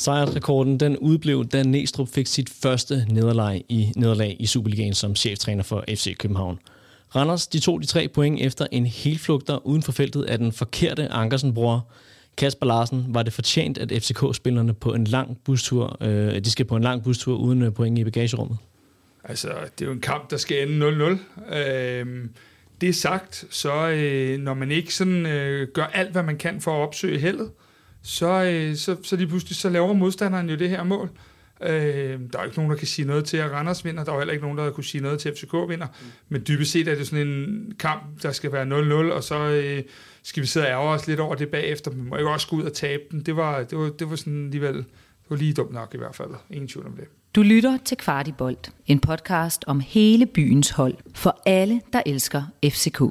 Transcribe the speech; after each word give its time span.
Sejrsrekorden 0.00 0.80
den 0.80 0.96
udblev, 0.98 1.46
da 1.46 1.62
Næstrup 1.62 2.08
fik 2.08 2.26
sit 2.26 2.50
første 2.62 3.06
nederlag 3.08 3.64
i, 3.68 3.92
nederlag 3.96 4.36
i 4.38 4.46
Superligaen 4.46 4.94
som 4.94 5.16
cheftræner 5.16 5.62
for 5.62 5.84
FC 5.88 6.16
København. 6.16 6.58
Randers 7.16 7.46
de 7.46 7.60
tog 7.60 7.80
de 7.80 7.86
tre 7.86 8.08
point 8.08 8.40
efter 8.40 8.66
en 8.72 8.86
helflugter 8.86 9.66
uden 9.66 9.82
for 9.82 9.92
feltet 9.92 10.22
af 10.22 10.38
den 10.38 10.52
forkerte 10.52 11.08
Ankersen-bror. 11.08 11.88
Kasper 12.36 12.66
Larsen, 12.66 13.06
var 13.08 13.22
det 13.22 13.32
fortjent, 13.32 13.78
at 13.78 14.02
FCK-spillerne 14.02 14.74
på 14.74 14.94
en 14.94 15.04
lang 15.04 15.38
bustur, 15.44 15.96
øh, 16.00 16.44
de 16.44 16.50
skal 16.50 16.66
på 16.66 16.76
en 16.76 16.82
lang 16.82 17.04
bustur 17.04 17.36
uden 17.36 17.62
øh, 17.62 17.72
point 17.72 17.98
i 17.98 18.04
bagagerummet? 18.04 18.58
Altså, 19.24 19.48
det 19.78 19.84
er 19.84 19.86
jo 19.86 19.92
en 19.92 20.00
kamp, 20.00 20.30
der 20.30 20.36
skal 20.36 20.68
ende 20.68 21.18
0-0. 21.50 21.56
Øh, 21.56 22.24
det 22.80 22.96
sagt, 22.96 23.44
så 23.50 23.88
øh, 23.88 24.38
når 24.38 24.54
man 24.54 24.70
ikke 24.70 24.94
sådan 24.94 25.26
øh, 25.26 25.68
gør 25.68 25.84
alt, 25.84 26.12
hvad 26.12 26.22
man 26.22 26.38
kan 26.38 26.60
for 26.60 26.70
at 26.70 26.86
opsøge 26.86 27.18
heldet, 27.18 27.50
så, 28.02 28.44
øh, 28.44 28.76
så, 28.76 28.96
så 29.02 29.16
lige 29.16 29.28
pludselig 29.28 29.56
så 29.56 29.68
laver 29.68 29.92
modstanderen 29.92 30.50
jo 30.50 30.56
det 30.56 30.70
her 30.70 30.84
mål. 30.84 31.10
Øh, 31.62 32.20
der 32.32 32.38
er 32.38 32.44
ikke 32.44 32.56
nogen, 32.56 32.70
der 32.70 32.76
kan 32.76 32.86
sige 32.86 33.06
noget 33.06 33.24
til, 33.24 33.36
at 33.36 33.50
Randers 33.50 33.84
vinder. 33.84 34.04
Der 34.04 34.12
er 34.12 34.18
heller 34.18 34.32
ikke 34.32 34.44
nogen, 34.44 34.58
der 34.58 34.70
kunne 34.70 34.84
sige 34.84 35.02
noget 35.02 35.20
til, 35.20 35.28
at 35.28 35.38
FCK 35.38 35.52
vinder. 35.68 35.86
Mm. 35.86 36.06
Men 36.28 36.44
dybest 36.48 36.72
set 36.72 36.88
er 36.88 36.94
det 36.94 37.06
sådan 37.06 37.26
en 37.26 37.72
kamp, 37.78 38.22
der 38.22 38.32
skal 38.32 38.52
være 38.52 39.08
0-0, 39.10 39.14
og 39.14 39.24
så 39.24 39.38
øh, 39.38 39.82
skal 40.22 40.42
vi 40.42 40.46
sidde 40.46 40.66
og 40.66 40.72
ærge 40.72 40.88
os 40.88 41.06
lidt 41.06 41.20
over 41.20 41.34
det 41.34 41.48
bagefter. 41.48 41.90
Men 41.90 42.08
må 42.08 42.16
ikke 42.16 42.30
også 42.30 42.48
gå 42.48 42.56
ud 42.56 42.62
og 42.62 42.72
tabe 42.72 43.02
den. 43.10 43.20
Det 43.20 43.36
var, 43.36 43.62
det 43.62 43.78
var, 43.78 43.88
det 43.88 44.10
var 44.10 44.16
sådan 44.16 44.44
alligevel, 44.44 44.76
det 44.76 45.30
var 45.30 45.36
lige 45.36 45.52
dumt 45.52 45.72
nok 45.72 45.94
i 45.94 45.98
hvert 45.98 46.14
fald. 46.14 46.30
Ingen 46.50 46.68
tvivl 46.68 46.86
om 46.86 46.92
det. 46.92 47.04
Du 47.34 47.42
lytter 47.42 47.78
til 47.84 47.96
Kvartibolt, 47.96 48.72
en 48.86 49.00
podcast 49.00 49.64
om 49.66 49.80
hele 49.80 50.26
byens 50.26 50.70
hold, 50.70 50.94
for 51.14 51.42
alle, 51.46 51.80
der 51.92 52.02
elsker 52.06 52.42
FCK. 52.64 53.02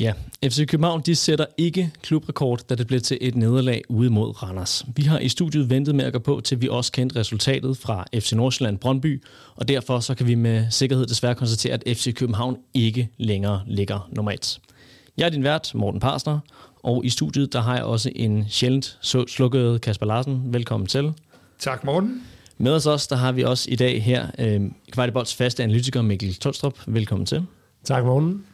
Ja, 0.00 0.12
FC 0.44 0.66
København 0.66 1.02
de 1.06 1.16
sætter 1.16 1.46
ikke 1.58 1.90
klubrekord, 2.02 2.60
da 2.68 2.74
det 2.74 2.86
blev 2.86 3.00
til 3.00 3.18
et 3.20 3.36
nederlag 3.36 3.82
ude 3.88 4.10
mod 4.10 4.42
Randers. 4.42 4.84
Vi 4.96 5.02
har 5.02 5.18
i 5.18 5.28
studiet 5.28 5.70
ventet 5.70 5.94
med 5.94 6.04
at 6.04 6.12
gå 6.12 6.18
på, 6.18 6.40
til 6.44 6.62
vi 6.62 6.68
også 6.68 6.92
kendte 6.92 7.16
resultatet 7.16 7.76
fra 7.76 8.04
FC 8.14 8.32
Nordsjælland 8.32 8.78
Brøndby, 8.78 9.22
og 9.56 9.68
derfor 9.68 10.00
så 10.00 10.14
kan 10.14 10.26
vi 10.26 10.34
med 10.34 10.66
sikkerhed 10.70 11.06
desværre 11.06 11.34
konstatere, 11.34 11.72
at 11.72 11.82
FC 11.96 12.14
København 12.14 12.56
ikke 12.74 13.08
længere 13.18 13.62
ligger 13.66 14.08
normalt. 14.12 14.60
Jeg 15.16 15.26
er 15.26 15.30
din 15.30 15.44
vært, 15.44 15.70
Morten 15.74 16.00
Parsner, 16.00 16.38
og 16.82 17.04
i 17.04 17.10
studiet 17.10 17.52
der 17.52 17.60
har 17.60 17.74
jeg 17.74 17.84
også 17.84 18.10
en 18.16 18.44
sjældent 18.48 18.98
slukket 19.28 19.80
Kasper 19.80 20.06
Larsen. 20.06 20.42
Velkommen 20.52 20.86
til. 20.86 21.12
Tak, 21.58 21.84
Morten. 21.84 22.22
Med 22.58 22.72
os 22.72 22.86
også, 22.86 23.06
der 23.10 23.16
har 23.16 23.32
vi 23.32 23.42
også 23.42 23.70
i 23.70 23.76
dag 23.76 24.02
her 24.02 24.26
øh, 24.38 24.60
Kvartibolds 24.92 25.34
faste 25.34 25.62
analytiker 25.62 26.02
Mikkel 26.02 26.34
Tolstrup. 26.34 26.78
Velkommen 26.86 27.26
til. 27.26 27.46
Tak, 27.84 28.04
Morten. 28.04 28.44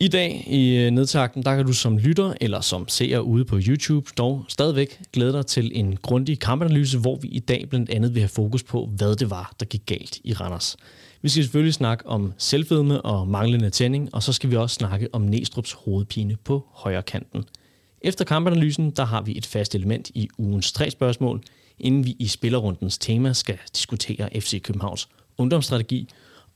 I 0.00 0.08
dag 0.08 0.44
i 0.46 0.76
øh, 0.76 0.90
nedtakten, 0.90 1.42
der 1.42 1.56
kan 1.56 1.66
du 1.66 1.72
som 1.72 1.98
lytter 1.98 2.34
eller 2.40 2.60
som 2.60 2.88
seer 2.88 3.18
ude 3.18 3.44
på 3.44 3.58
YouTube 3.68 4.10
dog 4.18 4.44
stadigvæk 4.48 5.00
glæde 5.12 5.32
dig 5.32 5.46
til 5.46 5.70
en 5.74 5.96
grundig 5.96 6.40
kampanalyse, 6.40 6.98
hvor 6.98 7.16
vi 7.16 7.28
i 7.28 7.38
dag 7.38 7.66
blandt 7.70 7.90
andet 7.90 8.14
vil 8.14 8.20
have 8.20 8.28
fokus 8.28 8.62
på, 8.62 8.90
hvad 8.96 9.16
det 9.16 9.30
var, 9.30 9.52
der 9.60 9.66
gik 9.66 9.86
galt 9.86 10.18
i 10.24 10.32
Randers. 10.32 10.76
Vi 11.22 11.28
skal 11.28 11.42
selvfølgelig 11.42 11.74
snakke 11.74 12.06
om 12.06 12.32
selvfedme 12.38 13.02
og 13.02 13.28
manglende 13.28 13.70
tænding, 13.70 14.14
og 14.14 14.22
så 14.22 14.32
skal 14.32 14.50
vi 14.50 14.56
også 14.56 14.74
snakke 14.74 15.08
om 15.12 15.28
Næstrup's 15.28 15.84
hovedpine 15.84 16.36
på 16.44 16.66
højre 16.72 17.02
kanten. 17.02 17.44
Efter 18.00 18.24
kampanalysen, 18.24 18.90
der 18.90 19.04
har 19.04 19.22
vi 19.22 19.38
et 19.38 19.46
fast 19.46 19.74
element 19.74 20.10
i 20.14 20.28
ugens 20.38 20.72
tre 20.72 20.90
spørgsmål, 20.90 21.42
inden 21.78 22.04
vi 22.04 22.16
i 22.18 22.26
spillerrundens 22.26 22.98
tema 22.98 23.32
skal 23.32 23.58
diskutere 23.74 24.40
FC 24.40 24.62
Københavns 24.62 25.08
ungdomsstrategi, 25.38 26.08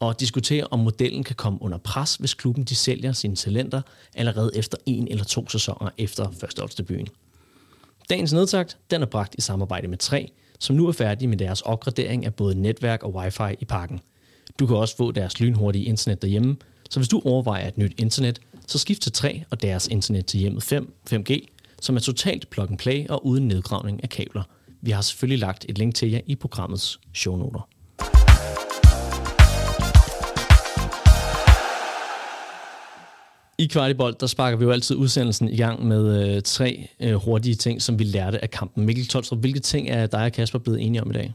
og 0.02 0.20
diskutere, 0.20 0.66
om 0.70 0.78
modellen 0.78 1.24
kan 1.24 1.36
komme 1.36 1.62
under 1.62 1.78
pres, 1.78 2.14
hvis 2.14 2.34
klubben 2.34 2.64
de 2.64 2.74
sælger 2.74 3.12
sine 3.12 3.36
talenter 3.36 3.82
allerede 4.14 4.50
efter 4.54 4.78
en 4.86 5.08
eller 5.08 5.24
to 5.24 5.48
sæsoner 5.48 5.90
efter 5.98 6.30
førsteholdsdebuten. 6.40 7.08
Dagens 8.10 8.32
nedtagt 8.32 8.78
den 8.90 9.02
er 9.02 9.06
bragt 9.06 9.34
i 9.38 9.40
samarbejde 9.40 9.88
med 9.88 9.98
3, 9.98 10.32
som 10.58 10.76
nu 10.76 10.88
er 10.88 10.92
færdige 10.92 11.28
med 11.28 11.36
deres 11.36 11.60
opgradering 11.60 12.26
af 12.26 12.34
både 12.34 12.54
netværk 12.54 13.02
og 13.02 13.14
wifi 13.14 13.56
i 13.60 13.64
parken. 13.64 14.00
Du 14.58 14.66
kan 14.66 14.76
også 14.76 14.96
få 14.96 15.12
deres 15.12 15.40
lynhurtige 15.40 15.84
internet 15.84 16.22
derhjemme, 16.22 16.56
så 16.90 17.00
hvis 17.00 17.08
du 17.08 17.22
overvejer 17.24 17.68
et 17.68 17.78
nyt 17.78 17.94
internet, 17.98 18.40
så 18.66 18.78
skift 18.78 19.02
til 19.02 19.12
3 19.12 19.44
og 19.50 19.62
deres 19.62 19.88
internet 19.88 20.26
til 20.26 20.40
hjemmet 20.40 20.62
5, 20.62 20.94
5G, 21.12 21.46
som 21.80 21.96
er 21.96 22.00
totalt 22.00 22.50
plug 22.50 22.70
and 22.70 22.78
play 22.78 23.08
og 23.08 23.26
uden 23.26 23.48
nedgravning 23.48 24.02
af 24.02 24.08
kabler. 24.08 24.42
Vi 24.80 24.90
har 24.90 25.00
selvfølgelig 25.00 25.38
lagt 25.38 25.66
et 25.68 25.78
link 25.78 25.94
til 25.94 26.10
jer 26.10 26.20
i 26.26 26.34
programmets 26.34 27.00
shownoter. 27.14 27.68
I 33.62 33.66
Kvartibold, 33.66 34.14
der 34.14 34.26
sparker 34.26 34.58
vi 34.58 34.64
jo 34.64 34.70
altid 34.70 34.96
udsendelsen 34.96 35.48
i 35.48 35.56
gang 35.56 35.86
med 35.86 36.34
øh, 36.36 36.42
tre 36.42 36.88
øh, 37.00 37.14
hurtige 37.14 37.54
ting, 37.54 37.82
som 37.82 37.98
vi 37.98 38.04
lærte 38.04 38.42
af 38.42 38.50
kampen. 38.50 38.86
Mikkel 38.86 39.06
Tolstrup, 39.06 39.38
hvilke 39.38 39.60
ting 39.60 39.88
er 39.88 40.06
dig 40.06 40.24
og 40.24 40.32
Kasper 40.32 40.58
blevet 40.58 40.86
enige 40.86 41.02
om 41.02 41.10
i 41.10 41.12
dag? 41.12 41.32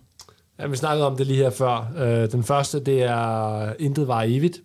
Ja, 0.59 0.67
vi 0.67 0.75
snakkede 0.75 1.07
om 1.07 1.17
det 1.17 1.27
lige 1.27 1.43
her 1.43 1.49
før. 1.49 1.93
Øh, 1.97 2.31
den 2.31 2.43
første, 2.43 2.79
det 2.79 3.03
er 3.03 3.73
intet 3.79 4.07
var 4.07 4.23
evigt. 4.23 4.61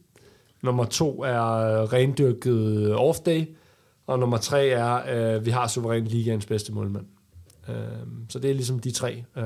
Nummer 0.62 0.84
to 0.84 1.22
er 1.22 1.44
øh, 1.44 1.92
rendyrket 1.92 2.94
off-day. 2.94 3.58
Og 4.06 4.18
nummer 4.18 4.36
tre 4.36 4.68
er, 4.68 5.34
øh, 5.36 5.46
vi 5.46 5.50
har 5.50 5.68
suverænt 5.68 6.06
ligaens 6.06 6.46
bedste 6.46 6.72
målmand. 6.72 7.06
Øh, 7.68 7.74
så 8.28 8.38
det 8.38 8.50
er 8.50 8.54
ligesom 8.54 8.78
de 8.78 8.90
tre. 8.90 9.24
Øh, 9.36 9.44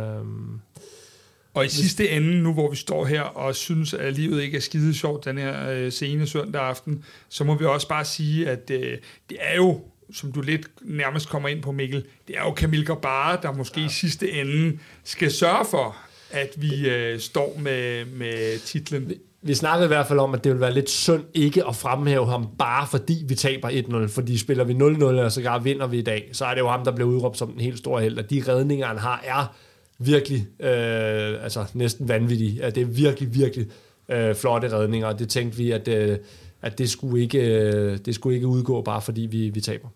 og 1.57 1.67
i 1.67 1.69
sidste 1.69 2.11
ende, 2.11 2.43
nu 2.43 2.53
hvor 2.53 2.71
vi 2.71 2.77
står 2.77 3.05
her 3.05 3.21
og 3.21 3.55
synes, 3.55 3.95
at 3.95 4.15
livet 4.15 4.43
ikke 4.43 4.57
er 4.57 4.61
skide 4.61 4.95
sjovt 4.95 5.25
den 5.25 5.39
her 5.39 5.71
øh, 5.71 5.93
sene 5.93 6.27
søndag 6.27 6.63
aften, 6.63 7.05
så 7.29 7.45
må 7.45 7.55
vi 7.55 7.65
også 7.65 7.89
bare 7.89 8.05
sige, 8.05 8.49
at 8.49 8.71
øh, 8.71 8.99
det 9.31 9.39
er 9.41 9.57
jo, 9.57 9.81
som 10.13 10.33
du 10.33 10.41
lidt 10.41 10.69
nærmest 10.83 11.29
kommer 11.29 11.49
ind 11.49 11.63
på, 11.63 11.73
Mikkel, 11.73 12.05
det 12.29 12.37
er 12.37 12.41
jo 12.41 12.55
Camille 12.57 12.87
Garbara, 12.87 13.37
der 13.37 13.53
måske 13.53 13.81
ja. 13.81 13.87
i 13.87 13.89
sidste 13.89 14.33
ende 14.33 14.79
skal 15.05 15.33
sørge 15.33 15.65
for, 15.71 15.97
at 16.31 16.49
vi 16.57 16.89
øh, 16.89 17.21
står 17.21 17.59
med, 17.59 18.05
med 18.05 18.59
titlen. 18.59 19.09
Vi, 19.09 19.15
vi 19.43 19.55
snakkede 19.55 19.85
i 19.85 19.89
hvert 19.89 20.07
fald 20.07 20.19
om, 20.19 20.35
at 20.35 20.45
det 20.45 20.51
ville 20.51 20.61
være 20.61 20.75
lidt 20.75 20.91
synd 20.91 21.25
ikke 21.35 21.67
at 21.67 21.77
fremhæve 21.77 22.27
ham, 22.27 22.47
bare 22.59 22.87
fordi 22.91 23.25
vi 23.29 23.35
taber 23.35 23.69
1-0. 23.69 24.09
Fordi 24.15 24.39
spiller 24.39 24.65
vi 24.65 24.73
0-0, 24.73 25.05
og 25.05 25.33
så 25.33 25.61
vinder 25.63 25.87
vi 25.87 25.99
i 25.99 26.03
dag, 26.03 26.29
så 26.33 26.45
er 26.45 26.55
det 26.55 26.61
jo 26.61 26.69
ham, 26.69 26.85
der 26.85 26.93
bliver 26.93 27.09
udråbt 27.09 27.39
som 27.39 27.53
den 27.53 27.61
helt 27.61 27.79
store 27.79 28.03
held. 28.03 28.19
Og 28.19 28.31
de 28.31 28.43
redninger, 28.49 28.87
han 28.87 28.99
har, 28.99 29.21
er 29.25 29.57
virkelig, 29.99 30.47
øh, 30.61 31.45
altså 31.45 31.65
næsten 31.75 32.09
vanvittige. 32.09 32.65
At 32.65 32.75
det 32.75 32.81
er 32.81 32.87
virkelig, 32.87 33.35
virkelig 33.35 33.67
øh, 34.09 34.35
flotte 34.35 34.73
redninger, 34.73 35.09
og 35.09 35.19
det 35.19 35.29
tænkte 35.29 35.59
vi, 35.59 35.71
at, 35.71 35.89
øh, 35.89 36.19
at 36.63 36.79
det, 36.79 36.91
skulle 36.91 37.23
ikke, 37.23 37.39
øh, 37.39 37.99
det 37.99 38.15
skulle 38.15 38.35
ikke 38.35 38.47
udgå, 38.47 38.83
bare 38.83 39.03
fordi 39.03 39.21
vi, 39.21 39.49
vi 39.49 39.61
taber. 39.61 39.89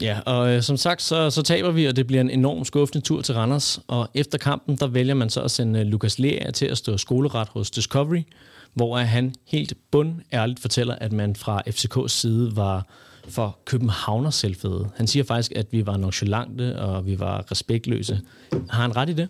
Ja, 0.00 0.20
og 0.26 0.50
øh, 0.50 0.62
som 0.62 0.76
sagt, 0.76 1.02
så, 1.02 1.30
så 1.30 1.42
taber 1.42 1.70
vi, 1.70 1.86
og 1.86 1.96
det 1.96 2.06
bliver 2.06 2.20
en 2.20 2.30
enorm 2.30 2.64
skuffende 2.64 3.04
tur 3.04 3.22
til 3.22 3.34
Randers. 3.34 3.80
Og 3.88 4.08
efter 4.14 4.38
kampen, 4.38 4.76
der 4.76 4.86
vælger 4.86 5.14
man 5.14 5.30
så 5.30 5.42
at 5.42 5.50
sende 5.50 5.80
øh, 5.80 5.86
Lukas 5.86 6.18
Lea 6.18 6.50
til 6.50 6.66
at 6.66 6.78
stå 6.78 6.96
skoleret 6.96 7.48
hos 7.48 7.70
Discovery, 7.70 8.22
hvor 8.74 8.96
han 8.96 9.34
helt 9.46 9.72
bund 9.90 10.14
ærligt 10.32 10.60
fortæller, 10.60 10.94
at 10.94 11.12
man 11.12 11.36
fra 11.36 11.62
FCK's 11.68 12.08
side 12.08 12.56
var 12.56 12.86
for 13.28 13.58
Københavner 13.64 14.30
selvfede. 14.30 14.90
Han 14.96 15.06
siger 15.06 15.24
faktisk, 15.24 15.52
at 15.56 15.66
vi 15.70 15.86
var 15.86 15.96
nonchalante, 15.96 16.78
og 16.78 17.06
vi 17.06 17.18
var 17.18 17.50
respektløse. 17.50 18.20
Har 18.70 18.82
han 18.82 18.96
ret 18.96 19.08
i 19.08 19.12
det? 19.12 19.28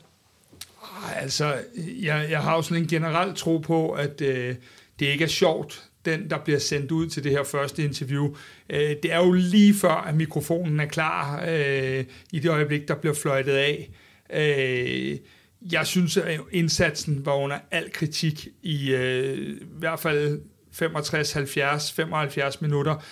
Altså, 1.17 1.55
jeg, 2.03 2.27
jeg 2.31 2.41
har 2.41 2.57
jo 2.57 2.63
sådan 2.63 2.83
en 2.83 2.89
generel 2.89 3.35
tro 3.35 3.59
på, 3.59 3.91
at 3.91 4.21
øh, 4.21 4.55
det 5.01 5.07
ikke 5.07 5.25
er 5.25 5.29
sjovt, 5.29 5.91
den, 6.05 6.31
der 6.31 6.39
bliver 6.39 6.59
sendt 6.59 6.91
ud 6.91 7.07
til 7.07 7.25
det 7.25 7.33
her 7.33 7.45
første 7.45 7.85
interview. 7.85 8.35
Øh, 8.71 8.97
det 9.03 9.13
er 9.13 9.19
jo 9.19 9.33
lige 9.33 9.75
før, 9.75 9.95
at 9.95 10.15
mikrofonen 10.15 10.81
er 10.81 10.87
klar 10.87 11.45
øh, 11.49 12.05
i 12.33 12.39
det 12.39 12.51
øjeblik, 12.51 12.89
der 12.89 12.95
bliver 12.95 13.15
fløjtet 13.15 13.53
af. 13.53 13.91
Øh, 14.33 15.19
jeg 15.73 15.87
synes, 15.87 16.17
at 16.17 16.41
indsatsen 16.53 17.27
var 17.27 17.35
under 17.35 17.59
al 17.71 17.93
kritik 17.93 18.49
i 18.63 18.91
øh, 18.91 19.39
i 19.39 19.59
hvert 19.79 20.01
fald 20.01 20.41
65, 20.73 21.33
70, 21.33 21.93
75 21.93 22.61
minutter. 22.61 23.05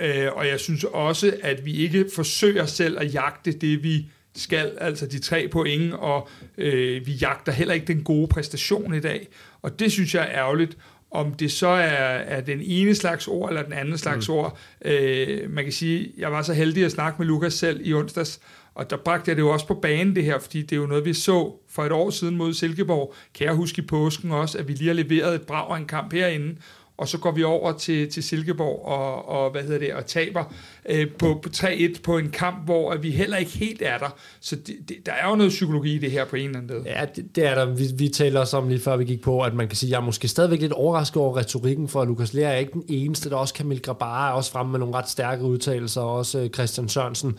Øh, 0.00 0.32
og 0.32 0.48
jeg 0.48 0.60
synes 0.60 0.84
også, 0.84 1.36
at 1.42 1.64
vi 1.64 1.72
ikke 1.72 2.06
forsøger 2.14 2.66
selv 2.66 2.98
at 2.98 3.14
jagte 3.14 3.52
det, 3.52 3.82
vi 3.82 4.06
skal, 4.36 4.72
altså 4.80 5.06
de 5.06 5.18
tre 5.18 5.48
point, 5.48 5.94
og 5.94 6.28
øh, 6.58 7.06
vi 7.06 7.12
jagter 7.12 7.52
heller 7.52 7.74
ikke 7.74 7.86
den 7.86 8.02
gode 8.02 8.28
præstation 8.28 8.94
i 8.94 9.00
dag. 9.00 9.28
Og 9.62 9.78
det 9.78 9.92
synes 9.92 10.14
jeg 10.14 10.22
er 10.22 10.38
ærgerligt. 10.38 10.76
Om 11.10 11.34
det 11.34 11.52
så 11.52 11.68
er, 11.68 12.16
er 12.16 12.40
den 12.40 12.60
ene 12.62 12.94
slags 12.94 13.28
ord, 13.28 13.48
eller 13.48 13.62
den 13.62 13.72
anden 13.72 13.98
slags 13.98 14.28
mm. 14.28 14.34
ord. 14.34 14.58
Øh, 14.84 15.50
man 15.50 15.64
kan 15.64 15.72
sige, 15.72 16.12
jeg 16.18 16.32
var 16.32 16.42
så 16.42 16.52
heldig 16.52 16.84
at 16.84 16.92
snakke 16.92 17.16
med 17.18 17.26
Lukas 17.26 17.54
selv 17.54 17.80
i 17.86 17.94
onsdags, 17.94 18.40
og 18.74 18.90
der 18.90 18.96
bragte 18.96 19.28
jeg 19.28 19.36
det 19.36 19.42
jo 19.42 19.50
også 19.50 19.66
på 19.66 19.74
banen 19.74 20.16
det 20.16 20.24
her, 20.24 20.38
fordi 20.38 20.62
det 20.62 20.72
er 20.72 20.80
jo 20.80 20.86
noget, 20.86 21.04
vi 21.04 21.12
så 21.12 21.52
for 21.68 21.84
et 21.84 21.92
år 21.92 22.10
siden 22.10 22.36
mod 22.36 22.54
Silkeborg. 22.54 23.14
Kan 23.34 23.46
jeg 23.46 23.54
huske 23.54 23.82
i 23.82 23.86
påsken 23.86 24.30
også, 24.30 24.58
at 24.58 24.68
vi 24.68 24.72
lige 24.72 24.86
har 24.86 24.94
leveret 24.94 25.34
et 25.34 25.42
brag 25.42 25.70
af 25.70 25.76
en 25.76 25.86
kamp 25.86 26.12
herinde, 26.12 26.56
og 26.96 27.08
så 27.08 27.18
går 27.18 27.30
vi 27.30 27.44
over 27.44 27.72
til, 27.72 28.10
til 28.10 28.22
Silkeborg 28.22 28.84
og, 28.84 29.28
og, 29.28 29.50
hvad 29.50 29.62
hedder 29.62 29.78
det, 29.78 29.94
og 29.94 30.06
taber 30.06 30.44
øh, 30.88 31.10
på, 31.18 31.40
på 31.42 31.48
3-1 31.56 32.00
på 32.02 32.18
en 32.18 32.30
kamp, 32.30 32.64
hvor 32.64 32.96
vi 32.96 33.10
heller 33.10 33.36
ikke 33.36 33.50
helt 33.50 33.82
er 33.82 33.98
der. 33.98 34.16
Så 34.40 34.56
det, 34.56 34.74
det, 34.88 34.96
der 35.06 35.12
er 35.12 35.28
jo 35.28 35.36
noget 35.36 35.50
psykologi 35.50 35.94
i 35.94 35.98
det 35.98 36.10
her 36.10 36.24
på 36.24 36.36
en 36.36 36.46
eller 36.46 36.58
anden 36.58 36.76
måde. 36.76 36.88
Ja, 36.98 37.04
det, 37.16 37.36
det 37.36 37.46
er 37.46 37.54
der. 37.54 37.64
Vi, 37.64 37.84
vi 37.96 38.08
taler 38.08 38.40
også 38.40 38.56
om 38.56 38.68
lige 38.68 38.80
før 38.80 38.96
vi 38.96 39.04
gik 39.04 39.22
på, 39.22 39.40
at 39.40 39.54
man 39.54 39.68
kan 39.68 39.76
sige, 39.76 39.88
at 39.88 39.90
jeg 39.90 39.96
er 39.96 40.04
måske 40.04 40.28
stadigvæk 40.28 40.60
lidt 40.60 40.72
overrasket 40.72 41.16
over 41.16 41.36
retorikken, 41.36 41.88
for 41.88 42.04
Lukas 42.04 42.34
Lea 42.34 42.52
er 42.52 42.56
ikke 42.56 42.72
den 42.72 42.84
eneste, 42.88 43.30
der 43.30 43.36
også 43.36 43.54
Kamil 43.54 43.82
Grabara 43.82 44.28
er 44.28 44.32
også 44.32 44.52
fremme 44.52 44.72
med 44.72 44.78
nogle 44.78 44.94
ret 44.94 45.08
stærke 45.08 45.44
udtalelser, 45.44 46.00
og 46.00 46.14
også 46.14 46.40
øh, 46.40 46.50
Christian 46.50 46.88
Sørensen. 46.88 47.38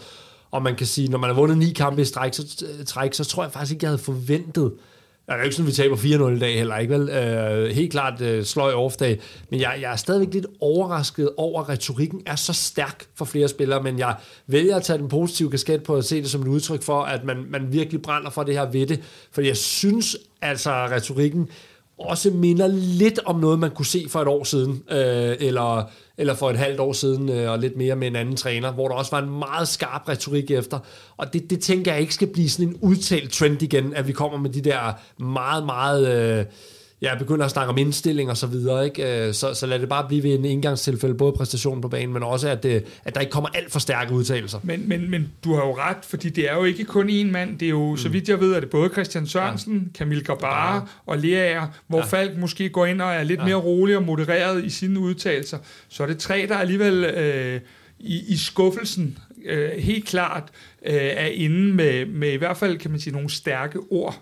Og 0.52 0.62
man 0.62 0.76
kan 0.76 0.88
sige, 0.88 1.08
når 1.08 1.18
man 1.18 1.30
har 1.30 1.36
vundet 1.36 1.58
ni 1.58 1.72
kampe 1.72 2.02
i 2.02 2.06
stræk, 2.06 2.34
så, 2.34 2.66
træk, 2.86 3.14
så 3.14 3.24
tror 3.24 3.44
jeg 3.44 3.52
faktisk 3.52 3.72
ikke, 3.72 3.84
jeg 3.84 3.90
havde 3.90 4.02
forventet, 4.02 4.74
det 5.28 5.34
er 5.34 5.38
jo 5.38 5.44
ikke 5.44 5.56
sådan, 5.56 5.68
vi 5.68 5.72
taber 5.72 5.96
4-0 5.96 6.36
i 6.36 6.40
dag 6.40 6.58
heller, 6.58 6.78
ikke 6.78 6.94
vel? 6.94 7.10
Øh, 7.10 7.70
helt 7.70 7.92
klart 7.92 8.22
øh, 8.22 8.44
sløj 8.44 8.74
off-dag. 8.74 9.20
Men 9.52 9.60
jeg, 9.60 9.78
jeg 9.82 9.92
er 9.92 9.96
stadigvæk 9.96 10.34
lidt 10.34 10.46
overrasket 10.60 11.30
over, 11.38 11.62
at 11.62 11.70
retorikken 11.70 12.22
er 12.26 12.36
så 12.36 12.54
stærk 12.54 13.06
for 13.16 13.26
flere 13.26 13.48
spillere, 13.48 13.84
men 13.84 14.00
jeg 14.00 14.16
vælger 14.48 14.76
at 14.76 14.84
tage 14.84 15.00
den 15.00 15.10
positive 15.10 15.52
kasket 15.52 15.84
på 15.84 15.96
at 15.96 16.06
se 16.06 16.22
det 16.22 16.30
som 16.30 16.42
et 16.42 16.48
udtryk 16.48 16.84
for, 16.84 17.02
at 17.02 17.24
man, 17.24 17.46
man 17.50 17.74
virkelig 17.74 18.02
brænder 18.02 18.30
for 18.30 18.44
det 18.44 18.54
her 18.54 18.72
ved 18.72 18.88
det. 18.88 19.04
For 19.32 19.42
jeg 19.42 19.58
synes 19.58 20.18
altså, 20.42 20.72
at 20.72 20.92
retorikken 20.92 21.50
også 22.00 22.32
minder 22.32 22.68
lidt 22.68 23.20
om 23.26 23.40
noget, 23.40 23.60
man 23.60 23.72
kunne 23.72 23.86
se 23.86 24.06
for 24.10 24.22
et 24.22 24.28
år 24.28 24.44
siden, 24.44 24.84
øh, 24.92 25.36
eller, 25.40 25.90
eller 26.18 26.34
for 26.36 26.50
et 26.50 26.58
halvt 26.58 26.80
år 26.80 26.94
siden, 26.94 27.30
øh, 27.30 27.52
og 27.52 27.60
lidt 27.60 27.78
mere 27.78 27.96
med 27.96 28.08
en 28.08 28.16
anden 28.16 28.36
træner, 28.36 28.72
hvor 28.72 28.88
der 28.88 28.96
også 28.96 29.12
var 29.12 29.22
en 29.22 29.40
meget 29.40 29.68
skarp 29.68 30.10
retorik 30.10 30.52
efter. 30.52 30.80
Og 31.18 31.34
det, 31.34 31.50
det 31.50 31.60
tænker 31.60 31.92
jeg 31.92 32.02
ikke 32.02 32.14
skal 32.14 32.28
blive 32.28 32.50
sådan 32.50 32.68
en 32.70 32.78
udtalt 32.82 33.32
trend 33.32 33.62
igen, 33.62 33.94
at 33.94 34.08
vi 34.08 34.12
kommer 34.12 34.38
med 34.38 34.50
de 34.50 34.62
der 34.62 34.94
meget, 35.24 35.66
meget... 35.66 36.40
Øh, 36.40 36.46
ja, 37.02 37.18
begynder 37.20 37.46
at 37.46 37.52
snakke 37.52 37.70
om 37.70 37.78
indstilling 37.78 38.30
og 38.30 38.38
så 38.38 38.48
videre, 38.48 38.86
ikke? 38.86 39.28
Øh, 39.28 39.34
så, 39.34 39.54
så 39.54 39.66
lad 39.66 39.80
det 39.80 39.90
bare 39.90 40.08
blive 40.08 40.24
ved 40.24 40.34
en 40.34 40.46
indgangstilfælde, 40.46 41.16
både 41.16 41.32
præstationen 41.32 41.82
på 41.82 41.88
banen, 41.88 42.14
men 42.14 42.24
også, 42.24 42.50
at, 42.50 42.64
det, 42.64 42.86
at 43.06 43.16
der 43.16 43.22
ikke 43.22 43.32
kommer 43.32 43.50
alt 43.50 43.72
for 43.72 43.80
stærke 43.80 44.14
udtalelser. 44.14 44.60
Men, 44.64 44.90
men, 44.90 45.10
men 45.10 45.32
du 45.44 45.54
har 45.54 45.66
jo 45.66 45.78
ret, 45.78 45.98
fordi 46.04 46.30
det 46.30 46.50
er 46.50 46.56
jo 46.56 46.64
ikke 46.64 46.86
kun 46.86 47.10
én 47.10 47.32
mand, 47.32 47.60
det 47.60 47.66
er 47.66 47.70
jo, 47.70 47.92
mm. 47.92 47.98
så 47.98 48.10
vidt 48.10 48.30
jeg 48.30 48.40
ved, 48.40 48.56
at 48.56 48.62
det 48.62 48.70
både 48.70 48.90
Christian 48.90 49.28
Sørensen, 49.28 49.74
ja. 49.78 49.98
Kamil 49.98 50.24
Gabara 50.24 50.76
ja. 50.76 50.82
og 51.06 51.18
Leaer, 51.18 51.68
hvor 51.88 52.00
ja. 52.00 52.06
Falk 52.06 52.38
måske 52.38 52.70
går 52.70 52.86
ind 52.86 53.02
og 53.02 53.14
er 53.14 53.24
lidt 53.24 53.40
ja. 53.40 53.46
mere 53.46 53.56
rolig 53.56 53.98
og 53.98 54.04
modereret 54.04 54.66
i 54.66 54.70
sine 54.70 55.00
udtalelser. 55.00 55.58
Så 55.90 56.04
er 56.04 56.08
det 56.08 56.18
tre, 56.18 56.46
der 56.50 56.58
alligevel 56.58 57.04
øh, 57.04 57.62
i, 58.00 58.22
i 58.28 58.38
skuffelsen 58.38 59.18
øh, 59.46 59.70
helt 59.78 60.06
klart 60.06 60.44
øh, 60.86 60.94
er 60.96 61.28
inde 61.28 61.74
med, 61.74 62.06
med 62.06 62.32
i 62.32 62.36
hvert 62.36 62.58
fald, 62.58 62.78
kan 62.78 62.92
man 62.92 63.00
sige, 63.00 63.14
nogle 63.14 63.30
stærke 63.30 63.80
ord. 63.90 64.22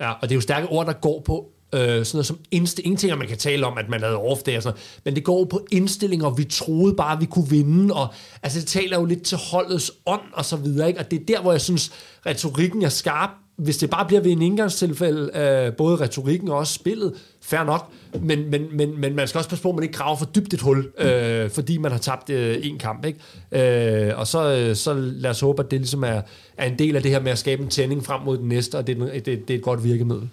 Ja, 0.00 0.12
og 0.12 0.22
det 0.22 0.30
er 0.30 0.34
jo 0.34 0.40
stærke 0.40 0.66
ord, 0.66 0.86
der 0.86 0.92
går 0.92 1.22
på 1.26 1.52
Øh, 1.74 1.80
sådan 1.80 2.04
noget 2.12 2.26
som 2.26 2.38
indstilling. 2.50 2.86
Ingenting, 2.86 3.18
man 3.18 3.28
kan 3.28 3.38
tale 3.38 3.66
om, 3.66 3.78
at 3.78 3.88
man 3.88 4.02
havde 4.02 4.16
off 4.16 4.42
day 4.42 4.56
og 4.56 4.62
sådan 4.62 4.74
noget. 4.74 5.00
Men 5.04 5.14
det 5.14 5.24
går 5.24 5.44
på 5.44 5.66
indstillinger, 5.70 6.30
vi 6.30 6.44
troede 6.44 6.94
bare, 6.94 7.20
vi 7.20 7.26
kunne 7.26 7.50
vinde. 7.50 7.94
Og, 7.94 8.08
altså, 8.42 8.60
det 8.60 8.66
taler 8.66 8.98
jo 8.98 9.04
lidt 9.04 9.22
til 9.22 9.38
holdets 9.38 9.92
ånd 10.06 10.20
og 10.32 10.44
så 10.44 10.56
videre. 10.56 10.88
Ikke? 10.88 11.00
Og 11.00 11.10
det 11.10 11.20
er 11.20 11.24
der, 11.24 11.40
hvor 11.42 11.52
jeg 11.52 11.60
synes, 11.60 11.92
retorikken 12.26 12.82
er 12.82 12.88
skarp. 12.88 13.30
Hvis 13.56 13.78
det 13.78 13.90
bare 13.90 14.06
bliver 14.06 14.20
ved 14.20 14.32
en 14.32 14.42
indgangstilfælde, 14.42 15.30
øh, 15.38 15.72
både 15.76 15.96
retorikken 15.96 16.48
og 16.48 16.56
også 16.56 16.74
spillet, 16.74 17.14
fair 17.42 17.64
nok. 17.64 17.92
Men, 18.20 18.50
men, 18.50 18.66
men, 18.72 19.00
men 19.00 19.16
man 19.16 19.28
skal 19.28 19.38
også 19.38 19.50
passe 19.50 19.62
på, 19.62 19.68
at 19.68 19.74
man 19.74 19.82
ikke 19.82 19.94
graver 19.94 20.16
for 20.16 20.24
dybt 20.24 20.54
et 20.54 20.60
hul, 20.60 20.92
øh, 20.98 21.50
fordi 21.50 21.78
man 21.78 21.92
har 21.92 21.98
tabt 21.98 22.30
øh, 22.30 22.58
en 22.62 22.78
kamp. 22.78 23.04
Ikke? 23.04 24.08
Øh, 24.08 24.18
og 24.18 24.26
så, 24.26 24.56
øh, 24.56 24.76
så 24.76 24.94
lad 24.94 25.30
os 25.30 25.40
håbe, 25.40 25.62
at 25.62 25.70
det 25.70 25.80
ligesom 25.80 26.04
er, 26.04 26.20
er 26.56 26.66
en 26.66 26.78
del 26.78 26.96
af 26.96 27.02
det 27.02 27.10
her 27.10 27.20
med 27.20 27.32
at 27.32 27.38
skabe 27.38 27.62
en 27.62 27.68
tænding 27.68 28.04
frem 28.04 28.20
mod 28.20 28.38
den 28.38 28.48
næste, 28.48 28.78
og 28.78 28.86
det, 28.86 28.96
det, 28.96 29.24
det 29.26 29.50
er 29.50 29.58
et 29.58 29.62
godt 29.62 29.84
virkemiddel. 29.84 30.28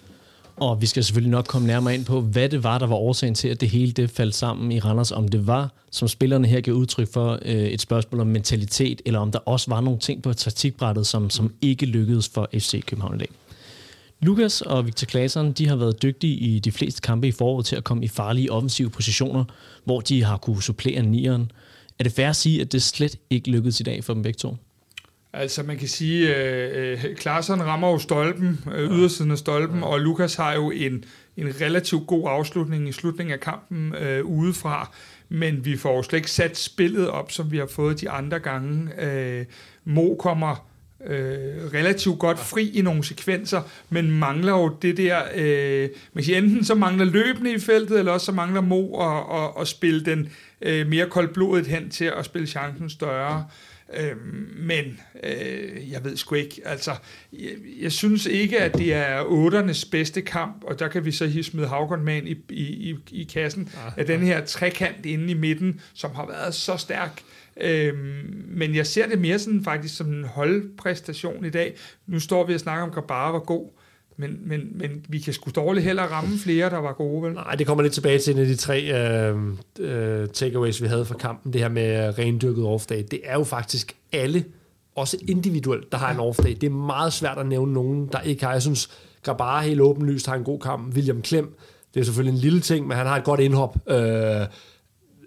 Og 0.60 0.80
vi 0.80 0.86
skal 0.86 1.04
selvfølgelig 1.04 1.30
nok 1.30 1.46
komme 1.46 1.66
nærmere 1.66 1.94
ind 1.94 2.04
på, 2.04 2.20
hvad 2.20 2.48
det 2.48 2.64
var, 2.64 2.78
der 2.78 2.86
var 2.86 2.96
årsagen 2.96 3.34
til, 3.34 3.48
at 3.48 3.60
det 3.60 3.70
hele 3.70 3.92
det 3.92 4.10
faldt 4.10 4.34
sammen 4.34 4.72
i 4.72 4.80
Randers. 4.80 5.12
Om 5.12 5.28
det 5.28 5.46
var, 5.46 5.72
som 5.90 6.08
spillerne 6.08 6.48
her 6.48 6.60
gav 6.60 6.74
udtryk 6.74 7.12
for, 7.12 7.38
øh, 7.42 7.54
et 7.54 7.80
spørgsmål 7.80 8.20
om 8.20 8.26
mentalitet, 8.26 9.02
eller 9.06 9.20
om 9.20 9.32
der 9.32 9.38
også 9.38 9.70
var 9.70 9.80
nogle 9.80 9.98
ting 9.98 10.22
på 10.22 10.32
taktikbrættet, 10.32 11.06
som, 11.06 11.30
som 11.30 11.54
ikke 11.60 11.86
lykkedes 11.86 12.28
for 12.28 12.48
FC 12.54 12.84
København 12.84 13.14
i 13.14 13.18
dag. 13.18 13.28
Lukas 14.20 14.60
og 14.60 14.86
Victor 14.86 15.06
Claesson, 15.06 15.52
de 15.52 15.68
har 15.68 15.76
været 15.76 16.02
dygtige 16.02 16.34
i 16.34 16.58
de 16.58 16.72
fleste 16.72 17.00
kampe 17.00 17.28
i 17.28 17.32
foråret 17.32 17.66
til 17.66 17.76
at 17.76 17.84
komme 17.84 18.04
i 18.04 18.08
farlige 18.08 18.52
offensive 18.52 18.90
positioner, 18.90 19.44
hvor 19.84 20.00
de 20.00 20.24
har 20.24 20.36
kunne 20.36 20.62
supplere 20.62 21.02
nieren. 21.02 21.52
Er 21.98 22.04
det 22.04 22.12
fair 22.12 22.28
at 22.28 22.36
sige, 22.36 22.60
at 22.60 22.72
det 22.72 22.82
slet 22.82 23.16
ikke 23.30 23.50
lykkedes 23.50 23.80
i 23.80 23.82
dag 23.82 24.04
for 24.04 24.14
dem 24.14 24.22
begge 24.22 24.36
to? 24.36 24.56
Altså 25.32 25.62
man 25.62 25.78
kan 25.78 25.88
sige, 25.88 26.36
øh, 26.36 27.04
øh 27.04 27.16
rammer 27.26 27.90
jo 27.90 27.98
stolpen, 27.98 28.60
øh, 28.74 28.90
ydersiden 28.90 29.30
af 29.30 29.38
stolpen, 29.38 29.82
og 29.82 30.00
Lukas 30.00 30.34
har 30.34 30.54
jo 30.54 30.70
en, 30.70 31.04
en 31.36 31.60
relativt 31.60 32.06
god 32.06 32.28
afslutning 32.28 32.88
i 32.88 32.92
slutningen 32.92 33.32
af 33.32 33.40
kampen 33.40 33.94
øh, 33.94 34.24
udefra, 34.24 34.90
men 35.28 35.64
vi 35.64 35.76
får 35.76 35.96
jo 35.96 36.02
slet 36.02 36.18
ikke 36.18 36.30
sat 36.30 36.58
spillet 36.58 37.10
op, 37.10 37.32
som 37.32 37.52
vi 37.52 37.58
har 37.58 37.66
fået 37.66 38.00
de 38.00 38.10
andre 38.10 38.38
gange. 38.38 39.04
Øh, 39.04 39.44
Mo 39.84 40.14
kommer 40.14 40.68
øh, 41.06 41.72
relativt 41.74 42.18
godt 42.18 42.38
fri 42.38 42.70
i 42.74 42.82
nogle 42.82 43.04
sekvenser, 43.04 43.62
men 43.90 44.10
mangler 44.10 44.52
jo 44.52 44.76
det 44.82 44.96
der, 44.96 45.22
øh, 45.34 45.88
man 46.12 46.24
siger, 46.24 46.38
enten 46.38 46.64
så 46.64 46.74
mangler 46.74 47.04
løbende 47.04 47.52
i 47.52 47.58
feltet, 47.58 47.98
eller 47.98 48.12
også 48.12 48.26
så 48.26 48.32
mangler 48.32 48.60
Mo 48.60 49.00
at, 49.00 49.42
at, 49.42 49.60
at 49.60 49.68
spille 49.68 50.04
den 50.04 50.28
øh, 50.62 50.86
mere 50.86 51.06
koldblodet 51.06 51.66
hen 51.66 51.90
til 51.90 52.04
at 52.04 52.24
spille 52.24 52.46
chancen 52.46 52.90
større. 52.90 53.44
Øh, 53.94 54.16
men 54.56 55.00
øh, 55.24 55.92
jeg 55.92 56.04
ved 56.04 56.16
sgu 56.16 56.34
ikke, 56.34 56.62
altså, 56.64 56.94
jeg, 57.32 57.50
jeg 57.80 57.92
synes 57.92 58.26
ikke, 58.26 58.60
at 58.60 58.74
det 58.74 58.94
er 58.94 59.24
otternes 59.24 59.84
bedste 59.84 60.22
kamp, 60.22 60.64
og 60.64 60.78
der 60.78 60.88
kan 60.88 61.04
vi 61.04 61.12
så 61.12 61.26
lige 61.26 61.44
smide 61.44 61.68
Havgård 61.68 62.00
med 62.00 62.16
ind 62.16 62.28
i, 62.28 62.44
i, 62.48 62.90
i, 62.90 62.96
i 63.10 63.24
kassen, 63.24 63.70
ja, 63.74 64.00
af 64.00 64.06
den 64.06 64.20
her 64.20 64.44
trekant 64.44 65.06
inde 65.06 65.30
i 65.30 65.34
midten, 65.34 65.80
som 65.94 66.14
har 66.14 66.26
været 66.26 66.54
så 66.54 66.76
stærk. 66.76 67.22
Øhm, 67.60 68.44
men 68.48 68.74
jeg 68.74 68.86
ser 68.86 69.08
det 69.08 69.18
mere 69.18 69.38
sådan 69.38 69.64
faktisk 69.64 69.96
som 69.96 70.12
en 70.12 70.24
holdpræstation 70.24 71.44
i 71.44 71.50
dag. 71.50 71.76
Nu 72.06 72.20
står 72.20 72.46
vi 72.46 72.54
og 72.54 72.60
snakker 72.60 72.82
om, 72.82 72.88
at 72.88 72.94
Grabara 72.94 73.32
var 73.32 73.38
god. 73.38 73.77
Men, 74.20 74.38
men, 74.44 74.60
men 74.74 75.04
vi 75.08 75.18
kan 75.18 75.32
sgu 75.32 75.50
dårligt 75.56 75.84
heller 75.84 76.02
ramme 76.02 76.38
flere, 76.38 76.70
der 76.70 76.78
var 76.78 76.92
gode, 76.92 77.22
vel? 77.22 77.32
Nej, 77.32 77.54
det 77.54 77.66
kommer 77.66 77.82
lidt 77.82 77.94
tilbage 77.94 78.18
til 78.18 78.34
en 78.34 78.40
af 78.40 78.46
de 78.46 78.56
tre 78.56 78.82
øh, 78.82 79.36
øh, 79.78 80.28
takeaways, 80.28 80.82
vi 80.82 80.86
havde 80.86 81.04
fra 81.04 81.14
kampen. 81.14 81.52
Det 81.52 81.60
her 81.60 81.68
med 81.68 82.18
rendyrket 82.18 82.64
off-dag. 82.64 83.04
Det 83.10 83.20
er 83.24 83.34
jo 83.34 83.44
faktisk 83.44 83.96
alle, 84.12 84.44
også 84.96 85.16
individuelt, 85.28 85.92
der 85.92 85.98
har 85.98 86.14
en 86.14 86.20
off-dag. 86.20 86.56
Det 86.60 86.64
er 86.64 86.70
meget 86.70 87.12
svært 87.12 87.38
at 87.38 87.46
nævne 87.46 87.72
nogen, 87.72 88.08
der 88.12 88.20
ikke 88.20 88.44
har. 88.44 88.52
Jeg 88.52 88.62
synes, 88.62 88.90
Grabara 89.22 89.62
helt 89.62 89.80
åbenlyst 89.80 90.26
har 90.26 90.34
en 90.34 90.44
god 90.44 90.60
kamp. 90.60 90.94
William 90.94 91.22
Klem, 91.22 91.56
det 91.94 92.00
er 92.00 92.04
selvfølgelig 92.04 92.34
en 92.34 92.40
lille 92.40 92.60
ting, 92.60 92.86
men 92.86 92.96
han 92.96 93.06
har 93.06 93.16
et 93.16 93.24
godt 93.24 93.40
indhop. 93.40 93.76
Øh, 93.90 94.46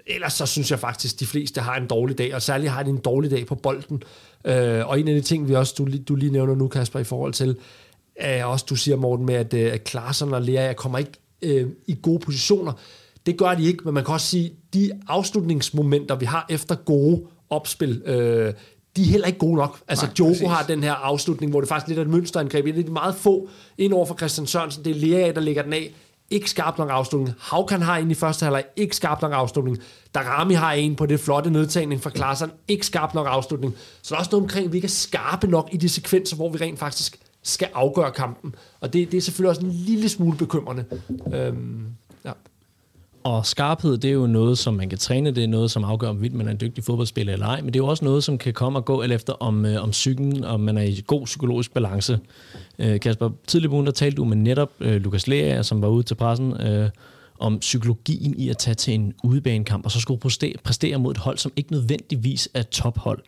ellers 0.08 0.34
så 0.34 0.46
synes 0.46 0.72
jeg 0.72 0.80
faktisk, 0.80 1.20
de 1.20 1.26
fleste 1.26 1.62
har 1.62 1.76
en 1.76 1.88
dårlig 1.88 2.18
dag, 2.18 2.36
og 2.36 2.42
særligt 2.42 2.72
har 2.72 2.84
de 2.84 2.90
en 2.90 2.98
dårlig 2.98 3.32
dag 3.32 3.46
på 3.46 3.56
bolden. 3.56 4.04
Øh, 4.46 4.88
og 4.88 5.00
en 5.00 5.08
af 5.08 5.14
de 5.14 5.22
ting, 5.22 5.48
vi 5.48 5.56
også, 5.56 5.76
du, 5.78 5.88
du 6.08 6.16
lige 6.16 6.32
nævner 6.32 6.56
nu, 6.56 6.68
Kasper, 6.68 7.00
i 7.00 7.04
forhold 7.04 7.34
til, 7.34 7.58
er 8.16 8.46
også, 8.46 8.66
du 8.70 8.76
siger, 8.76 8.98
Morten, 8.98 9.26
med, 9.26 9.36
at, 9.36 9.54
øh, 9.54 9.74
at 9.74 9.84
Klaarsson 9.84 10.34
og 10.34 10.42
Lea 10.42 10.74
kommer 10.74 10.98
ikke 10.98 11.12
øh, 11.42 11.68
i 11.88 11.98
gode 12.02 12.20
positioner. 12.20 12.74
Det 13.26 13.38
gør 13.38 13.54
de 13.54 13.64
ikke, 13.64 13.84
men 13.86 13.94
man 13.94 14.06
kan 14.06 14.14
også 14.14 14.28
sige, 14.28 14.54
de 14.74 14.92
afslutningsmomenter, 15.08 16.16
vi 16.16 16.26
har 16.26 16.46
efter 16.50 16.76
gode 16.76 17.22
opspil, 17.50 18.02
øh, 18.06 18.54
de 18.96 19.02
er 19.02 19.06
heller 19.06 19.28
ikke 19.28 19.40
gode 19.40 19.56
nok. 19.56 19.80
Altså, 19.88 20.06
Nej, 20.06 20.14
Joko 20.20 20.30
præcis. 20.30 20.48
har 20.48 20.64
den 20.64 20.84
her 20.84 20.94
afslutning, 20.94 21.52
hvor 21.52 21.62
det 21.62 21.70
faktisk 21.70 21.88
lidt 21.88 22.00
er 22.00 22.04
et 22.04 22.10
mønsterangreb. 22.10 22.66
Det 22.66 22.80
er 22.80 22.84
de 22.84 22.92
meget 22.92 23.16
få 23.16 23.50
ind 23.78 23.94
over 23.94 24.06
for 24.06 24.16
Christian 24.16 24.48
Sørensen. 24.48 24.86
Det 24.86 24.92
er 24.92 24.96
Lea, 24.96 25.32
der 25.32 25.42
lægger 25.42 25.64
den 25.64 25.74
af. 25.74 25.94
Ikke 26.30 26.50
skarp 26.50 26.78
nok 26.78 26.90
afslutning. 26.90 27.36
Havkan 27.40 27.82
har 27.82 27.98
en 27.98 28.12
i 28.12 28.14
første 28.14 28.44
halvleg. 28.44 28.64
Ikke 28.76 28.96
skarp 28.96 29.22
nok 29.22 29.32
afslutning. 29.34 29.78
Darami 30.16 30.54
har 30.54 30.74
en 30.74 30.96
på 30.96 31.06
det 31.06 31.20
flotte 31.20 31.50
nedtagning 31.50 32.02
fra 32.02 32.10
Klaarsson. 32.10 32.52
Ikke 32.68 32.86
skarp 32.86 33.14
nok 33.14 33.28
afslutning. 33.30 33.76
Så 34.02 34.10
der 34.10 34.16
er 34.16 34.20
også 34.20 34.32
noget 34.32 34.44
omkring, 34.44 34.66
at 34.66 34.72
vi 34.72 34.78
ikke 34.78 34.86
er 34.86 34.90
skarpe 34.90 35.48
nok 35.48 35.70
i 35.72 35.78
de 35.78 35.90
sekvenser, 35.90 36.36
hvor 36.36 36.50
vi 36.50 36.58
rent 36.58 36.80
faktisk 36.80 37.20
skal 37.44 37.68
afgøre 37.74 38.12
kampen. 38.12 38.56
Og 38.82 38.94
det, 38.94 39.12
det 39.12 39.18
er 39.18 39.22
selvfølgelig 39.22 39.50
også 39.50 39.62
en 39.62 39.72
lille 39.72 40.10
smule 40.10 40.38
bekymrende. 40.38 40.86
Øhm, 41.34 41.86
ja. 42.26 42.32
Og 43.24 43.46
skarphed, 43.46 43.98
det 43.98 44.10
er 44.10 44.14
jo 44.14 44.28
noget, 44.28 44.58
som 44.58 44.74
man 44.74 44.90
kan 44.90 44.98
træne. 44.98 45.32
Det 45.32 45.44
er 45.44 45.48
noget, 45.48 45.72
som 45.72 45.84
afgør, 45.84 46.10
om 46.10 46.26
man 46.32 46.48
er 46.48 46.52
en 46.52 46.60
dygtig 46.62 46.84
fodboldspiller 46.84 47.34
eller 47.34 47.46
ej. 47.46 47.62
Men 47.62 47.68
det 47.68 47.76
er 47.76 47.84
jo 47.84 47.88
også 47.88 48.06
noget, 48.06 48.24
som 48.24 48.38
kan 48.38 48.54
komme 48.54 48.80
og 48.80 48.86
gå, 48.86 49.02
alt 49.02 49.14
efter 49.14 49.34
om, 49.34 49.66
øh, 49.66 49.84
om 49.84 49.90
psyken, 49.90 50.44
om 50.44 50.60
man 50.60 50.78
er 50.78 50.82
i 50.82 51.04
god 51.08 51.26
psykologisk 51.26 51.74
balance. 51.74 52.20
Øh, 52.80 53.00
Kasper, 53.00 53.30
tidligere 53.48 53.70
på 53.70 53.76
ugen, 53.76 53.86
der 53.86 53.92
talte 53.92 54.18
du 54.18 54.26
med 54.26 54.38
netop 54.38 54.72
øh, 54.80 55.02
Lukas 55.02 55.28
Lea, 55.28 55.64
som 55.64 55.82
var 55.82 55.88
ude 55.88 56.04
til 56.04 56.16
pressen, 56.16 56.62
øh, 56.62 56.90
om 57.40 57.60
psykologien 57.60 58.36
i 58.38 58.50
at 58.50 58.58
tage 58.58 58.76
til 58.76 58.94
en 58.94 59.14
udebanekamp, 59.24 59.86
og 59.86 59.92
så 59.92 60.00
skulle 60.00 60.20
præstere, 60.20 60.54
præstere 60.64 61.00
mod 61.00 61.12
et 61.12 61.18
hold, 61.18 61.38
som 61.38 61.52
ikke 61.56 61.72
nødvendigvis 61.72 62.50
er 62.54 62.64
tophold 62.64 63.20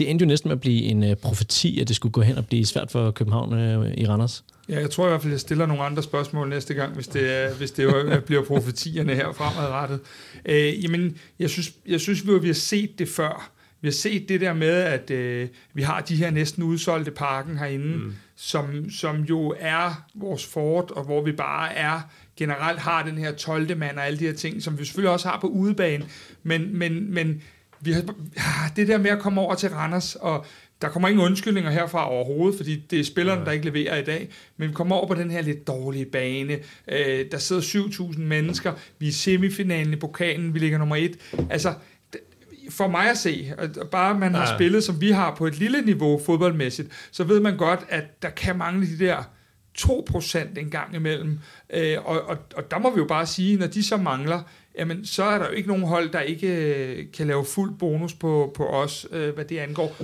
det 0.00 0.10
endte 0.10 0.22
jo 0.22 0.26
næsten 0.26 0.48
med 0.48 0.56
at 0.56 0.60
blive 0.60 0.82
en 0.82 1.02
uh, 1.02 1.14
profeti, 1.22 1.80
at 1.80 1.88
det 1.88 1.96
skulle 1.96 2.12
gå 2.12 2.20
hen 2.20 2.38
og 2.38 2.46
blive 2.46 2.66
svært 2.66 2.90
for 2.90 3.10
København 3.10 3.52
uh, 3.52 3.90
i 3.98 4.06
Randers. 4.06 4.44
Ja, 4.68 4.80
jeg 4.80 4.90
tror 4.90 5.06
i 5.06 5.08
hvert 5.08 5.22
fald, 5.22 5.32
jeg 5.32 5.40
stiller 5.40 5.66
nogle 5.66 5.82
andre 5.82 6.02
spørgsmål 6.02 6.48
næste 6.48 6.74
gang, 6.74 6.94
hvis 6.94 7.08
det, 7.08 7.32
er, 7.32 7.54
hvis 7.54 7.70
det 7.70 7.84
jo 7.84 8.20
bliver 8.26 8.44
profetierne 8.44 9.14
her 9.14 9.32
fremadrettet. 9.32 10.00
Uh, 10.48 10.84
jamen, 10.84 11.16
jeg 11.38 11.50
synes, 11.50 11.72
jeg 11.86 12.00
synes 12.00 12.26
vi, 12.26 12.38
vi 12.38 12.46
har 12.46 12.54
set 12.54 12.98
det 12.98 13.08
før. 13.08 13.50
Vi 13.80 13.88
har 13.88 13.92
set 13.92 14.28
det 14.28 14.40
der 14.40 14.52
med, 14.54 14.68
at 14.68 15.10
øh, 15.10 15.48
vi 15.74 15.82
har 15.82 16.00
de 16.00 16.16
her 16.16 16.30
næsten 16.30 16.62
udsolgte 16.62 17.10
parken 17.10 17.58
herinde, 17.58 17.96
mm. 17.96 18.14
som, 18.36 18.90
som 18.90 19.22
jo 19.22 19.54
er 19.58 20.04
vores 20.14 20.46
fort, 20.46 20.90
og 20.90 21.04
hvor 21.04 21.22
vi 21.22 21.32
bare 21.32 21.74
er 21.74 22.00
generelt 22.36 22.78
har 22.78 23.02
den 23.02 23.18
her 23.18 23.32
12. 23.32 23.76
mand 23.76 23.98
og 23.98 24.06
alle 24.06 24.18
de 24.18 24.26
her 24.26 24.32
ting, 24.32 24.62
som 24.62 24.78
vi 24.78 24.84
selvfølgelig 24.84 25.12
også 25.12 25.28
har 25.28 25.40
på 25.40 25.46
udebane, 25.46 26.04
men, 26.42 26.78
men, 26.78 27.14
men 27.14 27.42
vi 27.80 27.92
har, 28.36 28.72
det 28.76 28.88
der 28.88 28.98
med 28.98 29.10
at 29.10 29.18
komme 29.18 29.40
over 29.40 29.54
til 29.54 29.68
Randers, 29.70 30.14
og 30.14 30.46
der 30.82 30.88
kommer 30.88 31.08
ingen 31.08 31.24
undskyldninger 31.24 31.70
herfra 31.70 32.10
overhovedet, 32.10 32.56
fordi 32.56 32.76
det 32.90 33.00
er 33.00 33.04
spillerne, 33.04 33.44
der 33.44 33.52
ikke 33.52 33.64
leverer 33.64 33.96
i 33.96 34.04
dag, 34.04 34.28
men 34.56 34.68
vi 34.68 34.74
kommer 34.74 34.96
over 34.96 35.06
på 35.06 35.14
den 35.14 35.30
her 35.30 35.42
lidt 35.42 35.66
dårlige 35.66 36.04
bane. 36.04 36.58
Øh, 36.88 37.26
der 37.30 37.38
sidder 37.38 37.62
7.000 37.62 38.18
mennesker, 38.18 38.72
vi 38.98 39.06
er 39.06 39.10
i 39.10 39.12
semifinalen 39.12 39.92
i 39.92 39.96
pokalen, 39.96 40.54
vi 40.54 40.58
ligger 40.58 40.78
nummer 40.78 40.96
et. 40.96 41.16
Altså, 41.50 41.74
for 42.70 42.88
mig 42.88 43.10
at 43.10 43.18
se, 43.18 43.52
bare 43.90 44.18
man 44.18 44.34
har 44.34 44.46
ja. 44.46 44.56
spillet, 44.56 44.84
som 44.84 45.00
vi 45.00 45.10
har 45.10 45.34
på 45.34 45.46
et 45.46 45.58
lille 45.58 45.82
niveau 45.82 46.20
fodboldmæssigt, 46.26 46.88
så 47.10 47.24
ved 47.24 47.40
man 47.40 47.56
godt, 47.56 47.80
at 47.88 48.22
der 48.22 48.30
kan 48.30 48.58
mangle 48.58 48.86
de 48.86 49.04
der 49.04 49.22
2% 49.78 50.58
en 50.58 50.70
gang 50.70 50.94
imellem. 50.94 51.38
Øh, 51.74 51.96
og, 52.04 52.22
og, 52.22 52.38
og 52.56 52.70
der 52.70 52.78
må 52.78 52.94
vi 52.94 52.98
jo 52.98 53.06
bare 53.06 53.26
sige, 53.26 53.56
når 53.56 53.66
de 53.66 53.82
så 53.82 53.96
mangler, 53.96 54.42
jamen 54.78 55.06
så 55.06 55.24
er 55.24 55.38
der 55.38 55.46
jo 55.46 55.52
ikke 55.52 55.68
nogen 55.68 55.84
hold, 55.84 56.12
der 56.12 56.20
ikke 56.20 56.48
øh, 56.48 57.06
kan 57.12 57.26
lave 57.26 57.44
fuld 57.44 57.78
bonus 57.78 58.14
på, 58.14 58.52
på 58.56 58.66
os, 58.66 59.06
øh, 59.10 59.34
hvad 59.34 59.44
det 59.44 59.58
angår. 59.58 59.96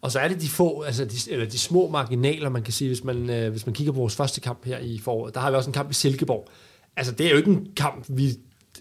Og 0.00 0.12
så 0.12 0.18
er 0.18 0.28
det 0.28 0.40
de 0.40 0.48
få, 0.48 0.82
altså 0.82 1.04
de, 1.04 1.32
eller 1.32 1.46
de 1.46 1.58
små 1.58 1.88
marginaler, 1.88 2.48
man 2.48 2.62
kan 2.62 2.72
sige, 2.72 2.88
hvis 2.88 3.04
man, 3.04 3.30
øh, 3.30 3.50
hvis 3.50 3.66
man 3.66 3.74
kigger 3.74 3.92
på 3.92 3.98
vores 3.98 4.16
første 4.16 4.40
kamp 4.40 4.64
her 4.64 4.78
i 4.78 4.98
foråret. 4.98 5.34
Der 5.34 5.40
har 5.40 5.50
vi 5.50 5.56
også 5.56 5.70
en 5.70 5.74
kamp 5.74 5.90
i 5.90 5.94
Silkeborg. 5.94 6.48
Altså 6.96 7.12
det 7.12 7.26
er 7.26 7.30
jo 7.30 7.36
ikke 7.36 7.50
en 7.50 7.68
kamp, 7.76 8.04
vi 8.08 8.30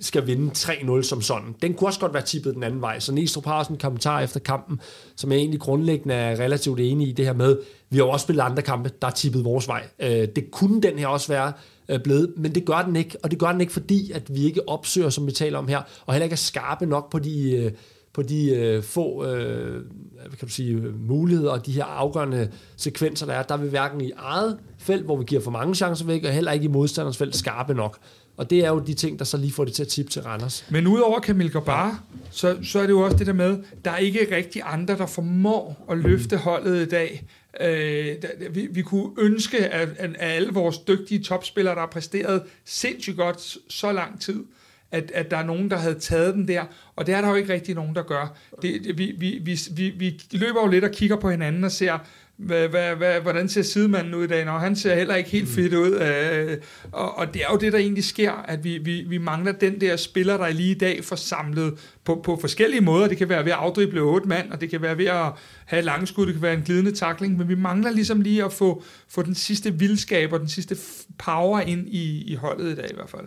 skal 0.02 0.28
vinde 0.28 0.52
3-0 0.58 1.02
som 1.02 1.22
sådan. 1.22 1.56
Den 1.62 1.74
kunne 1.74 1.88
også 1.88 2.00
godt 2.00 2.14
være 2.14 2.24
tippet 2.24 2.56
den 2.56 2.64
anden 2.64 2.82
vej. 2.82 3.00
Så 3.00 3.14
Næstrup 3.14 3.46
har 3.46 3.60
også 3.60 3.74
en 3.74 3.80
kommentar 3.80 4.22
efter 4.22 4.40
kampen, 4.40 4.80
som 5.16 5.32
jeg 5.32 5.38
egentlig 5.38 5.60
grundlæggende 5.60 6.14
er 6.14 6.40
relativt 6.40 6.80
enig 6.80 7.08
i 7.08 7.12
det 7.12 7.26
her 7.26 7.34
med, 7.34 7.58
vi 7.90 7.98
har 7.98 8.06
jo 8.06 8.10
også 8.10 8.24
spillet 8.24 8.44
andre 8.44 8.62
kampe, 8.62 8.92
der 9.02 9.08
er 9.08 9.12
tippet 9.12 9.46
vores 9.46 9.68
vej. 9.68 9.84
Øh, 10.00 10.28
det 10.36 10.52
kunne 10.52 10.82
den 10.82 11.00
her 11.00 11.08
også 11.08 11.28
være 11.28 11.54
øh, 11.90 12.00
blevet, 12.04 12.34
men 12.38 12.56
det 12.56 12.66
gør 12.66 12.82
den 12.82 12.96
ikke, 12.96 13.18
og 13.24 13.32
det 13.32 13.40
gør 13.40 13.52
den 13.52 13.62
ikke, 13.62 13.74
fordi 13.74 14.12
at 14.12 14.36
vi 14.36 14.44
ikke 14.44 14.70
opsøger, 14.70 15.10
som 15.10 15.28
vi 15.28 15.32
taler 15.32 15.58
om 15.58 15.68
her, 15.68 15.82
og 16.06 16.14
heller 16.14 16.24
ikke 16.24 16.34
er 16.34 16.38
skarpe 16.38 16.86
nok 16.86 17.12
på 17.12 17.20
de, 17.20 17.52
øh, 17.52 17.72
på 18.14 18.22
de 18.22 18.50
øh, 18.50 18.84
få 18.84 19.26
øh, 19.26 19.84
hvad 20.28 20.38
kan 20.40 20.48
du 20.48 20.54
sige, 20.54 20.76
muligheder 21.08 21.52
og 21.52 21.66
de 21.66 21.72
her 21.72 21.84
afgørende 21.84 22.50
sekvenser, 22.78 23.26
der 23.26 23.34
er. 23.34 23.44
Der 23.44 23.58
vil 23.58 23.70
hverken 23.70 24.02
i 24.02 24.12
eget 24.18 24.58
felt, 24.78 25.06
hvor 25.06 25.18
vi 25.18 25.24
giver 25.24 25.42
for 25.42 25.52
mange 25.52 25.76
chancer 25.76 26.06
væk, 26.06 26.24
og 26.24 26.32
heller 26.32 26.52
ikke 26.52 26.66
i 26.66 26.68
modstanders 26.68 27.18
felt 27.18 27.36
skarpe 27.36 27.74
nok. 27.74 27.98
Og 28.38 28.50
det 28.50 28.66
er 28.66 28.70
jo 28.70 28.80
de 28.80 28.94
ting, 28.94 29.20
der 29.20 29.26
så 29.26 29.38
lige 29.38 29.52
får 29.52 29.66
det 29.66 29.74
til 29.74 29.84
at 29.84 29.88
tippe 29.88 30.12
til 30.12 30.22
Randers. 30.22 30.66
Men 30.70 30.88
udover 30.88 31.20
Kamil 31.20 31.52
Gabar, 31.52 32.04
så, 32.32 32.58
så 32.64 32.80
er 32.80 32.84
det 32.84 32.90
jo 32.90 33.00
også 33.00 33.18
det 33.18 33.28
der 33.28 33.34
med, 33.34 33.58
der 33.86 33.92
er 33.92 33.98
ikke 33.98 34.36
rigtig 34.36 34.62
andre, 34.66 34.98
der 34.98 35.06
formår 35.06 35.86
at 35.92 35.98
løfte 35.98 36.38
holdet 36.38 36.82
i 36.82 36.90
dag. 36.90 37.24
Øh, 37.62 38.16
vi, 38.50 38.68
vi 38.72 38.82
kunne 38.82 39.12
ønske, 39.18 39.58
at, 39.58 39.90
at 39.98 40.16
alle 40.20 40.54
vores 40.54 40.78
dygtige 40.78 41.24
topspillere, 41.24 41.76
der 41.76 41.80
har 41.80 41.88
præsteret 41.88 42.44
sindssygt 42.66 43.18
godt 43.18 43.58
så 43.70 43.92
lang 43.92 44.22
tid, 44.22 44.44
at, 44.92 45.12
at 45.14 45.32
der 45.32 45.38
er 45.38 45.46
nogen, 45.46 45.72
der 45.72 45.78
havde 45.78 46.00
taget 46.00 46.34
den 46.34 46.48
der, 46.48 46.64
og 46.96 47.08
det 47.08 47.16
er 47.16 47.22
der 47.22 47.30
jo 47.30 47.36
ikke 47.36 47.54
rigtig 47.54 47.76
nogen, 47.76 47.96
der 47.96 48.04
gør. 48.04 48.38
Det, 48.62 48.84
det, 48.84 48.98
vi, 48.98 49.16
vi, 49.18 49.42
vi, 49.44 49.60
vi, 49.76 49.90
vi 49.90 50.22
løber 50.32 50.62
jo 50.62 50.68
lidt 50.68 50.84
og 50.84 50.92
kigger 50.92 51.16
på 51.16 51.30
hinanden 51.30 51.64
og 51.64 51.72
ser, 51.72 51.98
hvad, 52.38 52.68
hvad, 52.68 52.96
hvad, 52.96 53.22
hvordan 53.22 53.50
ser 53.50 53.62
sidemanden 53.62 54.16
ud 54.16 54.24
i 54.24 54.28
dag? 54.28 54.46
Når 54.46 54.58
han 54.58 54.76
ser 54.76 54.96
heller 54.96 55.16
ikke 55.16 55.30
helt 55.30 55.50
fedt 55.50 55.74
ud. 55.74 55.92
Øh, 55.92 56.58
og, 56.92 57.18
og 57.18 57.34
det 57.34 57.42
er 57.42 57.46
jo 57.52 57.58
det, 57.58 57.74
der 57.74 57.80
egentlig 57.80 58.04
sker, 58.04 58.32
at 58.32 58.64
vi, 58.64 58.78
vi, 58.78 59.02
vi 59.02 59.18
mangler 59.18 59.52
den 59.52 59.82
der 59.82 59.96
spiller, 59.96 60.38
der 60.38 60.50
lige 60.50 60.72
i 60.72 60.78
dag 60.78 61.04
får 61.04 61.16
samlet 61.16 61.74
på, 62.04 62.22
på 62.24 62.38
forskellige 62.42 62.82
måder. 62.82 63.08
Det 63.08 63.18
kan 63.18 63.30
være 63.30 63.46
ved 63.46 63.52
at 63.52 63.58
afdrible 63.58 64.02
otte 64.02 64.28
mand, 64.28 64.52
og 64.52 64.62
det 64.62 64.70
kan 64.70 64.82
være 64.82 64.98
ved 64.98 65.06
at 65.06 65.32
have 65.66 65.82
langskud, 65.82 66.26
det 66.26 66.34
kan 66.34 66.42
være 66.42 66.54
en 66.54 66.62
glidende 66.62 66.92
takling, 66.92 67.38
men 67.38 67.50
vi 67.50 67.56
mangler 67.56 67.92
ligesom 67.92 68.22
lige 68.22 68.44
at 68.44 68.54
få, 68.54 68.84
få 69.10 69.22
den 69.22 69.36
sidste 69.36 69.74
vildskab 69.74 70.34
og 70.34 70.40
den 70.40 70.50
sidste 70.50 70.78
power 71.18 71.60
ind 71.60 71.88
i, 71.90 72.24
i 72.32 72.36
holdet 72.36 72.72
i 72.72 72.76
dag 72.76 72.92
i 72.92 72.96
hvert 72.96 73.10
fald. 73.10 73.26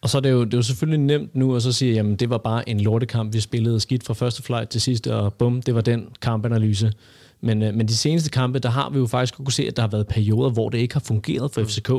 Og 0.00 0.08
så 0.08 0.18
er 0.18 0.20
det 0.20 0.30
jo, 0.30 0.44
det 0.44 0.54
er 0.54 0.58
jo 0.58 0.62
selvfølgelig 0.62 1.00
nemt 1.00 1.36
nu 1.36 1.56
at 1.56 1.62
så 1.62 1.72
sige, 1.72 1.94
jamen 1.94 2.16
det 2.16 2.30
var 2.30 2.38
bare 2.38 2.68
en 2.68 2.80
lortekamp, 2.80 3.34
vi 3.34 3.40
spillede 3.40 3.80
skidt 3.80 4.04
fra 4.04 4.14
første 4.14 4.42
flight 4.42 4.70
til 4.70 4.80
sidste, 4.80 5.14
og 5.14 5.34
bum, 5.34 5.62
det 5.62 5.74
var 5.74 5.80
den 5.80 6.08
kampanalyse. 6.22 6.92
Men, 7.40 7.62
øh, 7.62 7.74
men 7.74 7.88
de 7.88 7.96
seneste 7.96 8.30
kampe, 8.30 8.58
der 8.58 8.70
har 8.70 8.90
vi 8.90 8.98
jo 8.98 9.06
faktisk 9.06 9.36
kunne 9.36 9.52
se, 9.52 9.66
at 9.66 9.76
der 9.76 9.82
har 9.82 9.88
været 9.88 10.06
perioder, 10.06 10.50
hvor 10.50 10.68
det 10.68 10.78
ikke 10.78 10.94
har 10.94 11.00
fungeret 11.00 11.50
for 11.50 11.64
FCK. 11.64 11.90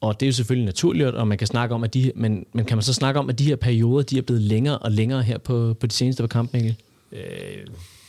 Og 0.00 0.20
det 0.20 0.26
er 0.26 0.28
jo 0.28 0.32
selvfølgelig 0.32 0.66
naturligt, 0.66 1.08
og 1.08 1.28
man 1.28 1.38
kan 1.38 1.46
snakke 1.46 1.74
om, 1.74 1.84
at 1.84 1.94
de, 1.94 2.12
men, 2.14 2.46
men 2.52 2.64
kan 2.64 2.76
man 2.76 2.82
så 2.82 2.92
snakke 2.92 3.20
om, 3.20 3.28
at 3.28 3.38
de 3.38 3.44
her 3.44 3.56
perioder, 3.56 4.02
de 4.02 4.18
er 4.18 4.22
blevet 4.22 4.42
længere 4.42 4.78
og 4.78 4.92
længere 4.92 5.22
her 5.22 5.38
på, 5.38 5.74
på 5.80 5.86
de 5.86 5.92
seneste 5.92 6.28
kampe, 6.28 6.56
Mikkel? 6.56 6.76
Øh, 7.12 7.20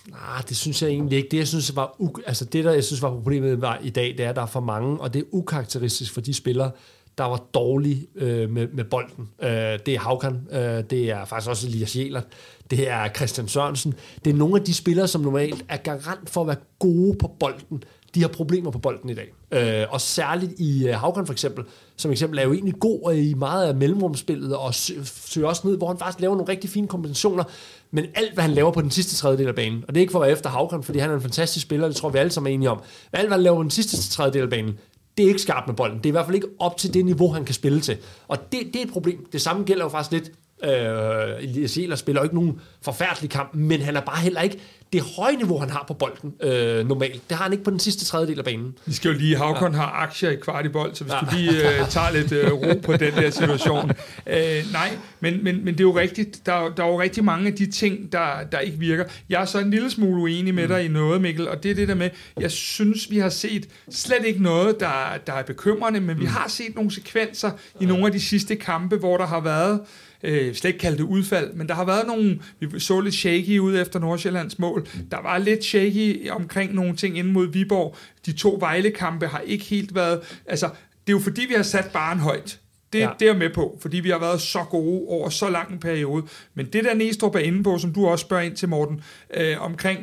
nej, 0.09 0.41
det 0.49 0.57
synes 0.57 0.81
jeg 0.81 0.89
egentlig 0.89 1.17
ikke. 1.17 1.29
Det, 1.31 1.37
jeg 1.37 1.47
synes 1.47 1.75
var, 1.75 1.95
altså 2.27 2.45
det, 2.45 2.63
der 2.63 2.71
jeg 2.71 2.83
synes 2.83 3.01
var 3.01 3.09
problemet 3.09 3.61
var 3.61 3.79
i 3.83 3.89
dag, 3.89 4.15
det 4.17 4.25
er, 4.25 4.29
at 4.29 4.35
der 4.35 4.41
er 4.41 4.45
for 4.45 4.59
mange, 4.59 4.99
og 4.99 5.13
det 5.13 5.19
er 5.19 5.23
ukarakteristisk 5.31 6.13
for 6.13 6.21
de 6.21 6.33
spillere, 6.33 6.71
der 7.17 7.23
var 7.23 7.43
dårlig 7.53 8.07
øh, 8.15 8.49
med, 8.49 8.67
med 8.73 8.83
bolden. 8.83 9.29
Øh, 9.41 9.49
det 9.49 9.87
er 9.87 9.99
Haukan, 9.99 10.47
øh, 10.51 10.83
det 10.89 11.11
er 11.11 11.25
faktisk 11.25 11.49
også 11.49 11.67
Elias 11.67 11.95
Jælert, 11.95 12.27
det 12.71 12.89
er 12.89 13.09
Christian 13.15 13.47
Sørensen. 13.47 13.93
Det 14.25 14.31
er 14.33 14.37
nogle 14.37 14.55
af 14.55 14.65
de 14.65 14.73
spillere, 14.73 15.07
som 15.07 15.21
normalt 15.21 15.65
er 15.69 15.77
garant 15.77 16.29
for 16.29 16.41
at 16.41 16.47
være 16.47 16.57
gode 16.79 17.17
på 17.17 17.27
bolden. 17.39 17.83
De 18.15 18.21
har 18.21 18.27
problemer 18.27 18.71
på 18.71 18.79
bolden 18.79 19.09
i 19.09 19.13
dag. 19.13 19.33
Øh, 19.51 19.85
og 19.89 20.01
særligt 20.01 20.51
i 20.59 20.87
øh, 20.87 20.95
Haukan 20.95 21.25
for 21.25 21.33
eksempel, 21.33 21.63
som 21.97 22.11
eksempel 22.11 22.39
er 22.39 22.43
jo 22.43 22.53
egentlig 22.53 22.73
god 22.79 23.13
i 23.13 23.33
meget 23.33 23.67
af 23.67 23.75
mellemrumspillet, 23.75 24.55
og 24.55 24.73
søger 24.73 25.47
også 25.47 25.67
ned, 25.67 25.77
hvor 25.77 25.87
han 25.87 25.97
faktisk 25.97 26.19
laver 26.19 26.35
nogle 26.35 26.51
rigtig 26.51 26.69
fine 26.69 26.87
kombinationer, 26.87 27.43
men 27.91 28.05
alt, 28.15 28.33
hvad 28.33 28.43
han 28.43 28.51
laver 28.51 28.71
på 28.71 28.81
den 28.81 28.91
sidste 28.91 29.15
tredjedel 29.15 29.47
af 29.47 29.55
banen, 29.55 29.83
og 29.87 29.95
det 29.95 29.99
er 29.99 30.01
ikke 30.01 30.11
for 30.11 30.19
at 30.19 30.23
være 30.23 30.31
efter 30.31 30.49
Haukan, 30.49 30.83
fordi 30.83 30.99
han 30.99 31.09
er 31.09 31.15
en 31.15 31.21
fantastisk 31.21 31.65
spiller, 31.65 31.87
det 31.87 31.95
tror 31.95 32.09
vi 32.09 32.17
alle 32.17 32.31
sammen 32.31 32.51
er 32.51 32.53
enige 32.53 32.69
om, 32.69 32.77
men 33.11 33.19
alt, 33.19 33.27
hvad 33.27 33.35
han 33.35 33.43
laver 33.43 33.55
på 33.55 33.63
den 33.63 33.71
sidste 33.71 34.09
tredjedel 34.09 34.41
af 34.43 34.49
banen, 34.49 34.79
det 35.17 35.23
er 35.23 35.27
ikke 35.27 35.41
skarpt 35.41 35.67
med 35.67 35.75
bolden. 35.75 35.97
Det 35.97 36.05
er 36.05 36.09
i 36.09 36.11
hvert 36.11 36.25
fald 36.25 36.35
ikke 36.35 36.47
op 36.59 36.77
til 36.77 36.93
det 36.93 37.05
niveau, 37.05 37.31
han 37.31 37.45
kan 37.45 37.55
spille 37.55 37.81
til. 37.81 37.97
Og 38.27 38.51
det, 38.51 38.59
det 38.73 38.75
er 38.75 38.85
et 38.85 38.91
problem. 38.91 39.25
Det 39.31 39.41
samme 39.41 39.63
gælder 39.63 39.83
jo 39.85 39.89
faktisk 39.89 40.11
lidt 40.11 40.31
Øh, 40.65 41.43
Elias 41.43 41.99
spiller 41.99 42.21
jo 42.21 42.23
ikke 42.23 42.35
nogen 42.35 42.59
forfærdelig 42.81 43.29
kamp, 43.29 43.55
men 43.55 43.81
han 43.81 43.95
er 43.95 44.01
bare 44.01 44.19
heller 44.19 44.41
ikke 44.41 44.59
det 44.93 45.01
høje 45.17 45.35
niveau, 45.35 45.59
han 45.59 45.69
har 45.69 45.85
på 45.87 45.93
bolden 45.93 46.33
øh, 46.43 46.87
normalt. 46.87 47.29
Det 47.29 47.37
har 47.37 47.43
han 47.43 47.51
ikke 47.51 47.63
på 47.63 47.71
den 47.71 47.79
sidste 47.79 48.05
tredjedel 48.05 48.39
af 48.39 48.45
banen. 48.45 48.77
Vi 48.85 48.93
skal 48.93 49.11
jo 49.11 49.17
lige, 49.17 49.37
Havkon 49.37 49.71
ja. 49.71 49.77
har 49.77 49.91
aktier 49.91 50.29
i 50.29 50.35
kvartibold, 50.35 50.95
så 50.95 51.03
hvis 51.03 51.13
ja. 51.13 51.19
du 51.19 51.25
lige 51.35 51.79
øh, 51.79 51.89
tager 51.89 52.11
lidt 52.11 52.31
øh, 52.31 52.51
ro 52.51 52.79
på 52.83 52.97
den 52.97 53.13
der 53.13 53.29
situation. 53.29 53.91
Øh, 54.27 54.63
nej, 54.71 54.97
men, 55.19 55.43
men, 55.43 55.65
men 55.65 55.73
det 55.73 55.79
er 55.79 55.83
jo 55.83 55.97
rigtigt. 55.97 56.45
Der, 56.45 56.73
der 56.77 56.83
er 56.83 56.87
jo 56.87 57.01
rigtig 57.01 57.23
mange 57.23 57.47
af 57.47 57.53
de 57.53 57.71
ting, 57.71 58.11
der, 58.11 58.27
der 58.51 58.59
ikke 58.59 58.77
virker. 58.77 59.03
Jeg 59.29 59.41
er 59.41 59.45
så 59.45 59.59
en 59.59 59.71
lille 59.71 59.91
smule 59.91 60.21
uenig 60.21 60.53
med 60.53 60.63
mm. 60.63 60.69
dig 60.69 60.85
i 60.85 60.87
noget, 60.87 61.21
Mikkel, 61.21 61.47
og 61.47 61.63
det 61.63 61.71
er 61.71 61.75
det 61.75 61.87
der 61.87 61.95
med, 61.95 62.09
jeg 62.39 62.51
synes, 62.51 63.11
vi 63.11 63.17
har 63.17 63.29
set 63.29 63.69
slet 63.89 64.25
ikke 64.25 64.43
noget, 64.43 64.79
der, 64.79 65.17
der 65.27 65.33
er 65.33 65.43
bekymrende, 65.43 65.99
men 65.99 66.15
mm. 66.15 66.21
vi 66.21 66.25
har 66.25 66.47
set 66.47 66.75
nogle 66.75 66.91
sekvenser 66.91 67.51
i 67.79 67.85
nogle 67.85 68.05
af 68.05 68.11
de 68.11 68.21
sidste 68.21 68.55
kampe, 68.55 68.95
hvor 68.95 69.17
der 69.17 69.25
har 69.25 69.39
været 69.39 69.79
øh, 70.23 70.55
slet 70.55 70.69
ikke 70.69 70.79
kalde 70.79 70.97
det 70.97 71.03
udfald, 71.03 71.53
men 71.53 71.67
der 71.67 71.73
har 71.73 71.85
været 71.85 72.07
nogle, 72.07 72.39
vi 72.59 72.79
så 72.79 72.99
lidt 72.99 73.15
shaky 73.15 73.59
ud 73.59 73.79
efter 73.79 73.99
Nordsjællands 73.99 74.59
mål. 74.59 74.87
Der 75.11 75.21
var 75.21 75.37
lidt 75.37 75.63
shaky 75.63 76.29
omkring 76.29 76.73
nogle 76.73 76.95
ting 76.95 77.17
inde 77.17 77.31
mod 77.31 77.47
Viborg. 77.47 77.95
De 78.25 78.31
to 78.31 78.57
Vejle-kampe 78.59 79.27
har 79.27 79.39
ikke 79.39 79.65
helt 79.65 79.95
været, 79.95 80.19
altså 80.45 80.65
det 81.07 81.13
er 81.13 81.17
jo 81.17 81.19
fordi, 81.19 81.45
vi 81.45 81.53
har 81.53 81.63
sat 81.63 81.89
barn 81.93 82.19
højt. 82.19 82.59
Det, 82.93 82.99
ja. 82.99 83.09
det 83.19 83.25
er 83.25 83.31
jeg 83.31 83.39
med 83.39 83.49
på, 83.49 83.77
fordi 83.81 83.99
vi 83.99 84.09
har 84.09 84.19
været 84.19 84.41
så 84.41 84.63
gode 84.69 85.07
over 85.07 85.29
så 85.29 85.49
lang 85.49 85.71
en 85.71 85.79
periode. 85.79 86.25
Men 86.53 86.65
det 86.65 86.83
der 86.83 86.93
Næstrup 86.93 87.35
er 87.35 87.39
inde 87.39 87.63
på, 87.63 87.77
som 87.77 87.93
du 87.93 88.07
også 88.07 88.23
spørger 88.23 88.43
ind 88.43 88.55
til, 88.55 88.69
Morten, 88.69 89.01
øh, 89.37 89.61
omkring, 89.61 89.99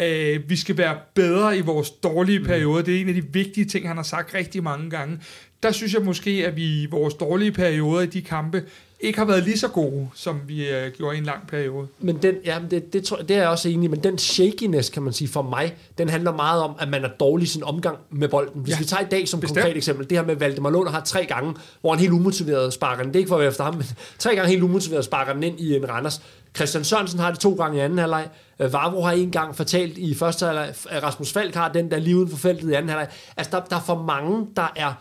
øh, 0.00 0.50
vi 0.50 0.56
skal 0.56 0.78
være 0.78 0.96
bedre 1.14 1.58
i 1.58 1.60
vores 1.60 1.90
dårlige 1.90 2.38
mm. 2.38 2.44
perioder. 2.44 2.82
Det 2.82 2.96
er 2.96 3.00
en 3.00 3.08
af 3.08 3.14
de 3.14 3.24
vigtige 3.32 3.64
ting, 3.64 3.88
han 3.88 3.96
har 3.96 4.04
sagt 4.04 4.34
rigtig 4.34 4.62
mange 4.62 4.90
gange. 4.90 5.20
Der 5.62 5.72
synes 5.72 5.94
jeg 5.94 6.02
måske, 6.02 6.46
at 6.46 6.56
vi 6.56 6.82
i 6.82 6.86
vores 6.86 7.14
dårlige 7.14 7.52
perioder 7.52 8.00
i 8.00 8.06
de 8.06 8.22
kampe 8.22 8.64
ikke 9.00 9.18
har 9.18 9.26
været 9.26 9.44
lige 9.44 9.58
så 9.58 9.68
gode, 9.68 10.08
som 10.14 10.40
vi 10.46 10.62
uh, 10.62 10.92
gjorde 10.92 11.16
i 11.16 11.18
en 11.18 11.24
lang 11.24 11.46
periode. 11.46 11.86
Men 11.98 12.16
den, 12.22 12.34
ja, 12.44 12.58
det, 12.70 12.92
det, 12.92 13.04
tror, 13.04 13.16
det 13.16 13.30
er 13.30 13.40
jeg 13.40 13.48
også 13.48 13.68
enig 13.68 13.90
men 13.90 14.04
den 14.04 14.18
shakiness, 14.18 14.90
kan 14.90 15.02
man 15.02 15.12
sige, 15.12 15.28
for 15.28 15.42
mig, 15.42 15.76
den 15.98 16.08
handler 16.08 16.32
meget 16.32 16.62
om, 16.62 16.74
at 16.78 16.88
man 16.88 17.04
er 17.04 17.08
dårlig 17.20 17.44
i 17.44 17.46
sin 17.46 17.64
omgang 17.64 17.98
med 18.10 18.28
bolden. 18.28 18.62
Hvis 18.62 18.74
ja, 18.74 18.78
vi 18.78 18.84
tager 18.84 19.02
i 19.02 19.08
dag 19.10 19.28
som 19.28 19.40
bestemt. 19.40 19.58
konkret 19.58 19.76
eksempel, 19.76 20.10
det 20.10 20.18
her 20.18 20.24
med 20.24 20.36
Valdemar 20.36 20.70
Lund 20.70 20.88
har 20.88 21.00
tre 21.00 21.24
gange, 21.24 21.54
hvor 21.80 21.90
han 21.90 22.00
helt 22.00 22.12
umotiveret 22.12 22.72
sparker 22.72 23.02
den. 23.02 23.12
Det 23.12 23.16
er 23.16 23.20
ikke 23.20 23.28
for 23.28 23.36
at 23.36 23.40
være 23.40 23.48
efter 23.48 23.64
ham, 23.64 23.74
men 23.74 23.86
tre 24.18 24.34
gange 24.34 24.50
helt 24.50 24.62
umotiveret 24.62 25.04
sparker 25.04 25.32
den 25.32 25.42
ind 25.42 25.60
i 25.60 25.76
en 25.76 25.88
Randers. 25.88 26.22
Christian 26.56 26.84
Sørensen 26.84 27.18
har 27.18 27.30
det 27.30 27.40
to 27.40 27.54
gange 27.54 27.78
i 27.78 27.80
anden 27.80 27.98
halvleg. 27.98 28.28
Øh, 28.60 28.72
Vavro 28.72 29.02
har 29.02 29.12
en 29.12 29.30
gang 29.30 29.56
fortalt 29.56 29.98
i 29.98 30.14
første 30.14 30.46
halvleg. 30.46 30.74
Rasmus 31.02 31.32
Falk 31.32 31.54
har 31.54 31.72
den 31.72 31.90
der 31.90 31.98
lige 31.98 32.16
uden 32.16 32.28
for 32.28 32.36
feltet 32.36 32.70
i 32.70 32.72
anden 32.72 32.88
halvleg. 32.88 33.08
Altså, 33.36 33.50
der, 33.50 33.64
der 33.64 33.76
er 33.76 33.82
for 33.86 34.02
mange, 34.02 34.46
der 34.56 34.72
er 34.76 34.92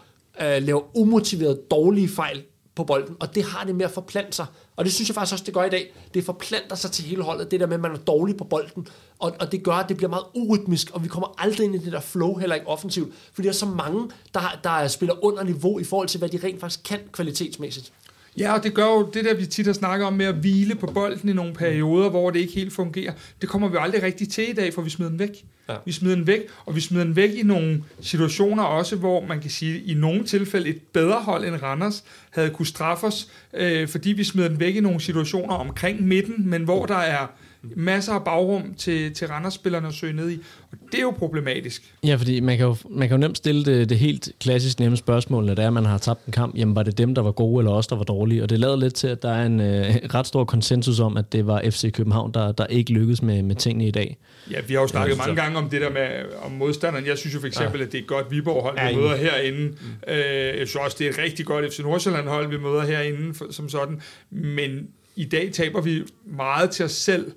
øh, 0.41 0.63
laver 0.63 0.97
umotiveret 0.97 1.71
dårlige 1.71 2.09
fejl 2.09 2.43
på 2.75 2.83
bolden, 2.83 3.15
og 3.19 3.35
det 3.35 3.43
har 3.43 3.65
det 3.65 3.75
med 3.75 3.85
at 3.85 3.91
forplante 3.91 4.35
sig. 4.35 4.45
Og 4.75 4.85
det 4.85 4.93
synes 4.93 5.09
jeg 5.09 5.15
faktisk 5.15 5.33
også, 5.33 5.45
det 5.45 5.53
gør 5.53 5.63
i 5.63 5.69
dag. 5.69 5.93
Det 6.13 6.25
forplanter 6.25 6.75
sig 6.75 6.91
til 6.91 7.05
hele 7.05 7.23
holdet, 7.23 7.51
det 7.51 7.59
der 7.59 7.65
med, 7.65 7.73
at 7.73 7.81
man 7.81 7.91
er 7.91 7.97
dårlig 7.97 8.37
på 8.37 8.43
bolden. 8.43 8.87
Og, 9.19 9.35
og 9.39 9.51
det 9.51 9.63
gør, 9.63 9.73
at 9.73 9.89
det 9.89 9.97
bliver 9.97 10.09
meget 10.09 10.25
urytmisk, 10.33 10.91
og 10.93 11.03
vi 11.03 11.07
kommer 11.07 11.35
aldrig 11.37 11.65
ind 11.65 11.75
i 11.75 11.77
det 11.77 11.91
der 11.91 11.99
flow, 11.99 12.35
heller 12.35 12.55
ikke 12.55 12.67
offensivt. 12.67 13.13
Fordi 13.33 13.45
der 13.45 13.53
er 13.53 13.57
så 13.57 13.65
mange, 13.65 14.09
der, 14.33 14.59
der 14.63 14.87
spiller 14.87 15.25
under 15.25 15.43
niveau 15.43 15.79
i 15.79 15.83
forhold 15.83 16.07
til, 16.07 16.17
hvad 16.17 16.29
de 16.29 16.39
rent 16.43 16.59
faktisk 16.59 16.83
kan 16.83 16.99
kvalitetsmæssigt. 17.11 17.93
Ja, 18.37 18.53
og 18.53 18.63
det 18.63 18.73
gør 18.73 18.85
jo 18.85 19.09
det 19.13 19.25
der, 19.25 19.33
vi 19.33 19.45
tit 19.45 19.65
har 19.65 19.73
snakket 19.73 20.07
om 20.07 20.13
med 20.13 20.25
at 20.25 20.35
hvile 20.35 20.75
på 20.75 20.87
bolden 20.87 21.29
i 21.29 21.33
nogle 21.33 21.53
perioder, 21.53 22.09
hvor 22.09 22.29
det 22.29 22.39
ikke 22.39 22.53
helt 22.53 22.73
fungerer. 22.73 23.13
Det 23.41 23.49
kommer 23.49 23.67
vi 23.67 23.77
aldrig 23.79 24.03
rigtig 24.03 24.29
til 24.29 24.49
i 24.49 24.53
dag, 24.53 24.73
for 24.73 24.81
vi 24.81 24.89
smider 24.89 25.09
den 25.09 25.19
væk. 25.19 25.45
Ja. 25.69 25.75
Vi 25.85 25.91
smider 25.91 26.15
den 26.15 26.27
væk, 26.27 26.41
og 26.65 26.75
vi 26.75 26.81
smider 26.81 27.03
den 27.03 27.15
væk 27.15 27.29
i 27.29 27.43
nogle 27.43 27.83
situationer 28.01 28.63
også, 28.63 28.95
hvor 28.95 29.25
man 29.25 29.41
kan 29.41 29.49
sige, 29.49 29.83
i 29.83 29.93
nogle 29.93 30.23
tilfælde 30.23 30.69
et 30.69 30.81
bedre 30.93 31.21
hold 31.21 31.45
end 31.45 31.63
Randers 31.63 32.03
havde 32.29 32.49
kunne 32.49 32.65
straffe 32.65 33.07
os, 33.07 33.27
øh, 33.53 33.87
fordi 33.87 34.09
vi 34.09 34.23
smider 34.23 34.47
den 34.49 34.59
væk 34.59 34.75
i 34.75 34.79
nogle 34.79 35.01
situationer 35.01 35.53
omkring 35.53 36.07
midten, 36.07 36.49
men 36.49 36.63
hvor 36.63 36.85
der 36.85 36.95
er 36.95 37.27
masser 37.75 38.13
af 38.13 38.23
bagrum 38.23 38.73
til, 38.73 39.13
til 39.13 39.27
Randers-spillerne 39.27 39.87
at 39.87 39.93
søge 39.93 40.13
ned 40.13 40.31
i. 40.31 40.39
Og 40.71 40.77
det 40.91 40.97
er 40.97 41.01
jo 41.01 41.11
problematisk. 41.11 41.93
Ja, 42.03 42.15
fordi 42.15 42.39
man 42.39 42.57
kan 42.57 42.65
jo, 42.65 42.75
man 42.89 43.07
kan 43.07 43.17
jo 43.17 43.19
nemt 43.19 43.37
stille 43.37 43.65
det, 43.65 43.89
det 43.89 43.99
helt 43.99 44.29
klassisk 44.39 44.79
nemme 44.79 44.97
spørgsmål, 44.97 45.45
når 45.45 45.53
det 45.53 45.63
er, 45.63 45.67
at 45.67 45.73
man 45.73 45.85
har 45.85 45.97
tabt 45.97 46.25
en 46.25 46.31
kamp. 46.31 46.57
Jamen, 46.57 46.75
var 46.75 46.83
det 46.83 46.97
dem, 46.97 47.15
der 47.15 47.21
var 47.21 47.31
gode, 47.31 47.61
eller 47.61 47.71
os, 47.71 47.87
der 47.87 47.95
var 47.95 48.03
dårlige? 48.03 48.43
Og 48.43 48.49
det 48.49 48.59
lader 48.59 48.75
lidt 48.75 48.93
til, 48.93 49.07
at 49.07 49.21
der 49.21 49.31
er 49.31 49.45
en 49.45 49.59
øh, 49.59 49.95
ret 50.13 50.27
stor 50.27 50.45
konsensus 50.45 50.99
om, 50.99 51.17
at 51.17 51.33
det 51.33 51.47
var 51.47 51.61
FC 51.69 51.91
København, 51.91 52.31
der, 52.33 52.51
der 52.51 52.65
ikke 52.65 52.91
lykkedes 52.91 53.21
med, 53.21 53.41
med 53.41 53.55
tingene 53.55 53.87
i 53.87 53.91
dag. 53.91 54.17
Ja, 54.51 54.61
vi 54.67 54.73
har 54.73 54.81
jo 54.81 54.87
snakket 54.87 55.17
mange 55.17 55.35
gange 55.35 55.57
om 55.57 55.69
det 55.69 55.81
der 55.81 55.89
med 55.89 56.07
om 56.45 56.51
modstanderen. 56.51 57.05
Jeg 57.05 57.17
synes 57.17 57.35
jo 57.35 57.39
for 57.39 57.47
eksempel, 57.47 57.79
ja. 57.79 57.85
at 57.85 57.91
det 57.91 57.97
er 57.97 58.01
et 58.01 58.07
godt 58.07 58.31
Viborg-hold, 58.31 58.75
vi 58.75 58.85
ja, 58.85 58.95
møder 58.95 59.15
herinde. 59.15 59.67
Mm. 59.67 60.13
Øh, 60.13 60.17
jeg 60.59 60.67
synes 60.67 60.75
også, 60.75 60.97
det 60.99 61.07
er 61.07 61.11
et 61.11 61.17
rigtig 61.17 61.45
godt 61.45 61.73
FC 61.73 61.79
Nordsjælland-hold, 61.79 62.49
vi 62.49 62.57
møder 62.57 62.81
herinde 62.81 63.33
for, 63.33 63.45
som 63.51 63.69
sådan. 63.69 64.01
Men 64.29 64.87
i 65.15 65.25
dag 65.25 65.51
taber 65.51 65.81
vi 65.81 66.03
meget 66.25 66.69
til 66.69 66.85
os 66.85 66.91
selv. 66.91 67.25
Øh, 67.25 67.33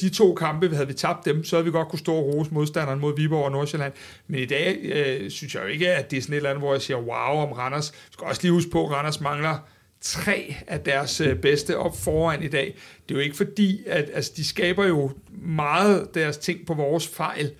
de 0.00 0.08
to 0.08 0.34
kampe, 0.34 0.68
havde 0.68 0.86
vi 0.86 0.94
tabt 0.94 1.24
dem, 1.24 1.44
så 1.44 1.56
havde 1.56 1.64
vi 1.64 1.70
godt 1.70 1.88
kunne 1.88 1.98
stå 1.98 2.14
og 2.14 2.24
rose 2.24 2.54
modstanderen 2.54 3.00
mod 3.00 3.16
Viborg 3.16 3.44
og 3.44 3.52
Nordsjælland. 3.52 3.92
Men 4.28 4.40
i 4.40 4.46
dag 4.46 4.78
øh, 4.82 5.30
synes 5.30 5.54
jeg 5.54 5.62
jo 5.62 5.68
ikke, 5.68 5.90
at 5.90 6.10
det 6.10 6.16
er 6.16 6.20
sådan 6.22 6.32
et 6.32 6.36
eller 6.36 6.50
andet, 6.50 6.62
hvor 6.62 6.72
jeg 6.72 6.82
siger 6.82 6.96
wow 6.96 7.42
om 7.42 7.52
Randers. 7.52 7.90
Jeg 7.92 8.12
skal 8.12 8.26
også 8.26 8.42
lige 8.42 8.52
huske 8.52 8.70
på, 8.70 8.86
at 8.86 8.92
Randers 8.92 9.20
mangler 9.20 9.58
tre 10.00 10.56
af 10.66 10.80
deres 10.80 11.20
øh, 11.20 11.36
bedste 11.36 11.78
op 11.78 11.98
foran 11.98 12.42
i 12.42 12.48
dag. 12.48 12.74
Det 13.08 13.14
er 13.14 13.18
jo 13.18 13.24
ikke 13.24 13.36
fordi, 13.36 13.80
at 13.86 14.10
altså, 14.14 14.32
de 14.36 14.44
skaber 14.44 14.86
jo 14.86 15.10
meget 15.42 16.14
deres 16.14 16.36
ting 16.36 16.66
på 16.66 16.74
vores 16.74 17.08
fejl. 17.08 17.50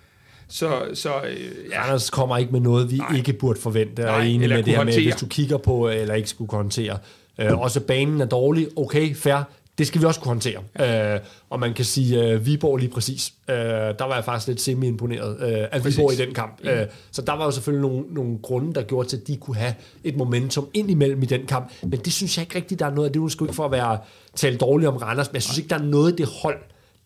Så, 0.49 0.89
så 0.95 1.11
øh, 1.23 1.71
ja. 1.71 1.83
Randers 1.83 2.11
kommer 2.11 2.37
ikke 2.37 2.53
med 2.53 2.61
noget, 2.61 2.91
vi 2.91 2.97
Nej. 2.97 3.17
ikke 3.17 3.33
burde 3.33 3.61
forvente. 3.61 4.03
Nej, 4.03 4.15
og 4.15 4.27
enig 4.27 4.49
med 4.49 4.63
det 4.63 4.77
her 4.77 4.85
med, 4.85 5.03
hvis 5.03 5.17
du 5.17 5.27
kigger 5.27 5.57
på, 5.57 5.89
eller 5.89 6.15
ikke 6.15 6.29
skulle 6.29 6.51
håndtere. 6.51 6.99
Øh, 7.41 7.59
også 7.59 7.81
banen 7.81 8.21
er 8.21 8.27
dårlig. 8.27 8.69
Okay, 8.77 9.15
fair 9.15 9.43
det 9.79 9.87
skal 9.87 10.01
vi 10.01 10.07
også 10.07 10.21
kunne 10.21 10.31
håndtere. 10.31 10.61
Ja. 10.79 11.15
Øh, 11.15 11.21
og 11.51 11.61
man 11.61 11.75
kan 11.75 11.85
sige, 11.85 12.37
uh, 12.37 12.47
Viborg 12.47 12.77
lige 12.77 12.91
præcis, 12.91 13.33
uh, 13.49 13.55
der 13.55 14.05
var 14.05 14.15
jeg 14.15 14.25
faktisk 14.25 14.49
lidt 14.49 14.61
semi-imponeret 14.61 15.37
uh, 15.37 15.69
af 15.73 15.85
Viborg 15.85 16.13
i 16.13 16.17
den 16.17 16.35
kamp. 16.35 16.61
Ja. 16.65 16.83
Uh, 16.83 16.89
så 17.11 17.23
der 17.23 17.33
var 17.33 17.45
jo 17.45 17.51
selvfølgelig 17.51 17.89
nogle, 17.89 18.05
nogle 18.11 18.39
grunde, 18.43 18.75
der 18.75 18.83
gjorde 18.83 19.09
til, 19.09 19.17
at 19.17 19.27
de 19.27 19.37
kunne 19.37 19.57
have 19.57 19.75
et 20.05 20.17
momentum 20.17 20.69
ind 20.75 20.91
imellem 20.91 21.23
i 21.23 21.27
den 21.27 21.47
kamp. 21.47 21.73
Men 21.83 22.01
det 22.01 22.13
synes 22.13 22.37
jeg 22.39 22.43
ikke 22.43 22.57
rigtigt, 22.57 22.81
der 22.81 22.87
er 22.87 22.91
noget 22.91 23.09
af 23.09 23.13
det. 23.13 23.23
Nu 23.23 23.29
skal 23.29 23.45
ikke 23.45 23.55
for 23.55 23.65
at 23.65 23.73
være 23.73 23.99
tale 24.35 24.57
dårligt 24.57 24.89
om 24.89 24.97
Randers, 24.97 25.29
men 25.29 25.35
jeg 25.35 25.43
synes 25.43 25.59
ikke, 25.59 25.69
der 25.69 25.79
er 25.79 25.83
noget 25.83 26.11
af 26.11 26.17
det 26.17 26.29
hold, 26.43 26.59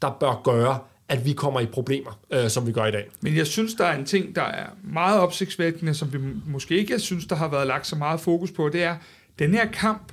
der 0.03 0.17
bør 0.21 0.41
gøre, 0.45 0.79
at 1.09 1.27
vi 1.27 1.33
kommer 1.33 1.61
i 1.61 1.67
problemer, 1.67 2.19
uh, 2.37 2.49
som 2.49 2.67
vi 2.67 2.73
gør 2.73 2.87
i 2.87 2.91
dag. 2.91 3.05
Men 3.21 3.37
jeg 3.37 3.47
synes, 3.47 3.75
der 3.75 3.85
er 3.85 3.99
en 3.99 4.05
ting, 4.05 4.37
der 4.37 4.43
er 4.43 4.67
meget 4.85 5.21
opsigtsvækkende, 5.21 5.95
som 5.95 6.13
vi 6.13 6.19
måske 6.47 6.79
ikke 6.79 6.99
synes, 6.99 7.27
der 7.27 7.37
har 7.37 7.49
været 7.49 7.67
lagt 7.67 7.87
så 7.87 7.97
meget 7.97 8.21
fokus 8.21 8.51
på, 8.51 8.69
det 8.69 8.83
er, 8.83 8.97
den 9.39 9.55
her 9.55 9.67
kamp 9.67 10.13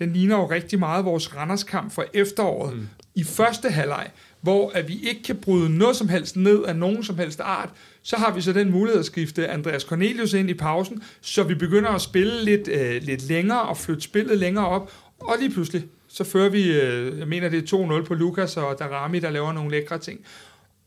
den 0.00 0.12
ligner 0.12 0.36
jo 0.36 0.50
rigtig 0.50 0.78
meget 0.78 1.04
vores 1.04 1.36
Randerskamp 1.36 1.92
fra 1.92 2.04
efteråret 2.14 2.76
mm. 2.76 2.88
i 3.14 3.24
første 3.24 3.70
halvleg, 3.70 4.10
hvor 4.40 4.70
at 4.74 4.88
vi 4.88 4.98
ikke 5.08 5.22
kan 5.22 5.36
bryde 5.36 5.78
noget 5.78 5.96
som 5.96 6.08
helst 6.08 6.36
ned 6.36 6.64
af 6.64 6.76
nogen 6.76 7.04
som 7.04 7.18
helst 7.18 7.40
art, 7.40 7.68
så 8.02 8.16
har 8.16 8.34
vi 8.34 8.40
så 8.40 8.52
den 8.52 8.70
mulighed 8.70 9.00
at 9.00 9.06
skifte 9.06 9.48
Andreas 9.48 9.82
Cornelius 9.82 10.32
ind 10.32 10.50
i 10.50 10.54
pausen, 10.54 11.02
så 11.20 11.42
vi 11.42 11.54
begynder 11.54 11.90
at 11.90 12.00
spille 12.00 12.44
lidt, 12.44 12.68
øh, 12.68 13.02
lidt 13.02 13.28
længere 13.28 13.62
og 13.62 13.76
flytte 13.76 14.02
spillet 14.02 14.38
længere 14.38 14.66
op, 14.66 14.92
og 15.20 15.36
lige 15.40 15.50
pludselig, 15.50 15.84
så 16.08 16.24
fører 16.24 16.48
vi, 16.48 16.72
øh, 16.72 17.18
jeg 17.18 17.28
mener 17.28 17.48
det 17.48 17.72
er 17.72 18.00
2-0 18.00 18.04
på 18.04 18.14
Lukas 18.14 18.56
og 18.56 18.78
Darami, 18.78 19.18
der 19.18 19.30
laver 19.30 19.52
nogle 19.52 19.70
lækre 19.70 19.98
ting. 19.98 20.20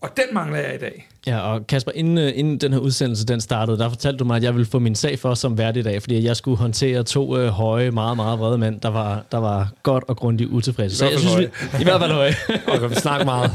Og 0.04 0.10
den 0.18 0.34
mangler 0.34 0.60
jeg 0.60 0.76
i 0.76 0.78
dag. 0.78 1.08
Ja, 1.28 1.40
og 1.40 1.68
Kasper, 1.68 1.92
inden, 1.96 2.18
øh, 2.18 2.32
inden 2.36 2.58
den 2.58 2.74
her 2.74 2.80
udsendelse 2.80 3.26
den 3.26 3.42
startede, 3.42 3.78
der 3.78 3.90
fortalte 3.90 4.18
du 4.18 4.26
mig, 4.26 4.36
at 4.36 4.44
jeg 4.44 4.54
ville 4.54 4.66
få 4.66 4.80
min 4.80 4.96
sag 4.96 5.20
for 5.20 5.34
som 5.34 5.58
vært 5.58 5.78
i 5.78 5.82
dag, 5.82 6.02
fordi 6.02 6.26
jeg 6.26 6.36
skulle 6.36 6.58
håndtere 6.58 7.04
to 7.04 7.38
øh, 7.38 7.48
høje, 7.48 7.92
meget, 7.92 8.18
meget 8.18 8.40
vrede 8.40 8.58
mænd, 8.58 8.82
der 8.82 8.90
var, 8.90 9.26
der 9.32 9.38
var 9.38 9.72
godt 9.84 10.04
og 10.08 10.18
grundigt 10.18 10.50
utilfredse. 10.50 10.98
Så 10.98 11.10
jeg 11.10 11.20
synes, 11.20 11.38
vi, 11.38 11.44
i 11.82 11.84
hvert 11.84 12.02
fald 12.02 12.12
høje. 12.12 12.34
og 12.84 12.90
vi 12.90 12.96
snakker 12.96 13.26
meget. 13.26 13.52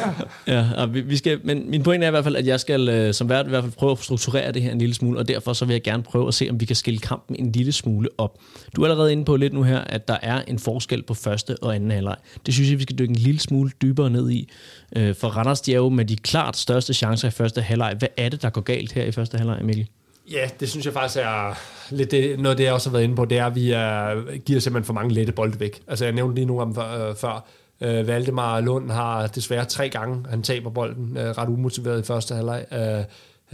ja, 0.46 0.66
og 0.76 0.94
vi, 0.94 1.00
vi 1.00 1.16
skal, 1.16 1.40
men 1.44 1.70
min 1.70 1.82
pointe 1.82 2.04
er 2.04 2.08
i 2.08 2.10
hvert 2.10 2.24
fald, 2.24 2.36
at 2.36 2.46
jeg 2.46 2.60
skal 2.60 2.88
øh, 2.88 3.14
som 3.14 3.28
vært 3.28 3.46
i 3.46 3.48
hvert 3.48 3.64
fald 3.64 3.72
prøve 3.72 3.92
at 3.92 3.98
strukturere 3.98 4.52
det 4.52 4.62
her 4.62 4.72
en 4.72 4.78
lille 4.78 4.94
smule, 4.94 5.18
og 5.18 5.28
derfor 5.28 5.52
så 5.52 5.64
vil 5.64 5.74
jeg 5.74 5.82
gerne 5.82 6.02
prøve 6.02 6.28
at 6.28 6.34
se, 6.34 6.48
om 6.50 6.60
vi 6.60 6.64
kan 6.64 6.76
skille 6.76 7.00
kampen 7.00 7.36
en 7.38 7.52
lille 7.52 7.72
smule 7.72 8.08
op. 8.18 8.38
Du 8.76 8.82
er 8.82 8.86
allerede 8.86 9.12
inde 9.12 9.24
på 9.24 9.36
lidt 9.36 9.52
nu 9.52 9.62
her, 9.62 9.78
at 9.78 10.08
der 10.08 10.16
er 10.22 10.42
en 10.48 10.58
forskel 10.58 11.02
på 11.02 11.14
første 11.14 11.56
og 11.62 11.74
anden 11.74 11.90
halvleg. 11.90 12.16
Det 12.46 12.54
synes 12.54 12.70
jeg, 12.70 12.78
vi 12.78 12.82
skal 12.82 12.98
dykke 12.98 13.10
en 13.10 13.16
lille 13.16 13.40
smule 13.40 13.70
dybere 13.82 14.10
ned 14.10 14.30
i. 14.30 14.48
For 14.96 15.28
Randers, 15.28 15.60
de 15.60 15.72
er 15.72 15.76
jo 15.76 15.88
med 15.92 16.04
de 16.04 16.16
klart 16.16 16.56
største 16.56 16.94
chancer 16.94 17.28
i 17.28 17.30
første 17.30 17.62
halvleg. 17.62 17.94
Hvad 17.98 18.08
er 18.16 18.28
det, 18.28 18.42
der 18.42 18.50
går 18.50 18.60
galt 18.60 18.92
her 18.92 19.04
i 19.04 19.12
første 19.12 19.38
halvleg, 19.38 19.60
Emil? 19.60 19.88
Ja, 20.30 20.48
det 20.60 20.70
synes 20.70 20.86
jeg 20.86 20.92
faktisk 20.94 21.20
er 21.22 21.58
lidt 21.90 22.10
det, 22.10 22.40
noget, 22.40 22.58
det 22.58 22.64
jeg 22.64 22.72
også 22.72 22.90
har 22.90 22.92
været 22.92 23.04
inde 23.04 23.16
på, 23.16 23.24
det 23.24 23.38
er, 23.38 23.46
at 23.46 23.54
vi 23.54 23.70
er, 23.70 24.38
giver 24.38 24.60
simpelthen 24.60 24.86
for 24.86 24.92
mange 24.92 25.14
lette 25.14 25.32
bolde 25.32 25.60
væk. 25.60 25.82
Altså, 25.88 26.04
jeg 26.04 26.14
nævnte 26.14 26.34
lige 26.34 26.44
nogle 26.44 26.62
af 26.62 26.66
dem 26.66 26.74
før. 26.74 27.08
Øh, 27.08 27.16
før. 27.16 27.44
Øh, 27.80 28.06
Valdemar 28.08 28.60
Lund 28.60 28.90
har 28.90 29.26
desværre 29.26 29.64
tre 29.64 29.88
gange, 29.88 30.24
han 30.30 30.42
taber 30.42 30.70
bolden 30.70 31.16
øh, 31.16 31.24
ret 31.24 31.48
umotiveret 31.48 32.00
i 32.00 32.02
første 32.02 32.34
halvleg. 32.34 32.64
Øh, 32.72 33.04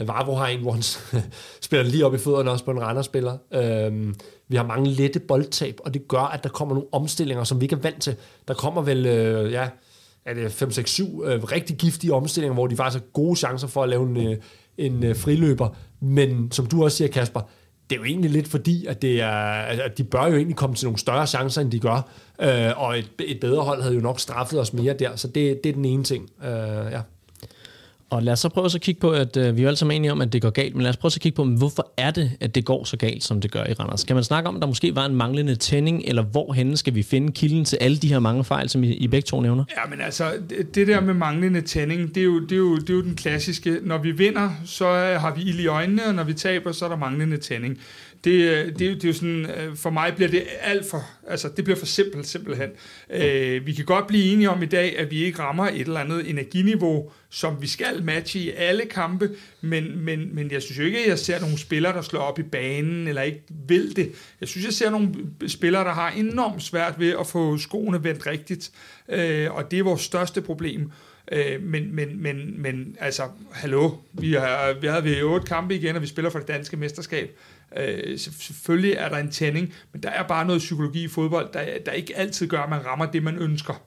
Vavro 0.09 0.35
har 0.35 0.47
en, 0.47 0.61
hvor 0.61 0.73
han 0.73 0.83
spiller 1.67 1.85
lige 1.85 2.07
op 2.07 2.15
i 2.15 2.19
fødderne 2.19 2.51
også 2.51 2.65
på 2.65 2.71
en 2.71 2.81
renderspiller. 2.81 3.37
Øh, 3.53 4.15
vi 4.49 4.57
har 4.57 4.65
mange 4.65 4.91
lette 4.91 5.21
boldtab, 5.21 5.81
og 5.85 5.95
det 5.95 6.09
gør, 6.09 6.21
at 6.21 6.43
der 6.43 6.49
kommer 6.49 6.75
nogle 6.75 6.89
omstillinger, 6.93 7.45
som 7.45 7.61
vi 7.61 7.65
ikke 7.65 7.77
er 7.77 7.81
vant 7.81 8.03
til. 8.03 8.17
Der 8.49 8.55
kommer 8.55 8.83
vel, 8.83 9.07
øh, 9.07 9.53
ja, 9.53 9.69
er 10.29 10.35
det 10.35 10.53
5, 10.53 10.71
6, 10.71 10.91
7 10.91 11.23
øh, 11.25 11.45
rigtig 11.45 11.77
giftige 11.77 12.15
omstillinger, 12.15 12.55
hvor 12.55 12.67
de 12.67 12.77
faktisk 12.77 13.03
har 13.03 13.11
gode 13.13 13.37
chancer 13.37 13.69
for 13.69 13.83
at 13.83 13.89
lave 13.89 14.03
en, 14.09 14.17
øh, 14.17 14.37
en 14.79 15.05
øh, 15.05 15.17
friløber. 15.17 15.69
Men 16.01 16.53
som 16.53 16.67
du 16.67 16.85
også 16.85 16.97
siger, 16.97 17.09
Kasper, 17.09 17.41
det 17.91 17.97
er 17.97 18.01
jo 18.01 18.05
egentlig 18.05 18.31
lidt 18.31 18.49
fordi, 18.49 18.87
at, 18.87 19.03
det 19.03 19.21
er, 19.21 19.31
at 19.85 19.99
de 19.99 20.05
bør 20.05 20.27
jo 20.27 20.35
egentlig 20.35 20.57
komme 20.57 20.77
til 20.77 20.87
nogle 20.87 20.99
større 20.99 21.27
chancer, 21.27 21.61
end 21.61 21.71
de 21.71 21.81
gør. 21.81 22.11
Øh, 22.41 22.83
og 22.83 22.99
et, 22.99 23.11
et 23.19 23.41
bedre 23.41 23.63
hold 23.63 23.83
havde 23.83 23.95
jo 23.95 24.01
nok 24.01 24.21
straffet 24.21 24.61
os 24.61 24.73
mere 24.73 24.95
der, 24.95 25.17
så 25.17 25.29
det, 25.29 25.61
det 25.65 25.71
er 25.71 25.75
den 25.75 25.85
ene 25.85 26.05
ting. 26.05 26.31
Øh, 26.45 26.93
ja. 26.93 27.01
Og 28.11 28.23
lad 28.23 28.33
os 28.33 28.39
så 28.39 28.49
prøve 28.49 28.65
at 28.75 28.81
kigge 28.81 29.01
på, 29.01 29.11
at 29.11 29.37
øh, 29.37 29.57
vi 29.57 29.63
er 29.63 29.67
alle 29.67 29.77
sammen 29.77 29.97
enige 29.97 30.13
om, 30.13 30.21
at 30.21 30.33
det 30.33 30.43
går 30.43 30.51
galt, 30.51 30.75
men 30.75 30.83
lad 30.83 30.91
os 30.91 30.97
prøve 30.97 31.13
at 31.15 31.21
kigge 31.21 31.37
på, 31.37 31.45
hvorfor 31.45 31.93
er 31.97 32.11
det, 32.11 32.31
at 32.41 32.55
det 32.55 32.65
går 32.65 32.85
så 32.85 32.97
galt, 32.97 33.25
som 33.25 33.41
det 33.41 33.51
gør 33.51 33.65
i 33.65 33.73
Randers? 33.73 34.05
Kan 34.05 34.17
man 34.17 34.25
snakke 34.25 34.49
om, 34.49 34.57
at 34.57 34.63
der 34.63 34.67
måske 34.67 34.95
var 34.95 35.07
en 35.07 35.15
manglende 35.15 35.55
tænding, 35.55 36.03
eller 36.05 36.23
hvor 36.23 36.53
henne 36.53 36.77
skal 36.77 36.95
vi 36.95 37.03
finde 37.03 37.33
kilden 37.33 37.65
til 37.65 37.79
alle 37.81 37.97
de 37.97 38.09
her 38.09 38.19
mange 38.19 38.45
fejl, 38.45 38.69
som 38.69 38.85
I, 38.85 38.89
I 38.89 39.09
begge 39.09 39.27
to 39.27 39.41
nævner? 39.41 39.65
Ja, 39.77 39.91
men 39.91 40.01
altså, 40.01 40.33
det, 40.51 40.75
det 40.75 40.87
der 40.87 41.01
med 41.01 41.15
manglende 41.15 41.61
tænding, 41.61 42.15
det 42.15 42.21
er, 42.21 42.25
jo, 42.25 42.41
det, 42.41 42.53
er 42.53 42.57
jo, 42.57 42.77
det 42.77 42.91
er 42.91 42.95
jo 42.95 43.03
den 43.03 43.15
klassiske. 43.15 43.79
Når 43.83 43.99
vi 43.99 44.11
vinder, 44.11 44.51
så 44.65 44.89
øh, 44.89 45.21
har 45.21 45.35
vi 45.35 45.43
ild 45.43 45.61
i 45.61 45.67
øjnene, 45.67 46.07
og 46.07 46.15
når 46.15 46.25
vi 46.25 46.35
taber, 46.35 46.73
så 46.73 46.85
er 46.85 46.89
der 46.89 46.97
manglende 46.97 47.37
tænding 47.37 47.79
det, 48.25 48.33
øh, 48.33 48.67
det, 48.67 48.79
det 48.79 49.05
er 49.05 49.09
jo 49.09 49.15
sådan, 49.15 49.51
øh, 49.51 49.77
for 49.77 49.91
mig 49.91 50.15
bliver 50.15 50.31
det 50.31 50.43
alt 50.61 50.91
for, 50.91 51.03
altså 51.29 51.49
det 51.57 51.65
bliver 51.65 51.79
for 51.79 51.87
simpelt 51.87 52.27
simpelthen. 52.27 52.71
Øh, 53.11 53.67
vi 53.67 53.73
kan 53.73 53.85
godt 53.85 54.07
blive 54.07 54.33
enige 54.33 54.51
om 54.51 54.63
i 54.63 54.67
dag, 54.67 54.99
at 54.99 55.11
vi 55.11 55.25
ikke 55.25 55.39
rammer 55.39 55.69
et 55.69 55.81
eller 55.81 56.01
andet 56.01 56.31
energiniveau, 56.31 57.11
som 57.31 57.63
vi 57.63 57.67
skal 57.67 58.03
matche 58.03 58.41
i 58.41 58.51
alle 58.51 58.85
kampe, 58.87 59.31
men, 59.61 60.05
men, 60.05 60.35
men 60.35 60.51
jeg 60.51 60.63
synes 60.63 60.79
jo 60.79 60.85
ikke, 60.85 60.99
at 60.99 61.09
jeg 61.09 61.19
ser 61.19 61.41
nogle 61.41 61.59
spillere, 61.59 61.93
der 61.93 62.03
slår 62.03 62.21
op 62.21 62.39
i 62.39 62.43
banen, 62.43 63.09
eller 63.09 63.23
ikke 63.23 63.43
vil 63.69 63.97
det. 63.97 64.13
Jeg 64.41 64.49
synes, 64.49 64.65
jeg 64.65 64.73
ser 64.73 64.91
nogle 64.91 65.15
spillere, 65.47 65.85
der 65.85 65.93
har 65.93 66.11
enormt 66.11 66.63
svært 66.63 66.95
ved 66.99 67.15
at 67.21 67.27
få 67.27 67.59
skoene 67.59 68.05
vendt 68.05 68.27
rigtigt, 68.27 68.71
øh, 69.09 69.55
og 69.55 69.71
det 69.71 69.79
er 69.79 69.83
vores 69.83 70.03
største 70.03 70.41
problem. 70.41 70.91
Øh, 71.33 71.63
men, 71.63 71.95
men, 71.95 72.23
men, 72.23 72.63
men 72.63 72.97
altså, 73.01 73.23
hallo, 73.53 73.91
vi 74.13 74.33
har, 74.33 74.81
vi 74.81 74.87
har 74.87 75.01
ved 75.01 75.23
otte 75.23 75.47
kampe 75.47 75.75
igen, 75.75 75.97
og 75.97 76.03
vi 76.03 76.07
spiller 76.07 76.31
for 76.31 76.39
det 76.39 76.49
danske 76.49 76.77
mesterskab. 76.77 77.39
Øh, 77.77 78.19
selvfølgelig 78.19 78.93
er 78.93 79.09
der 79.09 79.17
en 79.17 79.31
tænding, 79.31 79.73
men 79.93 80.03
der 80.03 80.11
er 80.11 80.23
bare 80.23 80.47
noget 80.47 80.59
psykologi 80.59 81.05
i 81.05 81.09
fodbold, 81.09 81.53
der, 81.53 81.61
der 81.87 81.93
ikke 81.93 82.17
altid 82.17 82.47
gør, 82.47 82.61
at 82.61 82.71
man 82.71 82.87
rammer 82.87 83.07
det, 83.07 83.23
man 83.23 83.39
ønsker. 83.39 83.83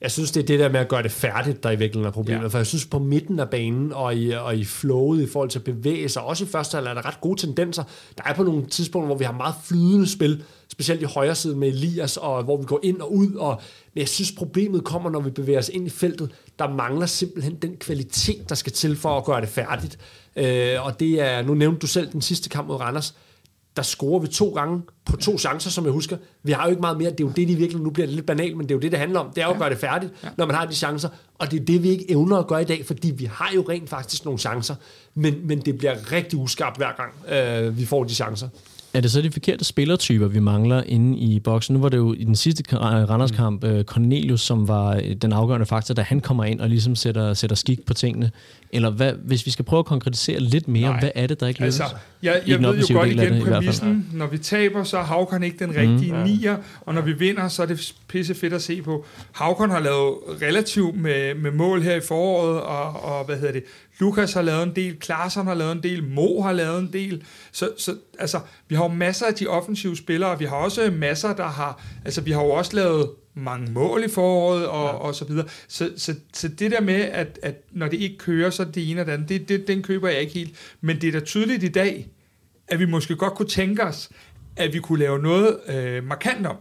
Jeg 0.00 0.10
synes, 0.10 0.30
det 0.30 0.42
er 0.42 0.46
det 0.46 0.60
der 0.60 0.68
med 0.68 0.80
at 0.80 0.88
gøre 0.88 1.02
det 1.02 1.10
færdigt, 1.10 1.62
der 1.62 1.70
i 1.70 1.76
virkeligheden 1.76 2.06
er 2.06 2.12
problemet. 2.12 2.42
Ja. 2.42 2.48
For 2.48 2.58
jeg 2.58 2.66
synes, 2.66 2.86
på 2.86 2.98
midten 2.98 3.40
af 3.40 3.50
banen 3.50 3.92
og 3.92 4.16
i, 4.16 4.30
og 4.30 4.56
i 4.56 4.64
flowet 4.64 5.22
i 5.22 5.26
forhold 5.26 5.50
til 5.50 5.58
at 5.58 5.64
bevæge 5.64 6.08
sig, 6.08 6.22
også 6.22 6.44
i 6.44 6.46
første 6.46 6.74
halvleg 6.74 6.90
er 6.90 6.94
der 6.94 7.06
ret 7.06 7.20
gode 7.20 7.40
tendenser. 7.40 7.84
Der 8.18 8.24
er 8.26 8.34
på 8.34 8.42
nogle 8.42 8.66
tidspunkter, 8.66 9.06
hvor 9.06 9.16
vi 9.16 9.24
har 9.24 9.32
meget 9.32 9.54
flydende 9.64 10.08
spil, 10.08 10.44
specielt 10.68 11.02
i 11.02 11.04
højre 11.04 11.34
side 11.34 11.56
med 11.56 11.68
Elias, 11.68 12.16
og 12.16 12.42
hvor 12.42 12.56
vi 12.56 12.64
går 12.64 12.80
ind 12.82 13.00
og 13.00 13.14
ud. 13.14 13.34
Og, 13.34 13.60
men 13.94 14.00
jeg 14.00 14.08
synes, 14.08 14.32
problemet 14.32 14.84
kommer, 14.84 15.10
når 15.10 15.20
vi 15.20 15.30
bevæger 15.30 15.58
os 15.58 15.68
ind 15.68 15.86
i 15.86 15.90
feltet. 15.90 16.30
Der 16.58 16.68
mangler 16.68 17.06
simpelthen 17.06 17.54
den 17.54 17.76
kvalitet, 17.76 18.48
der 18.48 18.54
skal 18.54 18.72
til 18.72 18.96
for 18.96 19.18
at 19.18 19.24
gøre 19.24 19.40
det 19.40 19.48
færdigt. 19.48 19.98
Øh, 20.36 20.86
og 20.86 21.00
det 21.00 21.20
er, 21.20 21.42
nu 21.42 21.54
nævnte 21.54 21.78
du 21.78 21.86
selv 21.86 22.12
den 22.12 22.22
sidste 22.22 22.48
kamp 22.48 22.68
mod 22.68 22.76
Randers 22.76 23.14
der 23.76 23.82
scorer 23.82 24.18
vi 24.18 24.26
to 24.26 24.48
gange 24.48 24.82
på 25.04 25.16
to 25.16 25.38
chancer, 25.38 25.70
som 25.70 25.84
jeg 25.84 25.92
husker. 25.92 26.16
Vi 26.42 26.52
har 26.52 26.64
jo 26.64 26.70
ikke 26.70 26.80
meget 26.80 26.98
mere. 26.98 27.10
Det 27.10 27.20
er 27.20 27.24
jo 27.24 27.32
det, 27.36 27.48
de 27.48 27.54
virkelig, 27.54 27.82
nu 27.82 27.90
bliver 27.90 28.06
det 28.06 28.14
lidt 28.14 28.26
banalt, 28.26 28.56
men 28.56 28.66
det 28.66 28.70
er 28.70 28.74
jo 28.74 28.80
det, 28.80 28.92
det 28.92 29.00
handler 29.00 29.20
om. 29.20 29.30
Det 29.34 29.42
er 29.42 29.46
jo 29.46 29.52
at 29.52 29.58
gøre 29.58 29.70
det 29.70 29.78
færdigt, 29.78 30.12
ja. 30.24 30.28
når 30.36 30.46
man 30.46 30.56
har 30.56 30.66
de 30.66 30.74
chancer. 30.74 31.08
Og 31.38 31.50
det 31.50 31.60
er 31.60 31.64
det, 31.64 31.82
vi 31.82 31.88
ikke 31.88 32.10
evner 32.10 32.36
at 32.36 32.46
gøre 32.46 32.62
i 32.62 32.64
dag, 32.64 32.86
fordi 32.86 33.10
vi 33.10 33.24
har 33.24 33.50
jo 33.54 33.64
rent 33.68 33.90
faktisk 33.90 34.24
nogle 34.24 34.38
chancer, 34.38 34.74
men, 35.14 35.34
men 35.44 35.60
det 35.60 35.78
bliver 35.78 36.12
rigtig 36.12 36.38
uskarpt 36.38 36.76
hver 36.76 36.92
gang, 36.96 37.12
øh, 37.66 37.78
vi 37.78 37.86
får 37.86 38.04
de 38.04 38.14
chancer. 38.14 38.48
Er 38.94 39.00
det 39.00 39.10
så 39.10 39.22
de 39.22 39.30
forkerte 39.30 39.64
spillertyper, 39.64 40.28
vi 40.28 40.38
mangler 40.38 40.82
inde 40.82 41.18
i 41.18 41.40
boksen? 41.40 41.74
Nu 41.74 41.80
var 41.80 41.88
det 41.88 41.96
jo 41.96 42.12
i 42.12 42.24
den 42.24 42.36
sidste 42.36 42.76
Randerskamp 42.76 43.64
mm. 43.64 43.82
Cornelius, 43.82 44.40
som 44.40 44.68
var 44.68 45.00
den 45.22 45.32
afgørende 45.32 45.66
faktor, 45.66 45.94
da 45.94 46.02
han 46.02 46.20
kommer 46.20 46.44
ind 46.44 46.60
og 46.60 46.68
ligesom 46.68 46.96
sætter, 46.96 47.34
sætter 47.34 47.56
skik 47.56 47.86
på 47.86 47.94
tingene. 47.94 48.30
Eller 48.72 48.90
hvad, 48.90 49.12
hvis 49.12 49.46
vi 49.46 49.50
skal 49.50 49.64
prøve 49.64 49.78
at 49.78 49.86
konkretisere 49.86 50.40
lidt 50.40 50.68
mere, 50.68 50.90
Nej. 50.90 51.00
hvad 51.00 51.10
er 51.14 51.26
det, 51.26 51.40
der 51.40 51.46
ikke 51.46 51.60
lykkes? 51.60 51.80
Altså, 51.80 51.96
jeg, 52.24 52.42
jeg 52.46 52.62
ved 52.62 52.78
jo 52.78 52.98
godt 52.98 53.08
igen 53.08 53.42
præmissen, 53.42 54.10
når 54.12 54.26
vi 54.26 54.38
taber, 54.38 54.84
så 54.84 54.98
er 54.98 55.02
Havkon 55.02 55.42
ikke 55.42 55.58
den 55.58 55.76
rigtige 55.76 56.12
mm. 56.12 56.18
nier, 56.18 56.56
og 56.80 56.94
når 56.94 57.02
vi 57.02 57.12
vinder, 57.12 57.48
så 57.48 57.62
er 57.62 57.66
det 57.66 57.94
pisse 58.08 58.34
fedt 58.34 58.52
at 58.52 58.62
se 58.62 58.82
på. 58.82 59.06
Havkon 59.32 59.70
har 59.70 59.80
lavet 59.80 60.14
relativt 60.42 60.96
med, 60.96 61.34
med 61.34 61.50
mål 61.50 61.82
her 61.82 61.96
i 61.96 62.00
foråret, 62.00 62.60
og, 62.60 63.02
og 63.02 63.24
hvad 63.24 63.36
hedder 63.36 63.52
det, 63.52 63.64
Lukas 64.00 64.32
har 64.32 64.42
lavet 64.42 64.62
en 64.62 64.76
del, 64.76 64.96
Klaarsson 64.96 65.46
har 65.46 65.54
lavet 65.54 65.72
en 65.72 65.82
del, 65.82 66.04
Mo 66.04 66.40
har 66.42 66.52
lavet 66.52 66.78
en 66.78 66.92
del. 66.92 67.22
Så, 67.52 67.70
så 67.78 67.94
altså, 68.18 68.40
vi 68.68 68.74
har 68.74 68.82
jo 68.82 68.88
masser 68.88 69.26
af 69.26 69.34
de 69.34 69.46
offensive 69.46 69.96
spillere, 69.96 70.38
vi 70.38 70.44
har 70.44 70.56
også 70.56 70.92
masser, 70.98 71.34
der 71.34 71.46
har, 71.46 71.82
altså 72.04 72.20
vi 72.20 72.30
har 72.30 72.42
jo 72.42 72.50
også 72.50 72.76
lavet 72.76 73.10
mange 73.34 73.72
mål 73.72 74.04
i 74.04 74.08
foråret 74.08 74.66
og, 74.66 74.86
ja. 74.86 74.92
og 74.92 75.14
så 75.14 75.24
videre. 75.24 75.46
Så, 75.68 75.92
så, 75.96 76.14
så 76.32 76.48
det 76.48 76.70
der 76.70 76.80
med, 76.80 77.00
at, 77.00 77.38
at 77.42 77.54
når 77.70 77.88
det 77.88 77.96
ikke 78.00 78.18
kører, 78.18 78.50
så 78.50 78.64
det 78.64 78.90
ene 78.90 79.00
og 79.00 79.06
det 79.06 79.12
andet, 79.12 79.28
det, 79.28 79.48
det, 79.48 79.68
den 79.68 79.82
køber 79.82 80.08
jeg 80.08 80.20
ikke 80.20 80.32
helt. 80.32 80.76
Men 80.80 81.00
det 81.00 81.08
er 81.08 81.12
da 81.12 81.20
tydeligt 81.20 81.62
i 81.62 81.68
dag, 81.68 82.08
at 82.68 82.78
vi 82.78 82.84
måske 82.84 83.16
godt 83.16 83.34
kunne 83.34 83.48
tænke 83.48 83.82
os, 83.82 84.10
at 84.56 84.72
vi 84.72 84.78
kunne 84.78 84.98
lave 84.98 85.18
noget 85.18 85.58
øh, 85.68 86.04
markant 86.04 86.46
om. 86.46 86.56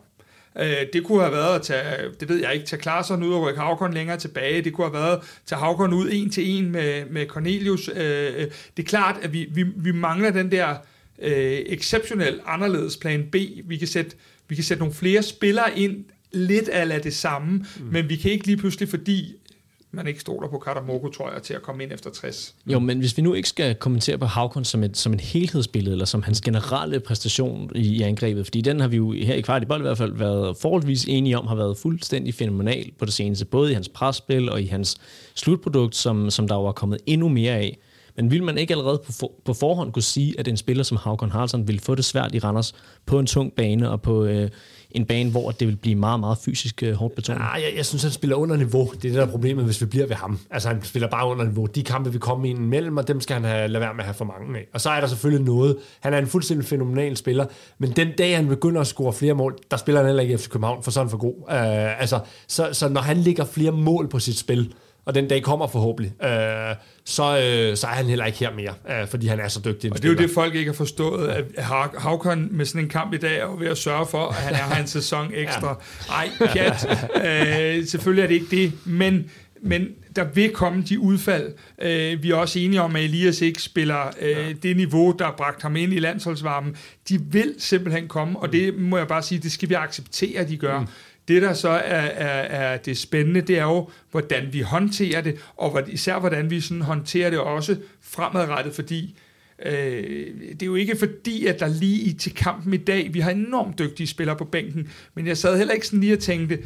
Øh, 0.59 0.75
det 0.93 1.03
kunne 1.03 1.21
have 1.21 1.31
været 1.31 1.55
at 1.55 1.61
tage, 1.61 2.09
det 2.19 2.29
ved 2.29 2.41
jeg 2.41 2.53
ikke, 2.53 2.65
tage 2.65 2.81
Klaarsson 2.81 3.23
ud 3.23 3.33
og 3.33 3.41
rykke 3.41 3.59
Havkon 3.59 3.93
længere 3.93 4.17
tilbage. 4.17 4.61
Det 4.61 4.73
kunne 4.73 4.87
have 4.87 4.93
været 4.93 5.17
at 5.17 5.23
tage 5.45 5.59
Havkon 5.59 5.93
ud 5.93 6.09
en 6.11 6.29
til 6.29 6.49
en 6.49 6.71
med, 6.71 7.05
med 7.05 7.27
Cornelius. 7.27 7.89
Øh, 7.95 8.47
det 8.77 8.83
er 8.83 8.87
klart, 8.87 9.15
at 9.21 9.33
vi, 9.33 9.49
vi, 9.53 9.63
vi 9.75 9.91
mangler 9.91 10.31
den 10.31 10.51
der 10.51 10.75
øh, 11.19 11.59
exceptionel 11.65 12.41
anderledes 12.45 12.97
plan 12.97 13.23
B. 13.31 13.35
Vi 13.63 13.77
kan 13.77 13.87
sætte, 13.87 14.15
vi 14.47 14.55
kan 14.55 14.63
sætte 14.63 14.81
nogle 14.81 14.95
flere 14.95 15.23
spillere 15.23 15.79
ind, 15.79 16.05
lidt 16.33 16.69
af 16.69 17.01
det 17.01 17.13
samme, 17.13 17.65
mm. 17.79 17.85
men 17.85 18.09
vi 18.09 18.15
kan 18.15 18.31
ikke 18.31 18.45
lige 18.45 18.57
pludselig, 18.57 18.89
fordi 18.89 19.35
man 19.95 20.07
ikke 20.07 20.19
stoler 20.19 20.47
på 20.47 20.57
Katamoko, 20.57 21.09
tror 21.09 21.31
jeg, 21.31 21.41
til 21.41 21.53
at 21.53 21.61
komme 21.61 21.83
ind 21.83 21.91
efter 21.91 22.09
60. 22.09 22.55
Jo, 22.67 22.79
men 22.79 22.99
hvis 22.99 23.17
vi 23.17 23.21
nu 23.21 23.33
ikke 23.33 23.49
skal 23.49 23.75
kommentere 23.75 24.17
på 24.17 24.25
Havkon 24.25 24.65
som 24.65 24.83
et, 24.83 24.97
som 24.97 25.13
et 25.13 25.21
helhedsbillede, 25.21 25.93
eller 25.93 26.05
som 26.05 26.23
hans 26.23 26.41
generelle 26.41 26.99
præstation 26.99 27.71
i, 27.75 27.87
i 27.87 28.01
angrebet, 28.01 28.45
fordi 28.45 28.61
den 28.61 28.79
har 28.79 28.87
vi 28.87 28.97
jo 28.97 29.11
her 29.11 29.33
i 29.33 29.41
kvart 29.41 29.63
i 29.63 29.65
bold 29.65 29.81
i 29.81 29.87
hvert 29.87 29.97
fald 29.97 30.13
været 30.13 30.57
forholdsvis 30.57 31.05
enige 31.05 31.37
om, 31.37 31.47
har 31.47 31.55
været 31.55 31.77
fuldstændig 31.77 32.33
fænomenal 32.33 32.91
på 32.99 33.05
det 33.05 33.13
seneste, 33.13 33.45
både 33.45 33.71
i 33.71 33.73
hans 33.73 33.89
presspil 33.89 34.49
og 34.49 34.61
i 34.61 34.65
hans 34.65 34.97
slutprodukt, 35.35 35.95
som, 35.95 36.29
som 36.29 36.47
der 36.47 36.55
var 36.55 36.71
kommet 36.71 36.99
endnu 37.05 37.29
mere 37.29 37.53
af. 37.53 37.77
Men 38.15 38.31
vil 38.31 38.43
man 38.43 38.57
ikke 38.57 38.73
allerede 38.73 39.01
på, 39.05 39.11
for, 39.11 39.31
på 39.45 39.53
forhånd 39.53 39.93
kunne 39.93 40.03
sige, 40.03 40.39
at 40.39 40.47
en 40.47 40.57
spiller 40.57 40.83
som 40.83 40.97
Havkon 40.97 41.31
Haraldsson 41.31 41.67
vil 41.67 41.79
få 41.79 41.95
det 41.95 42.05
svært 42.05 42.35
i 42.35 42.39
Randers 42.39 42.73
på 43.05 43.19
en 43.19 43.25
tung 43.25 43.53
bane 43.53 43.89
og 43.89 44.01
på 44.01 44.25
øh, 44.25 44.49
en 44.93 45.05
bane, 45.05 45.31
hvor 45.31 45.51
det 45.51 45.67
vil 45.67 45.75
blive 45.75 45.95
meget, 45.95 46.19
meget 46.19 46.37
fysisk 46.37 46.83
øh, 46.83 46.93
hårdt 46.93 47.15
betonet? 47.15 47.41
Nej, 47.41 47.61
jeg, 47.67 47.77
jeg 47.77 47.85
synes, 47.85 48.03
han 48.03 48.11
spiller 48.11 48.35
under 48.35 48.55
niveau. 48.55 48.83
Det 48.85 48.95
er 48.95 48.99
det, 48.99 49.13
der 49.13 49.25
er 49.25 49.31
problemet, 49.31 49.65
hvis 49.65 49.81
vi 49.81 49.85
bliver 49.85 50.07
ved 50.07 50.15
ham. 50.15 50.39
Altså, 50.51 50.69
han 50.69 50.83
spiller 50.83 51.09
bare 51.09 51.27
under 51.27 51.45
niveau. 51.45 51.65
De 51.65 51.83
kampe, 51.83 52.11
vi 52.11 52.17
kommer 52.17 52.45
ind 52.45 52.59
imellem, 52.59 52.97
og 52.97 53.07
dem 53.07 53.21
skal 53.21 53.33
han 53.33 53.43
have, 53.43 53.67
lade 53.67 53.81
være 53.81 53.93
med 53.93 53.99
at 53.99 54.05
have 54.05 54.13
for 54.13 54.25
mange 54.25 54.59
af. 54.59 54.65
Og 54.73 54.81
så 54.81 54.89
er 54.89 54.99
der 54.99 55.07
selvfølgelig 55.07 55.45
noget. 55.45 55.77
Han 55.99 56.13
er 56.13 56.17
en 56.17 56.27
fuldstændig 56.27 56.65
fænomenal 56.65 57.17
spiller, 57.17 57.45
men 57.77 57.91
den 57.91 58.07
dag, 58.17 58.35
han 58.35 58.47
begynder 58.47 58.81
at 58.81 58.87
score 58.87 59.13
flere 59.13 59.33
mål, 59.33 59.57
der 59.71 59.77
spiller 59.77 59.99
han 59.99 60.07
heller 60.07 60.21
ikke 60.21 60.33
efter 60.33 60.49
København, 60.49 60.83
for 60.83 60.91
sådan 60.91 61.09
for 61.09 61.17
god. 61.17 61.35
Uh, 61.37 62.01
altså, 62.01 62.19
så, 62.47 62.69
så 62.71 62.89
når 62.89 63.01
han 63.01 63.17
ligger 63.17 63.45
flere 63.45 63.71
mål 63.71 64.07
på 64.07 64.19
sit 64.19 64.37
spil, 64.37 64.73
og 65.05 65.15
den 65.15 65.27
dag 65.27 65.43
kommer 65.43 65.67
forhåbentlig, 65.67 66.23
øh, 66.23 66.75
så, 67.05 67.23
øh, 67.23 67.77
så 67.77 67.87
er 67.87 67.91
han 67.91 68.05
heller 68.05 68.25
ikke 68.25 68.39
her 68.39 68.53
mere, 68.53 69.01
øh, 69.01 69.07
fordi 69.07 69.27
han 69.27 69.39
er 69.39 69.47
så 69.47 69.59
dygtig. 69.65 69.91
Og 69.91 69.97
det 69.97 70.05
er 70.05 70.09
jo 70.09 70.17
det, 70.17 70.29
folk 70.29 70.55
ikke 70.55 70.71
har 70.71 70.75
forstået, 70.75 71.27
at 71.29 71.63
Havkon 71.97 72.47
med 72.51 72.65
sådan 72.65 72.81
en 72.81 72.89
kamp 72.89 73.13
i 73.13 73.17
dag 73.17 73.39
er 73.39 73.59
ved 73.59 73.67
at 73.67 73.77
sørge 73.77 74.05
for, 74.05 74.27
at 74.27 74.35
han 74.35 74.55
har 74.55 74.81
en 74.81 74.87
sæson 74.87 75.31
ekstra. 75.35 75.81
Nej, 76.07 76.29
pjat. 76.39 77.09
Øh, 77.15 77.87
selvfølgelig 77.87 78.23
er 78.23 78.27
det 78.27 78.33
ikke 78.35 78.55
det, 78.55 78.73
men, 78.85 79.31
men 79.61 79.87
der 80.15 80.23
vil 80.23 80.49
komme 80.49 80.83
de 80.89 80.99
udfald. 80.99 81.53
Øh, 81.81 82.23
vi 82.23 82.31
er 82.31 82.35
også 82.35 82.59
enige 82.59 82.81
om, 82.81 82.95
at 82.95 83.03
Elias 83.03 83.41
ikke 83.41 83.61
spiller 83.61 84.11
øh, 84.21 84.55
det 84.63 84.77
niveau, 84.77 85.15
der 85.19 85.25
har 85.25 85.35
bragt 85.37 85.61
ham 85.61 85.75
ind 85.75 85.93
i 85.93 85.99
landsholdsvarmen. 85.99 86.75
De 87.09 87.21
vil 87.21 87.55
simpelthen 87.57 88.07
komme, 88.07 88.39
og 88.39 88.53
det 88.53 88.77
må 88.77 88.97
jeg 88.97 89.07
bare 89.07 89.23
sige, 89.23 89.39
det 89.39 89.51
skal 89.51 89.69
vi 89.69 89.73
acceptere, 89.73 90.39
at 90.39 90.49
de 90.49 90.57
gør. 90.57 90.79
Mm. 90.79 90.87
Det, 91.27 91.41
der 91.41 91.53
så 91.53 91.69
er, 91.69 92.01
er, 92.01 92.41
er 92.73 92.77
det 92.77 92.97
spændende, 92.97 93.41
det 93.41 93.59
er 93.59 93.63
jo, 93.63 93.89
hvordan 94.11 94.49
vi 94.51 94.61
håndterer 94.61 95.21
det, 95.21 95.35
og 95.57 95.81
især 95.87 96.19
hvordan 96.19 96.49
vi 96.49 96.61
sådan 96.61 96.81
håndterer 96.81 97.29
det 97.29 97.39
også 97.39 97.77
fremadrettet, 98.01 98.75
fordi 98.75 99.15
øh, 99.65 99.73
det 100.51 100.61
er 100.61 100.65
jo 100.65 100.75
ikke 100.75 100.97
fordi, 100.97 101.45
at 101.45 101.59
der 101.59 101.67
lige 101.67 102.01
i 102.01 102.13
til 102.13 102.35
kampen 102.35 102.73
i 102.73 102.77
dag, 102.77 103.13
vi 103.13 103.19
har 103.19 103.31
enormt 103.31 103.79
dygtige 103.79 104.07
spillere 104.07 104.35
på 104.35 104.45
bænken, 104.45 104.89
men 105.13 105.27
jeg 105.27 105.37
sad 105.37 105.57
heller 105.57 105.73
ikke 105.73 105.87
sådan 105.87 105.99
lige 105.99 106.13
og 106.13 106.19
tænkte, 106.19 106.59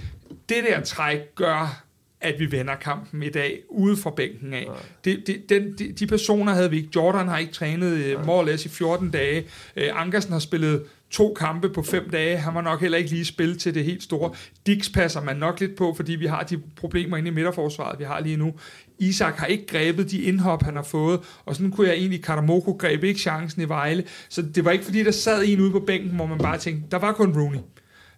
det 0.50 0.64
der 0.70 0.82
træk 0.82 1.36
gør, 1.36 1.88
at 2.22 2.40
vi 2.40 2.52
vender 2.52 2.76
kampen 2.76 3.24
i 3.24 3.30
dag 3.30 3.60
ude 3.70 3.98
fra 3.98 4.10
bænken 4.10 4.54
af. 4.54 4.68
Det, 5.06 5.28
det, 5.28 5.50
den, 5.50 5.74
de, 5.80 5.92
de 5.92 6.08
personer 6.08 6.54
havde 6.54 6.70
vi 6.70 6.78
ikke. 6.78 6.90
Jordan 6.96 7.28
har 7.28 7.38
ikke 7.38 7.54
trænet 7.54 8.16
uh, 8.16 8.26
more 8.26 8.38
or 8.38 8.44
less 8.44 8.66
i 8.66 8.70
14 8.70 9.12
dage. 9.12 9.46
Uh, 9.78 10.02
Ankersen 10.02 10.32
har 10.32 10.40
spillet 10.40 10.84
to 11.12 11.34
kampe 11.34 11.70
på 11.70 11.82
fem 11.82 12.10
dage. 12.10 12.38
Han 12.38 12.56
var 12.56 12.62
nok 12.62 12.82
heller 12.82 12.98
ikke 12.98 13.10
lige 13.10 13.26
spillet 13.26 13.60
til 13.60 13.76
det 13.76 13.84
helt 13.84 14.04
store. 14.04 14.34
Dix 14.66 14.94
passer 14.94 15.22
man 15.22 15.36
nok 15.36 15.60
lidt 15.60 15.76
på, 15.76 15.94
fordi 15.94 16.16
vi 16.16 16.26
har 16.26 16.44
de 16.44 16.62
problemer 16.76 17.18
inde 17.18 17.28
i 17.28 17.34
midterforsvaret, 17.34 18.00
vi 18.00 18.04
har 18.04 18.20
lige 18.20 18.38
nu. 18.38 18.54
Isak 19.00 19.36
har 19.36 19.46
ikke 19.46 19.68
grebet 19.68 20.12
de 20.12 20.22
indhop, 20.22 20.64
han 20.64 20.76
har 20.76 20.84
fået, 20.84 21.20
og 21.46 21.56
sådan 21.56 21.72
kunne 21.72 21.88
jeg 21.88 21.96
egentlig, 21.96 22.24
Karamoko 22.24 22.72
greb 22.72 23.04
ikke 23.04 23.20
chancen 23.20 23.62
i 23.62 23.66
Vejle, 23.66 24.04
så 24.30 24.42
det 24.42 24.66
var 24.66 24.72
ikke 24.72 24.86
fordi, 24.86 25.04
der 25.04 25.12
sad 25.12 25.44
en 25.46 25.62
ude 25.62 25.72
på 25.72 25.80
bænken, 25.80 26.16
hvor 26.16 26.26
man 26.26 26.38
bare 26.38 26.58
tænkte, 26.58 26.88
der 26.92 26.98
var 26.98 27.14
kun 27.14 27.38
Rooney. 27.40 27.60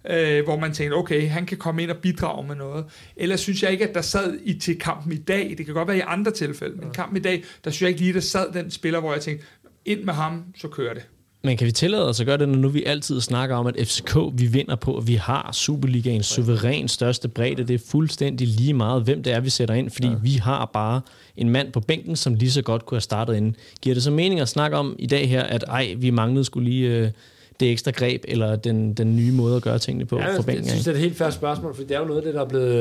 Øh, 0.09 0.43
hvor 0.43 0.59
man 0.59 0.73
tænkte, 0.73 0.95
okay, 0.95 1.29
han 1.29 1.45
kan 1.45 1.57
komme 1.57 1.83
ind 1.83 1.91
og 1.91 1.97
bidrage 1.97 2.47
med 2.47 2.55
noget. 2.55 2.85
Ellers 3.17 3.39
synes 3.39 3.63
jeg 3.63 3.71
ikke, 3.71 3.87
at 3.87 3.95
der 3.95 4.01
sad 4.01 4.39
i 4.43 4.59
til 4.59 4.79
kampen 4.79 5.11
i 5.11 5.17
dag, 5.17 5.55
det 5.57 5.65
kan 5.65 5.75
godt 5.75 5.87
være 5.87 5.97
i 5.97 6.03
andre 6.07 6.31
tilfælde, 6.31 6.77
men 6.77 6.91
kampen 6.91 7.17
i 7.17 7.19
dag, 7.19 7.43
der 7.63 7.71
synes 7.71 7.81
jeg 7.81 7.89
ikke 7.89 8.01
lige, 8.01 8.13
der 8.13 8.19
sad 8.19 8.51
den 8.53 8.71
spiller, 8.71 8.99
hvor 8.99 9.13
jeg 9.13 9.21
tænkte, 9.21 9.45
ind 9.85 10.03
med 10.03 10.13
ham, 10.13 10.43
så 10.57 10.67
kører 10.67 10.93
det. 10.93 11.07
Men 11.41 11.57
kan 11.57 11.67
vi 11.67 11.71
tillade 11.71 12.09
os 12.09 12.19
at 12.19 12.25
gøre 12.25 12.37
det, 12.37 12.49
når 12.49 12.57
nu 12.57 12.69
vi 12.69 12.83
altid 12.83 13.21
snakker 13.21 13.55
om, 13.55 13.67
at 13.67 13.75
FCK 13.83 14.15
vi 14.33 14.45
vinder 14.45 14.75
på, 14.75 14.97
at 14.97 15.07
vi 15.07 15.15
har 15.15 15.49
Superligaens 15.53 16.25
suveræn 16.25 16.87
største 16.87 17.27
bredde. 17.27 17.63
Det 17.63 17.73
er 17.73 17.85
fuldstændig 17.87 18.47
lige 18.47 18.73
meget, 18.73 19.03
hvem 19.03 19.23
det 19.23 19.33
er, 19.33 19.39
vi 19.39 19.49
sætter 19.49 19.75
ind, 19.75 19.89
fordi 19.89 20.07
ja. 20.07 20.15
vi 20.23 20.31
har 20.31 20.69
bare 20.73 21.01
en 21.37 21.49
mand 21.49 21.71
på 21.71 21.79
bænken, 21.79 22.15
som 22.15 22.33
lige 22.33 22.51
så 22.51 22.61
godt 22.61 22.85
kunne 22.85 22.95
have 22.95 23.01
startet 23.01 23.35
inden. 23.35 23.55
Giver 23.81 23.93
det 23.93 24.03
så 24.03 24.11
mening 24.11 24.39
at 24.39 24.49
snakke 24.49 24.77
om 24.77 24.95
i 24.99 25.07
dag 25.07 25.29
her, 25.29 25.43
at 25.43 25.63
ej, 25.67 25.95
vi 25.97 26.09
manglede 26.09 26.45
skulle 26.45 26.69
lige 26.69 26.89
øh, 26.89 27.11
det 27.59 27.71
ekstra 27.71 27.91
greb, 27.91 28.23
eller 28.27 28.55
den, 28.55 28.93
den 28.93 29.15
nye 29.15 29.31
måde 29.31 29.55
at 29.55 29.61
gøre 29.61 29.79
tingene 29.79 30.05
på 30.05 30.17
ja, 30.17 30.37
for 30.37 30.43
bænken? 30.43 30.63
Jeg 30.63 30.71
synes, 30.71 30.85
det 30.85 30.91
er 30.91 30.95
et 30.95 31.01
helt 31.01 31.17
færre 31.17 31.31
spørgsmål, 31.31 31.75
for 31.75 31.83
det 31.83 31.91
er 31.91 31.99
jo 31.99 32.05
noget 32.05 32.19
af 32.19 32.25
det, 32.25 32.33
der 32.33 32.41
er 32.41 32.45
blevet, 32.45 32.75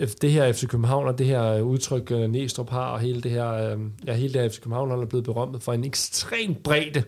øh, 0.00 0.08
det 0.22 0.30
her 0.30 0.52
FC 0.52 0.66
København, 0.66 1.06
og 1.06 1.18
det 1.18 1.26
her 1.26 1.60
udtryk, 1.60 2.10
øh, 2.10 2.30
Næstrup 2.30 2.70
har, 2.70 2.86
og 2.86 3.00
hele 3.00 3.20
det 3.20 3.30
her, 3.30 3.52
øh, 3.52 3.78
ja, 4.06 4.14
hele 4.14 4.32
det 4.32 4.42
her 4.42 4.48
FC 4.48 4.60
København 4.60 5.02
er 5.02 5.06
blevet 5.06 5.24
berømmet 5.24 5.62
for 5.62 5.72
en 5.72 5.84
ekstrem 5.84 6.54
bredde 6.54 7.02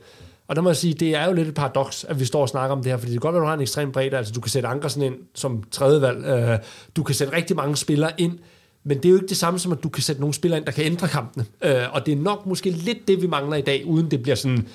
og 0.49 0.57
der 0.57 0.63
må 0.63 0.69
jeg 0.69 0.77
sige, 0.77 0.95
det 0.95 1.15
er 1.15 1.27
jo 1.27 1.33
lidt 1.33 1.49
et 1.49 1.55
paradoks, 1.55 2.05
at 2.05 2.21
vi 2.21 2.25
står 2.25 2.43
og 2.43 2.49
snakker 2.49 2.77
om 2.77 2.83
det 2.83 2.93
her, 2.93 2.97
fordi 2.97 3.13
det 3.13 3.21
kan 3.21 3.33
godt 3.33 3.35
være, 3.35 3.41
at 3.41 3.45
du 3.45 3.49
har 3.49 3.55
en 3.55 3.61
ekstrem 3.61 3.93
bredde, 3.93 4.17
altså 4.17 4.33
du 4.33 4.41
kan 4.41 4.51
sætte 4.51 4.69
Ankersen 4.69 5.03
ind 5.03 5.15
som 5.35 5.63
tredje 5.71 6.01
valg, 6.01 6.25
øh, 6.25 6.59
du 6.97 7.03
kan 7.03 7.15
sætte 7.15 7.37
rigtig 7.37 7.57
mange 7.57 7.77
spillere 7.77 8.11
ind, 8.19 8.39
men 8.85 8.97
det 8.97 9.05
er 9.05 9.11
jo 9.11 9.15
ikke 9.15 9.29
det 9.29 9.37
samme 9.37 9.59
som, 9.59 9.73
at 9.73 9.83
du 9.83 9.89
kan 9.89 10.03
sætte 10.03 10.21
nogle 10.21 10.35
spillere 10.35 10.59
ind, 10.59 10.67
der 10.67 10.73
kan 10.73 10.85
ændre 10.85 11.09
kampene. 11.09 11.45
Øh, 11.63 11.83
og 11.93 12.07
det 12.07 12.13
er 12.13 12.17
nok 12.17 12.47
måske 12.47 12.71
lidt 12.71 13.09
det, 13.09 13.23
vi 13.23 13.27
mangler 13.27 13.57
i 13.57 13.61
dag, 13.61 13.83
uden 13.87 14.11
det 14.11 14.23
bliver 14.23 14.37
sådan, 14.37 14.69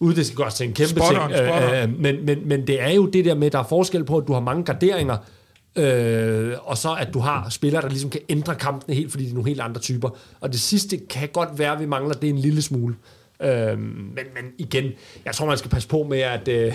uden 0.00 0.16
det 0.16 0.26
skal 0.26 0.36
godt 0.36 0.54
til 0.54 0.66
en 0.66 0.72
kæmpe 0.72 0.90
spot 0.90 1.08
ting. 1.08 1.32
Øh, 1.32 1.82
øh, 1.82 1.98
men, 1.98 2.26
men, 2.26 2.48
men 2.48 2.66
det 2.66 2.82
er 2.82 2.90
jo 2.90 3.06
det 3.06 3.24
der 3.24 3.34
med, 3.34 3.46
at 3.46 3.52
der 3.52 3.58
er 3.58 3.68
forskel 3.68 4.04
på, 4.04 4.16
at 4.16 4.24
du 4.28 4.32
har 4.32 4.40
mange 4.40 4.64
garderinger, 4.64 5.16
Øh, 5.76 6.54
og 6.62 6.78
så 6.78 6.94
at 6.94 7.14
du 7.14 7.18
har 7.18 7.48
spillere, 7.50 7.82
der 7.82 7.88
ligesom 7.88 8.10
kan 8.10 8.20
ændre 8.28 8.54
kampene 8.54 8.94
helt, 8.94 9.10
fordi 9.10 9.24
de 9.24 9.30
er 9.30 9.34
nogle 9.34 9.48
helt 9.48 9.60
andre 9.60 9.80
typer. 9.80 10.10
Og 10.40 10.52
det 10.52 10.60
sidste 10.60 10.96
kan 10.96 11.28
godt 11.28 11.58
være, 11.58 11.72
at 11.72 11.80
vi 11.80 11.86
mangler 11.86 12.14
det 12.14 12.28
en 12.28 12.38
lille 12.38 12.62
smule. 12.62 12.94
Øh, 13.42 13.78
men, 13.78 14.26
men 14.34 14.52
igen, 14.58 14.92
jeg 15.24 15.34
tror, 15.34 15.46
man 15.46 15.58
skal 15.58 15.70
passe 15.70 15.88
på 15.88 16.02
med, 16.02 16.20
at... 16.20 16.48
Øh, 16.48 16.74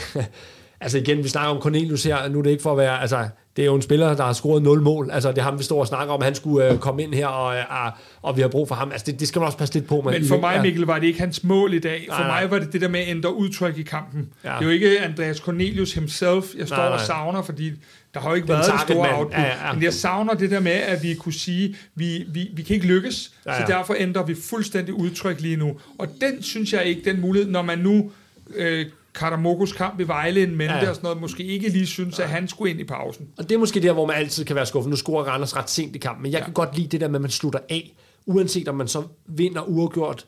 altså 0.82 0.98
igen, 0.98 1.18
vi 1.18 1.30
snakker 1.30 1.56
om 1.56 1.62
Cornelius 1.62 2.04
her, 2.04 2.28
nu 2.30 2.40
er 2.40 2.44
det 2.44 2.50
ikke 2.50 2.63
for 2.63 2.72
at 2.72 2.78
være... 2.78 3.02
Altså, 3.02 3.28
det 3.56 3.63
er 3.63 3.66
jo 3.66 3.76
en 3.76 3.82
spiller, 3.82 4.16
der 4.16 4.24
har 4.24 4.34
scoret 4.34 4.63
0 4.63 4.82
mål. 4.82 5.10
Altså, 5.12 5.30
det 5.30 5.38
er 5.38 5.42
ham, 5.42 5.60
vi 5.60 5.63
står 5.63 5.80
og 5.80 5.88
snakker 5.88 6.13
om, 6.13 6.22
han 6.22 6.36
skulle 6.36 6.72
øh, 6.72 6.78
komme 6.78 7.04
ind 7.04 7.13
her, 7.13 7.28
og, 7.28 7.56
øh, 7.56 7.92
og 8.22 8.38
vi 8.38 8.42
har 8.42 8.48
brug 8.48 8.68
for 8.68 8.76
ham. 8.76 8.92
Altså, 8.92 9.06
det, 9.06 9.20
det 9.20 9.28
skal 9.28 9.40
man 9.40 9.46
også 9.46 9.58
passe 9.58 9.74
lidt 9.74 9.88
på 9.88 10.02
med. 10.02 10.12
Men 10.12 10.26
for 10.26 10.40
mig, 10.40 10.62
Mikkel, 10.62 10.86
var 10.86 11.00
det 11.00 11.08
ikke 11.08 11.20
hans 11.20 11.44
mål 11.44 11.74
i 11.74 11.80
dag. 11.80 12.08
For 12.12 12.24
nej, 12.24 12.42
mig 12.42 12.52
var 12.52 12.60
det 12.60 12.74
det 12.74 12.82
der 12.82 12.88
med 12.88 13.00
at 13.00 13.08
ændre 13.08 13.36
udtryk 13.36 13.78
i 13.78 13.84
kampen. 13.84 14.30
Ja. 14.44 14.50
Det 14.50 14.56
er 14.58 14.63
jo 14.63 14.70
ikke 14.70 15.00
Andreas 15.00 15.38
Cornelius 15.38 15.94
himself, 15.94 16.46
jeg 16.58 16.68
står 16.68 16.78
nej, 16.78 16.86
nej. 16.86 16.94
og 16.94 17.00
savner, 17.00 17.42
fordi 17.42 17.72
der 18.13 18.20
har 18.20 18.30
jo 18.30 18.36
ikke 18.36 18.48
Den 18.48 18.54
været 18.54 18.74
en 18.74 18.80
stor 18.80 19.08
output. 19.18 19.34
Ja, 19.34 19.68
ja. 19.68 19.74
Men 19.74 19.84
jeg 19.84 19.94
savner 19.94 20.34
det 20.34 20.52
der 20.52 20.60
med, 20.60 20.72
at 20.72 21.04
vi 21.04 21.13
kunne 21.13 21.34
sige, 21.34 21.76
vi, 21.96 22.26
vi, 22.28 22.50
vi 22.54 22.62
kan 22.63 22.74
ikke 22.74 22.88
lykkes, 22.88 23.32
ja, 23.46 23.54
ja. 23.54 23.60
så 23.60 23.66
derfor 23.68 23.96
ændrer 24.00 24.24
vi 24.24 24.36
fuldstændig 24.36 24.94
udtryk 24.94 25.42
lige 25.42 25.56
nu. 25.56 25.80
Og 25.98 26.08
den 26.22 26.44
synes 26.44 26.74
jeg 26.74 26.86
ikke, 26.86 27.02
den 27.06 27.22
mulighed, 27.22 27.52
når 27.52 27.62
man 27.62 27.80
nu 27.80 28.12
øh, 28.56 28.86
Karamokos 29.17 29.73
kamp 29.73 29.99
i 29.99 30.03
Vejle 30.03 30.43
en 30.43 30.56
mente 30.56 30.75
ja. 30.75 30.89
og 30.89 30.95
sådan 30.95 31.03
noget, 31.03 31.21
måske 31.21 31.43
ikke 31.43 31.69
lige 31.69 31.88
synes, 31.88 32.19
ja. 32.19 32.23
at 32.23 32.30
han 32.30 32.47
skulle 32.47 32.71
ind 32.71 32.80
i 32.80 32.84
pausen. 32.84 33.27
Og 33.38 33.49
det 33.49 33.56
er 33.56 33.60
måske 33.60 33.82
der, 33.82 33.93
hvor 33.93 34.06
man 34.06 34.15
altid 34.15 34.45
kan 34.45 34.56
være 34.56 34.65
skuffet. 34.65 34.89
Nu 34.89 34.95
scorer 34.95 35.23
Randers 35.23 35.56
ret 35.56 35.69
sent 35.69 35.95
i 35.95 35.99
kampen, 35.99 36.23
men 36.23 36.32
jeg 36.32 36.39
ja. 36.39 36.45
kan 36.45 36.53
godt 36.53 36.77
lide 36.77 36.88
det 36.88 37.01
der 37.01 37.08
med, 37.08 37.15
at 37.15 37.21
man 37.21 37.32
slutter 37.32 37.60
af, 37.69 37.95
uanset 38.25 38.67
om 38.67 38.75
man 38.75 38.88
så 38.88 39.03
vinder 39.25 39.62
uafgjort, 39.62 40.25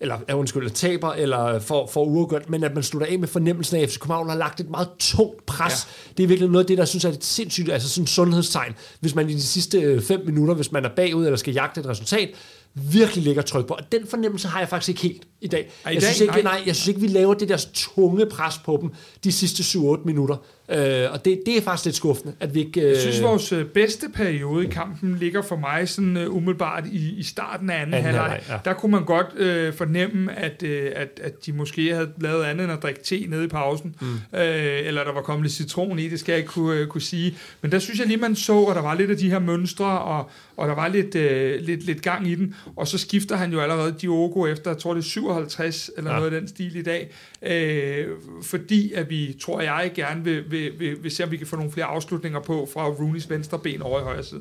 eller 0.00 0.18
ja, 0.28 0.36
undskyld, 0.36 0.70
taber, 0.70 1.12
eller 1.12 1.58
får, 1.58 1.86
får 1.86 2.04
uafgjort, 2.04 2.50
men 2.50 2.64
at 2.64 2.74
man 2.74 2.82
slutter 2.82 3.08
af 3.08 3.18
med 3.18 3.28
fornemmelsen 3.28 3.76
af, 3.76 3.82
at 3.82 3.90
FC 3.90 3.98
København 3.98 4.28
har 4.28 4.36
lagt 4.36 4.60
et 4.60 4.70
meget 4.70 4.88
tungt 4.98 5.46
pres. 5.46 5.88
Ja. 6.08 6.12
Det 6.16 6.22
er 6.22 6.26
virkelig 6.26 6.50
noget 6.50 6.64
af 6.64 6.68
det, 6.68 6.78
der 6.78 6.84
synes 6.84 7.04
er 7.04 7.08
et 7.08 7.24
sindssygt, 7.24 7.72
altså 7.72 7.88
sådan 7.88 8.06
sundhedstegn. 8.06 8.72
Hvis 9.00 9.14
man 9.14 9.30
i 9.30 9.34
de 9.34 9.42
sidste 9.42 9.80
øh, 9.80 10.02
fem 10.02 10.22
minutter, 10.26 10.54
hvis 10.54 10.72
man 10.72 10.84
er 10.84 10.90
bagud, 10.96 11.24
eller 11.24 11.36
skal 11.36 11.54
jagte 11.54 11.80
et 11.80 11.86
resultat, 11.86 12.30
virkelig 12.74 13.24
ligger 13.24 13.42
tryk 13.42 13.66
på. 13.66 13.74
Og 13.74 13.92
den 13.92 14.06
fornemmelse 14.06 14.48
har 14.48 14.58
jeg 14.58 14.68
faktisk 14.68 14.88
ikke 14.88 15.02
helt 15.02 15.22
i 15.40 15.46
dag. 15.46 15.60
I 15.60 15.88
jeg, 15.88 15.94
dag? 15.94 16.02
synes 16.02 16.20
ikke, 16.20 16.32
Nej. 16.32 16.42
nej. 16.42 16.62
jeg 16.66 16.76
synes 16.76 16.88
ikke, 16.88 17.00
vi 17.00 17.06
laver 17.06 17.34
det 17.34 17.48
der 17.48 17.66
tunge 17.74 18.26
pres 18.26 18.54
på 18.64 18.78
dem 18.82 18.90
de 19.24 19.32
sidste 19.32 19.62
7-8 19.62 20.04
minutter. 20.04 20.36
Øh, 20.68 21.12
og 21.12 21.24
det, 21.24 21.42
det 21.46 21.56
er 21.56 21.60
faktisk 21.62 21.84
lidt 21.84 21.96
skuffende, 21.96 22.34
at 22.40 22.54
vi 22.54 22.60
ikke... 22.60 22.80
Øh, 22.80 22.88
Jeg 22.88 22.96
synes, 23.00 23.22
vores 23.22 23.52
øh, 23.52 23.64
bedste 23.66 24.06
periode 24.14 24.64
i 24.66 24.68
kampen 24.68 25.16
ligger 25.20 25.42
for 25.42 25.56
mig 25.56 25.88
sådan 25.88 26.16
uh, 26.16 26.36
umiddelbart 26.36 26.84
i, 26.92 27.14
i 27.18 27.22
starten 27.22 27.70
af 27.70 27.74
anden, 27.80 27.94
Anden 27.94 28.04
halvleg. 28.04 28.22
halvleg, 28.30 28.42
ja. 28.48 28.70
Der 28.70 28.72
kunne 28.76 28.92
man 28.92 29.04
godt 29.04 29.26
øh, 29.36 29.72
fornemme, 29.74 30.38
at, 30.38 30.62
øh, 30.62 30.90
at, 30.96 31.20
at 31.22 31.46
de 31.46 31.52
måske 31.52 31.94
havde 31.94 32.08
lavet 32.20 32.44
andet 32.44 32.64
end 32.64 32.72
at 32.72 32.82
drikke 32.82 33.00
te 33.02 33.26
nede 33.28 33.44
i 33.44 33.48
pausen. 33.48 33.94
Mm. 34.00 34.06
Øh, 34.38 34.86
eller 34.86 35.04
der 35.04 35.12
var 35.12 35.22
kommet 35.22 35.42
lidt 35.44 35.52
citron 35.54 35.98
i, 35.98 36.08
det 36.08 36.20
skal 36.20 36.32
jeg 36.32 36.38
ikke 36.38 36.48
kunne, 36.52 36.78
øh, 36.80 36.86
kunne 36.86 37.00
sige. 37.02 37.36
Men 37.62 37.72
der 37.72 37.78
synes 37.78 37.98
jeg 37.98 38.06
lige, 38.06 38.16
man 38.18 38.36
så, 38.36 38.64
at 38.64 38.76
der 38.76 38.82
var 38.82 38.94
lidt 38.94 39.10
af 39.10 39.16
de 39.16 39.30
her 39.30 39.38
mønstre, 39.38 39.98
og, 40.00 40.30
og 40.56 40.68
der 40.68 40.74
var 40.74 40.88
lidt, 40.88 41.14
øh, 41.14 41.60
lidt, 41.60 41.84
lidt 41.86 42.02
gang 42.02 42.28
i 42.28 42.34
den. 42.34 42.54
Og 42.76 42.88
så 42.88 42.98
skifter 42.98 43.36
han 43.36 43.52
jo 43.52 43.60
allerede 43.60 43.94
Diogo 44.00 44.46
efter, 44.46 44.70
jeg 44.70 44.78
tror 44.78 44.94
det 44.94 45.00
er 45.00 45.04
57 45.04 45.90
eller 45.96 46.10
Ja. 46.10 46.16
noget 46.18 46.32
af 46.34 46.40
den 46.40 46.48
stil 46.48 46.76
i 46.76 46.82
dag. 46.82 47.10
Øh, 47.46 48.06
fordi 48.42 48.92
at 48.92 49.10
vi, 49.10 49.36
tror 49.42 49.60
jeg, 49.60 49.90
gerne 49.94 50.24
vil, 50.24 50.50
vil, 50.50 50.70
vil, 50.78 50.96
vil 51.02 51.10
se, 51.10 51.24
om 51.24 51.30
vi 51.30 51.36
kan 51.36 51.46
få 51.46 51.56
nogle 51.56 51.72
flere 51.72 51.86
afslutninger 51.86 52.40
på 52.40 52.68
fra 52.74 52.86
Rooneys 52.88 53.30
venstre 53.30 53.58
ben 53.58 53.82
over 53.82 54.00
i 54.00 54.02
højre 54.02 54.24
side. 54.24 54.40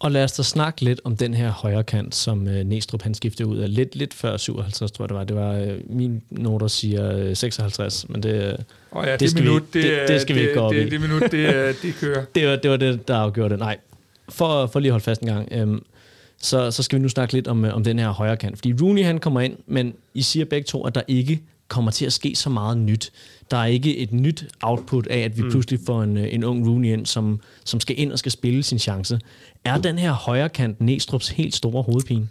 Og 0.00 0.10
lad 0.10 0.24
os 0.24 0.32
da 0.32 0.42
snakke 0.42 0.80
lidt 0.80 1.00
om 1.04 1.16
den 1.16 1.34
her 1.34 1.50
højre 1.50 1.84
kant, 1.84 2.14
som 2.14 2.48
øh, 2.48 2.64
Næstrup 2.64 3.02
han 3.02 3.14
skiftede 3.14 3.48
ud 3.48 3.58
af 3.58 3.74
lidt, 3.74 3.96
lidt 3.96 4.14
før 4.14 4.36
57, 4.36 4.90
tror 4.92 5.04
jeg 5.04 5.08
det 5.08 5.16
var. 5.16 5.24
Det 5.24 5.36
var 5.36 5.52
øh, 5.74 5.80
min 5.96 6.22
noter 6.30 6.66
siger 6.66 7.16
øh, 7.18 7.36
56, 7.36 8.08
men 8.08 8.22
det, 8.22 8.30
øh, 8.34 8.40
ja, 9.06 9.12
Det 9.12 9.20
det, 9.20 9.30
skal 9.30 9.42
vi 9.42 9.48
minut, 9.48 9.62
ikke- 9.74 10.00
det- 10.00 10.08
det 10.08 10.20
skal 10.20 10.34
vi 10.36 10.40
det, 10.40 10.46
ikke 10.48 10.60
gå 10.60 10.64
op 10.66 10.72
det, 10.74 10.86
i. 10.86 10.90
det, 10.90 11.00
minut, 11.00 11.22
det, 11.22 11.54
øh, 11.54 11.74
det 11.82 11.94
kører. 12.00 12.24
det, 12.34 12.48
var, 12.48 12.56
det 12.56 12.70
var 12.70 12.76
det, 12.76 13.08
der 13.08 13.16
afgjorde 13.16 13.50
det. 13.50 13.58
Nej, 13.58 13.76
for, 14.28 14.66
for 14.66 14.80
lige 14.80 14.88
at 14.90 14.92
holde 14.92 15.04
fast 15.04 15.20
en 15.20 15.28
gang, 15.28 15.48
øhm, 15.52 15.82
så, 16.38 16.70
så 16.70 16.82
skal 16.82 16.98
vi 16.98 17.02
nu 17.02 17.08
snakke 17.08 17.34
lidt 17.34 17.48
om, 17.48 17.64
øh, 17.64 17.74
om 17.74 17.84
den 17.84 17.98
her 17.98 18.08
højre 18.10 18.36
kant. 18.36 18.56
Fordi 18.58 18.74
Rooney 18.82 19.04
han 19.04 19.18
kommer 19.18 19.40
ind, 19.40 19.56
men 19.66 19.94
I 20.14 20.22
siger 20.22 20.44
begge 20.44 20.64
to, 20.66 20.84
at 20.84 20.94
der 20.94 21.02
ikke 21.08 21.40
kommer 21.68 21.90
til 21.90 22.06
at 22.06 22.12
ske 22.12 22.34
så 22.34 22.50
meget 22.50 22.78
nyt. 22.78 23.12
Der 23.50 23.56
er 23.56 23.66
ikke 23.66 23.96
et 23.96 24.12
nyt 24.12 24.44
output 24.62 25.06
af, 25.06 25.18
at 25.18 25.36
vi 25.36 25.42
mm. 25.42 25.50
pludselig 25.50 25.80
får 25.86 26.02
en, 26.02 26.16
øh, 26.16 26.34
en 26.34 26.44
ung 26.44 26.68
Rooney 26.68 26.92
ind, 26.92 27.06
som, 27.06 27.40
som 27.64 27.80
skal 27.80 27.98
ind 27.98 28.12
og 28.12 28.18
skal 28.18 28.32
spille 28.32 28.62
sin 28.62 28.78
chance. 28.78 29.20
Er 29.64 29.78
den 29.78 29.98
her 29.98 30.12
højre 30.12 30.48
kant 30.48 30.80
Næstrup's 30.80 31.34
helt 31.34 31.54
store 31.54 31.82
hovedpine? 31.82 32.28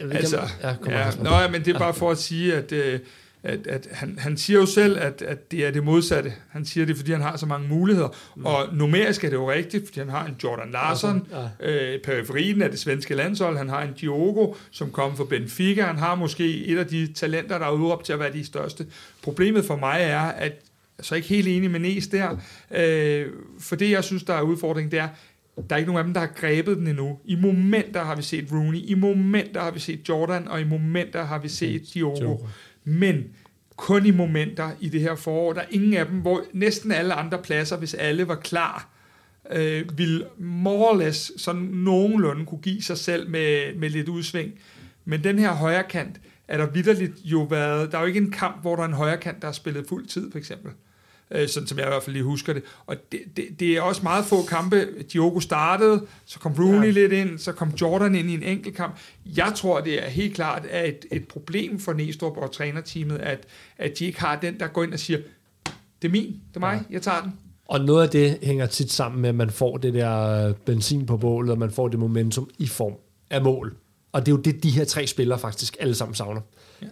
Altså, 0.00 0.40
ja, 0.62 0.68
ja, 0.86 0.98
ja, 0.98 1.10
nå, 1.22 1.30
ja, 1.30 1.48
men 1.48 1.64
det 1.64 1.74
er 1.74 1.78
bare 1.78 1.94
for 1.94 2.10
at 2.10 2.18
sige, 2.18 2.54
at, 2.54 2.72
øh, 2.72 3.00
at, 3.46 3.66
at 3.66 3.88
han, 3.92 4.18
han 4.18 4.36
siger 4.36 4.60
jo 4.60 4.66
selv, 4.66 4.98
at, 4.98 5.22
at 5.22 5.50
det 5.50 5.66
er 5.66 5.70
det 5.70 5.84
modsatte. 5.84 6.32
Han 6.50 6.64
siger 6.64 6.86
det, 6.86 6.96
fordi 6.96 7.12
han 7.12 7.20
har 7.20 7.36
så 7.36 7.46
mange 7.46 7.68
muligheder. 7.68 8.08
Mm. 8.36 8.46
Og 8.46 8.66
numerisk 8.72 9.24
er 9.24 9.28
det 9.28 9.36
jo 9.36 9.50
rigtigt, 9.52 9.86
fordi 9.86 9.98
han 10.00 10.08
har 10.08 10.26
en 10.26 10.36
Jordan 10.44 10.70
Larsson, 10.72 11.26
Ja. 11.60 11.94
øh, 11.94 12.00
periferien 12.02 12.62
af 12.62 12.70
det 12.70 12.78
svenske 12.78 13.14
landshold. 13.14 13.56
Han 13.56 13.68
har 13.68 13.82
en 13.82 13.92
Diogo, 14.00 14.54
som 14.70 14.90
kommer 14.90 15.16
fra 15.16 15.24
Benfica. 15.24 15.82
Han 15.82 15.98
har 15.98 16.14
måske 16.14 16.64
et 16.66 16.78
af 16.78 16.86
de 16.86 17.12
talenter, 17.12 17.58
der 17.58 17.66
er 17.66 17.70
udråbt 17.70 18.04
til 18.04 18.12
at 18.12 18.18
være 18.18 18.32
de 18.32 18.44
største. 18.44 18.86
Problemet 19.22 19.64
for 19.64 19.76
mig 19.76 19.98
er, 20.00 20.20
at 20.20 20.52
jeg 20.98 21.00
er 21.02 21.02
så 21.02 21.14
ikke 21.14 21.28
helt 21.28 21.48
enig 21.48 21.70
med 21.70 21.80
Næs 21.80 22.06
der. 22.06 22.36
Øh, 22.74 23.26
for 23.60 23.76
det, 23.76 23.90
jeg 23.90 24.04
synes, 24.04 24.22
der 24.22 24.34
er 24.34 24.42
udfordringen, 24.42 24.90
det 24.90 24.98
er, 24.98 25.08
der 25.70 25.74
er 25.74 25.76
ikke 25.76 25.86
nogen 25.92 25.98
af 25.98 26.04
dem, 26.04 26.14
der 26.14 26.20
har 26.20 26.32
grebet 26.36 26.76
den 26.76 26.86
endnu. 26.86 27.18
I 27.24 27.34
momenter 27.34 28.04
har 28.04 28.16
vi 28.16 28.22
set 28.22 28.48
Rooney, 28.52 28.78
i 28.78 28.94
momenter 28.94 29.60
har 29.60 29.70
vi 29.70 29.80
set 29.80 30.08
Jordan, 30.08 30.48
og 30.48 30.60
i 30.60 30.64
momenter 30.64 31.24
har 31.24 31.38
vi 31.38 31.48
set 31.48 31.82
Diogo. 31.94 32.16
Diogo. 32.20 32.46
Men 32.88 33.24
kun 33.76 34.06
i 34.06 34.10
momenter 34.10 34.70
i 34.80 34.88
det 34.88 35.00
her 35.00 35.14
forår. 35.14 35.52
Der 35.52 35.60
er 35.60 35.66
ingen 35.70 35.94
af 35.94 36.06
dem, 36.06 36.20
hvor 36.20 36.44
næsten 36.52 36.92
alle 36.92 37.14
andre 37.14 37.38
pladser, 37.42 37.76
hvis 37.76 37.94
alle 37.94 38.28
var 38.28 38.34
klar, 38.34 38.88
øh, 39.50 39.98
ville 39.98 40.26
more 40.38 40.90
or 40.90 40.96
less 40.96 41.42
sådan 41.42 41.62
nogenlunde 41.62 42.46
kunne 42.46 42.60
give 42.60 42.82
sig 42.82 42.98
selv 42.98 43.30
med, 43.30 43.74
med 43.74 43.90
lidt 43.90 44.08
udsving. 44.08 44.52
Men 45.04 45.24
den 45.24 45.38
her 45.38 45.52
højre 45.52 45.84
kant, 45.84 46.20
er 46.48 46.56
der 46.56 46.66
vidderligt 46.66 47.12
jo 47.24 47.42
været, 47.42 47.92
der 47.92 47.98
er 47.98 48.02
jo 48.02 48.06
ikke 48.06 48.20
en 48.20 48.30
kamp, 48.30 48.60
hvor 48.62 48.76
der 48.76 48.82
er 48.82 48.88
en 48.88 48.92
højre 48.92 49.16
kant, 49.16 49.42
der 49.42 49.48
har 49.48 49.52
spillet 49.52 49.86
fuld 49.88 50.06
tid, 50.06 50.30
for 50.30 50.38
eksempel. 50.38 50.72
Øh, 51.30 51.48
sådan 51.48 51.66
som 51.66 51.78
jeg 51.78 51.86
i 51.86 51.90
hvert 51.90 52.02
fald 52.02 52.12
lige 52.12 52.22
husker 52.22 52.52
det. 52.52 52.62
Og 52.86 52.96
det, 53.12 53.20
det, 53.36 53.44
det 53.60 53.76
er 53.76 53.80
også 53.80 54.02
meget 54.02 54.24
få 54.24 54.42
kampe. 54.42 54.86
Diogo 55.12 55.40
startede, 55.40 56.02
så 56.26 56.38
kom 56.38 56.52
Rooney 56.58 56.80
ja. 56.80 56.84
Ja. 56.84 56.90
lidt 56.90 57.12
ind, 57.12 57.38
så 57.38 57.52
kom 57.52 57.72
Jordan 57.80 58.14
ind 58.14 58.30
i 58.30 58.34
en 58.34 58.42
enkelt 58.42 58.76
kamp. 58.76 58.98
Jeg 59.36 59.52
tror, 59.56 59.80
det 59.80 60.04
er 60.04 60.08
helt 60.08 60.34
klart 60.34 60.62
er 60.70 60.82
et, 60.82 61.06
et 61.12 61.28
problem 61.28 61.78
for 61.80 61.92
Næstrup 61.92 62.36
og 62.36 62.52
trænerteamet, 62.52 63.18
at, 63.18 63.38
at 63.78 63.98
de 63.98 64.04
ikke 64.04 64.20
har 64.20 64.36
den, 64.40 64.60
der 64.60 64.66
går 64.66 64.82
ind 64.82 64.92
og 64.92 64.98
siger, 64.98 65.18
det 66.02 66.08
er 66.08 66.12
min, 66.12 66.26
det 66.26 66.56
er 66.56 66.60
mig, 66.60 66.82
jeg 66.90 67.02
tager 67.02 67.22
den. 67.22 67.32
Og 67.68 67.80
noget 67.80 68.02
af 68.02 68.08
det 68.10 68.38
hænger 68.42 68.66
tit 68.66 68.92
sammen 68.92 69.22
med, 69.22 69.28
at 69.28 69.34
man 69.34 69.50
får 69.50 69.76
det 69.76 69.94
der 69.94 70.52
benzin 70.52 71.06
på 71.06 71.16
bålet, 71.16 71.50
og 71.50 71.58
man 71.58 71.70
får 71.70 71.88
det 71.88 71.98
momentum 71.98 72.50
i 72.58 72.66
form 72.66 72.92
af 73.30 73.42
mål. 73.42 73.76
Og 74.12 74.26
det 74.26 74.32
er 74.32 74.36
jo 74.36 74.42
det, 74.42 74.62
de 74.62 74.70
her 74.70 74.84
tre 74.84 75.06
spillere 75.06 75.38
faktisk 75.38 75.76
alle 75.80 75.94
sammen 75.94 76.14
savner. 76.14 76.40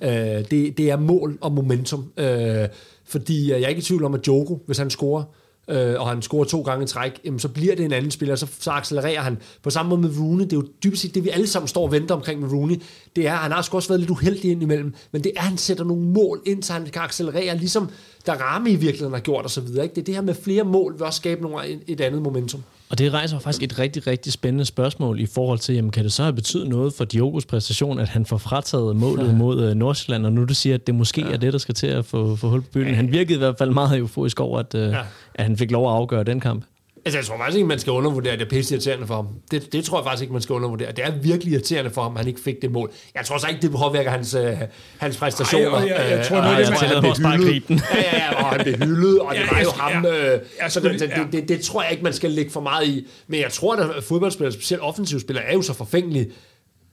Ja. 0.00 0.38
Øh, 0.38 0.44
det, 0.50 0.78
det 0.78 0.90
er 0.90 0.96
mål 0.96 1.38
og 1.40 1.52
momentum. 1.52 2.12
Øh, 2.16 2.68
fordi 3.14 3.42
øh, 3.42 3.60
jeg 3.60 3.62
er 3.62 3.68
ikke 3.68 3.78
i 3.78 3.82
tvivl 3.82 4.04
om, 4.04 4.14
at 4.14 4.26
Jogo, 4.26 4.56
hvis 4.66 4.78
han 4.78 4.90
scorer, 4.90 5.24
øh, 5.68 6.00
og 6.00 6.08
han 6.08 6.22
scorer 6.22 6.44
to 6.44 6.62
gange 6.62 6.84
i 6.84 6.86
træk, 6.86 7.12
jamen, 7.24 7.38
så 7.38 7.48
bliver 7.48 7.74
det 7.76 7.84
en 7.84 7.92
anden 7.92 8.10
spiller, 8.10 8.36
så, 8.36 8.46
så 8.58 8.70
accelererer 8.70 9.20
han. 9.20 9.38
På 9.62 9.70
samme 9.70 9.90
måde 9.90 10.00
med 10.00 10.20
Rooney, 10.20 10.44
det 10.44 10.52
er 10.52 10.56
jo 10.56 10.66
dybest 10.84 11.02
set 11.02 11.14
det, 11.14 11.24
vi 11.24 11.28
alle 11.28 11.46
sammen 11.46 11.68
står 11.68 11.82
og 11.82 11.92
venter 11.92 12.14
omkring 12.14 12.40
med 12.40 12.52
Rooney, 12.52 12.82
det 13.16 13.26
er, 13.26 13.34
han 13.34 13.50
har 13.50 13.68
også 13.72 13.88
været 13.88 14.00
lidt 14.00 14.10
uheldig 14.10 14.50
indimellem, 14.50 14.94
men 15.12 15.24
det 15.24 15.32
er, 15.36 15.40
at 15.40 15.46
han 15.46 15.58
sætter 15.58 15.84
nogle 15.84 16.02
mål 16.02 16.42
ind, 16.46 16.62
så 16.62 16.72
han 16.72 16.86
kan 16.86 17.02
accelerere, 17.02 17.56
ligesom 17.56 17.90
der 18.26 18.32
Rami 18.32 18.70
i 18.70 18.76
virkeligheden 18.76 19.14
har 19.14 19.20
gjort 19.20 19.44
osv. 19.44 19.66
Det 19.66 19.98
er 19.98 20.02
det 20.02 20.14
her 20.14 20.22
med 20.22 20.34
flere 20.34 20.64
mål, 20.64 20.92
vil 20.92 21.02
også 21.02 21.16
skabe 21.16 21.42
nogle, 21.42 21.80
et 21.86 22.00
andet 22.00 22.22
momentum. 22.22 22.62
Og 22.94 22.98
det 22.98 23.12
rejser 23.12 23.38
faktisk 23.38 23.62
et 23.62 23.78
rigtig, 23.78 24.06
rigtig 24.06 24.32
spændende 24.32 24.64
spørgsmål 24.64 25.20
i 25.20 25.26
forhold 25.26 25.58
til, 25.58 25.74
jamen, 25.74 25.90
kan 25.90 26.04
det 26.04 26.12
så 26.12 26.22
have 26.22 26.32
betydet 26.32 26.68
noget 26.68 26.94
for 26.94 27.04
Diogos 27.04 27.46
præstation, 27.46 27.98
at 27.98 28.08
han 28.08 28.26
får 28.26 28.38
frataget 28.38 28.96
målet 28.96 29.26
ja. 29.26 29.32
mod 29.42 29.70
uh, 29.70 29.76
Nordsjælland, 29.76 30.26
og 30.26 30.32
nu 30.32 30.44
du 30.44 30.54
siger, 30.54 30.74
at 30.74 30.86
det 30.86 30.94
måske 30.94 31.20
ja. 31.20 31.32
er 31.32 31.36
det, 31.36 31.52
der 31.52 31.58
skal 31.58 31.74
til 31.74 31.86
at 31.86 32.04
få, 32.04 32.36
få 32.36 32.48
hul 32.48 32.62
på 32.62 32.68
byen. 32.72 32.94
Han 32.94 33.12
virkede 33.12 33.34
i 33.34 33.38
hvert 33.38 33.58
fald 33.58 33.70
meget 33.70 33.98
euforisk 33.98 34.40
over, 34.40 34.58
at, 34.58 34.74
uh, 34.74 34.80
ja. 34.80 34.86
Ja. 34.86 35.02
at 35.34 35.44
han 35.44 35.56
fik 35.56 35.70
lov 35.70 35.90
at 35.90 35.96
afgøre 35.96 36.24
den 36.24 36.40
kamp. 36.40 36.64
Altså, 37.06 37.18
jeg 37.18 37.24
tror 37.26 37.36
faktisk 37.38 37.56
ikke, 37.56 37.68
man 37.68 37.78
skal 37.78 37.90
undervurdere, 37.90 38.32
det 38.32 38.42
er 38.42 38.48
pisse 38.48 38.74
irriterende 38.74 39.06
for 39.06 39.14
ham. 39.14 39.26
Det, 39.50 39.72
det 39.72 39.84
tror 39.84 39.98
jeg 39.98 40.04
faktisk 40.04 40.22
ikke, 40.22 40.32
man 40.32 40.42
skal 40.42 40.52
undervurdere. 40.52 40.92
Det 40.92 41.04
er 41.04 41.10
virkelig 41.22 41.52
irriterende 41.52 41.90
for 41.90 42.02
ham, 42.02 42.12
at 42.12 42.18
han 42.18 42.28
ikke 42.28 42.40
fik 42.40 42.62
det 42.62 42.70
mål. 42.72 42.90
Jeg 43.14 43.24
tror 43.26 43.38
så 43.38 43.46
ikke, 43.48 43.62
det 43.62 43.70
påvirker 43.70 44.10
hans, 44.10 44.34
øh, 44.34 44.56
hans 44.98 45.16
præstationer. 45.16 45.70
Ej, 45.70 45.80
jeg- 45.88 46.10
jeg 46.10 46.18
Øh, 46.18 46.24
tror, 46.24 46.36
noget 46.36 46.50
af 46.50 46.56
det, 46.64 46.70
jeg 46.70 46.78
tillader 46.78 47.28
han 47.28 47.40
blev 47.40 47.48
at 47.48 47.54
hyldet. 47.54 47.82
Ja, 47.94 48.16
ja, 48.16 48.16
ja, 48.16 48.42
og 48.44 48.50
han 48.50 48.60
blev 48.64 48.74
hyldet, 48.74 49.20
og 49.20 49.34
det 49.34 49.40
Ja, 49.40 49.46
var 49.50 49.60
jo 49.60 49.68
jeg- 49.76 49.94
ham. 49.94 50.04
ja. 50.04 50.34
Øh, 50.34 50.40
Jeg 50.60 50.72
så 50.72 50.80
skulle- 50.80 50.98
det, 50.98 51.10
det, 51.16 51.32
det, 51.32 51.48
det, 51.48 51.60
tror 51.60 51.82
jeg 51.82 51.90
ikke, 51.90 52.04
man 52.04 52.12
skal 52.12 52.30
lægge 52.30 52.50
for 52.50 52.60
meget 52.60 52.86
i. 52.86 53.06
Men 53.28 53.40
jeg 53.40 53.50
tror, 53.52 53.76
at 53.76 54.04
fodboldspillere, 54.04 54.52
specielt 54.52 54.82
offensive 54.82 55.20
spillere, 55.20 55.44
er 55.44 55.52
jo 55.54 55.62
så 55.62 55.72
forfængelige, 55.74 56.30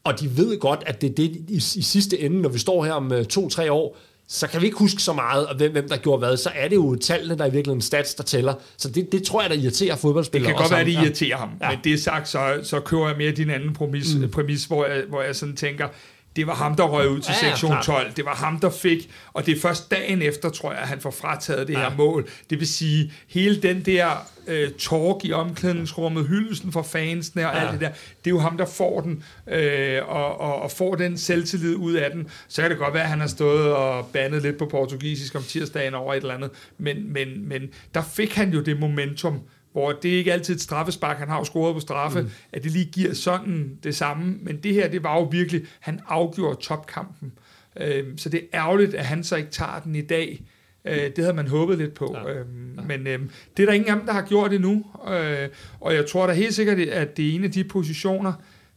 og 0.04 0.20
de 0.20 0.38
ved 0.38 0.60
godt, 0.60 0.84
at 0.86 1.02
det 1.02 1.10
er 1.10 1.14
det 1.16 1.26
i, 1.50 1.56
i 1.76 1.82
sidste 1.82 2.20
ende, 2.22 2.42
når 2.42 2.50
vi 2.50 2.60
står 2.60 2.86
her 2.86 2.94
om 2.94 3.12
øh, 3.14 3.26
to-tre 3.26 3.72
år, 3.72 3.98
så 4.34 4.48
kan 4.48 4.62
vi 4.62 4.66
ikke 4.66 4.78
huske 4.78 5.02
så 5.02 5.14
meget, 5.14 5.48
og 5.48 5.56
hvem, 5.56 5.72
hvem 5.72 5.90
der 5.90 5.98
gjorde 5.98 6.20
hvad. 6.20 6.38
Så 6.38 6.52
er 6.56 6.68
det 6.68 6.76
jo 6.76 6.96
tallene, 6.96 7.38
der 7.38 7.44
er 7.44 7.50
i 7.50 7.52
virkeligheden 7.52 7.82
stats, 7.82 8.14
der 8.16 8.24
tæller. 8.24 8.54
Så 8.78 8.90
det, 8.90 9.12
det 9.12 9.24
tror 9.24 9.42
jeg, 9.42 9.50
der 9.50 9.56
irriterer 9.56 9.94
Det 9.94 10.02
fodboldspillere. 10.02 10.52
kan 10.52 10.58
godt 10.62 10.72
være, 10.72 10.86
det 10.86 10.92
irriterer 10.92 11.38
ham, 11.38 11.50
ja. 11.62 11.70
Men 11.70 11.80
det 11.84 11.94
er 11.94 11.98
sagt, 11.98 12.30
så, 12.30 12.60
så 12.64 12.80
køber 12.80 13.08
jeg 13.08 13.18
mere 13.18 13.32
din 13.32 13.50
anden 13.50 13.74
præmis, 13.74 14.16
mm. 14.16 14.30
præmis 14.30 14.66
hvor, 14.66 14.86
jeg, 14.86 15.04
hvor 15.10 15.22
jeg 15.22 15.36
sådan 15.36 15.56
tænker, 15.56 15.88
det 16.36 16.48
var 16.48 16.56
ham, 16.56 16.76
der 16.76 16.84
røg 16.84 17.10
ud 17.10 17.20
til 17.20 17.34
Ja, 17.42 17.48
ja, 17.48 17.52
sektion 17.52 17.72
klart. 17.72 17.86
12. 17.86 18.12
Det 18.16 18.26
var 18.26 18.36
ham, 18.36 18.60
der 18.60 18.70
fik, 18.70 19.10
og 19.34 19.46
det 19.46 19.58
er 19.58 19.62
først 19.62 19.92
dagen 19.92 20.22
efter, 20.22 20.50
tror 20.50 20.72
jeg, 20.72 20.82
at 20.82 20.88
han 20.88 21.02
får 21.02 21.12
frataget 21.12 21.68
det 21.68 21.74
ja. 21.74 21.80
her 21.80 21.98
mål. 21.98 22.30
Det 22.50 22.60
vil 22.60 22.68
sige, 22.68 23.14
hele 23.28 23.62
den 23.62 23.82
der 23.82 24.28
øh, 24.48 24.72
talk 24.72 25.26
i 25.26 25.32
omklædningsrummet, 25.32 26.28
hyldelsen 26.28 26.72
for 26.72 26.82
fansene 26.82 27.50
og 27.50 27.56
ja. 27.56 27.62
alt 27.62 27.72
det 27.72 27.82
der, 27.82 27.90
det 27.90 28.28
er 28.28 28.30
jo 28.30 28.40
ham, 28.40 28.58
der 28.58 28.66
får 28.66 29.02
den, 29.02 29.24
øh, 29.48 30.00
og, 30.08 30.40
og, 30.40 30.62
og 30.62 30.72
får 30.72 30.96
den 30.96 31.18
selvtillid 31.18 31.76
ud 31.76 31.94
af 31.94 32.12
den. 32.12 32.28
Så 32.48 32.62
kan 32.62 32.72
det 32.72 32.80
godt 32.80 32.94
være, 32.94 33.04
at 33.04 33.10
han 33.10 33.20
har 33.20 33.28
stået 33.28 33.74
og 33.74 34.06
bandet 34.14 34.42
lidt 34.42 34.58
på 34.58 34.66
portugisisk 34.66 35.36
om 35.36 35.44
tirsdagen 35.44 35.94
over 35.94 36.14
et 36.14 36.22
eller 36.22 36.34
andet, 36.34 36.50
men, 36.78 37.14
men, 37.14 37.48
men 37.48 37.62
der 37.94 38.02
fik 38.02 38.36
han 38.36 38.54
jo 38.54 38.62
det 38.62 38.80
momentum, 38.80 39.40
hvor 39.72 39.92
det 39.92 40.14
er 40.14 40.18
ikke 40.18 40.34
altid 40.34 40.56
et 40.56 40.62
straffespark, 40.62 41.18
han 41.18 41.28
har 41.28 41.38
jo 41.38 41.44
scoret 41.44 41.74
på 41.74 41.80
straffe, 41.80 42.22
mm. 42.22 42.30
at 42.52 42.64
det 42.64 42.72
lige 42.72 42.86
giver 42.86 43.14
sådan 43.14 43.78
det 43.84 43.96
samme, 43.96 44.38
men 44.42 44.58
det 44.58 44.74
her, 44.74 44.88
det 44.88 45.04
var 45.04 45.16
jo 45.16 45.24
virkelig, 45.24 45.62
han 45.80 46.00
afgjorde 46.08 46.62
topkampen. 46.62 47.32
Øh, 47.80 48.04
så 48.18 48.30
det 48.30 48.42
er 48.52 48.60
ærgerligt, 48.60 48.94
at 48.94 49.06
han 49.06 49.24
så 49.24 49.36
ikke 49.36 49.50
tager 49.50 49.80
den 49.80 49.96
i 49.96 50.02
dag. 50.02 50.42
Øh, 50.86 50.96
det 51.16 51.18
havde 51.18 51.34
man 51.34 51.48
håbet 51.48 51.78
lidt 51.78 51.94
på. 51.94 52.16
Ja. 52.26 52.34
Øh, 52.34 52.46
men 52.88 53.08
øh, 53.08 53.20
det 53.58 53.64
er 53.64 53.68
der 53.68 53.74
ingen 53.74 53.90
af 53.90 53.96
dem, 53.96 54.06
der 54.06 54.14
har 54.14 54.22
gjort 54.22 54.54
endnu. 54.54 54.86
Øh, 55.10 55.50
og 55.80 55.96
jeg 55.96 56.06
tror 56.06 56.28
da 56.28 56.34
helt 56.34 56.54
sikkert, 56.54 56.80
at 56.80 57.18
det 57.18 57.30
er 57.30 57.36
en 57.36 57.44
af 57.44 57.52
de 57.52 57.64
positioner, 57.64 58.34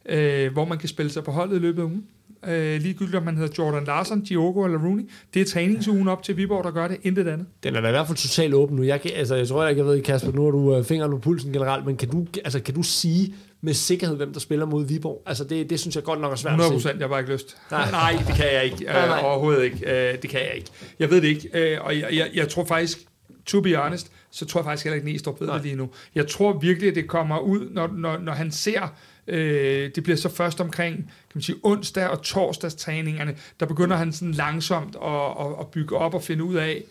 øh, 0.07 0.53
hvor 0.53 0.65
man 0.65 0.79
kan 0.79 0.89
spille 0.89 1.13
sig 1.13 1.25
på 1.25 1.31
holdet 1.31 1.57
i 1.57 1.59
løbet 1.59 1.83
af 1.83 1.87
ugen. 1.87 2.07
Øh, 2.49 2.81
ligegyldigt 2.81 3.17
om 3.17 3.23
man 3.23 3.37
hedder 3.37 3.55
Jordan 3.59 3.85
Larsen, 3.85 4.21
Diogo 4.21 4.65
eller 4.65 4.79
Rooney. 4.79 5.11
Det 5.35 5.43
er 5.43 5.47
træningsugen 5.47 6.09
op 6.09 6.23
til 6.23 6.37
Viborg, 6.37 6.65
der 6.65 6.71
gør 6.71 6.89
det, 6.89 6.97
intet 7.03 7.29
andet. 7.29 7.47
Den 7.63 7.77
er 7.77 7.81
da 7.81 7.89
i 7.89 7.91
hvert 7.91 8.07
fald 8.07 8.19
totalt 8.19 8.55
åben 8.55 8.77
nu. 8.77 8.83
Jeg, 8.83 9.01
kan, 9.01 9.11
altså, 9.15 9.35
jeg 9.35 9.49
tror 9.49 9.67
ikke, 9.67 9.79
jeg 9.79 9.87
ved, 9.87 10.03
Kasper, 10.03 10.33
nu 10.33 10.45
har 10.45 10.51
du 10.51 10.77
øh, 10.77 10.85
fingeren 10.85 11.11
på 11.13 11.19
pulsen 11.19 11.53
generelt, 11.53 11.87
men 11.87 11.97
kan 11.97 12.09
du, 12.09 12.27
altså, 12.45 12.61
kan 12.61 12.75
du 12.75 12.83
sige 12.83 13.35
med 13.61 13.75
sikkerhed, 13.75 14.17
hvem 14.17 14.33
der 14.33 14.41
spiller 14.41 14.67
mod 14.67 14.87
Viborg? 14.87 15.23
Altså, 15.27 15.45
det, 15.45 15.71
det 15.71 15.81
synes 15.81 15.97
jeg 15.97 16.05
godt 16.05 16.21
nok 16.21 16.33
er 16.33 16.37
svært 16.37 16.53
100 16.53 16.75
at 16.75 16.81
se. 16.81 16.87
procent, 16.87 17.01
jeg 17.01 17.05
har 17.05 17.11
bare 17.11 17.21
ikke 17.21 17.33
lyst. 17.33 17.57
Nej. 17.71 17.91
Nej, 18.13 18.25
det 18.27 18.35
kan 18.35 18.53
jeg 18.53 18.65
ikke. 18.65 18.85
Nej, 18.85 19.07
nej. 19.07 19.19
Øh, 19.19 19.25
overhovedet 19.25 19.65
ikke. 19.65 20.11
Øh, 20.13 20.23
det 20.23 20.31
kan 20.31 20.41
jeg 20.41 20.53
ikke. 20.57 20.71
Jeg 20.99 21.11
ved 21.11 21.21
det 21.21 21.29
ikke. 21.29 21.49
Øh, 21.55 21.79
og 21.81 21.99
jeg, 21.99 22.09
jeg, 22.13 22.31
jeg 22.35 22.49
tror 22.49 22.65
faktisk, 22.65 22.99
to 23.47 23.61
be 23.61 23.77
honest, 23.77 24.11
så 24.31 24.47
tror 24.47 24.61
jeg 24.61 24.65
faktisk 24.65 24.85
heller 24.85 24.95
ikke, 24.95 25.13
Næstrup 25.13 25.41
ved 25.41 25.49
det 25.49 25.63
lige 25.63 25.77
nu. 25.77 25.91
Jeg 26.15 26.27
tror 26.29 26.59
virkelig, 26.59 26.89
at 26.89 26.95
det 26.95 27.09
kommer 27.09 27.39
ud, 27.39 27.69
når, 27.71 27.91
når, 27.97 28.19
når 28.19 28.33
han 28.33 28.51
ser, 28.51 28.95
øh, 29.27 29.91
det 29.95 30.03
bliver 30.03 30.17
så 30.17 30.29
først 30.29 30.61
omkring 30.61 30.97
kan 30.97 31.35
man 31.35 31.43
sige, 31.43 31.59
onsdag 31.63 32.09
og 32.09 32.23
torsdags 32.23 32.75
træningerne, 32.75 33.37
der 33.61 33.67
begynder 33.67 33.97
han 33.97 34.13
sådan 34.13 34.33
langsomt 34.33 34.97
at, 35.05 35.47
at, 35.47 35.47
at 35.61 35.67
bygge 35.67 35.97
op 35.97 36.15
og 36.15 36.23
finde 36.23 36.45
ud 36.45 36.55
af, 36.55 36.85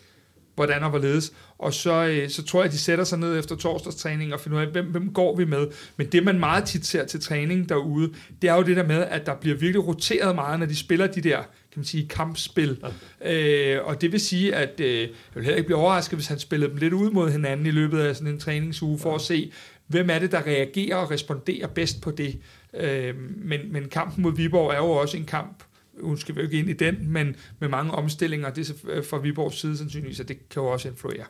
hvordan 0.54 0.82
og 0.82 0.90
hvorledes. 0.90 1.32
Og 1.58 1.74
så, 1.74 2.04
øh, 2.04 2.30
så 2.30 2.44
tror 2.44 2.60
jeg, 2.60 2.66
at 2.66 2.72
de 2.72 2.78
sætter 2.78 3.04
sig 3.04 3.18
ned 3.18 3.38
efter 3.38 3.56
torsdagstræning 3.56 4.34
og 4.34 4.40
finder 4.40 4.58
ud 4.58 4.66
af, 4.66 4.72
hvem, 4.72 4.86
hvem 4.86 5.12
går 5.12 5.36
vi 5.36 5.44
med. 5.44 5.66
Men 5.96 6.06
det, 6.06 6.24
man 6.24 6.40
meget 6.40 6.64
tit 6.64 6.86
ser 6.86 7.04
til 7.04 7.20
træning 7.20 7.68
derude, 7.68 8.12
det 8.42 8.50
er 8.50 8.54
jo 8.54 8.62
det 8.62 8.76
der 8.76 8.86
med, 8.86 8.96
at 8.96 9.26
der 9.26 9.34
bliver 9.34 9.56
virkelig 9.56 9.86
roteret 9.86 10.34
meget, 10.34 10.58
når 10.58 10.66
de 10.66 10.76
spiller 10.76 11.06
de 11.06 11.20
der 11.20 11.36
kan 11.74 11.80
man 11.80 11.84
sige, 11.84 12.08
kampspil. 12.08 12.78
Ja. 13.20 13.76
Øh, 13.76 13.86
og 13.86 14.00
det 14.00 14.12
vil 14.12 14.20
sige, 14.20 14.54
at 14.54 14.80
øh, 14.80 15.00
jeg 15.00 15.08
vil 15.34 15.44
heller 15.44 15.56
ikke 15.56 15.66
blive 15.66 15.78
overrasket, 15.78 16.16
hvis 16.16 16.26
han 16.26 16.38
spillede 16.38 16.70
dem 16.70 16.78
lidt 16.78 16.92
ud 16.92 17.10
mod 17.10 17.30
hinanden 17.30 17.66
i 17.66 17.70
løbet 17.70 18.00
af 18.00 18.16
sådan 18.16 18.32
en 18.32 18.40
træningsuge, 18.40 18.98
for 18.98 19.14
at 19.14 19.20
se, 19.20 19.52
hvem 19.86 20.10
er 20.10 20.18
det, 20.18 20.32
der 20.32 20.46
reagerer 20.46 20.96
og 20.96 21.10
responderer 21.10 21.66
bedst 21.66 22.00
på 22.00 22.10
det. 22.10 22.38
Øh, 22.74 23.14
men, 23.36 23.60
men 23.72 23.88
kampen 23.88 24.22
mod 24.22 24.36
Viborg 24.36 24.72
er 24.72 24.76
jo 24.76 24.90
også 24.90 25.16
en 25.16 25.24
kamp, 25.24 25.62
nu 26.02 26.16
skal 26.16 26.34
vi 26.34 26.40
jo 26.40 26.46
ikke 26.46 26.58
ind 26.58 26.68
i 26.68 26.72
den, 26.72 27.12
men 27.12 27.36
med 27.58 27.68
mange 27.68 27.92
omstillinger, 27.92 28.50
det 28.50 28.60
er 28.60 28.64
så 28.64 28.74
øh, 28.88 29.04
fra 29.04 29.18
Viborgs 29.18 29.60
side 29.60 29.76
sandsynligvis, 29.76 30.20
at 30.20 30.28
det 30.28 30.48
kan 30.48 30.62
jo 30.62 30.68
også 30.68 30.88
influere. 30.88 31.24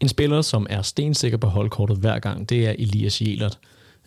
En 0.00 0.08
spiller, 0.08 0.42
som 0.42 0.66
er 0.70 0.82
stensikker 0.82 1.38
på 1.38 1.46
holdkortet 1.46 1.96
hver 1.96 2.18
gang, 2.18 2.48
det 2.48 2.66
er 2.66 2.70
Elias 2.78 3.20
Jelert. 3.20 3.58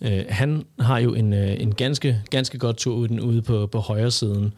Øh, 0.01 0.23
han 0.29 0.63
har 0.79 0.99
jo 0.99 1.13
en, 1.13 1.34
øh, 1.34 1.62
en 1.62 1.75
ganske, 1.75 2.21
ganske 2.29 2.58
godt 2.58 2.77
tur 2.77 2.95
uden 2.95 3.19
ude 3.19 3.41
på, 3.41 3.67
på 3.67 3.79
højre 3.79 4.12
siden, 4.12 4.53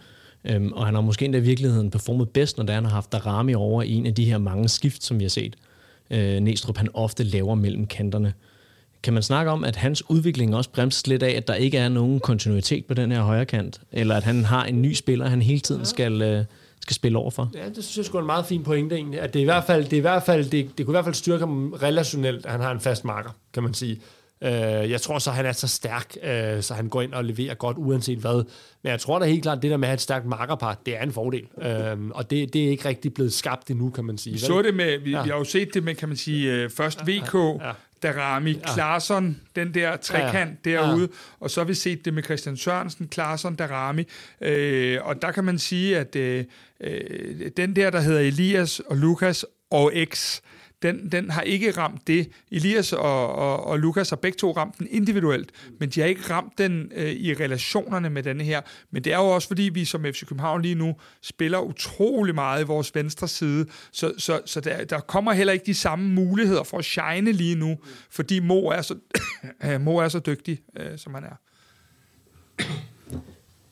øhm, 0.45 0.74
og 0.74 0.86
han 0.86 0.95
har 0.95 1.02
måske 1.02 1.26
endda 1.26 1.39
i 1.39 1.41
virkeligheden 1.41 1.91
performet 1.91 2.30
bedst, 2.30 2.58
når 2.58 2.65
er, 2.65 2.74
han 2.74 2.86
har 2.86 2.91
haft 2.91 3.12
Darami 3.12 3.54
over 3.54 3.84
i 3.84 3.91
en 3.91 4.06
af 4.06 4.15
de 4.15 4.26
her 4.26 4.38
mange 4.38 4.69
skift, 4.69 5.04
som 5.04 5.19
vi 5.19 5.24
har 5.24 5.30
set. 5.30 5.56
Øh, 6.10 6.39
Næstrup 6.39 6.78
han 6.78 6.88
ofte 6.93 7.24
laver 7.24 7.56
mellem 7.56 7.88
kanterne. 7.88 8.34
Kan 9.04 9.14
man 9.14 9.24
snakke 9.24 9.52
om, 9.52 9.64
at 9.64 9.76
hans 9.76 10.10
udvikling 10.10 10.56
også 10.56 10.70
bremses 10.70 11.08
lidt 11.08 11.24
af, 11.24 11.32
at 11.38 11.48
der 11.48 11.54
ikke 11.54 11.78
er 11.78 11.90
nogen 11.90 12.20
kontinuitet 12.20 12.86
på 12.86 12.94
den 12.94 13.12
her 13.12 13.22
højre 13.22 13.46
kant, 13.46 13.82
eller 13.92 14.16
at 14.16 14.24
han 14.24 14.46
har 14.46 14.66
en 14.66 14.82
ny 14.82 14.94
spiller, 14.94 15.28
han 15.28 15.42
hele 15.42 15.60
tiden 15.60 15.86
skal, 15.86 16.22
øh, 16.22 16.46
skal 16.82 16.96
spille 16.96 17.18
over 17.18 17.32
for? 17.32 17.52
Ja, 17.56 17.66
det 17.76 17.84
synes 17.84 17.98
jeg 17.98 18.06
sgu 18.06 18.18
er 18.18 18.22
en 18.22 18.26
meget 18.26 18.46
fin 18.46 18.64
pointe 18.64 18.96
egentlig. 18.96 19.22
At 19.22 19.34
det 19.34 19.40
er 19.40 19.44
i 19.44 19.46
hvert 19.46 19.64
fald, 19.64 19.84
det, 19.86 19.98
i 19.98 20.00
hvert 20.00 20.24
fald, 20.24 20.46
det, 20.50 20.78
det 20.78 20.86
kunne 20.86 20.94
i 20.94 20.96
hvert 20.96 21.06
fald 21.06 21.16
styrke 21.16 21.40
ham 21.40 21.74
relationelt, 21.74 22.46
at 22.46 22.52
han 22.52 22.62
har 22.62 22.72
en 22.72 22.80
fast 22.80 23.06
marker, 23.06 23.30
kan 23.54 23.64
man 23.64 23.74
sige. 23.74 24.00
Øh, 24.44 24.52
jeg 24.92 25.02
tror 25.02 25.20
så, 25.20 25.32
han 25.32 25.46
er 25.46 25.52
så 25.52 25.68
stærk, 25.68 26.16
øh, 26.24 26.62
så 26.64 26.74
han 26.74 26.90
går 26.90 27.02
ind 27.02 27.14
og 27.14 27.26
leverer 27.26 27.54
godt, 27.54 27.78
uanset 27.78 28.18
hvad. 28.20 28.44
Men 28.84 28.92
jeg 28.92 29.00
tror 29.00 29.20
da 29.20 29.26
helt 29.26 29.42
klart, 29.44 29.58
at 29.58 29.62
det 29.62 29.72
der 29.72 29.78
med 29.78 29.88
at 29.88 29.90
have 29.90 29.94
et 29.96 30.02
stærkt 30.02 30.26
markerpar, 30.26 30.78
det 30.86 30.98
er 30.98 31.02
en 31.04 31.12
fordel. 31.12 31.44
Øh, 31.62 31.98
og 32.12 32.30
det, 32.32 32.54
det 32.54 32.66
er 32.66 32.70
ikke 32.70 32.90
rigtig 32.90 33.14
blevet 33.14 33.34
skabt 33.34 33.70
endnu, 33.72 33.90
kan 33.90 34.06
man 34.06 34.18
sige. 34.18 34.34
Vi 34.34 34.40
så 34.40 34.62
det 34.62 34.74
med, 34.74 35.00
vi, 35.00 35.12
Ja. 35.12 35.18
ja. 35.18 35.24
vi 35.24 35.30
har 35.30 35.38
jo 35.38 35.44
set 35.44 35.74
det 35.74 35.84
med, 35.84 35.96
kan 35.96 36.08
man 36.10 36.18
sige, 36.18 36.52
øh, 36.54 36.70
først 36.70 37.02
VK, 37.08 37.34
ja. 37.34 37.72
Darami, 38.04 38.54
Klarsson, 38.74 39.42
den 39.56 39.74
der 39.74 39.98
trekant 39.98 40.60
Ja. 40.66 40.72
derude, 40.72 41.10
og 41.40 41.52
så 41.52 41.60
har 41.62 41.66
vi 41.66 41.74
set 41.74 42.06
det 42.06 42.14
med 42.14 42.24
Christian 42.24 42.58
Sørensen, 42.58 43.08
Klarsson, 43.08 43.56
Darami, 43.56 44.04
øh, 44.42 44.98
og 45.02 45.22
der 45.22 45.32
kan 45.32 45.44
man 45.44 45.60
sige, 45.60 45.98
at 45.98 46.16
øh, 46.16 46.46
øh, 46.84 47.52
den 47.58 47.76
der, 47.76 47.90
der 47.90 48.00
hedder 48.00 48.20
Elias 48.20 48.80
og 48.80 48.98
Lukas 48.98 49.46
og 49.72 49.94
X, 50.14 50.42
den, 50.82 51.12
den 51.12 51.30
har 51.30 51.41
ikke 51.41 51.72
ramt 51.72 52.08
det. 52.08 52.30
Elias 52.52 52.94
og, 52.94 53.36
og, 53.36 53.63
og 53.63 53.80
Lukas 53.80 54.10
har 54.10 54.17
begge 54.17 54.38
to 54.38 54.52
ramt 54.52 54.80
den 54.80 54.88
individuelt, 54.91 55.52
men 55.80 55.89
de 55.89 56.00
har 56.00 56.08
ikke 56.08 56.22
ramt 56.30 56.58
den 56.58 56.91
øh, 56.96 57.12
i 57.12 57.34
relationerne 57.34 58.10
med 58.10 58.24
denne 58.24 58.44
her. 58.44 58.62
Men 58.91 59.04
det 59.04 59.13
er 59.13 59.17
jo 59.17 59.28
også, 59.28 59.48
fordi 59.48 59.63
vi 59.63 59.86
som 59.86 60.04
FC 60.04 60.26
København 60.26 60.62
lige 60.62 60.76
nu 60.76 60.96
spiller 61.22 61.60
utrolig 61.60 62.36
meget 62.36 62.63
i 62.63 62.65
vores 62.65 62.96
venstre 62.96 63.28
side, 63.28 63.65
så, 63.91 64.13
så, 64.17 64.41
så 64.46 64.62
der, 64.62 64.86
der 64.86 65.00
kommer 65.00 65.34
heller 65.34 65.54
ikke 65.54 65.65
de 65.65 65.74
samme 65.74 66.10
muligheder 66.10 66.63
for 66.63 66.78
at 66.78 66.86
shine 66.86 67.32
lige 67.32 67.56
nu, 67.56 67.78
fordi 68.10 68.39
Mo 68.39 68.65
er 68.65 68.82
så, 68.82 68.96
Mo 69.86 69.98
er 69.98 70.10
så 70.10 70.20
dygtig, 70.20 70.62
øh, 70.78 70.98
som 70.98 71.13
han 71.13 71.24
er. 71.24 71.36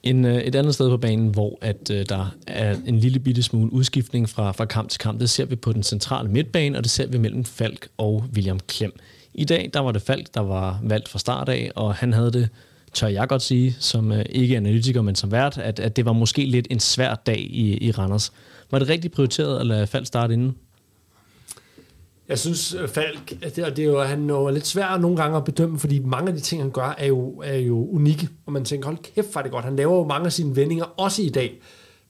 En, 0.03 0.25
øh, 0.25 0.41
et 0.41 0.55
andet 0.55 0.73
sted 0.73 0.89
på 0.89 0.97
banen, 0.97 1.27
hvor 1.27 1.57
at, 1.61 1.91
øh, 1.91 2.05
der 2.09 2.35
er 2.47 2.75
en 2.85 2.99
lille 2.99 3.19
bitte 3.19 3.43
smule 3.43 3.73
udskiftning 3.73 4.29
fra, 4.29 4.51
fra 4.51 4.65
kamp 4.65 4.89
til 4.89 4.99
kamp, 4.99 5.19
det 5.19 5.29
ser 5.29 5.45
vi 5.45 5.55
på 5.55 5.73
den 5.73 5.83
centrale 5.83 6.29
midtbane, 6.29 6.77
og 6.77 6.83
det 6.83 6.91
ser 6.91 7.07
vi 7.07 7.17
mellem 7.17 7.45
Falk 7.45 7.87
og 7.97 8.23
William 8.33 8.59
Klem. 8.59 8.99
I 9.33 9.45
dag, 9.45 9.69
der 9.73 9.79
var 9.79 9.91
det 9.91 10.01
Falk, 10.01 10.33
der 10.33 10.41
var 10.41 10.79
valgt 10.83 11.09
fra 11.09 11.19
start 11.19 11.49
af, 11.49 11.71
og 11.75 11.95
han 11.95 12.13
havde 12.13 12.31
det, 12.31 12.49
tør 12.93 13.07
jeg 13.07 13.27
godt 13.27 13.41
sige, 13.41 13.75
som 13.79 14.11
øh, 14.11 14.25
ikke 14.29 14.57
analytiker, 14.57 15.01
men 15.01 15.15
som 15.15 15.31
vært, 15.31 15.57
at, 15.57 15.79
at 15.79 15.95
det 15.95 16.05
var 16.05 16.13
måske 16.13 16.45
lidt 16.45 16.67
en 16.69 16.79
svær 16.79 17.15
dag 17.15 17.39
i, 17.39 17.87
i 17.87 17.91
Randers. 17.91 18.31
Var 18.71 18.79
det 18.79 18.89
rigtig 18.89 19.11
prioriteret 19.11 19.59
at 19.59 19.65
lade 19.65 19.87
Falk 19.87 20.07
starte 20.07 20.33
inden? 20.33 20.55
Jeg 22.29 22.39
synes, 22.39 22.73
øh, 22.73 22.87
Falk, 22.87 23.29
det, 23.55 23.63
og 23.63 23.75
det 23.75 23.83
er 23.83 23.87
jo, 23.87 24.01
han 24.01 24.29
er 24.29 24.33
jo 24.33 24.49
lidt 24.49 24.67
svær 24.67 24.97
nogle 24.97 25.17
gange 25.17 25.37
at 25.37 25.43
bedømme, 25.43 25.79
fordi 25.79 25.99
mange 25.99 26.29
af 26.29 26.35
de 26.35 26.41
ting, 26.41 26.61
han 26.61 26.71
gør, 26.71 26.95
er 26.97 27.05
jo, 27.05 27.41
er 27.45 27.57
jo 27.57 27.89
unikke. 27.89 28.29
Og 28.45 28.53
man 28.53 28.65
tænker, 28.65 28.85
hold 28.85 28.97
kæft, 29.15 29.31
hvor 29.31 29.39
er 29.39 29.43
det 29.43 29.51
godt. 29.51 29.65
Han 29.65 29.75
laver 29.75 29.95
jo 29.95 30.03
mange 30.03 30.25
af 30.25 30.33
sine 30.33 30.55
vendinger, 30.55 30.85
også 30.97 31.21
i 31.21 31.29
dag. 31.29 31.61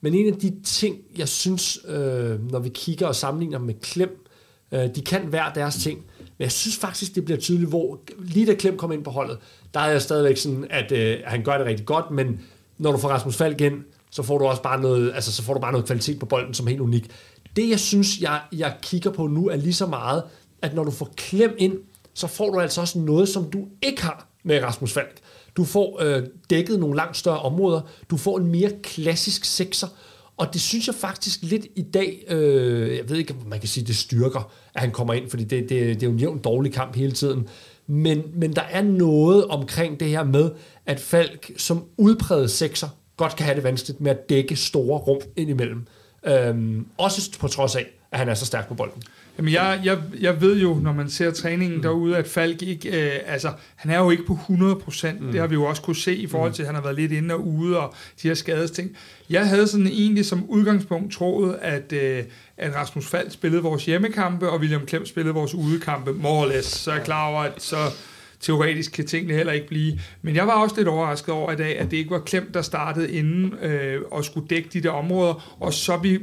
Men 0.01 0.13
en 0.13 0.33
af 0.33 0.39
de 0.39 0.53
ting, 0.63 0.97
jeg 1.17 1.27
synes, 1.27 1.79
øh, 1.87 2.51
når 2.51 2.59
vi 2.59 2.69
kigger 2.69 3.07
og 3.07 3.15
sammenligner 3.15 3.59
med 3.59 3.73
Klem, 3.81 4.25
øh, 4.71 4.95
de 4.95 5.01
kan 5.01 5.21
hver 5.21 5.53
deres 5.53 5.75
ting. 5.75 5.97
Men 6.19 6.43
jeg 6.43 6.51
synes 6.51 6.77
faktisk, 6.77 7.15
det 7.15 7.25
bliver 7.25 7.39
tydeligt, 7.39 7.69
hvor 7.69 7.99
lige 8.19 8.45
da 8.45 8.53
Klem 8.53 8.77
kom 8.77 8.91
ind 8.91 9.03
på 9.03 9.11
holdet, 9.11 9.37
der 9.73 9.79
er 9.79 9.91
jeg 9.91 10.01
stadigvæk 10.01 10.37
sådan, 10.37 10.67
at 10.69 10.91
øh, 10.91 11.17
han 11.25 11.43
gør 11.43 11.57
det 11.57 11.65
rigtig 11.65 11.85
godt, 11.85 12.11
men 12.11 12.41
når 12.77 12.91
du 12.91 12.97
får 12.97 13.09
Rasmus 13.09 13.35
Falk 13.35 13.61
ind, 13.61 13.83
så 14.11 14.23
får 14.23 14.37
du 14.37 14.45
også 14.45 14.61
bare 14.61 14.81
noget, 14.81 15.11
altså, 15.15 15.31
så 15.31 15.43
får 15.43 15.53
du 15.53 15.59
bare 15.59 15.71
noget 15.71 15.85
kvalitet 15.85 16.19
på 16.19 16.25
bolden, 16.25 16.53
som 16.53 16.65
er 16.65 16.69
helt 16.69 16.81
unik. 16.81 17.09
Det, 17.55 17.69
jeg 17.69 17.79
synes, 17.79 18.21
jeg, 18.21 18.41
jeg 18.51 18.73
kigger 18.81 19.11
på 19.11 19.27
nu, 19.27 19.47
er 19.47 19.55
lige 19.55 19.73
så 19.73 19.85
meget, 19.85 20.23
at 20.61 20.75
når 20.75 20.83
du 20.83 20.91
får 20.91 21.13
klem 21.17 21.55
ind, 21.57 21.73
så 22.13 22.27
får 22.27 22.49
du 22.49 22.59
altså 22.59 22.81
også 22.81 22.99
noget, 22.99 23.29
som 23.29 23.51
du 23.51 23.67
ikke 23.81 24.01
har 24.01 24.27
med 24.43 24.63
Rasmus 24.63 24.93
Falk. 24.93 25.19
Du 25.57 25.63
får 25.63 26.01
øh, 26.01 26.23
dækket 26.49 26.79
nogle 26.79 26.95
langt 26.95 27.17
større 27.17 27.39
områder. 27.39 27.81
Du 28.09 28.17
får 28.17 28.37
en 28.37 28.47
mere 28.47 28.71
klassisk 28.83 29.45
sekser. 29.45 29.87
Og 30.37 30.53
det 30.53 30.61
synes 30.61 30.87
jeg 30.87 30.95
faktisk 30.95 31.39
lidt 31.41 31.65
i 31.75 31.81
dag, 31.81 32.23
øh, 32.27 32.97
jeg 32.97 33.09
ved 33.09 33.17
ikke, 33.17 33.35
om 33.41 33.49
man 33.49 33.59
kan 33.59 33.69
sige, 33.69 33.85
det 33.85 33.95
styrker, 33.95 34.51
at 34.73 34.81
han 34.81 34.91
kommer 34.91 35.13
ind, 35.13 35.29
fordi 35.29 35.43
det, 35.43 35.69
det, 35.69 35.69
det 35.69 36.03
er 36.03 36.07
jo 36.07 36.11
en 36.13 36.19
jævn 36.19 36.39
dårlig 36.39 36.73
kamp 36.73 36.95
hele 36.95 37.11
tiden. 37.11 37.47
Men, 37.87 38.23
men 38.33 38.53
der 38.53 38.61
er 38.61 38.81
noget 38.81 39.45
omkring 39.45 39.99
det 39.99 40.07
her 40.07 40.23
med, 40.23 40.51
at 40.85 40.99
Falk 40.99 41.51
som 41.57 41.85
udpræget 41.97 42.51
sekser 42.51 42.89
godt 43.17 43.35
kan 43.35 43.45
have 43.45 43.55
det 43.55 43.63
vanskeligt 43.63 44.01
med 44.01 44.11
at 44.11 44.29
dække 44.29 44.55
store 44.55 44.99
rum 44.99 45.21
indimellem. 45.35 45.87
Øhm, 46.27 46.85
også 46.97 47.39
på 47.39 47.47
trods 47.47 47.75
af, 47.75 47.85
at 48.11 48.19
han 48.19 48.29
er 48.29 48.33
så 48.33 48.45
stærk 48.45 48.67
på 48.67 48.73
bolden. 48.73 49.03
Jamen, 49.37 49.53
jeg, 49.53 49.81
jeg, 49.83 49.97
jeg 50.19 50.41
ved 50.41 50.61
jo, 50.61 50.73
når 50.73 50.93
man 50.93 51.09
ser 51.09 51.31
træningen 51.31 51.77
mm. 51.77 51.81
derude, 51.81 52.17
at 52.17 52.27
Falk 52.27 52.61
ikke, 52.61 52.89
øh, 52.89 53.19
altså, 53.25 53.51
han 53.75 53.91
er 53.91 53.99
jo 53.99 54.09
ikke 54.09 54.25
på 54.25 54.33
100 54.33 54.75
procent. 54.75 55.21
Mm. 55.21 55.31
Det 55.31 55.39
har 55.39 55.47
vi 55.47 55.53
jo 55.53 55.63
også 55.63 55.81
kunne 55.81 55.95
se 55.95 56.15
i 56.15 56.27
forhold 56.27 56.53
til, 56.53 56.63
at 56.63 56.65
han 56.65 56.75
har 56.75 56.81
været 56.81 56.95
lidt 56.95 57.11
inde 57.11 57.35
og 57.35 57.47
ude, 57.47 57.79
og 57.79 57.93
de 58.21 58.27
her 58.27 58.35
skadesting. 58.35 58.91
Jeg 59.29 59.49
havde 59.49 59.67
sådan 59.67 59.87
egentlig 59.87 60.25
som 60.25 60.45
udgangspunkt 60.49 61.13
troet, 61.13 61.57
at, 61.61 61.93
øh, 61.93 62.23
at 62.57 62.75
Rasmus 62.75 63.07
Falk 63.07 63.31
spillede 63.31 63.61
vores 63.61 63.85
hjemmekampe, 63.85 64.49
og 64.49 64.59
William 64.59 64.85
Klem 64.85 65.05
spillede 65.05 65.33
vores 65.33 65.53
udekampe, 65.53 66.13
more 66.13 66.45
or 66.45 66.45
less. 66.45 66.69
Så 66.69 66.91
er 66.91 66.95
jeg 66.95 67.03
klar 67.03 67.27
over, 67.27 67.41
at 67.41 67.53
så 67.57 67.77
teoretisk 68.39 68.91
kan 68.91 69.05
tingene 69.05 69.33
heller 69.33 69.53
ikke 69.53 69.67
blive. 69.67 69.99
Men 70.21 70.35
jeg 70.35 70.47
var 70.47 70.53
også 70.53 70.75
lidt 70.77 70.87
overrasket 70.87 71.33
over 71.33 71.51
i 71.51 71.55
dag, 71.55 71.79
at 71.79 71.91
det 71.91 71.97
ikke 71.97 72.11
var 72.11 72.19
Klem, 72.19 72.51
der 72.53 72.61
startede 72.61 73.11
inden 73.11 73.53
øh, 73.53 74.01
og 74.11 74.25
skulle 74.25 74.47
dække 74.47 74.69
de 74.73 74.81
der 74.81 74.89
områder, 74.89 75.55
og 75.59 75.73
så 75.73 75.97
vi 75.97 76.19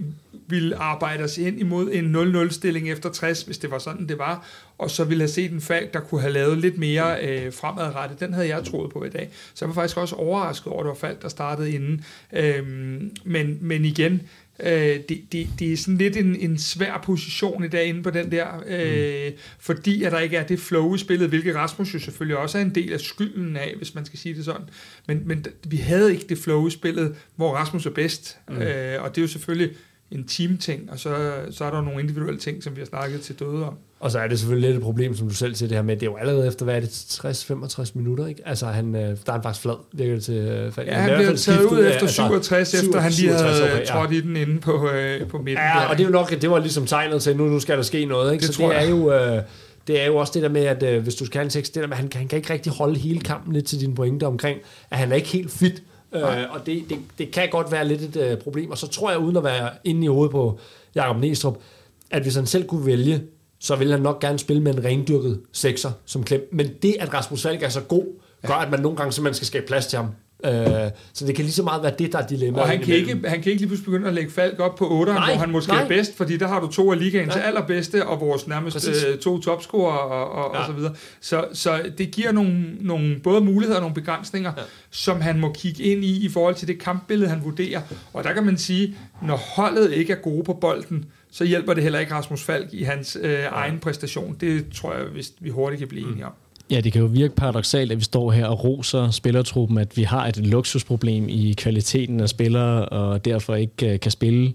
ville 0.48 0.76
arbejde 0.76 1.24
os 1.24 1.38
ind 1.38 1.60
imod 1.60 1.90
en 1.92 2.16
0-0-stilling 2.16 2.90
efter 2.90 3.10
60, 3.10 3.42
hvis 3.42 3.58
det 3.58 3.70
var 3.70 3.78
sådan, 3.78 4.08
det 4.08 4.18
var, 4.18 4.46
og 4.78 4.90
så 4.90 5.04
ville 5.04 5.22
have 5.22 5.28
set 5.28 5.52
en 5.52 5.60
Falk, 5.60 5.94
der 5.94 6.00
kunne 6.00 6.20
have 6.20 6.32
lavet 6.32 6.58
lidt 6.58 6.78
mere 6.78 7.28
øh, 7.28 7.52
fremadrettet. 7.52 8.20
Den 8.20 8.32
havde 8.32 8.48
jeg 8.48 8.64
troet 8.64 8.92
på 8.92 9.04
i 9.04 9.08
dag. 9.08 9.30
Så 9.54 9.64
jeg 9.64 9.68
var 9.68 9.74
faktisk 9.74 9.96
også 9.96 10.16
overrasket 10.16 10.66
over, 10.66 10.80
at 10.80 10.84
det 10.84 10.88
var 10.88 11.08
Falk, 11.08 11.22
der 11.22 11.28
startede 11.28 11.72
inden. 11.72 12.04
Øhm, 12.32 13.10
men, 13.24 13.58
men 13.60 13.84
igen, 13.84 14.22
Øh, 14.60 15.00
det, 15.08 15.22
det, 15.32 15.48
det 15.58 15.72
er 15.72 15.76
sådan 15.76 15.98
lidt 15.98 16.16
en, 16.16 16.36
en 16.36 16.58
svær 16.58 17.00
position 17.04 17.64
i 17.64 17.68
dag 17.68 17.86
inde 17.86 18.02
på 18.02 18.10
den 18.10 18.30
der, 18.30 18.46
øh, 18.66 19.32
mm. 19.32 19.38
fordi 19.58 20.02
at 20.02 20.12
der 20.12 20.18
ikke 20.18 20.36
er 20.36 20.46
det 20.46 20.60
flow 20.60 20.94
i 20.94 20.98
spillet, 20.98 21.28
hvilket 21.28 21.54
Rasmus 21.54 21.94
jo 21.94 21.98
selvfølgelig 21.98 22.36
også 22.36 22.58
er 22.58 22.62
en 22.62 22.74
del 22.74 22.92
af 22.92 23.00
skylden 23.00 23.56
af, 23.56 23.74
hvis 23.76 23.94
man 23.94 24.04
skal 24.04 24.18
sige 24.18 24.34
det 24.34 24.44
sådan. 24.44 24.66
Men, 25.06 25.22
men 25.24 25.46
vi 25.66 25.76
havde 25.76 26.12
ikke 26.12 26.26
det 26.28 26.38
flow 26.38 26.66
i 26.66 26.70
spillet, 26.70 27.16
hvor 27.36 27.54
Rasmus 27.54 27.86
er 27.86 27.90
bedst, 27.90 28.38
mm. 28.48 28.56
øh, 28.56 29.02
og 29.02 29.14
det 29.14 29.20
er 29.20 29.22
jo 29.22 29.28
selvfølgelig 29.28 29.76
en 30.10 30.26
team-ting, 30.26 30.90
og 30.92 30.98
så, 30.98 31.32
så 31.50 31.64
er 31.64 31.70
der 31.70 31.80
nogle 31.82 32.00
individuelle 32.00 32.40
ting, 32.40 32.62
som 32.62 32.76
vi 32.76 32.80
har 32.80 32.86
snakket 32.86 33.20
til 33.20 33.38
døde 33.38 33.64
om. 33.66 33.74
Og 34.00 34.10
så 34.10 34.18
er 34.18 34.28
det 34.28 34.38
selvfølgelig 34.38 34.68
lidt 34.68 34.76
et 34.76 34.82
problem, 34.82 35.16
som 35.16 35.28
du 35.28 35.34
selv 35.34 35.54
siger 35.54 35.68
det 35.68 35.76
her 35.76 35.82
med, 35.82 35.96
det 35.96 36.02
er 36.02 36.10
jo 36.10 36.16
allerede 36.16 36.46
efter, 36.46 36.64
hvad 36.64 36.76
er 36.76 36.80
det, 36.80 36.88
60-65 36.88 37.90
minutter, 37.94 38.26
ikke? 38.26 38.42
Altså, 38.44 38.66
han, 38.66 38.94
øh, 38.94 39.00
der 39.00 39.08
er 39.26 39.32
han 39.32 39.42
faktisk 39.42 39.62
flad, 39.62 39.74
virker 39.92 40.14
det 40.14 40.24
til 40.24 40.34
øh, 40.34 40.72
Ja, 40.86 40.94
han 40.94 41.18
bliver 41.18 41.36
taget 41.36 41.64
ud 41.64 41.86
efter 41.86 42.06
67, 42.06 42.74
altså, 42.74 42.86
efter 42.86 43.00
han 43.00 43.12
lige 43.12 43.32
havde 43.32 43.62
okay, 43.62 43.78
ja. 43.78 43.84
trådt 43.84 44.12
i 44.12 44.20
den 44.20 44.36
inde 44.36 44.60
på, 44.60 44.90
øh, 44.90 45.28
på 45.28 45.38
midten. 45.38 45.64
Ja, 45.74 45.80
der. 45.80 45.86
og 45.86 45.98
det 45.98 46.02
er 46.04 46.08
jo 46.08 46.12
nok, 46.12 46.40
det 46.40 46.50
var 46.50 46.58
ligesom 46.58 46.86
tegnet 46.86 47.22
til, 47.22 47.36
nu, 47.36 47.44
nu 47.44 47.60
skal 47.60 47.76
der 47.76 47.82
ske 47.82 48.04
noget, 48.04 48.32
ikke? 48.32 48.46
Det 48.46 48.54
så 48.54 48.62
det 48.62 48.76
er 48.76 48.88
jo... 48.88 49.12
Øh, 49.12 49.42
det 49.86 50.02
er 50.02 50.06
jo 50.06 50.16
også 50.16 50.32
det 50.34 50.42
der 50.42 50.48
med, 50.48 50.64
at 50.64 50.82
øh, 50.82 51.02
hvis 51.02 51.14
du 51.14 51.26
skal 51.26 51.38
have 51.38 51.44
en 51.44 51.50
tekst, 51.50 51.74
det 51.74 51.82
der 51.82 51.88
med, 51.88 51.96
at 51.96 52.02
han, 52.02 52.10
han 52.14 52.28
kan 52.28 52.36
ikke 52.36 52.52
rigtig 52.52 52.72
holde 52.72 52.98
hele 52.98 53.20
kampen 53.20 53.52
lidt 53.52 53.66
til 53.66 53.80
dine 53.80 53.94
pointe 53.94 54.24
omkring, 54.24 54.58
at 54.90 54.98
han 54.98 55.12
er 55.12 55.16
ikke 55.16 55.28
helt 55.28 55.50
fit. 55.50 55.82
Øh, 56.16 56.50
og 56.50 56.66
det, 56.66 56.84
det, 56.88 56.98
det 57.18 57.30
kan 57.30 57.48
godt 57.50 57.72
være 57.72 57.88
lidt 57.88 58.02
et 58.02 58.16
øh, 58.16 58.38
problem. 58.38 58.70
Og 58.70 58.78
så 58.78 58.88
tror 58.88 59.10
jeg, 59.10 59.18
uden 59.18 59.36
at 59.36 59.44
være 59.44 59.70
inde 59.84 60.04
i 60.04 60.08
hovedet 60.08 60.30
på 60.30 60.58
Jakob 60.94 61.16
Næstrup, 61.20 61.56
at 62.10 62.22
hvis 62.22 62.34
han 62.34 62.46
selv 62.46 62.66
kunne 62.66 62.86
vælge, 62.86 63.22
så 63.58 63.76
ville 63.76 63.92
han 63.92 64.02
nok 64.02 64.20
gerne 64.20 64.38
spille 64.38 64.62
med 64.62 64.74
en 64.74 64.84
rendyrket 64.84 65.40
sekser 65.52 65.92
som 66.04 66.24
klem. 66.24 66.48
Men 66.52 66.68
det, 66.82 66.96
at 67.00 67.14
Rasmus 67.14 67.42
Falk 67.42 67.62
er 67.62 67.68
så 67.68 67.80
god, 67.80 68.04
gør, 68.46 68.54
at 68.54 68.70
man 68.70 68.80
nogle 68.80 68.96
gange 68.96 69.12
simpelthen 69.12 69.34
skal 69.34 69.46
skabe 69.46 69.66
plads 69.66 69.86
til 69.86 69.96
ham. 69.96 70.06
Øh, 70.44 70.90
så 71.12 71.26
det 71.26 71.34
kan 71.34 71.44
lige 71.44 71.54
så 71.54 71.62
meget 71.62 71.82
være 71.82 71.92
det, 71.98 72.12
der 72.12 72.18
er 72.18 72.26
dilemmaet. 72.26 72.62
Og 72.62 72.68
han 72.68 72.82
kan, 72.82 72.94
ikke, 72.94 73.10
han 73.24 73.42
kan 73.42 73.52
ikke 73.52 73.62
lige 73.62 73.66
pludselig 73.66 73.84
begynde 73.84 74.08
at 74.08 74.14
lægge 74.14 74.30
Falk 74.30 74.60
op 74.60 74.76
på 74.76 74.90
8, 74.90 75.12
hvor 75.12 75.20
han 75.20 75.50
måske 75.50 75.72
nej. 75.72 75.82
er 75.82 75.88
bedst, 75.88 76.16
fordi 76.16 76.36
der 76.36 76.48
har 76.48 76.60
du 76.60 76.66
to 76.66 76.92
af 76.92 76.98
ligaens 76.98 77.34
nej. 77.34 77.44
allerbedste, 77.46 78.06
og 78.06 78.20
vores 78.20 78.46
nærmest 78.46 78.88
øh, 78.88 79.18
to 79.18 79.40
topscorer 79.40 79.96
og, 79.96 80.30
og, 80.30 80.54
ja. 80.54 80.60
og 80.60 80.66
så 80.66 80.72
videre. 80.72 80.94
Så, 81.20 81.44
så 81.52 81.82
det 81.98 82.10
giver 82.10 82.32
nogle, 82.32 82.76
nogle 82.80 83.20
både 83.22 83.40
muligheder 83.40 83.76
og 83.76 83.82
nogle 83.82 83.94
begrænsninger, 83.94 84.52
ja. 84.56 84.62
som 84.90 85.20
han 85.20 85.40
må 85.40 85.52
kigge 85.52 85.82
ind 85.82 86.04
i, 86.04 86.26
i 86.26 86.28
forhold 86.28 86.54
til 86.54 86.68
det 86.68 86.78
kampbillede, 86.78 87.30
han 87.30 87.44
vurderer. 87.44 87.80
Og 88.12 88.24
der 88.24 88.32
kan 88.32 88.44
man 88.44 88.58
sige, 88.58 88.96
når 89.22 89.36
holdet 89.36 89.92
ikke 89.92 90.12
er 90.12 90.16
gode 90.16 90.44
på 90.44 90.52
bolden, 90.52 91.04
så 91.30 91.44
hjælper 91.44 91.74
det 91.74 91.82
heller 91.82 91.98
ikke 91.98 92.14
Rasmus 92.14 92.42
Falk 92.42 92.68
i 92.72 92.82
hans 92.82 93.18
øh, 93.20 93.44
egen 93.50 93.78
præstation. 93.78 94.36
Det 94.40 94.72
tror 94.74 94.94
jeg, 94.94 95.04
hvis 95.04 95.32
vi 95.40 95.50
hurtigt 95.50 95.78
kan 95.78 95.88
blive 95.88 96.04
mm. 96.06 96.12
enige 96.12 96.26
om. 96.26 96.32
Ja, 96.70 96.80
det 96.80 96.92
kan 96.92 97.00
jo 97.00 97.06
virke 97.06 97.34
paradoxalt, 97.34 97.92
at 97.92 97.98
vi 97.98 98.04
står 98.04 98.30
her 98.30 98.46
og 98.46 98.64
roser 98.64 99.10
spillertruppen, 99.10 99.78
at 99.78 99.96
vi 99.96 100.02
har 100.02 100.26
et 100.26 100.36
luksusproblem 100.36 101.28
i 101.28 101.54
kvaliteten 101.56 102.20
af 102.20 102.28
spillere, 102.28 102.88
og 102.88 103.24
derfor 103.24 103.54
ikke 103.54 103.92
øh, 103.92 104.00
kan 104.00 104.10
spille 104.10 104.52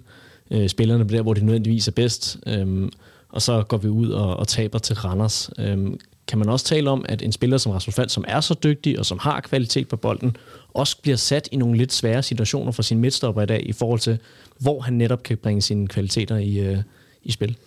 øh, 0.52 0.70
spillerne 0.70 1.10
der, 1.10 1.22
hvor 1.22 1.34
de 1.34 1.46
nødvendigvis 1.46 1.88
er 1.88 1.92
bedst. 1.92 2.38
Um, 2.62 2.92
og 3.30 3.42
så 3.42 3.64
går 3.64 3.78
vi 3.78 3.88
ud 3.88 4.10
og, 4.10 4.38
og 4.38 4.48
taber 4.48 4.80
til 4.80 4.96
Randers. 4.96 5.50
Um, 5.74 6.00
kan 6.28 6.40
man 6.40 6.50
også 6.50 6.66
tale 6.66 6.90
om, 6.90 7.06
at 7.10 7.22
en 7.22 7.32
spiller 7.32 7.58
som 7.58 7.72
Rasmus 7.72 7.96
Fald, 7.96 8.10
som 8.10 8.26
er 8.28 8.42
så 8.42 8.56
dygtig 8.64 9.00
og 9.00 9.06
som 9.06 9.20
har 9.20 9.42
kvalitet 9.42 9.88
på 9.88 9.98
bolden, 9.98 10.38
også 10.74 10.98
bliver 11.02 11.18
sat 11.18 11.50
i 11.52 11.56
nogle 11.56 11.78
lidt 11.78 11.94
svære 11.94 12.24
situationer 12.24 12.72
for 12.72 12.82
sin 12.82 13.00
midtstopper 13.00 13.42
i 13.42 13.46
dag, 13.46 13.70
i 13.70 13.72
forhold 13.72 14.00
til, 14.00 14.18
hvor 14.60 14.82
han 14.82 14.94
netop 14.94 15.24
kan 15.24 15.38
bringe 15.38 15.62
sine 15.62 15.88
kvaliteter 15.88 16.38
i, 16.38 16.60
øh, 16.60 16.78
i 17.24 17.32
spil? 17.32 17.58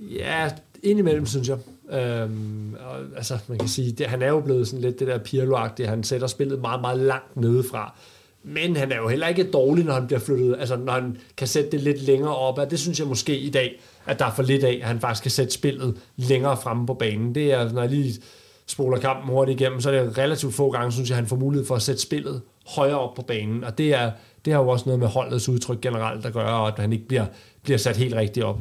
Ja, 0.00 0.50
indimellem, 0.82 1.26
synes 1.26 1.48
jeg. 1.48 1.58
Øhm, 1.92 2.74
og, 2.74 3.16
altså, 3.16 3.38
man 3.48 3.58
kan 3.58 3.68
sige, 3.68 3.92
det, 3.92 4.06
han 4.06 4.22
er 4.22 4.28
jo 4.28 4.40
blevet 4.40 4.68
sådan 4.68 4.80
lidt 4.80 4.98
det 4.98 5.06
der 5.06 5.18
pirlo 5.18 5.56
han 5.78 6.02
sætter 6.02 6.26
spillet 6.26 6.60
meget, 6.60 6.80
meget 6.80 6.98
langt 6.98 7.36
nedefra. 7.36 7.94
Men 8.42 8.76
han 8.76 8.92
er 8.92 8.96
jo 8.96 9.08
heller 9.08 9.28
ikke 9.28 9.50
dårlig, 9.50 9.84
når 9.84 9.92
han 9.92 10.06
bliver 10.06 10.20
flyttet, 10.20 10.56
altså 10.58 10.76
når 10.76 10.92
han 10.92 11.16
kan 11.36 11.46
sætte 11.46 11.70
det 11.70 11.80
lidt 11.80 12.02
længere 12.02 12.36
op. 12.36 12.58
Og 12.58 12.70
det 12.70 12.78
synes 12.78 12.98
jeg 12.98 13.08
måske 13.08 13.38
i 13.38 13.50
dag, 13.50 13.80
at 14.06 14.18
der 14.18 14.24
er 14.24 14.34
for 14.34 14.42
lidt 14.42 14.64
af, 14.64 14.78
at 14.82 14.88
han 14.88 15.00
faktisk 15.00 15.22
kan 15.22 15.30
sætte 15.30 15.52
spillet 15.52 15.96
længere 16.16 16.56
fremme 16.56 16.86
på 16.86 16.94
banen. 16.94 17.34
Det 17.34 17.52
er, 17.52 17.72
når 17.72 17.80
jeg 17.80 17.90
lige 17.90 18.14
spoler 18.66 18.98
kampen 18.98 19.30
hurtigt 19.30 19.60
igennem, 19.60 19.80
så 19.80 19.90
er 19.90 20.02
det 20.02 20.18
relativt 20.18 20.54
få 20.54 20.70
gange, 20.70 20.92
synes 20.92 21.10
jeg, 21.10 21.14
at 21.16 21.22
han 21.22 21.28
får 21.28 21.36
mulighed 21.36 21.66
for 21.66 21.74
at 21.74 21.82
sætte 21.82 22.02
spillet 22.02 22.40
højere 22.66 22.98
op 22.98 23.14
på 23.14 23.22
banen. 23.22 23.64
Og 23.64 23.78
det 23.78 23.94
er, 23.94 24.10
det 24.44 24.52
har 24.52 24.60
jo 24.60 24.68
også 24.68 24.84
noget 24.86 24.98
med 24.98 25.08
holdets 25.08 25.48
udtryk 25.48 25.80
generelt 25.80 26.26
at 26.26 26.32
gøre, 26.32 26.60
og 26.60 26.68
at 26.68 26.78
han 26.78 26.92
ikke 26.92 27.08
bliver, 27.08 27.26
bliver 27.62 27.78
sat 27.78 27.96
helt 27.96 28.14
rigtigt 28.14 28.46
op. 28.46 28.58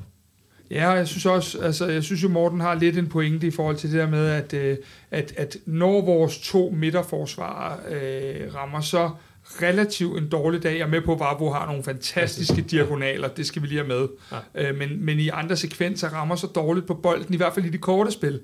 Ja, 0.72 0.90
jeg 0.90 1.08
synes 1.08 1.26
også, 1.26 1.60
altså 1.60 1.88
jeg 1.88 2.04
synes 2.04 2.24
jo, 2.24 2.30
Morten 2.30 2.60
har 2.60 2.76
lidt 2.76 2.98
en 2.98 3.08
pointe 3.08 3.48
i 3.48 3.52
forhold 3.52 3.76
til 3.76 3.92
det 3.92 4.00
der 4.00 4.10
med, 4.10 4.28
at, 4.28 4.54
øh, 4.54 4.78
at, 5.12 5.34
at 5.38 5.58
når 5.66 6.06
vores 6.06 6.38
to 6.38 6.74
midterforsvarer 6.76 7.78
øh, 7.90 8.56
rammer 8.56 8.82
så 8.82 9.10
relativt 9.48 10.18
en 10.18 10.30
dårlig 10.30 10.64
dag. 10.64 10.78
Jeg 10.78 10.86
er 10.86 10.88
med 10.88 11.02
på, 11.02 11.14
at 11.14 11.20
Vavro 11.20 11.50
har 11.50 11.66
nogle 11.66 11.84
fantastiske 11.84 12.62
diagonaler, 12.62 13.28
det 13.28 13.46
skal 13.46 13.62
vi 13.62 13.68
lige 13.68 13.78
have 13.78 13.88
med. 13.88 14.08
Ja. 14.56 14.70
Øh, 14.70 14.78
men, 14.78 15.06
men 15.06 15.20
i 15.20 15.30
andre 15.30 15.56
sekvenser 15.56 16.10
rammer 16.10 16.36
så 16.36 16.48
dårligt 16.48 16.88
på 16.88 16.94
bolden, 16.94 17.34
i 17.34 17.38
hvert 17.38 17.54
fald 17.54 17.66
i 17.66 17.70
de 17.70 17.78
korte 17.78 18.12
spil, 18.12 18.40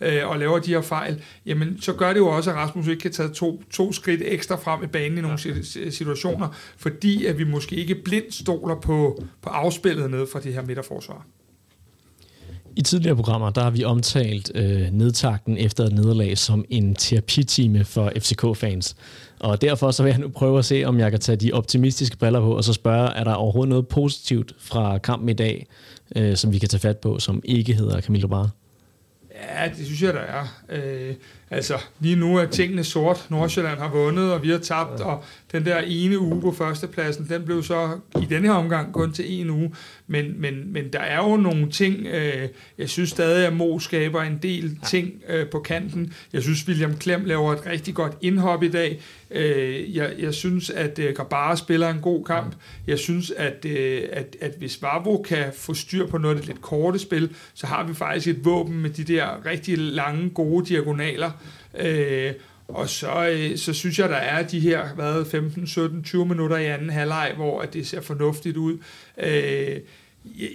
øh, 0.00 0.28
og 0.28 0.38
laver 0.38 0.58
de 0.58 0.74
her 0.74 0.80
fejl, 0.80 1.22
jamen 1.46 1.80
så 1.80 1.92
gør 1.92 2.12
det 2.12 2.20
jo 2.20 2.28
også, 2.28 2.50
at 2.50 2.56
Rasmus 2.56 2.86
ikke 2.86 3.00
kan 3.00 3.12
tage 3.12 3.28
to, 3.28 3.62
to 3.70 3.92
skridt 3.92 4.22
ekstra 4.24 4.56
frem 4.56 4.84
i 4.84 4.86
banen 4.86 5.18
i 5.18 5.20
nogle 5.20 5.38
ja. 5.44 5.90
situationer, 5.90 6.48
fordi 6.76 7.26
at 7.26 7.38
vi 7.38 7.44
måske 7.44 7.76
ikke 7.76 7.94
blindt 7.94 8.34
stoler 8.34 8.74
på, 8.74 9.24
på 9.42 9.48
afspillet 9.50 10.10
ned 10.10 10.26
fra 10.32 10.40
de 10.40 10.52
her 10.52 10.62
midterforsvar. 10.62 11.26
I 12.76 12.82
tidligere 12.82 13.16
programmer, 13.16 13.50
der 13.50 13.62
har 13.62 13.70
vi 13.70 13.84
omtalt 13.84 14.52
øh, 14.54 14.90
nedtakten 14.92 15.58
efter 15.58 15.84
et 15.84 15.92
nederlag 15.92 16.38
som 16.38 16.64
en 16.70 16.94
terapitime 16.94 17.84
for 17.84 18.12
FCK-fans. 18.18 18.96
Og 19.40 19.60
derfor 19.60 19.90
så 19.90 20.02
vil 20.02 20.10
jeg 20.10 20.18
nu 20.18 20.28
prøve 20.28 20.58
at 20.58 20.64
se, 20.64 20.84
om 20.84 20.98
jeg 20.98 21.10
kan 21.10 21.20
tage 21.20 21.36
de 21.36 21.52
optimistiske 21.52 22.16
briller 22.16 22.40
på, 22.40 22.56
og 22.56 22.64
så 22.64 22.72
spørge, 22.72 23.08
er 23.08 23.24
der 23.24 23.34
overhovedet 23.34 23.68
noget 23.68 23.88
positivt 23.88 24.52
fra 24.58 24.98
kampen 24.98 25.28
i 25.28 25.32
dag, 25.32 25.66
øh, 26.16 26.36
som 26.36 26.52
vi 26.52 26.58
kan 26.58 26.68
tage 26.68 26.80
fat 26.80 26.98
på, 26.98 27.18
som 27.18 27.40
ikke 27.44 27.72
hedder 27.72 28.00
Camille 28.00 28.28
Bar? 28.28 28.50
Ja, 29.34 29.68
det 29.68 29.86
synes 29.86 30.02
jeg, 30.02 30.14
der 30.14 30.20
er. 30.20 30.46
Øh, 30.68 31.14
altså, 31.50 31.74
lige 32.00 32.16
nu 32.16 32.36
er 32.36 32.46
tingene 32.46 32.84
sort. 32.84 33.26
Nordsjælland 33.30 33.78
har 33.78 33.90
vundet, 33.90 34.32
og 34.32 34.42
vi 34.42 34.50
har 34.50 34.58
tabt, 34.58 35.00
og 35.00 35.24
den 35.52 35.64
der 35.64 35.78
ene 35.78 36.18
uge 36.18 36.40
på 36.40 36.52
førstepladsen, 36.52 37.26
den 37.28 37.44
blev 37.44 37.62
så 37.62 37.98
i 38.22 38.24
denne 38.24 38.48
her 38.48 38.54
omgang 38.54 38.92
kun 38.92 39.12
til 39.12 39.40
en 39.40 39.50
uge. 39.50 39.74
Men, 40.06 40.40
men, 40.40 40.72
men 40.72 40.92
der 40.92 41.00
er 41.00 41.16
jo 41.16 41.36
nogle 41.36 41.70
ting, 41.70 42.06
øh, 42.06 42.48
jeg 42.78 42.88
synes 42.88 43.10
stadig, 43.10 43.46
at 43.46 43.52
Mo 43.52 43.78
skaber 43.78 44.22
en 44.22 44.38
del 44.42 44.78
ting 44.86 45.12
øh, 45.28 45.46
på 45.48 45.58
kanten. 45.58 46.12
Jeg 46.32 46.42
synes, 46.42 46.68
William 46.68 46.96
Klem 46.96 47.24
laver 47.24 47.52
et 47.52 47.66
rigtig 47.66 47.94
godt 47.94 48.12
indhop 48.20 48.62
i 48.62 48.68
dag. 48.68 49.00
Øh, 49.30 49.96
jeg, 49.96 50.12
jeg 50.18 50.34
synes, 50.34 50.70
at 50.70 50.98
øh, 50.98 51.14
Gabara 51.14 51.56
spiller 51.56 51.90
en 51.90 52.00
god 52.00 52.24
kamp. 52.24 52.54
Jeg 52.86 52.98
synes, 52.98 53.30
at, 53.30 53.64
øh, 53.64 54.02
at, 54.12 54.36
at 54.40 54.54
hvis 54.58 54.82
Vavo 54.82 55.22
kan 55.22 55.44
få 55.54 55.74
styr 55.74 56.06
på 56.06 56.18
noget 56.18 56.34
af 56.34 56.40
det 56.40 56.48
lidt 56.48 56.62
korte 56.62 56.98
spil, 56.98 57.34
så 57.54 57.66
har 57.66 57.86
vi 57.86 57.94
faktisk 57.94 58.28
et 58.28 58.44
våben 58.44 58.82
med 58.82 58.90
de 58.90 59.04
der 59.04 59.46
rigtig 59.46 59.78
lange, 59.78 60.30
gode 60.30 60.66
diagonaler. 60.66 61.30
Øh, 61.78 62.32
og 62.68 62.88
så, 62.88 63.28
øh, 63.28 63.58
så 63.58 63.72
synes 63.72 63.98
jeg, 63.98 64.08
der 64.08 64.16
er 64.16 64.46
de 64.46 64.60
her 64.60 64.94
hvad, 64.94 65.24
15, 65.24 65.66
17, 65.66 66.02
20 66.02 66.26
minutter 66.26 66.56
i 66.56 66.66
anden 66.66 66.90
halvleg, 66.90 67.32
hvor 67.36 67.60
at 67.60 67.74
det 67.74 67.86
ser 67.86 68.00
fornuftigt 68.00 68.56
ud. 68.56 68.78
Øh, 69.22 69.76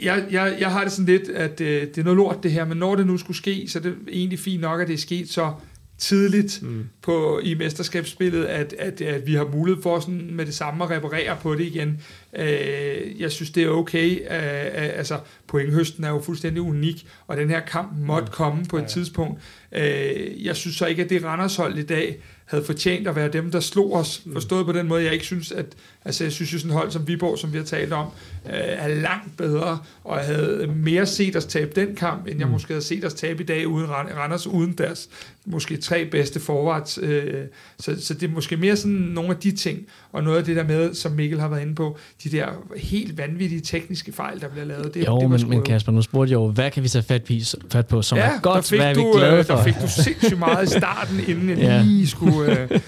jeg, 0.01 0.25
jeg, 0.31 0.57
jeg 0.59 0.71
har 0.71 0.83
det 0.83 0.91
sådan 0.91 1.05
lidt, 1.05 1.29
at 1.29 1.61
øh, 1.61 1.81
det 1.81 1.97
er 1.97 2.03
noget 2.03 2.17
lort 2.17 2.43
det 2.43 2.51
her, 2.51 2.65
men 2.65 2.77
når 2.77 2.95
det 2.95 3.07
nu 3.07 3.17
skulle 3.17 3.37
ske, 3.37 3.67
så 3.67 3.79
er 3.79 3.83
det 3.83 3.95
egentlig 4.07 4.39
fint 4.39 4.61
nok, 4.61 4.81
at 4.81 4.87
det 4.87 4.93
er 4.93 4.97
sket 4.97 5.29
så 5.29 5.53
tidligt 6.01 6.61
mm. 6.61 6.89
på, 7.01 7.39
i 7.43 7.53
mesterskabsspillet, 7.53 8.45
at, 8.45 8.73
at, 8.79 9.01
at 9.01 9.27
vi 9.27 9.33
har 9.33 9.45
mulighed 9.45 9.83
for 9.83 9.99
sådan 9.99 10.29
med 10.33 10.45
det 10.45 10.53
samme 10.53 10.83
at 10.83 10.89
reparere 10.89 11.37
på 11.41 11.55
det 11.55 11.63
igen. 11.63 12.01
Øh, 12.35 13.21
jeg 13.21 13.31
synes, 13.31 13.51
det 13.51 13.63
er 13.63 13.69
okay. 13.69 14.19
Øh, 14.19 14.97
altså, 14.97 15.19
pointhøsten 15.47 16.03
er 16.03 16.09
jo 16.09 16.21
fuldstændig 16.21 16.61
unik, 16.61 17.07
og 17.27 17.37
den 17.37 17.49
her 17.49 17.59
kamp 17.59 17.91
måtte 17.97 18.25
mm. 18.25 18.31
komme 18.31 18.65
på 18.65 18.77
et 18.77 18.81
ja, 18.81 18.83
ja. 18.83 18.89
tidspunkt. 18.89 19.41
Øh, 19.71 20.45
jeg 20.45 20.55
synes 20.55 20.75
så 20.75 20.85
ikke, 20.85 21.03
at 21.03 21.09
det 21.09 21.23
Randers 21.23 21.55
hold 21.55 21.77
i 21.77 21.83
dag 21.83 22.17
havde 22.45 22.63
fortjent 22.63 23.07
at 23.07 23.15
være 23.15 23.29
dem, 23.29 23.51
der 23.51 23.59
slog 23.59 23.93
os, 23.93 24.21
mm. 24.25 24.33
forstået 24.33 24.65
på 24.65 24.71
den 24.71 24.87
måde. 24.87 25.03
Jeg 25.03 25.13
ikke 25.13 25.25
synes, 25.25 25.51
at, 25.51 25.65
altså 26.05 26.23
jeg 26.23 26.31
synes 26.31 26.53
jo 26.53 26.57
sådan 26.59 26.71
et 26.71 26.77
hold 26.77 26.91
som 26.91 27.07
Viborg, 27.07 27.39
som 27.39 27.53
vi 27.53 27.57
har 27.57 27.65
talt 27.65 27.93
om, 27.93 28.07
øh, 28.45 28.53
er 28.53 28.87
langt 28.87 29.37
bedre, 29.37 29.79
og 30.03 30.17
jeg 30.17 30.25
havde 30.25 30.73
mere 30.75 31.05
set 31.05 31.35
os 31.35 31.45
tabe 31.45 31.71
den 31.75 31.95
kamp, 31.95 32.27
end 32.27 32.39
jeg 32.39 32.47
mm. 32.47 32.51
måske 32.51 32.73
havde 32.73 32.85
set 32.85 33.05
os 33.05 33.13
tabe 33.13 33.43
i 33.43 33.45
dag 33.45 33.67
uden 33.67 33.89
Randers, 33.89 34.47
uden 34.47 34.71
deres 34.71 35.09
måske 35.45 35.77
tre 35.77 36.05
bedste 36.05 36.39
forwards. 36.39 36.99
Øh, 37.01 37.33
så, 37.79 38.05
så 38.05 38.13
det 38.13 38.29
er 38.29 38.33
måske 38.33 38.57
mere 38.57 38.75
sådan 38.75 38.91
nogle 38.91 39.29
af 39.29 39.35
de 39.35 39.51
ting, 39.51 39.79
og 40.11 40.23
noget 40.23 40.37
af 40.37 40.43
det 40.43 40.55
der 40.55 40.63
med, 40.63 40.93
som 40.93 41.11
Mikkel 41.11 41.39
har 41.39 41.47
været 41.47 41.61
inde 41.61 41.75
på, 41.75 41.97
de 42.23 42.29
der 42.29 42.47
helt 42.77 43.17
vanvittige 43.17 43.61
tekniske 43.61 44.11
fejl, 44.11 44.41
der 44.41 44.47
bliver 44.49 44.65
lavet. 44.65 44.93
Det, 44.93 45.07
jo, 45.07 45.19
det 45.19 45.29
men, 45.29 45.49
men 45.49 45.63
Kasper, 45.63 45.91
nu 45.91 46.01
spurgte 46.01 46.31
jeg 46.31 46.35
jo, 46.35 46.47
hvad 46.51 46.71
kan 46.71 46.83
vi 46.83 46.87
tage 46.87 47.03
fat, 47.03 47.31
fat 47.71 47.87
på, 47.87 48.01
som 48.01 48.17
ja, 48.17 48.23
er 48.23 48.39
godt, 48.39 48.69
hvad 48.69 48.79
er 48.79 48.93
vi 48.93 49.01
glade 49.17 49.37
øh, 49.37 49.45
for? 49.45 49.55
Der 49.55 49.63
fik 49.63 49.75
du 49.81 49.87
sindssygt 50.03 50.39
meget 50.39 50.67
i 50.67 50.77
starten, 50.77 51.19
inden 51.27 51.49
jeg 51.49 51.57
ja. 51.69 51.81
lige 51.81 52.07
skulle... 52.07 52.59
Øh, 52.61 52.69
øh, 52.71 52.79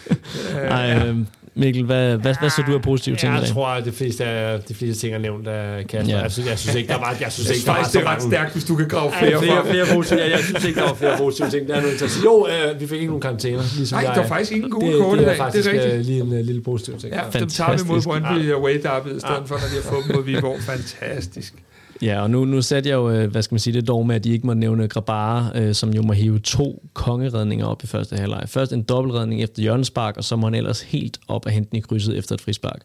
Ej, 0.55 1.07
øh, 1.07 1.17
Mikkel, 1.55 1.83
hvad, 1.83 2.17
hvad, 2.17 2.35
hvad 2.39 2.49
så 2.49 2.63
du 2.67 2.73
af 2.73 2.81
positive 2.81 3.15
ting? 3.15 3.33
Jeg 3.33 3.47
tror, 3.47 3.67
at 3.67 3.85
de 3.85 3.91
fleste, 3.91 4.25
af, 4.25 4.59
de 4.59 4.73
fleste 4.73 5.01
ting 5.01 5.13
er 5.13 5.17
nævnt 5.17 5.47
af 5.47 5.87
Kasper. 5.87 6.15
Ja. 6.15 6.21
Jeg, 6.21 6.31
synes, 6.31 6.49
jeg 6.49 6.59
synes 6.59 6.75
ikke, 6.75 6.87
der 6.93 6.99
var, 6.99 7.15
jeg 7.21 7.31
synes 7.31 7.49
ikke, 7.49 7.65
der 7.65 7.71
var 7.71 7.83
så 7.83 7.99
det 7.99 8.05
er 8.05 8.09
ret 8.15 8.21
stærkt, 8.21 8.53
hvis 8.53 8.63
du 8.63 8.75
kan 8.75 8.87
grave 8.87 9.11
flere, 9.11 9.39
flere, 9.41 9.65
flere 9.65 9.85
positive, 9.93 10.21
jeg, 10.21 10.31
jeg 10.31 10.39
synes 10.39 10.65
ikke, 10.65 10.79
der 10.79 10.87
var 10.87 10.93
flere 10.93 11.17
positive 11.17 11.49
ting. 11.49 11.67
Det 11.67 11.75
er 11.75 11.81
at 12.03 12.11
sige. 12.11 12.23
Jo, 12.23 12.47
øh, 12.47 12.81
vi 12.81 12.87
fik 12.87 12.95
ikke 12.95 13.07
nogen 13.07 13.21
karantæner. 13.21 13.63
Ligesom 13.77 14.03
Nej, 14.03 14.13
der 14.13 14.21
var 14.21 14.27
faktisk 14.27 14.51
ingen 14.51 14.71
gode 14.71 14.99
kort 14.99 15.19
i 15.19 15.21
dag. 15.21 15.29
Det 15.29 15.33
er 15.33 15.43
faktisk 15.43 15.71
det 15.71 15.95
er 15.95 15.97
lige 15.97 16.21
en 16.21 16.27
uh, 16.27 16.39
lille 16.39 16.61
positiv 16.61 16.99
ting. 16.99 17.13
Ja, 17.13 17.39
dem 17.39 17.49
tager 17.49 17.77
vi 17.77 17.83
mod 17.87 18.01
Brøndby 18.01 18.51
og 18.51 18.61
Wade 18.61 18.83
Derby, 18.83 19.07
i 19.07 19.19
stedet 19.19 19.43
for, 19.45 19.55
når 19.55 19.67
de 19.71 19.75
har 19.83 19.91
fået 19.91 20.03
dem 20.07 20.15
mod 20.15 20.23
Viborg. 20.23 20.57
Fantastisk. 20.61 21.53
Ja, 22.01 22.21
og 22.21 22.29
nu, 22.29 22.45
nu 22.45 22.61
satte 22.61 22.89
jeg 22.89 22.95
jo, 22.95 23.09
øh, 23.09 23.31
hvad 23.31 23.41
skal 23.41 23.53
man 23.53 23.59
sige, 23.59 23.73
det 23.73 23.87
dog 23.87 24.07
med, 24.07 24.15
at 24.15 24.23
de 24.23 24.31
ikke 24.31 24.47
må 24.47 24.53
nævne 24.53 24.87
Grabara, 24.87 25.51
øh, 25.55 25.73
som 25.73 25.93
jo 25.93 26.01
må 26.01 26.13
hive 26.13 26.39
to 26.39 26.83
kongeredninger 26.93 27.65
op 27.65 27.83
i 27.83 27.87
første 27.87 28.15
halvleg. 28.15 28.43
Først 28.47 28.73
en 28.73 28.83
dobbeltredning 28.83 29.43
efter 29.43 29.61
hjørnespark, 29.61 30.17
og 30.17 30.23
så 30.23 30.35
må 30.35 30.47
han 30.47 30.55
ellers 30.55 30.81
helt 30.81 31.19
op 31.27 31.45
og 31.45 31.51
hente 31.51 31.69
den 31.71 31.77
i 31.77 31.81
krydset 31.81 32.17
efter 32.17 32.35
et 32.35 32.41
frispark. 32.41 32.81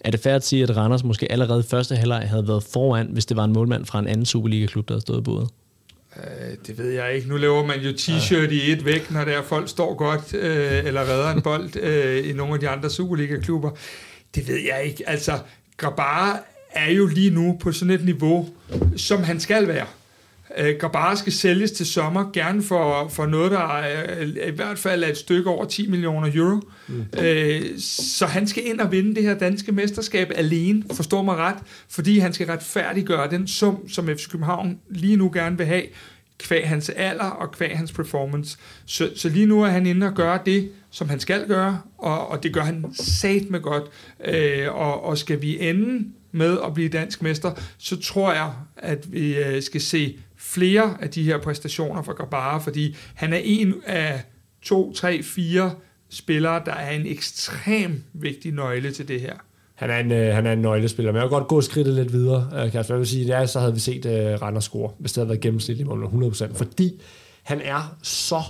Er 0.00 0.10
det 0.10 0.20
færdigt 0.20 0.36
at 0.36 0.46
sige, 0.46 0.62
at 0.62 0.76
Randers 0.76 1.04
måske 1.04 1.32
allerede 1.32 1.62
første 1.62 1.96
halvleg 1.96 2.28
havde 2.28 2.48
været 2.48 2.62
foran, 2.62 3.08
hvis 3.12 3.26
det 3.26 3.36
var 3.36 3.44
en 3.44 3.52
målmand 3.52 3.86
fra 3.86 3.98
en 3.98 4.06
anden 4.06 4.26
Superliga-klub, 4.26 4.88
der 4.88 4.94
havde 4.94 5.02
stået 5.02 5.24
på 5.24 5.48
Øh, 6.16 6.56
det 6.66 6.78
ved 6.78 6.90
jeg 6.90 7.14
ikke. 7.14 7.28
Nu 7.28 7.36
laver 7.36 7.66
man 7.66 7.80
jo 7.80 7.90
t-shirt 7.90 8.50
i 8.50 8.72
et 8.72 8.84
væk, 8.84 9.10
når 9.10 9.24
der 9.24 9.42
folk 9.42 9.68
står 9.68 9.94
godt 9.94 10.34
øh, 10.34 10.84
eller 10.84 11.00
redder 11.00 11.30
en 11.30 11.42
bold 11.42 11.76
øh, 11.76 12.30
i 12.30 12.32
nogle 12.32 12.54
af 12.54 12.60
de 12.60 12.68
andre 12.68 12.90
Superliga-klubber. 12.90 13.70
Det 14.34 14.48
ved 14.48 14.58
jeg 14.68 14.84
ikke. 14.84 15.08
Altså, 15.08 15.32
Grabara 15.76 16.38
er 16.74 16.90
jo 16.90 17.06
lige 17.06 17.30
nu 17.30 17.56
på 17.60 17.72
sådan 17.72 17.94
et 17.94 18.04
niveau, 18.04 18.48
som 18.96 19.22
han 19.22 19.40
skal 19.40 19.68
være. 19.68 19.86
Øh, 20.58 20.74
Grabara 20.78 21.16
skal 21.16 21.32
sælges 21.32 21.72
til 21.72 21.86
sommer, 21.86 22.30
gerne 22.32 22.62
for, 22.62 23.08
for 23.08 23.26
noget, 23.26 23.50
der 23.50 23.78
er, 23.78 24.20
i 24.46 24.50
hvert 24.50 24.78
fald 24.78 25.04
er 25.04 25.08
et 25.08 25.16
stykke 25.16 25.50
over 25.50 25.64
10 25.64 25.90
millioner 25.90 26.30
euro. 26.34 26.60
Mm. 26.88 27.04
Øh, 27.18 27.78
så 27.78 28.26
han 28.26 28.46
skal 28.46 28.66
ind 28.66 28.80
og 28.80 28.92
vinde 28.92 29.14
det 29.14 29.22
her 29.22 29.38
danske 29.38 29.72
mesterskab 29.72 30.32
alene, 30.34 30.82
forstår 30.92 31.22
mig 31.22 31.36
ret, 31.36 31.58
fordi 31.88 32.18
han 32.18 32.32
skal 32.32 32.46
retfærdiggøre 32.46 33.30
den 33.30 33.48
sum, 33.48 33.88
som 33.88 34.08
FC 34.08 34.30
København 34.30 34.78
lige 34.90 35.16
nu 35.16 35.30
gerne 35.34 35.58
vil 35.58 35.66
have, 35.66 35.82
kvæg 36.38 36.68
hans 36.68 36.90
alder 36.90 37.24
og 37.24 37.52
kvæg 37.52 37.76
hans 37.76 37.92
performance. 37.92 38.58
Så, 38.86 39.10
så 39.16 39.28
lige 39.28 39.46
nu 39.46 39.62
er 39.62 39.68
han 39.68 39.86
inde 39.86 40.06
og 40.06 40.14
gøre 40.14 40.38
det, 40.46 40.70
som 40.90 41.08
han 41.08 41.20
skal 41.20 41.48
gøre, 41.48 41.80
og, 41.98 42.28
og 42.28 42.42
det 42.42 42.54
gør 42.54 42.60
han 42.60 42.84
sat 42.94 43.50
med 43.50 43.60
godt. 43.60 43.84
Øh, 44.24 44.74
og, 44.74 45.04
og 45.04 45.18
skal 45.18 45.42
vi 45.42 45.68
ende 45.68 46.08
med 46.32 46.58
at 46.66 46.74
blive 46.74 46.88
dansk 46.88 47.22
mester, 47.22 47.52
så 47.78 48.00
tror 48.00 48.32
jeg, 48.32 48.52
at 48.76 49.12
vi 49.12 49.36
øh, 49.36 49.62
skal 49.62 49.80
se 49.80 50.18
flere 50.36 50.96
af 51.00 51.10
de 51.10 51.22
her 51.22 51.38
præstationer 51.38 52.02
fra 52.02 52.12
Grabara, 52.12 52.58
fordi 52.58 52.96
han 53.14 53.32
er 53.32 53.40
en 53.44 53.74
af 53.86 54.22
to, 54.62 54.92
tre, 54.92 55.22
fire 55.22 55.74
spillere, 56.10 56.62
der 56.66 56.72
er 56.72 56.90
en 56.90 57.06
ekstrem 57.06 58.02
vigtig 58.12 58.52
nøgle 58.52 58.92
til 58.92 59.08
det 59.08 59.20
her. 59.20 59.34
Han 59.74 59.90
er 59.90 59.98
en, 59.98 60.12
øh, 60.12 60.34
han 60.34 60.46
er 60.46 60.52
en 60.52 60.58
nøglespiller, 60.58 61.12
men 61.12 61.16
jeg 61.16 61.22
vil 61.22 61.30
godt 61.30 61.48
gå 61.48 61.60
skridtet 61.60 61.94
lidt 61.94 62.12
videre, 62.12 62.50
øh, 62.54 62.72
Kasper. 62.72 62.94
Jeg 62.94 62.98
vil 62.98 63.08
sige, 63.08 63.26
ja, 63.26 63.46
så 63.46 63.60
havde 63.60 63.74
vi 63.74 63.80
set 63.80 64.06
øh, 64.06 64.42
Randers 64.42 64.64
score, 64.64 64.90
hvis 64.98 65.12
det 65.12 65.20
havde 65.20 65.28
været 65.28 65.40
gennemsnitligt 65.40 65.88
mål 65.88 66.04
100%, 66.04 66.54
fordi 66.54 67.00
han 67.42 67.60
er 67.60 67.96
så 68.02 68.42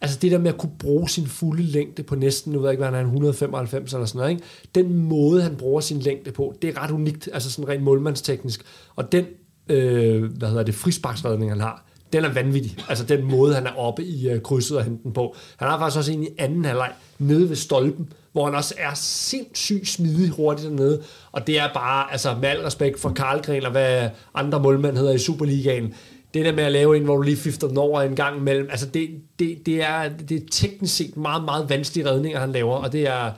Altså 0.00 0.18
det 0.22 0.32
der 0.32 0.38
med 0.38 0.48
at 0.52 0.58
kunne 0.58 0.72
bruge 0.78 1.08
sin 1.08 1.26
fulde 1.26 1.62
længde 1.62 2.02
på 2.02 2.14
næsten, 2.14 2.52
nu 2.52 2.58
ved 2.58 2.68
jeg 2.68 2.72
ikke, 2.72 2.80
hvad 2.80 2.98
han 2.98 3.06
er, 3.06 3.08
195 3.08 3.92
eller 3.92 4.06
sådan 4.06 4.18
noget, 4.18 4.30
ikke? 4.30 4.42
den 4.74 4.94
måde, 4.94 5.42
han 5.42 5.56
bruger 5.56 5.80
sin 5.80 5.98
længde 5.98 6.32
på, 6.32 6.54
det 6.62 6.76
er 6.76 6.82
ret 6.82 6.90
unikt, 6.90 7.28
altså 7.32 7.50
sådan 7.50 7.68
rent 7.68 7.82
målmandsteknisk. 7.82 8.62
Og 8.96 9.12
den, 9.12 9.24
øh, 9.68 10.22
hvad 10.22 10.48
hedder 10.48 10.62
det, 10.62 10.74
frisparksredning, 10.74 11.50
han 11.50 11.60
har, 11.60 11.84
den 12.12 12.24
er 12.24 12.32
vanvittig. 12.32 12.78
Altså 12.88 13.04
den 13.04 13.24
måde, 13.24 13.54
han 13.54 13.66
er 13.66 13.76
oppe 13.76 14.04
i 14.04 14.28
øh, 14.28 14.42
krydset 14.42 14.76
og 14.76 14.84
hente 14.84 15.02
den 15.02 15.12
på. 15.12 15.36
Han 15.56 15.68
har 15.68 15.78
faktisk 15.78 15.98
også 15.98 16.12
en 16.12 16.22
i 16.22 16.28
anden 16.38 16.64
halvleg 16.64 16.92
nede 17.18 17.48
ved 17.48 17.56
stolpen, 17.56 18.12
hvor 18.32 18.44
han 18.44 18.54
også 18.54 18.74
er 18.78 18.94
sindssygt 18.94 19.88
smidig 19.88 20.30
hurtigt 20.30 20.68
dernede. 20.68 21.02
Og 21.32 21.46
det 21.46 21.58
er 21.58 21.68
bare, 21.74 22.12
altså 22.12 22.36
med 22.40 22.48
al 22.48 22.60
respekt 22.60 23.00
for 23.00 23.08
Karlgren 23.08 23.64
og 23.64 23.70
hvad 23.70 24.08
andre 24.34 24.60
målmænd 24.60 24.96
hedder 24.96 25.12
i 25.12 25.18
Superligaen, 25.18 25.94
det 26.34 26.44
der 26.44 26.52
med 26.52 26.64
at 26.64 26.72
lave 26.72 26.96
en, 26.96 27.04
hvor 27.04 27.16
du 27.16 27.22
lige 27.22 27.36
fifter 27.36 27.68
den 27.68 27.78
over 27.78 28.02
en 28.02 28.16
gang 28.16 28.36
imellem, 28.36 28.68
altså 28.70 28.86
det, 28.86 29.10
det, 29.38 29.66
det, 29.66 29.82
er, 29.82 30.08
det 30.08 30.42
er 30.42 30.46
teknisk 30.50 30.96
set 30.96 31.16
meget, 31.16 31.44
meget 31.44 31.70
vanskelige 31.70 32.10
redninger, 32.10 32.40
han 32.40 32.52
laver, 32.52 32.76
og 32.76 32.92
det 32.92 33.08
er, 33.08 33.30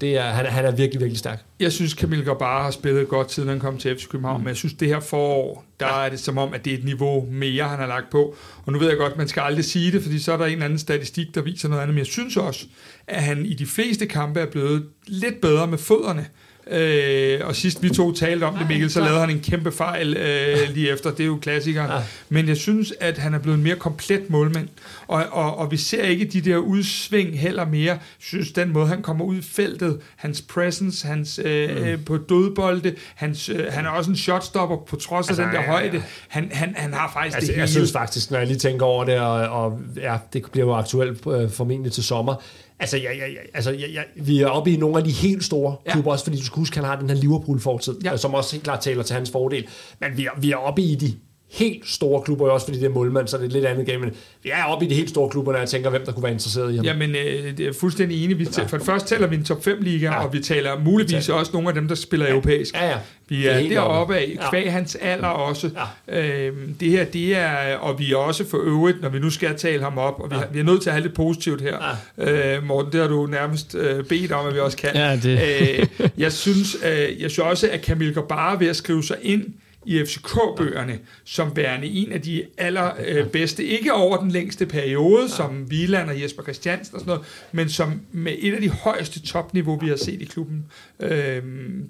det 0.00 0.16
er, 0.16 0.22
han, 0.22 0.46
han 0.46 0.64
er 0.64 0.70
virkelig, 0.70 1.00
virkelig 1.00 1.18
stærk. 1.18 1.44
Jeg 1.60 1.72
synes, 1.72 1.94
Kamil 1.94 2.24
Gabara 2.24 2.62
har 2.62 2.70
spillet 2.70 3.08
godt, 3.08 3.32
siden 3.32 3.48
han 3.48 3.60
kom 3.60 3.78
til 3.78 3.96
FC 3.96 4.08
København, 4.08 4.36
mm. 4.36 4.44
men 4.44 4.48
jeg 4.48 4.56
synes, 4.56 4.74
det 4.74 4.88
her 4.88 5.00
forår, 5.00 5.64
der 5.80 5.86
ja. 5.86 6.04
er 6.04 6.08
det 6.08 6.20
som 6.20 6.38
om, 6.38 6.54
at 6.54 6.64
det 6.64 6.72
er 6.72 6.78
et 6.78 6.84
niveau 6.84 7.26
mere, 7.30 7.64
han 7.64 7.78
har 7.78 7.86
lagt 7.86 8.10
på. 8.10 8.34
Og 8.66 8.72
nu 8.72 8.78
ved 8.78 8.88
jeg 8.88 8.96
godt, 8.96 9.16
man 9.16 9.28
skal 9.28 9.40
aldrig 9.40 9.64
sige 9.64 9.92
det, 9.92 10.02
fordi 10.02 10.18
så 10.18 10.32
er 10.32 10.36
der 10.36 10.46
en 10.46 10.52
eller 10.52 10.64
anden 10.64 10.78
statistik, 10.78 11.34
der 11.34 11.42
viser 11.42 11.68
noget 11.68 11.82
andet, 11.82 11.94
men 11.94 11.98
jeg 11.98 12.06
synes 12.06 12.36
også, 12.36 12.66
at 13.06 13.22
han 13.22 13.46
i 13.46 13.54
de 13.54 13.66
fleste 13.66 14.06
kampe 14.06 14.40
er 14.40 14.50
blevet 14.50 14.86
lidt 15.06 15.40
bedre 15.40 15.66
med 15.66 15.78
fødderne. 15.78 16.26
Øh, 16.70 17.40
og 17.44 17.56
sidst 17.56 17.82
vi 17.82 17.88
to 17.88 18.12
talte 18.12 18.44
om 18.44 18.54
det, 18.56 18.68
Mikkel, 18.68 18.90
så 18.90 19.00
lavede 19.00 19.20
han 19.20 19.30
en 19.30 19.40
kæmpe 19.40 19.72
fejl 19.72 20.16
øh, 20.16 20.58
lige 20.74 20.90
efter. 20.90 21.10
Det 21.10 21.20
er 21.20 21.26
jo 21.26 21.38
klassikeren. 21.42 21.90
Ja. 21.90 21.98
Men 22.28 22.48
jeg 22.48 22.56
synes, 22.56 22.92
at 23.00 23.18
han 23.18 23.34
er 23.34 23.38
blevet 23.38 23.56
en 23.56 23.62
mere 23.64 23.76
komplet 23.76 24.30
målmand. 24.30 24.68
Og, 25.06 25.24
og, 25.30 25.58
og 25.58 25.70
vi 25.70 25.76
ser 25.76 26.04
ikke 26.04 26.24
de 26.24 26.40
der 26.40 26.56
udsving 26.56 27.40
heller 27.40 27.64
mere. 27.64 27.90
Jeg 27.90 27.98
synes, 28.18 28.52
den 28.52 28.72
måde, 28.72 28.86
han 28.86 29.02
kommer 29.02 29.24
ud 29.24 29.36
i 29.36 29.42
feltet, 29.42 29.98
hans 30.16 30.42
presence, 30.42 31.06
hans 31.06 31.40
øh, 31.44 31.70
mm. 31.70 31.84
Øh, 31.84 32.04
på 32.04 32.16
dødbolde, 32.16 32.94
hans, 33.14 33.48
øh, 33.48 33.72
han 33.72 33.86
er 33.86 33.90
også 33.90 34.10
en 34.10 34.16
shotstopper 34.16 34.76
på 34.76 34.96
trods 34.96 35.28
altså, 35.28 35.42
af 35.42 35.48
den 35.48 35.54
der 35.54 35.62
ja, 35.62 35.66
ja, 35.66 35.72
højde. 35.72 36.02
Han, 36.28 36.50
han, 36.52 36.74
han 36.76 36.92
har 36.92 37.10
faktisk 37.12 37.36
altså, 37.36 37.46
det 37.46 37.54
hele. 37.54 37.60
Jeg 37.60 37.68
synes 37.68 37.92
faktisk, 37.92 38.30
når 38.30 38.38
jeg 38.38 38.46
lige 38.46 38.58
tænker 38.58 38.86
over 38.86 39.04
det, 39.04 39.18
og, 39.18 39.32
og 39.32 39.80
ja, 39.96 40.16
det 40.32 40.44
bliver 40.52 40.66
jo 40.66 40.74
aktuelt 40.74 41.26
øh, 41.26 41.50
formentlig 41.50 41.92
til 41.92 42.04
sommer, 42.04 42.34
Altså, 42.80 42.96
ja, 42.96 43.12
ja, 43.12 43.26
ja, 43.26 43.38
altså 43.54 43.70
ja, 43.70 43.86
ja, 43.86 44.02
vi 44.16 44.40
er 44.40 44.46
oppe 44.46 44.72
i 44.72 44.76
nogle 44.76 44.98
af 44.98 45.04
de 45.04 45.10
helt 45.10 45.44
store 45.44 45.76
ja. 45.86 45.92
klubber, 45.92 46.12
også 46.12 46.24
fordi 46.24 46.36
du 46.36 46.44
skal 46.44 46.56
huske, 46.56 46.74
at 46.74 46.76
han 46.76 46.84
har 46.84 47.00
den 47.00 47.10
her 47.10 47.16
Liverpool-fortid, 47.16 48.00
ja. 48.04 48.16
som 48.16 48.34
også 48.34 48.52
helt 48.52 48.64
klart 48.64 48.80
taler 48.80 49.02
til 49.02 49.14
hans 49.14 49.30
fordel. 49.30 49.66
Men 50.00 50.16
vi 50.16 50.26
er, 50.26 50.30
vi 50.40 50.50
er 50.50 50.56
oppe 50.56 50.82
i 50.82 50.94
de 50.94 51.14
helt 51.50 51.88
store 51.88 52.22
klubber, 52.22 52.50
også 52.50 52.66
fordi 52.66 52.78
det 52.78 52.86
er 52.86 52.90
målmand, 52.90 53.28
så 53.28 53.36
det 53.36 53.42
er 53.42 53.46
et 53.46 53.52
lidt 53.52 53.64
andet 53.64 53.86
game. 53.86 53.98
Men 53.98 54.14
vi 54.42 54.50
er 54.50 54.64
oppe 54.64 54.86
i 54.86 54.88
de 54.88 54.94
helt 54.94 55.10
store 55.10 55.30
klubber, 55.30 55.52
når 55.52 55.58
jeg 55.58 55.68
tænker, 55.68 55.90
hvem 55.90 56.04
der 56.04 56.12
kunne 56.12 56.22
være 56.22 56.32
interesseret 56.32 56.72
i 56.72 56.76
ham. 56.76 56.84
Jamen, 56.84 57.10
øh, 57.10 57.58
det 57.58 57.66
er 57.66 57.72
fuldstændig 57.80 58.24
enig. 58.24 58.38
Vi 58.38 58.48
ja. 58.58 58.64
For 58.64 58.76
det 58.76 58.86
første 58.86 59.14
taler 59.14 59.26
vi 59.26 59.36
en 59.36 59.44
top 59.44 59.64
5 59.64 59.82
liga, 59.82 60.06
ja. 60.06 60.24
og 60.24 60.32
vi 60.32 60.40
taler 60.40 60.78
muligvis 60.78 61.28
ja. 61.28 61.34
også 61.34 61.52
nogle 61.52 61.68
af 61.68 61.74
dem, 61.74 61.88
der 61.88 61.94
spiller 61.94 62.26
ja. 62.26 62.32
europæisk. 62.32 62.74
Ja, 62.74 62.88
ja. 62.88 62.96
Vi 63.28 63.46
er, 63.46 63.52
er 63.52 63.68
deroppe 63.68 64.16
af, 64.16 64.38
kvæg 64.50 64.64
ja. 64.64 64.70
hans 64.70 64.96
alder 65.00 65.26
også. 65.26 65.70
Ja. 66.08 66.46
Øhm, 66.46 66.74
det 66.74 66.90
her, 66.90 67.04
det 67.04 67.36
er, 67.36 67.76
og 67.76 67.98
vi 67.98 68.12
er 68.12 68.16
også 68.16 68.48
for 68.50 68.58
øvrigt, 68.58 69.02
når 69.02 69.08
vi 69.08 69.18
nu 69.18 69.30
skal 69.30 69.56
tale 69.56 69.82
ham 69.82 69.98
op, 69.98 70.20
og 70.20 70.30
vi, 70.30 70.36
ja. 70.36 70.42
vi 70.52 70.58
er 70.58 70.64
nødt 70.64 70.82
til 70.82 70.88
at 70.88 70.94
have 70.94 71.02
lidt 71.02 71.14
positivt 71.14 71.60
her. 71.60 71.78
Ja. 72.18 72.56
Øh, 72.56 72.66
Morten, 72.66 72.92
det 72.92 73.00
har 73.00 73.08
du 73.08 73.26
nærmest 73.26 73.74
øh, 73.74 74.04
bedt 74.04 74.32
om, 74.32 74.46
at 74.46 74.54
vi 74.54 74.58
også 74.58 74.76
kan. 74.76 74.90
Ja, 74.94 75.16
det. 75.22 75.40
Øh, 75.40 76.08
jeg, 76.18 76.32
synes, 76.32 76.76
øh, 76.84 77.22
jeg 77.22 77.30
synes 77.30 77.38
også, 77.38 77.68
at 77.72 77.82
Kamil 77.82 78.16
bare 78.28 78.60
ved 78.60 78.68
at 78.68 78.76
skrive 78.76 79.04
sig 79.04 79.16
ind 79.22 79.44
i 79.86 80.04
FCK-bøgerne 80.04 80.98
som 81.24 81.56
værende 81.56 81.86
en 81.86 82.12
af 82.12 82.20
de 82.20 82.44
allerbedste, 82.58 83.64
ikke 83.64 83.92
over 83.92 84.16
den 84.16 84.30
længste 84.30 84.66
periode, 84.66 85.28
som 85.28 85.66
Wieland 85.70 86.10
og 86.10 86.22
Jesper 86.22 86.42
Christiansen 86.42 86.94
og 86.94 87.00
sådan 87.00 87.10
noget, 87.10 87.26
men 87.52 87.68
som 87.68 88.00
med 88.12 88.32
et 88.38 88.54
af 88.54 88.60
de 88.60 88.68
højeste 88.68 89.20
topniveau, 89.20 89.78
vi 89.78 89.88
har 89.88 89.96
set 89.96 90.22
i 90.22 90.24
klubben. 90.24 90.64
Øh, 91.00 91.42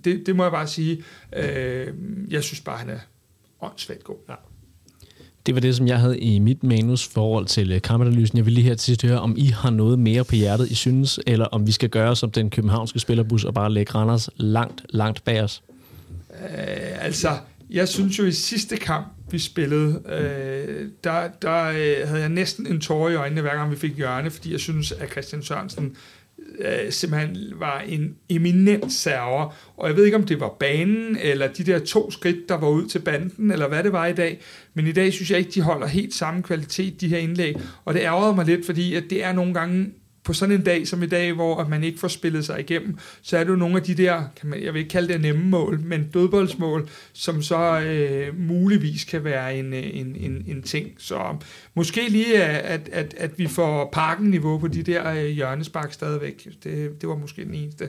det, 0.05 0.27
det 0.27 0.37
må 0.37 0.43
jeg 0.43 0.53
bare 0.53 0.67
sige. 0.67 1.05
Øh, 1.37 1.87
jeg 2.31 2.43
synes 2.43 2.61
bare, 2.61 2.79
han 2.79 2.91
er 2.91 2.99
åndssvagt 3.61 4.05
god. 4.05 4.17
Ja. 4.29 4.35
Det 5.47 5.55
var 5.55 5.61
det, 5.61 5.77
som 5.77 5.87
jeg 5.87 6.01
havde 6.01 6.19
i 6.19 6.39
mit 6.39 6.63
manus 6.63 7.09
forhold 7.09 7.47
til 7.47 7.73
øh, 7.73 7.83
kampanalysen. 7.83 8.39
Jeg 8.39 8.45
vil 8.45 8.53
lige 8.53 8.65
her 8.65 8.75
til 8.75 8.85
sidst 8.85 9.03
høre, 9.03 9.21
om 9.21 9.35
I 9.39 9.47
har 9.47 9.71
noget 9.71 9.99
mere 9.99 10.25
på 10.25 10.35
hjertet, 10.35 10.71
I 10.71 10.75
synes, 10.75 11.21
eller 11.27 11.45
om 11.45 11.67
vi 11.67 11.73
skal 11.73 11.89
gøre 11.89 12.17
som 12.17 12.31
den 12.31 12.51
københavnske 12.51 12.99
spillerbus 12.99 13.45
og 13.45 13.55
bare 13.55 13.73
lægge 13.73 13.93
Randers 13.95 14.31
langt, 14.37 14.87
langt 14.91 15.25
bag 15.25 15.43
os. 15.43 15.63
Øh, 16.31 17.05
altså, 17.05 17.29
jeg 17.71 17.89
synes 17.89 18.19
jo 18.19 18.25
i 18.25 18.33
sidste 18.33 18.77
kamp, 18.77 19.07
vi 19.31 19.39
spillede, 19.39 20.03
øh, 20.09 20.89
der, 21.05 21.29
der 21.43 21.65
øh, 21.65 22.09
havde 22.09 22.21
jeg 22.21 22.29
næsten 22.29 22.67
en 22.67 22.81
tårer 22.81 23.11
i 23.11 23.15
øjnene, 23.15 23.41
hver 23.41 23.55
gang 23.55 23.71
vi 23.71 23.77
fik 23.77 23.97
hjørne, 23.97 24.31
fordi 24.31 24.53
jeg 24.53 24.61
synes, 24.61 24.93
at 24.93 25.11
Christian 25.11 25.43
Sørensen 25.43 25.97
øh, 26.59 26.93
simpelthen 26.93 27.37
var 27.59 27.81
en 27.81 28.17
eminent 28.29 28.93
server. 28.93 29.55
Og 29.77 29.89
jeg 29.89 29.97
ved 29.97 30.05
ikke, 30.05 30.17
om 30.17 30.25
det 30.25 30.41
var 30.41 30.57
banen, 30.61 31.17
eller 31.23 31.49
de 31.49 31.65
der 31.65 31.79
to 31.79 32.11
skridt, 32.11 32.49
der 32.49 32.55
var 32.55 32.69
ud 32.69 32.87
til 32.87 32.99
banden, 32.99 33.51
eller 33.51 33.69
hvad 33.69 33.83
det 33.83 33.93
var 33.93 34.07
i 34.07 34.13
dag. 34.13 34.41
Men 34.75 34.87
i 34.87 34.93
dag 34.93 35.13
synes 35.13 35.31
jeg 35.31 35.39
ikke, 35.39 35.51
de 35.51 35.61
holder 35.61 35.87
helt 35.87 36.15
samme 36.15 36.43
kvalitet, 36.43 37.01
de 37.01 37.09
her 37.09 37.19
indlæg. 37.19 37.57
Og 37.85 37.95
det 37.95 38.01
ærgerede 38.01 38.35
mig 38.35 38.47
lidt, 38.47 38.67
fordi 38.67 38.95
at 38.95 39.05
det 39.11 39.25
er 39.25 39.33
nogle 39.33 39.55
gange 39.55 39.91
på 40.25 40.33
sådan 40.33 40.55
en 40.55 40.63
dag 40.63 40.89
som 40.89 41.03
i 41.03 41.07
dag, 41.07 41.33
hvor 41.33 41.67
man 41.69 41.85
ikke 41.85 41.99
får 41.99 42.09
spillet 42.09 42.45
sig 42.45 42.61
igennem, 42.61 42.99
så 43.23 43.37
er 43.37 43.45
det 43.45 43.51
jo 43.51 43.57
nogle 43.57 43.77
af 43.77 43.83
de 43.83 43.95
der, 43.95 44.23
kan 44.37 44.49
man, 44.49 44.63
jeg 44.63 44.75
vil 44.75 44.81
ikke 44.81 44.91
kalde 44.91 45.13
det 45.13 45.21
nemme 45.21 45.45
mål, 45.45 45.81
men 45.81 46.09
dødboldsmål, 46.15 46.89
som 47.13 47.43
så 47.43 47.81
øh, 47.81 48.39
muligvis 48.39 49.05
kan 49.05 49.25
være 49.25 49.57
en, 49.57 49.75
øh, 49.75 49.83
en, 49.93 50.17
en, 50.17 50.45
en 50.47 50.63
ting. 50.63 50.89
Så 50.99 51.37
måske 51.75 52.09
lige, 52.09 52.45
at, 52.45 52.89
at, 52.93 53.15
at 53.19 53.39
vi 53.39 53.47
får 53.47 53.89
parkenniveau 53.93 54.59
på 54.59 54.69
de 54.69 54.83
der 54.83 55.11
øh, 55.11 55.25
hjørnespark 55.25 55.93
stadigvæk. 55.93 56.49
Det, 56.65 57.01
det 57.01 57.09
var 57.09 57.17
måske 57.17 57.45
den 57.45 57.55
eneste 57.55 57.89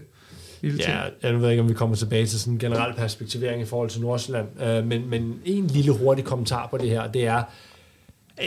lille 0.62 0.78
ting. 0.78 0.90
Ja, 0.90 1.30
jeg 1.30 1.42
ved 1.42 1.50
ikke, 1.50 1.62
om 1.62 1.70
vi 1.70 1.74
kommer 1.74 1.96
tilbage 1.96 2.26
til 2.26 2.40
sådan 2.40 2.54
en 2.54 2.60
generel 2.60 2.94
perspektivering 2.96 3.62
i 3.62 3.66
forhold 3.66 3.90
til 3.90 4.02
Nordsjælland, 4.02 4.48
øh, 4.64 4.86
men, 4.86 5.10
men 5.10 5.34
en 5.46 5.68
lille 5.68 5.92
hurtig 5.92 6.26
kommentar 6.26 6.68
på 6.68 6.78
det 6.78 6.90
her, 6.90 7.12
det 7.12 7.28
er, 7.28 7.44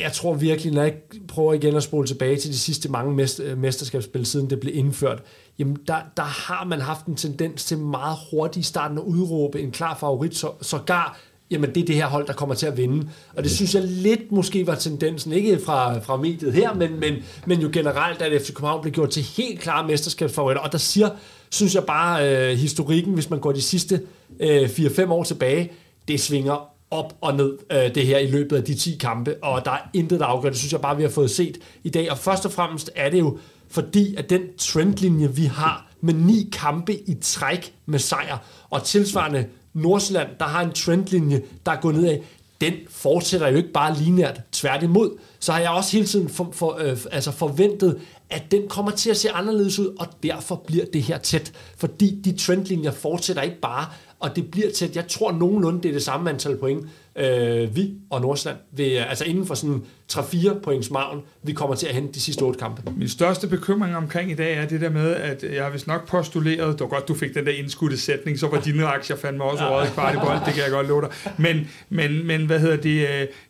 jeg 0.00 0.12
tror 0.12 0.34
virkelig, 0.34 0.72
når 0.72 0.82
jeg 0.82 0.94
prøver 1.28 1.52
igen 1.52 1.76
at 1.76 1.82
spole 1.82 2.06
tilbage 2.06 2.36
til 2.36 2.50
de 2.50 2.58
sidste 2.58 2.88
mange 2.88 3.14
mesterskabsspil, 3.56 4.26
siden 4.26 4.50
det 4.50 4.60
blev 4.60 4.76
indført, 4.76 5.22
jamen 5.58 5.76
der, 5.86 5.96
der 6.16 6.22
har 6.22 6.64
man 6.64 6.80
haft 6.80 7.06
en 7.06 7.16
tendens 7.16 7.64
til 7.64 7.78
meget 7.78 8.16
hurtigt 8.30 8.66
i 8.66 8.68
starten 8.68 8.98
at 8.98 9.04
udråbe 9.04 9.60
en 9.60 9.70
klar 9.70 9.96
favorit, 10.00 10.36
så, 10.36 10.50
sågar 10.62 11.18
jamen 11.50 11.74
det 11.74 11.80
er 11.80 11.86
det 11.86 11.94
her 11.94 12.06
hold, 12.06 12.26
der 12.26 12.32
kommer 12.32 12.54
til 12.54 12.66
at 12.66 12.76
vinde. 12.76 13.08
Og 13.36 13.42
det 13.42 13.50
synes 13.50 13.74
jeg 13.74 13.82
lidt 13.82 14.32
måske 14.32 14.66
var 14.66 14.74
tendensen, 14.74 15.32
ikke 15.32 15.60
fra, 15.64 15.98
fra 15.98 16.16
mediet 16.16 16.52
her, 16.52 16.74
men, 16.74 17.00
men, 17.00 17.14
men 17.46 17.60
jo 17.60 17.70
generelt, 17.72 18.22
at 18.22 18.42
FC 18.42 18.52
København 18.54 18.82
blev 18.82 18.92
gjort 18.92 19.10
til 19.10 19.22
helt 19.22 19.60
klare 19.60 19.86
mesterskabsfavoritter. 19.86 20.62
Og 20.62 20.72
der 20.72 20.78
siger, 20.78 21.10
synes 21.50 21.74
jeg 21.74 21.84
bare, 21.84 22.50
øh, 22.50 22.58
historikken, 22.58 23.14
hvis 23.14 23.30
man 23.30 23.40
går 23.40 23.52
de 23.52 23.62
sidste 23.62 24.00
øh, 24.40 24.62
4-5 24.62 25.10
år 25.10 25.22
tilbage, 25.22 25.72
det 26.08 26.20
svinger 26.20 26.73
op 26.94 27.16
og 27.20 27.34
ned 27.36 27.58
øh, 27.72 27.94
det 27.94 28.06
her 28.06 28.18
i 28.18 28.26
løbet 28.26 28.56
af 28.56 28.64
de 28.64 28.74
10 28.74 28.96
kampe, 29.00 29.36
og 29.42 29.64
der 29.64 29.70
er 29.70 29.88
intet, 29.92 30.20
der 30.20 30.26
afgør. 30.26 30.48
Det 30.48 30.58
synes 30.58 30.72
jeg 30.72 30.80
bare, 30.80 30.96
vi 30.96 31.02
har 31.02 31.10
fået 31.10 31.30
set 31.30 31.58
i 31.84 31.88
dag. 31.88 32.10
Og 32.10 32.18
først 32.18 32.46
og 32.46 32.52
fremmest 32.52 32.90
er 32.94 33.10
det 33.10 33.18
jo 33.18 33.38
fordi, 33.68 34.14
at 34.14 34.30
den 34.30 34.42
trendlinje, 34.58 35.34
vi 35.34 35.44
har 35.44 35.90
med 36.00 36.14
ni 36.14 36.48
kampe 36.52 36.94
i 36.94 37.14
træk 37.22 37.74
med 37.86 37.98
sejr, 37.98 38.38
og 38.70 38.84
tilsvarende 38.84 39.46
Nordsjælland, 39.74 40.28
der 40.40 40.44
har 40.44 40.62
en 40.62 40.72
trendlinje, 40.72 41.42
der 41.66 41.72
er 41.72 41.80
gået 41.80 41.94
nedad, 41.94 42.18
den 42.60 42.74
fortsætter 42.88 43.48
jo 43.48 43.56
ikke 43.56 43.72
bare 43.72 43.96
lineært. 43.98 44.40
Tværtimod, 44.52 45.18
så 45.38 45.52
har 45.52 45.60
jeg 45.60 45.70
også 45.70 45.92
hele 45.92 46.06
tiden 46.06 46.28
for, 46.28 46.48
for, 46.52 46.78
øh, 46.80 46.98
altså 47.12 47.30
forventet, 47.30 48.00
at 48.30 48.42
den 48.50 48.68
kommer 48.68 48.92
til 48.92 49.10
at 49.10 49.16
se 49.16 49.30
anderledes 49.30 49.78
ud, 49.78 49.96
og 49.98 50.06
derfor 50.22 50.62
bliver 50.66 50.84
det 50.92 51.02
her 51.02 51.18
tæt. 51.18 51.52
Fordi 51.76 52.20
de 52.24 52.32
trendlinjer 52.32 52.90
fortsætter 52.90 53.42
ikke 53.42 53.60
bare, 53.60 53.86
og 54.24 54.36
det 54.36 54.50
bliver 54.50 54.70
tæt. 54.70 54.96
Jeg 54.96 55.08
tror 55.08 55.32
nogenlunde, 55.32 55.82
det 55.82 55.88
er 55.88 55.92
det 55.92 56.02
samme 56.02 56.30
antal 56.30 56.56
point, 56.56 56.86
øh, 57.16 57.76
vi 57.76 57.94
og 58.10 58.20
Nordsjælland, 58.20 58.58
vil, 58.72 58.84
altså 58.84 59.24
inden 59.24 59.46
for 59.46 59.54
sådan 59.54 59.82
3-4 60.12 60.58
points 60.58 60.90
maven, 60.90 61.20
vi 61.42 61.52
kommer 61.52 61.76
til 61.76 61.86
at 61.86 61.94
hente 61.94 62.12
de 62.12 62.20
sidste 62.20 62.42
otte 62.42 62.58
kampe. 62.58 62.82
Min 62.96 63.08
største 63.08 63.46
bekymring 63.46 63.96
omkring 63.96 64.30
i 64.30 64.34
dag 64.34 64.56
er 64.56 64.66
det 64.66 64.80
der 64.80 64.90
med, 64.90 65.14
at 65.14 65.44
jeg 65.54 65.64
har 65.64 65.70
vist 65.70 65.86
nok 65.86 66.08
postuleret, 66.08 66.72
det 66.72 66.80
var 66.80 66.86
godt, 66.86 67.08
du 67.08 67.14
fik 67.14 67.34
den 67.34 67.46
der 67.46 67.52
indskudte 67.52 67.96
sætning, 67.96 68.38
så 68.38 68.48
var 68.48 68.60
dine 68.60 68.86
aktier 68.86 69.16
fandme 69.16 69.44
også 69.44 69.70
røget 69.70 69.92
kvart 69.92 70.14
i 70.14 70.18
bold, 70.18 70.38
det 70.46 70.54
kan 70.54 70.62
jeg 70.62 70.70
godt 70.70 70.88
love 70.88 71.02
dig. 71.02 71.10
Men, 71.38 71.70
men, 71.88 72.26
men 72.26 72.46
hvad 72.46 72.60
hedder 72.60 72.76
det, 72.76 73.08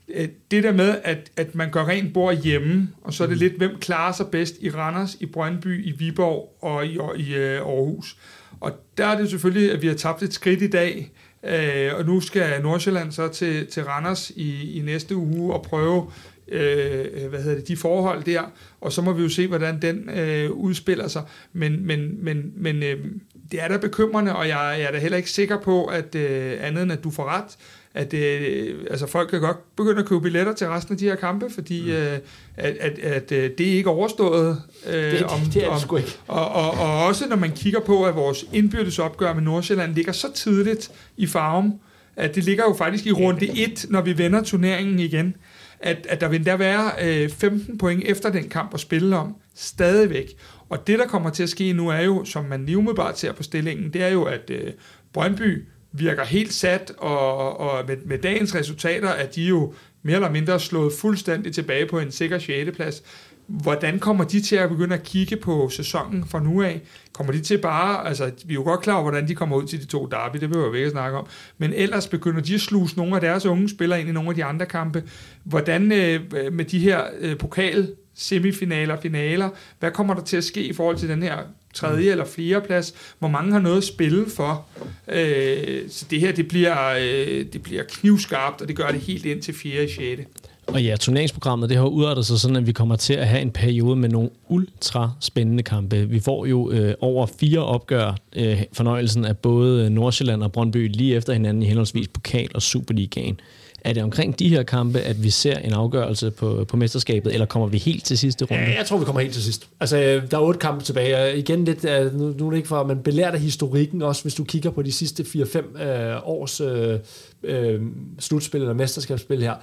øh, 0.08 0.28
det 0.50 0.62
der 0.62 0.72
med, 0.72 0.96
at, 1.04 1.30
at 1.36 1.54
man 1.54 1.70
gør 1.70 1.84
rent 1.84 2.14
bord 2.14 2.36
hjemme, 2.36 2.88
og 3.02 3.14
så 3.14 3.24
er 3.24 3.28
det 3.28 3.36
mm. 3.36 3.40
lidt, 3.40 3.52
hvem 3.56 3.78
klarer 3.80 4.12
sig 4.12 4.26
bedst 4.26 4.54
i 4.60 4.70
Randers, 4.70 5.16
i 5.20 5.26
Brøndby, 5.26 5.86
i 5.86 5.90
Viborg 5.90 6.56
og 6.62 6.86
i, 6.86 6.98
og 6.98 7.18
i 7.18 7.34
uh, 7.34 7.40
Aarhus. 7.40 8.16
Og 8.64 8.72
der 8.98 9.06
er 9.06 9.18
det 9.18 9.30
selvfølgelig, 9.30 9.72
at 9.72 9.82
vi 9.82 9.86
har 9.86 9.94
tabt 9.94 10.22
et 10.22 10.34
skridt 10.34 10.62
i 10.62 10.70
dag, 10.70 11.12
øh, 11.44 11.94
og 11.98 12.06
nu 12.06 12.20
skal 12.20 12.62
Nordsjælland 12.62 13.12
så 13.12 13.28
til, 13.28 13.66
til 13.66 13.84
Randers 13.84 14.30
i, 14.30 14.78
i 14.78 14.82
næste 14.82 15.16
uge 15.16 15.54
og 15.54 15.62
prøve 15.62 16.10
øh, 16.48 17.28
hvad 17.28 17.42
hedder 17.42 17.56
det, 17.56 17.68
de 17.68 17.76
forhold 17.76 18.24
der, 18.24 18.42
og 18.80 18.92
så 18.92 19.02
må 19.02 19.12
vi 19.12 19.22
jo 19.22 19.28
se, 19.28 19.48
hvordan 19.48 19.82
den 19.82 20.10
øh, 20.10 20.50
udspiller 20.50 21.08
sig. 21.08 21.22
Men, 21.52 21.86
men, 21.86 22.24
men, 22.24 22.52
men 22.56 22.82
øh, 22.82 23.04
det 23.50 23.62
er 23.62 23.68
da 23.68 23.76
bekymrende, 23.76 24.36
og 24.36 24.48
jeg, 24.48 24.76
jeg 24.78 24.86
er 24.86 24.92
da 24.92 24.98
heller 24.98 25.16
ikke 25.16 25.30
sikker 25.30 25.60
på, 25.60 25.84
at 25.84 26.14
øh, 26.14 26.56
andet 26.60 26.82
end 26.82 26.92
at 26.92 27.04
du 27.04 27.10
får 27.10 27.24
ret, 27.24 27.56
at 27.94 28.14
øh, 28.14 28.78
altså 28.90 29.06
folk 29.06 29.30
kan 29.30 29.40
godt 29.40 29.76
begynde 29.76 29.98
at 29.98 30.06
købe 30.06 30.20
billetter 30.20 30.52
til 30.52 30.68
resten 30.68 30.92
af 30.92 30.98
de 30.98 31.04
her 31.04 31.14
kampe, 31.14 31.50
fordi 31.50 31.82
mm. 31.82 31.90
øh, 31.90 32.18
at, 32.56 32.76
at, 32.80 32.98
at 32.98 33.32
øh, 33.32 33.50
det 33.58 33.68
er 33.68 33.72
ikke 33.72 33.90
overstået. 33.90 34.62
Øh, 34.86 34.94
det, 34.94 35.22
om, 35.22 35.40
det 35.40 35.64
er 35.64 35.72
det 35.72 35.80
sgu 35.80 35.96
ikke. 35.96 36.18
Og, 36.26 36.48
og, 36.48 36.70
og 36.70 37.06
også 37.06 37.28
når 37.28 37.36
man 37.36 37.52
kigger 37.52 37.80
på, 37.80 38.04
at 38.04 38.14
vores 38.14 38.44
indbyrdesopgør 38.52 39.34
med 39.34 39.42
Nordsjælland 39.42 39.94
ligger 39.94 40.12
så 40.12 40.32
tidligt 40.32 40.90
i 41.16 41.26
farven, 41.26 41.80
at 42.16 42.34
det 42.34 42.44
ligger 42.44 42.64
jo 42.64 42.74
faktisk 42.78 43.06
i 43.06 43.12
runde 43.12 43.62
1, 43.62 43.86
når 43.88 44.00
vi 44.00 44.18
vender 44.18 44.42
turneringen 44.42 44.98
igen, 44.98 45.36
at, 45.80 46.06
at 46.10 46.20
der 46.20 46.28
vil 46.28 46.46
der 46.46 46.56
være 46.56 46.90
øh, 47.02 47.30
15 47.30 47.78
point 47.78 48.02
efter 48.06 48.30
den 48.30 48.48
kamp 48.48 48.74
at 48.74 48.80
spille 48.80 49.16
om, 49.16 49.36
stadigvæk. 49.54 50.30
Og 50.68 50.86
det, 50.86 50.98
der 50.98 51.06
kommer 51.06 51.30
til 51.30 51.42
at 51.42 51.48
ske 51.48 51.72
nu, 51.72 51.88
er 51.88 52.00
jo, 52.00 52.24
som 52.24 52.44
man 52.44 52.66
lige 52.66 52.78
umiddelbart 52.78 53.18
ser 53.18 53.32
på 53.32 53.42
stillingen, 53.42 53.92
det 53.92 54.02
er 54.02 54.08
jo, 54.08 54.22
at 54.22 54.50
øh, 54.50 54.72
Brøndby 55.12 55.64
virker 55.96 56.24
helt 56.24 56.52
sat, 56.52 56.92
og, 56.98 57.60
og 57.60 57.84
med, 57.86 57.96
med 58.04 58.18
dagens 58.18 58.54
resultater 58.54 59.08
er 59.08 59.26
de 59.26 59.42
jo 59.42 59.74
mere 60.02 60.14
eller 60.14 60.30
mindre 60.30 60.60
slået 60.60 60.92
fuldstændig 60.92 61.54
tilbage 61.54 61.86
på 61.86 61.98
en 61.98 62.10
sikker 62.10 62.38
6. 62.38 62.76
plads. 62.76 63.02
Hvordan 63.46 63.98
kommer 63.98 64.24
de 64.24 64.40
til 64.40 64.56
at 64.56 64.68
begynde 64.68 64.94
at 64.94 65.02
kigge 65.02 65.36
på 65.36 65.68
sæsonen 65.68 66.24
fra 66.26 66.40
nu 66.40 66.62
af? 66.62 66.80
Kommer 67.12 67.32
de 67.32 67.40
til 67.40 67.58
bare, 67.58 68.08
altså 68.08 68.30
vi 68.44 68.52
er 68.52 68.54
jo 68.54 68.62
godt 68.62 68.80
klar 68.80 68.94
over, 68.94 69.02
hvordan 69.02 69.28
de 69.28 69.34
kommer 69.34 69.56
ud 69.56 69.66
til 69.66 69.80
de 69.80 69.86
to 69.86 70.06
derby, 70.06 70.38
det 70.38 70.48
behøver 70.48 70.70
vi 70.70 70.78
ikke 70.78 70.90
snakke 70.90 71.18
om, 71.18 71.26
men 71.58 71.72
ellers 71.72 72.08
begynder 72.08 72.40
de 72.40 72.54
at 72.54 72.60
sluse 72.60 72.96
nogle 72.96 73.14
af 73.14 73.20
deres 73.20 73.46
unge 73.46 73.68
spillere 73.68 74.00
ind 74.00 74.08
i 74.08 74.12
nogle 74.12 74.28
af 74.28 74.34
de 74.34 74.44
andre 74.44 74.66
kampe. 74.66 75.02
Hvordan 75.44 75.92
øh, 75.92 76.20
med 76.52 76.64
de 76.64 76.78
her 76.78 77.02
øh, 77.20 77.38
pokal 77.38 77.94
semifinaler, 78.14 79.00
finaler, 79.00 79.50
hvad 79.78 79.90
kommer 79.90 80.14
der 80.14 80.22
til 80.22 80.36
at 80.36 80.44
ske 80.44 80.64
i 80.64 80.72
forhold 80.72 80.96
til 80.96 81.08
den 81.08 81.22
her 81.22 81.38
tredje 81.74 82.10
eller 82.10 82.24
fjerde 82.24 82.66
plads, 82.66 82.94
hvor 83.18 83.28
mange 83.28 83.52
har 83.52 83.60
noget 83.60 83.76
at 83.76 83.84
spille 83.84 84.26
for. 84.36 84.66
Øh, 85.08 85.90
så 85.90 86.06
det 86.10 86.20
her, 86.20 86.32
det 86.32 86.48
bliver, 86.48 86.90
øh, 87.00 87.46
det 87.52 87.62
bliver 87.62 87.82
knivskarpt, 87.88 88.62
og 88.62 88.68
det 88.68 88.76
gør 88.76 88.88
det 88.88 89.00
helt 89.00 89.24
ind 89.24 89.42
til 89.42 89.54
4. 89.54 89.82
og 89.82 89.88
6. 89.88 90.22
Og 90.66 90.82
ja, 90.82 90.96
turneringsprogrammet 90.96 91.68
det 91.68 91.76
har 91.76 91.84
udrettet 91.84 92.26
sig 92.26 92.38
sådan, 92.40 92.56
at 92.56 92.66
vi 92.66 92.72
kommer 92.72 92.96
til 92.96 93.14
at 93.14 93.28
have 93.28 93.42
en 93.42 93.50
periode 93.50 93.96
med 93.96 94.08
nogle 94.08 94.30
ultra 94.48 95.10
spændende 95.20 95.62
kampe. 95.62 96.08
Vi 96.08 96.20
får 96.20 96.46
jo 96.46 96.70
øh, 96.70 96.94
over 97.00 97.26
fire 97.40 97.60
opgør 97.60 98.16
øh, 98.36 98.62
fornøjelsen 98.72 99.24
af 99.24 99.38
både 99.38 99.90
Nordsjælland 99.90 100.42
og 100.42 100.52
Brøndby 100.52 100.88
lige 100.88 101.16
efter 101.16 101.32
hinanden 101.32 101.62
i 101.62 101.66
henholdsvis 101.66 102.08
pokal 102.08 102.48
og 102.54 102.62
Superligaen. 102.62 103.40
Er 103.84 103.92
det 103.92 104.02
omkring 104.02 104.38
de 104.38 104.48
her 104.48 104.62
kampe, 104.62 105.00
at 105.00 105.22
vi 105.22 105.30
ser 105.30 105.58
en 105.58 105.72
afgørelse 105.72 106.30
på, 106.30 106.64
på 106.68 106.76
mesterskabet, 106.76 107.32
eller 107.32 107.46
kommer 107.46 107.68
vi 107.68 107.78
helt 107.78 108.04
til 108.04 108.18
sidste 108.18 108.44
runde? 108.44 108.62
Ja, 108.62 108.76
jeg 108.76 108.86
tror, 108.86 108.98
vi 108.98 109.04
kommer 109.04 109.20
helt 109.20 109.34
til 109.34 109.42
sidst. 109.42 109.68
Altså, 109.80 109.96
øh, 109.98 110.30
der 110.30 110.36
er 110.36 110.42
otte 110.42 110.60
kampe 110.60 110.84
tilbage. 110.84 111.38
Igen 111.38 111.64
lidt, 111.64 111.84
øh, 111.84 112.18
nu, 112.18 112.34
nu 112.38 112.46
er 112.46 112.50
det 112.50 112.56
ikke 112.56 112.68
for, 112.68 112.86
man 112.86 112.98
belærer 112.98 113.30
af 113.30 113.40
historikken 113.40 114.02
også, 114.02 114.22
hvis 114.22 114.34
du 114.34 114.44
kigger 114.44 114.70
på 114.70 114.82
de 114.82 114.92
sidste 114.92 115.22
4-5 115.22 115.82
øh, 115.82 116.16
års 116.24 116.60
øh, 116.60 116.98
øh, 117.42 117.80
slutspil 118.18 118.60
eller 118.60 118.74
mesterskabsspil 118.74 119.42
her 119.42 119.54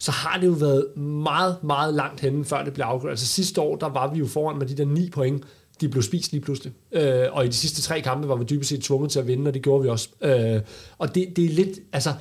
så 0.00 0.10
har 0.10 0.40
det 0.40 0.46
jo 0.46 0.52
været 0.52 0.96
meget, 0.96 1.56
meget 1.62 1.94
langt 1.94 2.20
henne, 2.20 2.44
før 2.44 2.64
det 2.64 2.72
blev 2.72 2.84
afgjort. 2.84 3.10
Altså 3.10 3.26
sidste 3.26 3.60
år, 3.60 3.76
der 3.76 3.88
var 3.88 4.12
vi 4.12 4.18
jo 4.18 4.26
foran 4.26 4.58
med 4.58 4.66
de 4.66 4.76
der 4.76 4.84
9 4.84 5.10
point, 5.10 5.44
de 5.80 5.88
blev 5.88 6.02
spist 6.02 6.32
lige 6.32 6.40
pludselig. 6.40 6.72
Øh, 6.92 7.26
og 7.32 7.44
i 7.44 7.48
de 7.48 7.52
sidste 7.52 7.82
tre 7.82 8.00
kampe 8.00 8.28
var 8.28 8.36
vi 8.36 8.44
dybest 8.44 8.70
set 8.70 8.82
tvunget 8.82 9.10
til 9.10 9.18
at 9.18 9.26
vinde, 9.26 9.48
og 9.48 9.54
det 9.54 9.62
gjorde 9.62 9.82
vi 9.82 9.88
også. 9.88 10.08
Øh, 10.22 10.60
og 10.98 11.14
det, 11.14 11.28
det 11.36 11.44
er 11.44 11.48
lidt, 11.48 11.78
altså, 11.92 12.12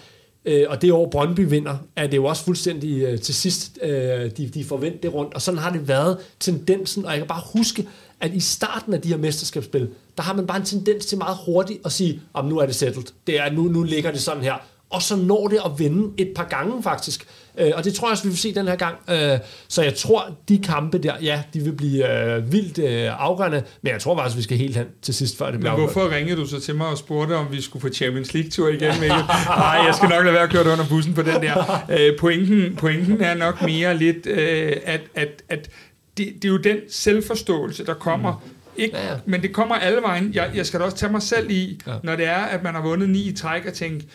Øh, 0.45 0.65
og 0.69 0.81
det 0.81 0.91
år 0.91 1.09
Brøndby 1.09 1.49
vinder, 1.49 1.77
er 1.95 2.07
det 2.07 2.17
jo 2.17 2.25
også 2.25 2.43
fuldstændig 2.43 3.01
øh, 3.01 3.19
til 3.19 3.35
sidst, 3.35 3.79
øh, 3.81 3.89
de, 4.37 4.47
de 4.53 4.63
forventer 4.63 4.99
det 5.01 5.13
rundt. 5.13 5.33
Og 5.33 5.41
sådan 5.41 5.57
har 5.57 5.71
det 5.71 5.87
været 5.87 6.17
tendensen, 6.39 7.05
og 7.05 7.11
jeg 7.11 7.19
kan 7.19 7.27
bare 7.27 7.43
huske, 7.53 7.87
at 8.19 8.33
i 8.33 8.39
starten 8.39 8.93
af 8.93 9.01
de 9.01 9.09
her 9.09 9.17
mesterskabsspil, 9.17 9.89
der 10.17 10.23
har 10.23 10.33
man 10.33 10.47
bare 10.47 10.57
en 10.57 10.65
tendens 10.65 11.05
til 11.05 11.17
meget 11.17 11.37
hurtigt 11.45 11.79
at 11.85 11.91
sige, 11.91 12.21
om 12.33 12.45
nu 12.45 12.57
er 12.57 12.65
det 12.65 12.75
settled. 12.75 13.05
Det 13.27 13.39
er, 13.39 13.51
nu, 13.51 13.63
nu 13.63 13.83
ligger 13.83 14.11
det 14.11 14.21
sådan 14.21 14.43
her 14.43 14.55
og 14.89 15.01
så 15.01 15.15
når 15.15 15.47
det 15.47 15.59
at 15.65 15.79
vinde 15.79 16.13
et 16.17 16.31
par 16.35 16.43
gange 16.43 16.83
faktisk. 16.83 17.27
Øh, 17.57 17.71
og 17.75 17.83
det 17.83 17.93
tror 17.93 18.07
jeg 18.07 18.11
også, 18.11 18.23
vi 18.23 18.29
vil 18.29 18.37
se 18.37 18.55
den 18.55 18.67
her 18.67 18.75
gang. 18.75 18.95
Øh, 19.09 19.39
så 19.67 19.83
jeg 19.83 19.95
tror, 19.95 20.37
de 20.49 20.57
kampe 20.57 20.97
der, 20.97 21.13
ja, 21.21 21.43
de 21.53 21.59
vil 21.59 21.71
blive 21.71 22.35
øh, 22.35 22.51
vildt 22.51 22.79
øh, 22.79 23.23
afgørende, 23.23 23.63
men 23.81 23.91
jeg 23.93 24.01
tror 24.01 24.17
faktisk, 24.17 24.37
vi 24.37 24.41
skal 24.41 24.57
helt 24.57 24.77
hen 24.77 24.85
til 25.01 25.13
sidst, 25.13 25.37
før 25.37 25.51
det 25.51 25.59
bliver 25.59 25.75
Men 25.75 25.83
hvorfor 25.83 26.15
ringede 26.15 26.35
du 26.41 26.45
så 26.45 26.59
til 26.59 26.75
mig 26.75 26.87
og 26.87 26.97
spurgte, 26.97 27.33
om 27.33 27.47
vi 27.51 27.61
skulle 27.61 27.81
få 27.81 27.89
Champions 27.89 28.33
League-tur 28.33 28.67
igen, 28.67 28.91
Mikkel? 28.99 29.09
Nej, 29.47 29.83
jeg 29.85 29.95
skal 29.95 30.09
nok 30.09 30.23
lade 30.23 30.33
være 30.33 30.43
at 30.43 30.49
køre 30.49 30.71
under 30.71 30.85
bussen 30.89 31.13
på 31.13 31.21
den 31.21 31.41
der. 31.41 31.85
Øh, 31.99 32.17
pointen, 32.19 32.75
pointen 32.75 33.21
er 33.21 33.33
nok 33.33 33.61
mere 33.61 33.97
lidt, 33.97 34.27
øh, 34.27 34.73
at, 34.85 35.01
at, 35.15 35.43
at 35.49 35.69
det, 36.17 36.33
det 36.35 36.45
er 36.45 36.49
jo 36.49 36.57
den 36.57 36.77
selvforståelse, 36.89 37.85
der 37.85 37.93
kommer 37.93 38.31
mm 38.31 38.55
ikke, 38.79 38.97
ja, 38.97 39.11
ja. 39.11 39.17
Men 39.25 39.41
det 39.41 39.53
kommer 39.53 39.75
alle 39.75 40.01
vejen. 40.01 40.31
Jeg, 40.33 40.51
jeg 40.55 40.65
skal 40.65 40.79
da 40.79 40.85
også 40.85 40.97
tage 40.97 41.11
mig 41.11 41.21
selv 41.21 41.51
i, 41.51 41.81
ja. 41.87 41.93
når 42.03 42.15
det 42.15 42.25
er, 42.25 42.37
at 42.37 42.63
man 42.63 42.73
har 42.73 42.81
vundet 42.81 43.09
ni 43.09 43.21
i 43.21 43.31
træk, 43.31 43.65
og 43.65 43.73
tænke, 43.73 44.05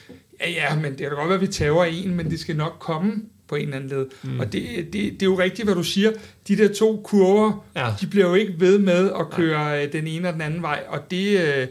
ja, 0.46 0.50
ja, 0.50 0.74
men 0.74 0.90
det 0.90 0.98
kan 0.98 1.10
da 1.10 1.14
godt 1.14 1.28
være, 1.28 1.34
at 1.34 1.40
vi 1.40 1.46
tager 1.46 1.84
en, 1.84 2.14
men 2.14 2.30
det 2.30 2.40
skal 2.40 2.56
nok 2.56 2.76
komme 2.78 3.22
på 3.48 3.54
en 3.54 3.62
eller 3.62 3.76
anden 3.76 3.90
led. 3.90 4.06
Mm. 4.22 4.40
Og 4.40 4.52
det, 4.52 4.62
det, 4.76 4.92
det 4.92 5.22
er 5.22 5.26
jo 5.26 5.38
rigtigt, 5.38 5.66
hvad 5.66 5.74
du 5.74 5.82
siger. 5.82 6.10
De 6.48 6.56
der 6.56 6.74
to 6.74 7.00
kurver, 7.04 7.66
ja. 7.76 7.86
de 8.00 8.06
bliver 8.06 8.28
jo 8.28 8.34
ikke 8.34 8.54
ved 8.58 8.78
med 8.78 9.10
at 9.20 9.30
køre 9.30 9.66
ja. 9.66 9.84
Øh, 9.84 9.92
den 9.92 10.06
ene 10.06 10.28
og 10.28 10.34
den 10.34 10.42
anden 10.42 10.62
vej, 10.62 10.82
og 10.88 11.10
det... 11.10 11.40
Øh, 11.40 11.66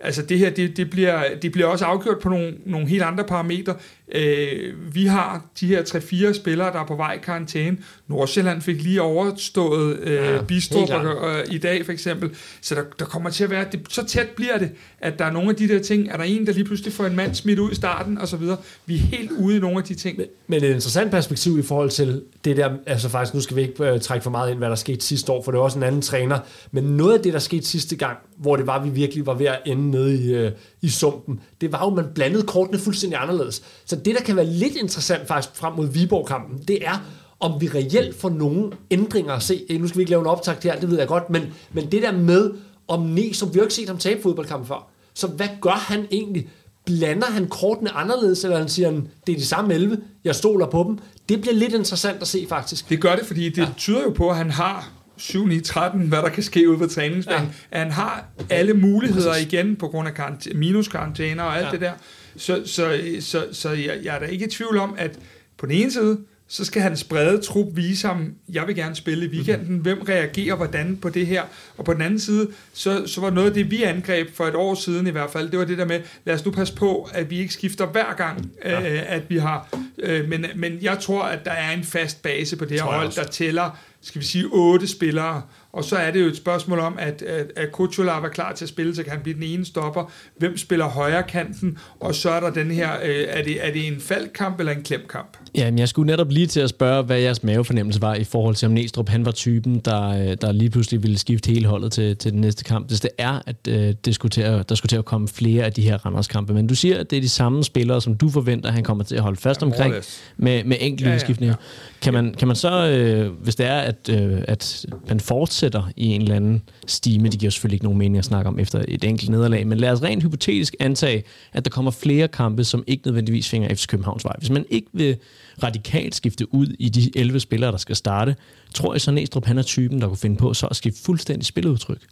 altså 0.00 0.22
det 0.22 0.38
her, 0.38 0.50
det, 0.50 0.76
det, 0.76 0.90
bliver, 0.90 1.22
det 1.42 1.52
bliver 1.52 1.66
også 1.66 1.84
afgjort 1.84 2.18
på 2.18 2.28
nogle, 2.28 2.54
nogle 2.66 2.88
helt 2.88 3.02
andre 3.02 3.24
parametre. 3.24 3.74
Øh, 4.14 4.94
vi 4.94 5.06
har 5.06 5.46
de 5.60 5.66
her 5.66 5.82
3-4 5.82 6.32
spillere, 6.32 6.72
der 6.72 6.80
er 6.80 6.86
på 6.86 6.96
vej 6.96 7.12
i 7.12 7.18
karantæne. 7.18 7.76
Nordsjælland 8.08 8.62
fik 8.62 8.82
lige 8.82 9.02
overstået 9.02 9.98
øh, 9.98 10.14
ja, 10.14 10.42
Bistrup 10.42 10.90
øh, 10.90 11.44
i 11.50 11.58
dag 11.58 11.84
for 11.84 11.92
eksempel. 11.92 12.30
Så 12.60 12.74
der, 12.74 12.82
der 12.98 13.04
kommer 13.04 13.30
til 13.30 13.44
at 13.44 13.50
være, 13.50 13.66
det, 13.72 13.80
så 13.88 14.06
tæt 14.06 14.28
bliver 14.28 14.58
det, 14.58 14.70
at 15.00 15.18
der 15.18 15.24
er 15.24 15.30
nogle 15.30 15.50
af 15.50 15.56
de 15.56 15.68
der 15.68 15.78
ting, 15.78 16.08
er 16.08 16.16
der 16.16 16.24
en, 16.24 16.46
der 16.46 16.52
lige 16.52 16.64
pludselig 16.64 16.92
får 16.92 17.06
en 17.06 17.16
mand 17.16 17.34
smidt 17.34 17.58
ud 17.58 17.70
i 17.70 17.74
starten 17.74 18.18
og 18.18 18.28
så 18.28 18.36
videre. 18.36 18.56
Vi 18.86 18.94
er 18.94 18.98
helt 18.98 19.30
ude 19.30 19.56
i 19.56 19.60
nogle 19.60 19.78
af 19.78 19.84
de 19.84 19.94
ting. 19.94 20.16
Men, 20.18 20.26
men 20.46 20.64
et 20.64 20.68
interessant 20.68 21.10
perspektiv 21.10 21.58
i 21.58 21.62
forhold 21.62 21.90
til 21.90 22.22
det 22.44 22.56
der, 22.56 22.70
altså 22.86 23.08
faktisk, 23.08 23.34
nu 23.34 23.40
skal 23.40 23.56
vi 23.56 23.62
ikke 23.62 23.92
uh, 23.92 24.00
trække 24.00 24.22
for 24.24 24.30
meget 24.30 24.50
ind, 24.50 24.58
hvad 24.58 24.68
der 24.68 24.74
skete 24.74 25.00
sidste 25.00 25.32
år, 25.32 25.42
for 25.42 25.50
det 25.50 25.58
var 25.58 25.64
også 25.64 25.78
en 25.78 25.82
anden 25.82 26.02
træner, 26.02 26.38
men 26.70 26.84
noget 26.84 27.14
af 27.14 27.20
det, 27.22 27.32
der 27.32 27.38
skete 27.38 27.66
sidste 27.66 27.96
gang, 27.96 28.18
hvor 28.36 28.56
det 28.56 28.66
var, 28.66 28.84
vi 28.84 28.90
virkelig 28.90 29.26
var 29.26 29.34
ved 29.34 29.46
at 29.46 29.58
ende 29.66 29.90
nede 29.90 30.24
i, 30.24 30.46
uh, 30.46 30.52
i 30.82 30.88
sumpen, 30.88 31.40
det 31.60 31.72
var 31.72 31.84
jo, 31.84 31.90
man 31.94 32.04
blandede 32.14 32.42
kortene 32.42 32.78
fuldstændig 32.78 33.22
anderledes. 33.22 33.62
Så 33.84 33.95
det, 34.04 34.14
der 34.14 34.20
kan 34.20 34.36
være 34.36 34.46
lidt 34.46 34.76
interessant 34.76 35.28
faktisk 35.28 35.56
frem 35.56 35.72
mod 35.72 35.88
Viborg-kampen, 35.88 36.58
det 36.68 36.86
er, 36.86 37.04
om 37.40 37.60
vi 37.60 37.68
reelt 37.68 38.20
får 38.20 38.30
nogle 38.30 38.72
ændringer 38.90 39.32
at 39.32 39.42
se. 39.42 39.78
Nu 39.80 39.88
skal 39.88 39.98
vi 39.98 40.02
ikke 40.02 40.10
lave 40.10 40.20
en 40.20 40.26
optakt 40.26 40.64
her, 40.64 40.80
det 40.80 40.90
ved 40.90 40.98
jeg 40.98 41.08
godt, 41.08 41.30
men, 41.30 41.42
men 41.72 41.92
det 41.92 42.02
der 42.02 42.12
med, 42.12 42.50
om 42.88 43.02
Næs, 43.02 43.36
som 43.36 43.54
vi 43.54 43.58
har 43.58 43.64
ikke 43.64 43.74
set 43.74 43.88
ham 43.88 43.98
tabe 43.98 44.22
fodboldkampen 44.22 44.68
før, 44.68 44.88
så 45.14 45.26
hvad 45.26 45.48
gør 45.60 45.70
han 45.70 46.06
egentlig? 46.10 46.48
Blander 46.84 47.26
han 47.26 47.48
kortene 47.48 47.90
anderledes, 47.90 48.44
eller 48.44 48.58
han 48.58 48.68
siger, 48.68 48.90
det 49.26 49.32
er 49.32 49.36
de 49.36 49.46
samme 49.46 49.74
11, 49.74 49.98
jeg 50.24 50.34
stoler 50.34 50.66
på 50.66 50.84
dem? 50.88 50.98
Det 51.28 51.40
bliver 51.40 51.54
lidt 51.54 51.74
interessant 51.74 52.22
at 52.22 52.28
se 52.28 52.46
faktisk. 52.48 52.88
Det 52.88 53.00
gør 53.00 53.16
det, 53.16 53.26
fordi 53.26 53.48
det 53.48 53.58
ja. 53.58 53.68
tyder 53.76 54.02
jo 54.02 54.10
på, 54.10 54.30
at 54.30 54.36
han 54.36 54.50
har 54.50 54.90
7 55.16 55.46
9 55.46 55.60
13 55.60 56.08
hvad 56.08 56.18
der 56.18 56.28
kan 56.28 56.42
ske 56.42 56.70
ude 56.70 56.78
på 56.78 56.86
træningsbanen, 56.86 57.48
ja. 57.72 57.76
at 57.78 57.80
han 57.80 57.90
har 57.90 58.24
alle 58.50 58.74
muligheder 58.74 59.32
Præcis. 59.32 59.46
igen 59.52 59.76
på 59.76 59.88
grund 59.88 60.08
af 60.08 60.14
karant- 60.14 60.54
minuskarantæner 60.54 61.42
og 61.42 61.56
alt 61.56 61.66
ja. 61.66 61.70
det 61.70 61.80
der. 61.80 61.92
Så, 62.36 62.62
så, 62.64 63.00
så, 63.20 63.46
så 63.52 63.70
jeg, 63.70 63.98
jeg 64.02 64.14
er 64.14 64.18
da 64.18 64.26
ikke 64.26 64.44
i 64.44 64.48
tvivl 64.48 64.78
om, 64.78 64.94
at 64.98 65.18
på 65.58 65.66
den 65.66 65.74
ene 65.74 65.90
side, 65.90 66.18
så 66.48 66.64
skal 66.64 66.82
han 66.82 66.96
sprede 66.96 67.42
trup 67.42 67.66
vise 67.72 68.06
ham, 68.06 68.34
jeg 68.48 68.66
vil 68.66 68.76
gerne 68.76 68.94
spille 68.94 69.26
i 69.26 69.28
weekenden, 69.28 69.74
mm. 69.74 69.80
hvem 69.80 70.02
reagerer 70.08 70.56
hvordan 70.56 70.98
på 71.02 71.08
det 71.08 71.26
her, 71.26 71.42
og 71.76 71.84
på 71.84 71.92
den 71.94 72.02
anden 72.02 72.20
side, 72.20 72.48
så, 72.72 73.06
så 73.06 73.20
var 73.20 73.30
noget 73.30 73.48
af 73.48 73.54
det, 73.54 73.70
vi 73.70 73.82
angreb 73.82 74.34
for 74.34 74.46
et 74.46 74.54
år 74.54 74.74
siden 74.74 75.06
i 75.06 75.10
hvert 75.10 75.30
fald, 75.30 75.50
det 75.50 75.58
var 75.58 75.64
det 75.64 75.78
der 75.78 75.84
med, 75.84 76.00
lad 76.24 76.34
os 76.34 76.44
nu 76.44 76.50
passe 76.50 76.74
på, 76.74 77.08
at 77.12 77.30
vi 77.30 77.38
ikke 77.38 77.52
skifter 77.52 77.86
hver 77.86 78.14
gang, 78.16 78.50
ja. 78.64 78.94
øh, 78.94 79.02
at 79.06 79.22
vi 79.28 79.38
har, 79.38 79.78
øh, 79.98 80.28
men, 80.28 80.46
men 80.56 80.78
jeg 80.82 80.98
tror, 80.98 81.22
at 81.22 81.44
der 81.44 81.50
er 81.50 81.70
en 81.72 81.84
fast 81.84 82.22
base 82.22 82.56
på 82.56 82.64
det 82.64 82.80
her 82.80 82.86
hold, 82.86 83.12
der 83.12 83.24
tæller, 83.24 83.78
skal 84.00 84.20
vi 84.20 84.26
sige, 84.26 84.44
otte 84.52 84.86
spillere, 84.86 85.42
og 85.76 85.84
så 85.84 85.96
er 85.96 86.10
det 86.10 86.20
jo 86.20 86.26
et 86.26 86.36
spørgsmål 86.36 86.78
om, 86.78 86.96
at, 86.98 87.22
at, 87.22 87.52
at 87.56 87.72
Kuchula 87.72 88.12
var 88.12 88.28
klar 88.28 88.52
til 88.52 88.64
at 88.64 88.68
spille, 88.68 88.94
så 88.94 89.02
kan 89.02 89.12
han 89.12 89.20
blive 89.20 89.34
den 89.34 89.42
ene 89.42 89.64
stopper. 89.64 90.10
Hvem 90.38 90.56
spiller 90.56 90.88
højre 90.88 91.22
kanten? 91.22 91.78
Og 92.00 92.14
så 92.14 92.30
er 92.30 92.40
der 92.40 92.50
den 92.50 92.70
her, 92.70 92.90
øh, 93.04 93.24
er, 93.28 93.42
det, 93.42 93.66
er 93.66 93.72
det 93.72 93.86
en 93.86 94.00
faldkamp 94.00 94.60
eller 94.60 94.72
en 94.72 94.82
klemkamp? 94.82 95.36
Ja, 95.54 95.70
men 95.70 95.78
jeg 95.78 95.88
skulle 95.88 96.06
netop 96.06 96.30
lige 96.30 96.46
til 96.46 96.60
at 96.60 96.68
spørge, 96.68 97.02
hvad 97.02 97.18
jeres 97.18 97.42
mavefornemmelse 97.42 98.02
var 98.02 98.14
i 98.14 98.24
forhold 98.24 98.54
til, 98.54 98.66
om 98.66 98.72
Næstrup 98.72 99.08
han 99.08 99.24
var 99.24 99.30
typen, 99.30 99.78
der, 99.78 100.08
øh, 100.08 100.36
der 100.40 100.52
lige 100.52 100.70
pludselig 100.70 101.02
ville 101.02 101.18
skifte 101.18 101.50
hele 101.50 101.66
holdet 101.66 101.92
til, 101.92 102.16
til 102.16 102.32
den 102.32 102.40
næste 102.40 102.64
kamp. 102.64 102.88
Hvis 102.88 103.00
det 103.00 103.10
er, 103.18 103.40
at 103.46 103.56
øh, 103.68 103.94
det 104.04 104.14
skulle 104.14 104.30
til 104.30 104.42
at, 104.42 104.68
der 104.68 104.74
skulle 104.74 104.90
til 104.90 104.96
at 104.96 105.04
komme 105.04 105.28
flere 105.28 105.64
af 105.64 105.72
de 105.72 105.82
her 105.82 106.06
Randers-kampe. 106.06 106.54
Men 106.54 106.66
du 106.66 106.74
siger, 106.74 106.98
at 106.98 107.10
det 107.10 107.16
er 107.16 107.20
de 107.20 107.28
samme 107.28 107.64
spillere, 107.64 108.00
som 108.00 108.16
du 108.16 108.30
forventer, 108.30 108.70
han 108.70 108.84
kommer 108.84 109.04
til 109.04 109.16
at 109.16 109.22
holde 109.22 109.40
fast 109.40 109.62
omkring 109.62 109.94
med, 110.36 110.64
med 110.64 110.76
enkelte 110.80 111.10
ja, 111.10 111.18
ja, 111.40 111.46
ja. 111.46 111.54
Kan, 112.02 112.14
man, 112.14 112.34
kan 112.34 112.48
man 112.48 112.56
så, 112.56 112.86
øh, 112.86 113.32
hvis 113.32 113.56
det 113.56 113.66
er, 113.66 113.78
at, 113.78 114.08
øh, 114.10 114.42
at 114.48 114.86
man 115.08 115.20
fortsætter 115.20 115.90
i 115.96 116.06
en 116.06 116.22
eller 116.22 116.36
anden 116.36 116.62
stime, 116.86 117.28
det 117.28 117.40
giver 117.40 117.50
selvfølgelig 117.50 117.76
ikke 117.76 117.84
nogen 117.84 117.98
mening 117.98 118.18
at 118.18 118.24
snakke 118.24 118.48
om 118.48 118.58
efter 118.58 118.84
et 118.88 119.04
enkelt 119.04 119.30
nederlag, 119.30 119.66
men 119.66 119.78
lad 119.78 119.90
os 119.90 120.02
rent 120.02 120.22
hypotetisk 120.22 120.74
antage, 120.80 121.24
at 121.52 121.64
der 121.64 121.70
kommer 121.70 121.90
flere 121.90 122.28
kampe, 122.28 122.64
som 122.64 122.84
ikke 122.86 123.06
nødvendigvis 123.06 123.48
finger 123.48 123.68
efter 123.68 123.86
Københavns 123.86 124.24
vej. 124.24 124.34
Hvis 124.38 124.50
man 124.50 124.64
ikke 124.70 124.88
vil 124.92 125.16
radikalt 125.62 126.14
skifte 126.14 126.54
ud 126.54 126.66
i 126.78 126.88
de 126.88 127.18
11 127.18 127.40
spillere, 127.40 127.72
der 127.72 127.78
skal 127.78 127.96
starte, 127.96 128.36
tror 128.74 128.94
jeg 128.94 129.00
så 129.00 129.10
Næstrup, 129.10 129.44
han 129.44 129.58
er 129.58 129.62
typen, 129.62 130.00
der 130.00 130.08
kunne 130.08 130.16
finde 130.16 130.36
på 130.36 130.54
så 130.54 130.66
at 130.66 130.76
skifte 130.76 131.02
fuldstændig 131.02 131.46
spiludtryk. 131.46 132.02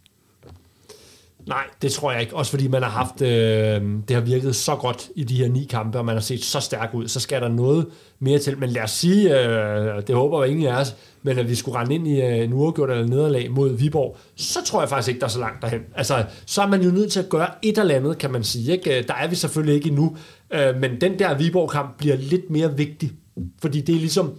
Nej, 1.47 1.63
det 1.81 1.91
tror 1.91 2.11
jeg 2.11 2.21
ikke. 2.21 2.35
Også 2.35 2.51
fordi 2.51 2.67
man 2.67 2.83
har 2.83 2.89
haft, 2.89 3.21
øh, 3.21 3.81
det 4.07 4.15
har 4.15 4.21
virket 4.21 4.55
så 4.55 4.75
godt 4.75 5.09
i 5.15 5.23
de 5.23 5.35
her 5.35 5.47
ni 5.47 5.67
kampe, 5.69 5.97
og 5.97 6.05
man 6.05 6.15
har 6.15 6.21
set 6.21 6.43
så 6.43 6.59
stærk 6.59 6.89
ud, 6.93 7.07
så 7.07 7.19
skal 7.19 7.41
der 7.41 7.47
noget 7.47 7.87
mere 8.19 8.39
til. 8.39 8.57
Men 8.57 8.69
lad 8.69 8.83
os 8.83 8.91
sige, 8.91 9.39
øh, 9.39 10.01
det 10.07 10.15
håber 10.15 10.43
jeg 10.43 10.51
ingen 10.51 10.67
af 10.67 10.81
os, 10.81 10.95
men 11.23 11.39
at 11.39 11.49
vi 11.49 11.55
skulle 11.55 11.77
rende 11.77 11.95
ind 11.95 12.07
i 12.07 12.21
øh, 12.21 12.37
en 12.37 12.53
uafgjort 12.53 12.91
eller 12.91 13.07
nederlag 13.07 13.51
mod 13.51 13.77
Viborg, 13.77 14.17
så 14.35 14.59
tror 14.65 14.81
jeg 14.81 14.89
faktisk 14.89 15.07
ikke, 15.07 15.19
der 15.19 15.25
er 15.25 15.29
så 15.29 15.39
langt 15.39 15.61
derhen. 15.61 15.81
Altså, 15.95 16.25
så 16.45 16.61
er 16.61 16.67
man 16.67 16.81
jo 16.81 16.91
nødt 16.91 17.11
til 17.11 17.19
at 17.19 17.29
gøre 17.29 17.47
et 17.61 17.77
eller 17.77 17.95
andet, 17.95 18.17
kan 18.17 18.31
man 18.31 18.43
sige. 18.43 18.71
Ikke? 18.71 18.97
Øh, 18.97 19.07
der 19.07 19.13
er 19.13 19.27
vi 19.27 19.35
selvfølgelig 19.35 19.75
ikke 19.75 19.89
endnu, 19.89 20.17
øh, 20.51 20.75
men 20.75 21.01
den 21.01 21.19
der 21.19 21.37
Viborg-kamp 21.37 21.97
bliver 21.97 22.15
lidt 22.15 22.49
mere 22.49 22.77
vigtig, 22.77 23.11
fordi 23.61 23.81
det 23.81 23.95
er 23.95 23.99
ligesom, 23.99 24.33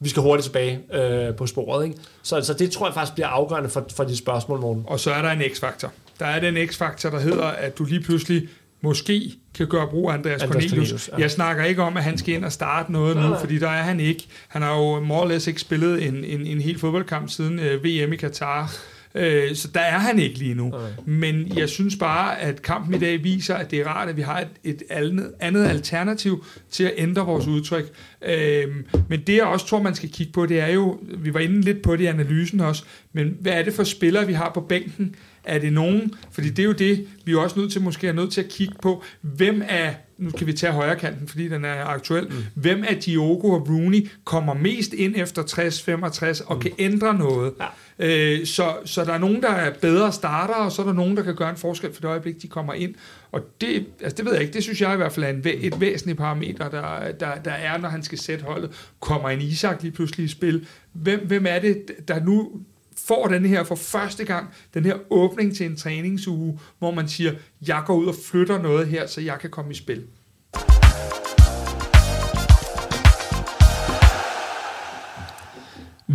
vi 0.00 0.08
skal 0.08 0.22
hurtigt 0.22 0.44
tilbage 0.44 0.80
øh, 0.94 1.34
på 1.34 1.46
sporet. 1.46 1.84
Ikke? 1.84 1.96
Så, 2.22 2.40
så 2.40 2.54
det 2.54 2.70
tror 2.70 2.86
jeg 2.86 2.94
faktisk 2.94 3.14
bliver 3.14 3.28
afgørende 3.28 3.68
for, 3.68 3.86
for 3.96 4.04
de 4.04 4.16
spørgsmål, 4.16 4.60
morgen. 4.60 4.84
Og 4.86 5.00
så 5.00 5.10
er 5.10 5.22
der 5.22 5.30
en 5.30 5.42
x-faktor. 5.54 5.92
Der 6.22 6.28
er 6.28 6.40
den 6.40 6.68
x-faktor, 6.68 7.10
der 7.10 7.20
hedder, 7.20 7.44
at 7.44 7.78
du 7.78 7.84
lige 7.84 8.00
pludselig 8.00 8.48
måske 8.80 9.32
kan 9.54 9.66
gøre 9.66 9.88
brug 9.88 10.10
af 10.10 10.14
Andreas, 10.14 10.42
Andreas 10.42 10.64
Cornelius. 10.64 10.88
Cornelius 10.88 11.10
ja. 11.12 11.18
Jeg 11.18 11.30
snakker 11.30 11.64
ikke 11.64 11.82
om, 11.82 11.96
at 11.96 12.04
han 12.04 12.18
skal 12.18 12.34
ind 12.34 12.44
og 12.44 12.52
starte 12.52 12.92
noget 12.92 13.16
nu, 13.16 13.36
fordi 13.40 13.58
der 13.58 13.68
er 13.68 13.82
han 13.82 14.00
ikke. 14.00 14.26
Han 14.48 14.62
har 14.62 14.76
jo 14.76 15.00
more 15.00 15.22
or 15.22 15.28
less 15.28 15.46
ikke 15.46 15.60
spillet 15.60 16.06
en, 16.06 16.24
en, 16.24 16.46
en 16.46 16.60
helt 16.60 16.80
fodboldkamp 16.80 17.30
siden 17.30 17.58
øh, 17.58 17.84
VM 17.84 18.12
i 18.12 18.16
Katar. 18.16 18.74
Øh, 19.14 19.54
så 19.54 19.68
der 19.74 19.80
er 19.80 19.98
han 19.98 20.18
ikke 20.18 20.38
lige 20.38 20.54
nu. 20.54 20.66
Okay. 20.74 20.86
Men 21.06 21.56
jeg 21.56 21.68
synes 21.68 21.96
bare, 21.96 22.40
at 22.40 22.62
kampen 22.62 22.94
i 22.94 22.98
dag 22.98 23.24
viser, 23.24 23.54
at 23.54 23.70
det 23.70 23.80
er 23.80 23.86
rart, 23.86 24.08
at 24.08 24.16
vi 24.16 24.22
har 24.22 24.40
et, 24.40 24.48
et 24.64 24.82
andet, 24.90 25.32
andet 25.40 25.66
alternativ 25.66 26.44
til 26.70 26.84
at 26.84 26.92
ændre 26.96 27.26
vores 27.26 27.46
udtryk. 27.46 27.84
Øh, 28.22 28.64
men 29.08 29.20
det 29.20 29.36
jeg 29.36 29.44
også 29.44 29.66
tror, 29.66 29.82
man 29.82 29.94
skal 29.94 30.08
kigge 30.08 30.32
på, 30.32 30.46
det 30.46 30.60
er 30.60 30.68
jo, 30.68 30.98
vi 31.02 31.34
var 31.34 31.40
inde 31.40 31.60
lidt 31.60 31.82
på 31.82 31.96
det 31.96 32.04
i 32.04 32.06
analysen 32.06 32.60
også, 32.60 32.84
men 33.12 33.36
hvad 33.40 33.52
er 33.52 33.62
det 33.62 33.72
for 33.72 33.84
spillere, 33.84 34.26
vi 34.26 34.32
har 34.32 34.50
på 34.54 34.60
bænken? 34.60 35.14
Er 35.44 35.58
det 35.58 35.72
nogen, 35.72 36.14
fordi 36.30 36.50
det 36.50 36.58
er 36.58 36.66
jo 36.66 36.72
det, 36.72 37.06
vi 37.24 37.32
er 37.32 37.38
også 37.38 37.58
nødt 37.58 37.72
til 37.72 37.82
måske 37.82 38.08
er 38.08 38.12
nødt 38.12 38.32
til 38.32 38.40
at 38.40 38.48
kigge 38.48 38.74
på, 38.82 39.02
hvem 39.20 39.62
er, 39.68 39.92
nu 40.18 40.30
kan 40.30 40.46
vi 40.46 40.52
tage 40.52 40.72
højre 40.72 40.96
kanten, 40.96 41.28
fordi 41.28 41.48
den 41.48 41.64
er 41.64 41.84
aktuel, 41.84 42.24
mm. 42.24 42.34
hvem 42.54 42.84
af 42.88 42.96
Diogo 42.96 43.50
og 43.50 43.68
Rooney 43.68 44.08
kommer 44.24 44.54
mest 44.54 44.92
ind 44.92 45.14
efter 45.16 45.42
60-65 45.42 46.46
og 46.46 46.56
mm. 46.56 46.62
kan 46.62 46.70
ændre 46.78 47.14
noget. 47.14 47.52
Ja. 47.60 47.66
Øh, 47.98 48.46
så, 48.46 48.76
så 48.84 49.04
der 49.04 49.12
er 49.12 49.18
nogen, 49.18 49.42
der 49.42 49.50
er 49.50 49.72
bedre 49.80 50.12
starter, 50.12 50.54
og 50.54 50.72
så 50.72 50.82
er 50.82 50.86
der 50.86 50.92
nogen, 50.92 51.16
der 51.16 51.22
kan 51.22 51.34
gøre 51.34 51.50
en 51.50 51.56
forskel 51.56 51.92
for 51.92 52.00
det 52.00 52.08
øjeblik, 52.08 52.42
de 52.42 52.48
kommer 52.48 52.74
ind. 52.74 52.94
Og 53.32 53.40
det, 53.60 53.86
altså 54.00 54.16
det 54.16 54.24
ved 54.24 54.32
jeg 54.32 54.42
ikke, 54.42 54.54
det 54.54 54.62
synes 54.62 54.80
jeg 54.80 54.94
i 54.94 54.96
hvert 54.96 55.12
fald 55.12 55.24
er 55.24 55.28
en, 55.28 55.42
et 55.44 55.80
væsentligt 55.80 56.18
parameter, 56.18 56.68
der, 56.68 57.12
der, 57.12 57.34
der 57.44 57.50
er, 57.50 57.78
når 57.78 57.88
han 57.88 58.02
skal 58.02 58.18
sætte 58.18 58.44
holdet. 58.44 58.70
Kommer 59.00 59.28
en 59.28 59.40
Isak 59.40 59.82
lige 59.82 59.92
pludselig 59.92 60.24
i 60.24 60.28
spil? 60.28 60.66
Hvem, 60.92 61.26
hvem 61.26 61.46
er 61.48 61.58
det, 61.58 62.08
der 62.08 62.24
nu 62.24 62.50
får 62.96 63.26
den 63.26 63.46
her 63.46 63.64
for 63.64 63.74
første 63.74 64.24
gang, 64.24 64.46
den 64.74 64.84
her 64.84 64.94
åbning 65.10 65.56
til 65.56 65.66
en 65.66 65.76
træningsuge, 65.76 66.58
hvor 66.78 66.90
man 66.90 67.08
siger, 67.08 67.32
jeg 67.66 67.82
går 67.86 67.94
ud 67.94 68.06
og 68.06 68.14
flytter 68.24 68.62
noget 68.62 68.86
her, 68.86 69.06
så 69.06 69.20
jeg 69.20 69.38
kan 69.40 69.50
komme 69.50 69.70
i 69.70 69.74
spil. 69.74 70.02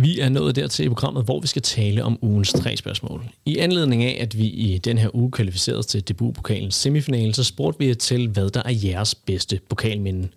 Vi 0.00 0.20
er 0.20 0.28
nået 0.28 0.56
dertil 0.56 0.84
i 0.84 0.88
programmet, 0.88 1.24
hvor 1.24 1.40
vi 1.40 1.46
skal 1.46 1.62
tale 1.62 2.04
om 2.04 2.18
ugens 2.22 2.52
tre 2.52 2.76
spørgsmål. 2.76 3.24
I 3.44 3.58
anledning 3.58 4.04
af, 4.04 4.18
at 4.20 4.38
vi 4.38 4.46
i 4.46 4.78
den 4.78 4.98
her 4.98 5.16
uge 5.16 5.30
kvalificerede 5.30 5.82
til 5.82 6.08
debutpokalens 6.08 6.74
semifinale, 6.74 7.34
så 7.34 7.44
spurgte 7.44 7.78
vi 7.78 7.86
jer 7.86 7.94
til, 7.94 8.28
hvad 8.28 8.50
der 8.50 8.62
er 8.64 8.72
jeres 8.84 9.14
bedste 9.14 9.60
pokalminde. 9.68 10.28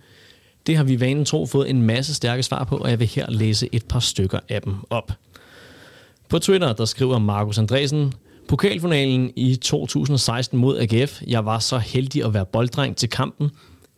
Det 0.67 0.77
har 0.77 0.83
vi 0.83 0.99
vanen 0.99 1.25
tro 1.25 1.45
fået 1.45 1.69
en 1.69 1.81
masse 1.81 2.13
stærke 2.13 2.43
svar 2.43 2.63
på, 2.63 2.77
og 2.77 2.89
jeg 2.89 2.99
vil 2.99 3.07
her 3.07 3.29
læse 3.29 3.69
et 3.71 3.85
par 3.85 3.99
stykker 3.99 4.39
af 4.49 4.61
dem 4.61 4.75
op. 4.89 5.11
På 6.31 6.39
Twitter, 6.39 6.73
der 6.73 6.85
skriver 6.85 7.19
Markus 7.19 7.57
Andresen, 7.57 8.13
Pokalfinalen 8.47 9.31
i 9.35 9.55
2016 9.55 10.59
mod 10.59 10.79
AGF. 10.79 11.21
Jeg 11.27 11.45
var 11.45 11.59
så 11.59 11.77
heldig 11.77 12.25
at 12.25 12.33
være 12.33 12.45
bolddreng 12.45 12.97
til 12.97 13.09
kampen. 13.09 13.51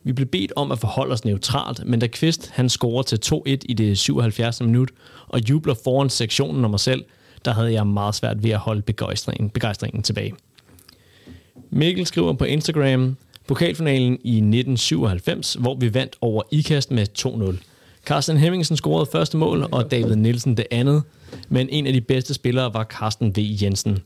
Vi 0.04 0.12
blev 0.12 0.28
bedt 0.28 0.52
om 0.56 0.72
at 0.72 0.78
forholde 0.78 1.12
os 1.12 1.24
neutralt, 1.24 1.86
men 1.86 2.00
da 2.00 2.06
Kvist 2.06 2.50
han 2.50 2.68
scorer 2.68 3.02
til 3.02 3.18
2-1 3.26 3.40
i 3.46 3.74
det 3.74 3.98
77. 3.98 4.60
minut 4.60 4.90
og 5.28 5.40
jubler 5.50 5.74
foran 5.84 6.10
sektionen 6.10 6.64
om 6.64 6.70
mig 6.70 6.80
selv, 6.80 7.04
der 7.44 7.52
havde 7.52 7.72
jeg 7.72 7.86
meget 7.86 8.14
svært 8.14 8.42
ved 8.42 8.50
at 8.50 8.58
holde 8.58 8.82
begejstringen, 8.82 9.50
begejstringen 9.50 10.02
tilbage. 10.02 10.34
Mikkel 11.70 12.06
skriver 12.06 12.32
på 12.32 12.44
Instagram, 12.44 13.16
pokalfinalen 13.46 14.18
i 14.24 14.36
1997, 14.36 15.54
hvor 15.54 15.74
vi 15.74 15.94
vandt 15.94 16.16
over 16.20 16.42
IKAST 16.50 16.90
med 16.90 17.06
2-0. 17.18 17.56
Carsten 18.06 18.36
Hemmingsen 18.36 18.76
scorede 18.76 19.06
første 19.12 19.36
mål, 19.36 19.68
og 19.72 19.90
David 19.90 20.16
Nielsen 20.16 20.56
det 20.56 20.66
andet 20.70 21.02
men 21.48 21.68
en 21.68 21.86
af 21.86 21.92
de 21.92 22.00
bedste 22.00 22.34
spillere 22.34 22.74
var 22.74 22.84
Carsten 22.84 23.36
V. 23.36 23.38
Jensen. 23.38 23.98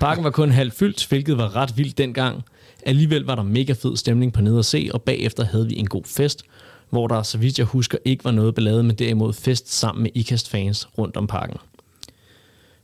Parken 0.00 0.24
var 0.24 0.30
kun 0.30 0.50
halvt 0.50 0.74
fyldt, 0.74 1.06
hvilket 1.06 1.38
var 1.38 1.56
ret 1.56 1.78
vildt 1.78 1.98
dengang. 1.98 2.42
Alligevel 2.86 3.22
var 3.22 3.34
der 3.34 3.42
mega 3.42 3.72
fed 3.72 3.96
stemning 3.96 4.32
på 4.32 4.40
nede 4.40 4.58
at 4.58 4.64
se, 4.64 4.90
og 4.94 5.02
bagefter 5.02 5.44
havde 5.44 5.66
vi 5.68 5.78
en 5.78 5.86
god 5.86 6.04
fest, 6.04 6.42
hvor 6.90 7.06
der, 7.06 7.22
så 7.22 7.38
vidt 7.38 7.58
jeg 7.58 7.66
husker, 7.66 7.98
ikke 8.04 8.24
var 8.24 8.30
noget 8.30 8.54
ballade, 8.54 8.82
men 8.82 8.96
derimod 8.96 9.32
fest 9.32 9.74
sammen 9.74 10.02
med 10.02 10.10
IKAST-fans 10.14 10.88
rundt 10.98 11.16
om 11.16 11.26
parken. 11.26 11.56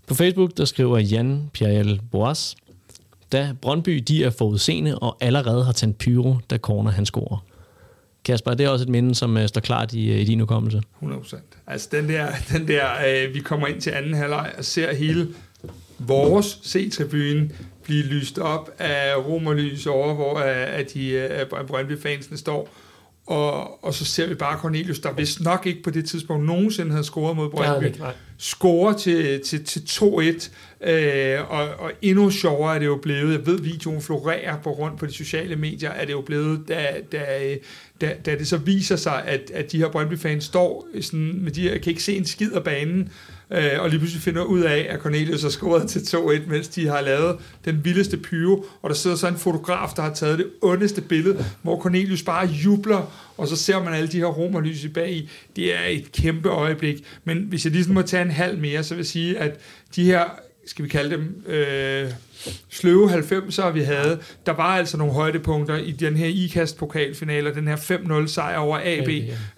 På 0.07 0.15
Facebook, 0.15 0.57
der 0.57 0.65
skriver 0.65 0.99
Jan 0.99 1.51
Pierre 1.53 1.99
Boas, 2.11 2.57
da 3.33 3.53
Brøndby 3.63 4.05
de 4.09 4.25
er 4.25 4.31
forudseende 4.31 4.99
og 4.99 5.17
allerede 5.21 5.65
har 5.65 5.73
tændt 5.73 5.99
pyro, 5.99 6.37
da 6.51 6.59
corner 6.59 6.91
han 6.91 7.07
scorer. 7.07 7.45
Kasper, 8.25 8.55
det 8.55 8.67
er 8.67 8.69
også 8.69 8.85
et 8.85 8.89
minde, 8.89 9.15
som 9.15 9.37
uh, 9.37 9.47
står 9.47 9.61
klart 9.61 9.93
i, 9.93 10.11
uh, 10.11 10.17
i 10.17 10.25
din 10.25 10.41
hukommelse. 10.41 10.83
100%. 11.03 11.37
Altså 11.67 11.89
den 11.93 12.09
der, 12.09 12.29
den 12.53 12.69
der 12.69 12.87
uh, 13.27 13.35
vi 13.35 13.41
kommer 13.41 13.67
ind 13.67 13.81
til 13.81 13.91
anden 13.91 14.15
halvleg 14.15 14.53
og 14.59 14.65
ser 14.65 14.95
hele 14.95 15.29
vores 15.99 16.47
C-tribune 16.47 17.51
blive 17.85 18.03
lyst 18.03 18.39
op 18.39 18.71
af 18.79 19.17
romerlys 19.17 19.87
over, 19.87 20.15
hvor 20.15 20.35
uh, 20.35 20.41
at 20.47 20.95
de 20.95 21.29
uh, 21.61 21.67
Brøndby-fansene 21.67 22.37
står. 22.37 22.69
Og, 23.27 23.85
og 23.85 23.95
så 23.95 24.05
ser 24.05 24.27
vi 24.27 24.35
bare 24.35 24.59
Cornelius, 24.59 24.99
der 24.99 25.13
vist 25.13 25.41
nok 25.41 25.67
ikke 25.67 25.83
på 25.83 25.91
det 25.91 26.05
tidspunkt 26.05 26.47
nogensinde 26.47 26.91
havde 26.91 27.05
scoret 27.05 27.37
mod 27.37 27.51
Brøndby, 27.51 27.99
ja, 27.99 28.11
score 28.41 28.99
til, 28.99 29.41
til, 29.41 29.65
til 29.65 29.81
2-1. 29.81 30.51
Øh, 30.91 31.51
og, 31.51 31.69
og 31.79 31.93
endnu 32.03 32.31
sjovere 32.31 32.75
er 32.75 32.79
det 32.79 32.87
jo 32.87 32.99
blevet, 33.03 33.33
jeg 33.33 33.47
ved, 33.47 33.61
videoen 33.61 34.03
florerer 34.03 34.57
på 34.63 34.71
rundt 34.71 34.99
på 34.99 35.07
de 35.07 35.13
sociale 35.13 35.57
medier, 35.57 35.91
er 35.91 36.05
det 36.05 36.13
jo 36.13 36.21
blevet, 36.21 36.61
da, 36.69 36.87
da, 37.13 37.25
da, 38.01 38.15
da 38.27 38.39
det 38.39 38.49
så 38.49 38.57
viser 38.57 38.97
sig, 38.97 39.25
at, 39.27 39.51
at 39.55 39.73
de 39.73 39.79
her 39.79 39.89
Brøndby-fans 39.89 40.45
står 40.45 40.89
sådan, 41.01 41.43
med 41.43 41.51
de 41.51 41.63
her, 41.63 41.79
kan 41.79 41.91
ikke 41.91 42.03
se 42.03 42.17
en 42.17 42.25
skid 42.25 42.53
af 42.53 42.65
banen, 42.65 43.13
øh, 43.51 43.71
og 43.79 43.89
lige 43.91 43.99
pludselig 43.99 44.23
finder 44.23 44.43
ud 44.43 44.61
af, 44.61 44.87
at 44.91 45.01
Cornelius 45.01 45.43
har 45.43 45.49
scoret 45.49 45.89
til 45.89 45.99
2-1, 45.99 46.51
mens 46.51 46.69
de 46.69 46.87
har 46.87 47.01
lavet 47.01 47.37
den 47.65 47.85
vildeste 47.85 48.17
pyro, 48.17 48.65
og 48.83 48.91
der 48.91 48.97
sidder 48.97 49.17
så 49.17 49.29
en 49.29 49.37
fotograf, 49.37 49.89
der 49.97 50.03
har 50.03 50.15
taget 50.15 50.39
det 50.39 50.47
ondeste 50.63 51.01
billede, 51.01 51.45
hvor 51.63 51.81
Cornelius 51.81 52.23
bare 52.23 52.47
jubler, 52.47 53.30
og 53.41 53.49
så 53.49 53.57
ser 53.57 53.83
man 53.83 53.95
alle 53.95 54.09
de 54.09 54.19
her 54.19 54.27
romerlys 54.27 54.85
i 54.85 54.89
bag 54.89 55.13
i. 55.13 55.31
Det 55.57 55.77
er 55.77 55.85
et 55.89 56.13
kæmpe 56.13 56.49
øjeblik, 56.49 57.05
men 57.25 57.39
hvis 57.39 57.65
jeg 57.65 57.73
lige 57.73 57.93
må 57.93 58.03
tage 58.03 58.23
en 58.23 58.31
halv 58.31 58.59
mere, 58.59 58.83
så 58.85 58.95
vil 58.95 59.01
jeg 59.01 59.07
sige, 59.07 59.39
at 59.39 59.61
de 59.97 60.05
her 60.05 60.25
skal 60.67 60.85
vi 60.85 60.89
kalde 60.89 61.17
dem, 61.17 61.45
øh, 61.47 62.11
sløve 62.69 63.11
90'er, 63.11 63.71
vi 63.71 63.81
havde, 63.81 64.21
der 64.47 64.53
var 64.53 64.77
altså 64.77 64.97
nogle 64.97 65.13
højdepunkter 65.13 65.77
i 65.77 65.93
den 65.93 66.17
her 66.17 66.27
IKAST-pokalfinale, 66.29 67.55
den 67.55 67.69
her 67.69 67.77
5-0 67.77 68.27
sejr 68.27 68.59
over 68.59 68.79
AB, 68.85 69.09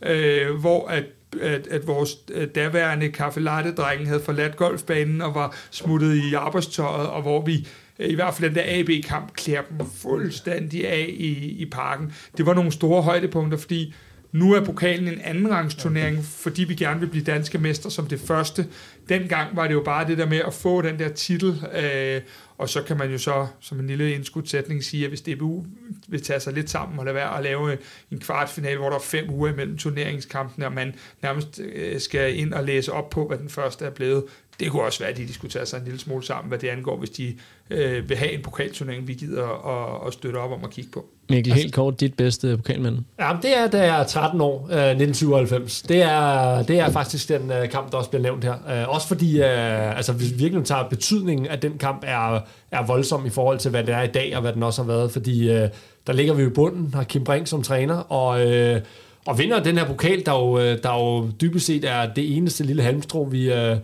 ja. 0.03 0.15
øh, 0.15 0.55
hvor 0.61 0.89
at 0.89 1.05
at, 1.41 1.67
at 1.67 1.87
vores 1.87 2.11
øh, 2.33 2.49
daværende 2.55 3.09
kaffelatte-dreng 3.09 4.07
havde 4.07 4.21
forladt 4.21 4.57
golfbanen 4.57 5.21
og 5.21 5.35
var 5.35 5.57
smuttet 5.71 6.15
i 6.15 6.35
arbejdstøjet, 6.35 7.09
og 7.09 7.23
hvor 7.23 7.45
vi 7.45 7.69
i 8.07 8.15
hvert 8.15 8.35
fald 8.35 8.49
den 8.51 8.57
der 8.57 8.81
AB-kamp 8.81 9.33
klæder 9.35 9.63
dem 9.63 9.87
fuldstændig 10.03 10.89
af 10.89 11.07
i, 11.09 11.33
i 11.63 11.67
parken. 11.71 12.13
Det 12.37 12.47
var 12.47 12.55
nogle 12.55 12.73
store 12.73 13.03
højdepunkter, 13.03 13.59
fordi 13.59 13.95
nu 14.33 14.53
er 14.53 14.65
pokalen 14.65 15.09
en 15.09 15.21
andenrangsturnering, 15.21 16.25
fordi 16.25 16.65
vi 16.65 16.75
gerne 16.75 17.01
vil 17.01 17.07
blive 17.07 17.25
danske 17.25 17.59
mester 17.59 17.89
som 17.91 18.07
det 18.07 18.21
første. 18.21 18.67
Dengang 19.09 19.57
var 19.57 19.67
det 19.67 19.75
jo 19.75 19.83
bare 19.85 20.07
det 20.07 20.19
der 20.19 20.27
med 20.27 20.41
at 20.47 20.55
få 20.55 20.83
den 20.83 20.99
der 20.99 21.09
titel, 21.09 21.65
øh, 21.83 22.21
og 22.59 22.69
så 22.69 22.83
kan 22.83 22.99
man 22.99 23.11
jo 23.11 23.19
så, 23.19 23.47
som 23.61 23.81
en 23.81 23.87
lille 23.87 24.13
indskudsætning, 24.13 24.85
sige, 24.85 25.05
at 25.05 25.11
hvis 25.11 25.21
DBU 25.21 25.67
vil 26.09 26.23
tage 26.23 26.41
sig 26.41 26.53
lidt 26.53 26.71
sammen 26.71 26.99
og 26.99 27.05
lade 27.05 27.15
være 27.15 27.37
at 27.37 27.43
lave 27.43 27.79
en 28.11 28.19
kvartfinale, 28.19 28.79
hvor 28.79 28.89
der 28.89 28.97
er 28.97 29.01
fem 29.01 29.31
uger 29.31 29.53
imellem 29.53 29.79
turneringskampene, 29.79 30.67
og 30.67 30.73
man 30.73 30.95
nærmest 31.23 31.61
øh, 31.75 32.01
skal 32.01 32.39
ind 32.39 32.53
og 32.53 32.65
læse 32.65 32.93
op 32.93 33.11
på, 33.11 33.27
hvad 33.29 33.39
den 33.39 33.49
første 33.49 33.85
er 33.85 33.91
blevet, 33.91 34.25
det 34.61 34.71
kunne 34.71 34.83
også 34.83 34.99
være, 34.99 35.09
at 35.09 35.17
de, 35.17 35.27
de 35.27 35.33
skulle 35.33 35.51
tage 35.51 35.67
sig 35.67 35.79
en 35.79 35.85
lille 35.85 36.01
smule 36.01 36.25
sammen, 36.25 36.49
hvad 36.49 36.59
det 36.59 36.69
angår, 36.69 36.97
hvis 36.97 37.11
de 37.11 37.35
øh, 37.71 38.09
vil 38.09 38.17
have 38.17 38.33
en 38.33 38.43
pokalturnering, 38.43 39.09
vi 39.09 39.15
gider 39.15 39.45
at, 39.45 40.07
at 40.07 40.13
støtte 40.13 40.37
op 40.37 40.53
om 40.53 40.65
at 40.65 40.71
kigge 40.71 40.91
på. 40.91 41.07
Mikkel, 41.31 41.53
helt 41.53 41.75
kort, 41.75 42.01
dit 42.01 42.15
bedste 42.15 42.57
pokalmand? 42.57 42.99
Ja, 43.19 43.37
det 43.43 43.59
er, 43.59 43.67
da 43.67 43.79
jeg 43.79 44.01
er 44.01 44.05
13 44.05 44.41
år, 44.41 44.55
øh, 44.55 44.91
1997. 44.91 45.83
Det 45.83 46.03
er, 46.03 46.63
det 46.63 46.79
er 46.79 46.91
faktisk 46.91 47.29
den 47.29 47.51
øh, 47.51 47.71
kamp, 47.71 47.93
der 47.93 47.99
også 47.99 48.11
bliver 48.11 48.23
nævnt 48.23 48.45
her. 48.45 48.83
Øh, 48.83 48.89
også 48.89 49.09
fordi, 49.09 49.41
øh, 49.41 49.97
altså, 49.97 50.13
hvis 50.13 50.31
vi 50.33 50.37
virkelig 50.37 50.65
tager 50.65 50.89
betydningen 50.89 51.47
af 51.47 51.61
den 51.61 51.79
kamp, 51.79 52.05
er, 52.07 52.41
er 52.71 52.87
voldsom 52.87 53.27
i 53.27 53.31
forhold 53.31 53.59
til, 53.59 53.71
hvad 53.71 53.85
det 53.85 53.95
er 53.95 54.03
i 54.03 54.07
dag, 54.07 54.37
og 54.37 54.43
hvad 54.43 54.53
den 54.53 54.63
også 54.63 54.83
har 54.83 54.87
været. 54.87 55.11
Fordi 55.11 55.51
øh, 55.51 55.69
der 56.07 56.13
ligger 56.13 56.35
vi 56.35 56.45
i 56.45 56.49
bunden, 56.49 56.95
har 56.95 57.05
Kim 57.05 57.25
Brink 57.25 57.47
som 57.47 57.63
træner, 57.63 57.95
og... 57.95 58.47
Øh, 58.47 58.81
og 59.27 59.39
vinder 59.39 59.63
den 59.63 59.79
her 59.79 59.87
pokal, 59.87 60.27
der 60.27 60.33
jo, 60.33 60.59
øh, 60.59 60.83
der 60.83 60.95
jo 60.95 61.31
dybest 61.41 61.67
set 61.67 61.85
er 61.85 62.15
det 62.15 62.37
eneste 62.37 62.65
lille 62.65 62.83
halmstrå, 62.83 63.25
vi, 63.25 63.53
øh, 63.53 63.77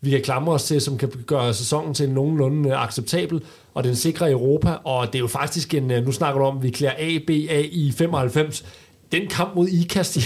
vi 0.00 0.10
kan 0.10 0.22
klamre 0.22 0.54
os 0.54 0.64
til, 0.64 0.80
som 0.80 0.98
kan 0.98 1.10
gøre 1.26 1.54
sæsonen 1.54 1.94
til 1.94 2.10
nogenlunde 2.10 2.76
acceptabel, 2.76 3.42
og 3.74 3.84
den 3.84 3.96
sikrer 3.96 4.30
Europa, 4.30 4.70
og 4.84 5.06
det 5.06 5.14
er 5.14 5.18
jo 5.18 5.26
faktisk 5.26 5.74
en, 5.74 5.90
øh, 5.90 6.04
nu 6.04 6.12
snakker 6.12 6.40
du 6.40 6.46
om, 6.46 6.56
at 6.56 6.62
vi 6.62 6.70
klæder 6.70 6.92
A, 6.98 7.18
B, 7.26 7.30
A 7.30 7.60
i 7.70 7.92
95, 7.96 8.64
den 9.12 9.22
kamp 9.30 9.54
mod 9.54 9.68
IKAST 9.68 10.16
i, 10.16 10.20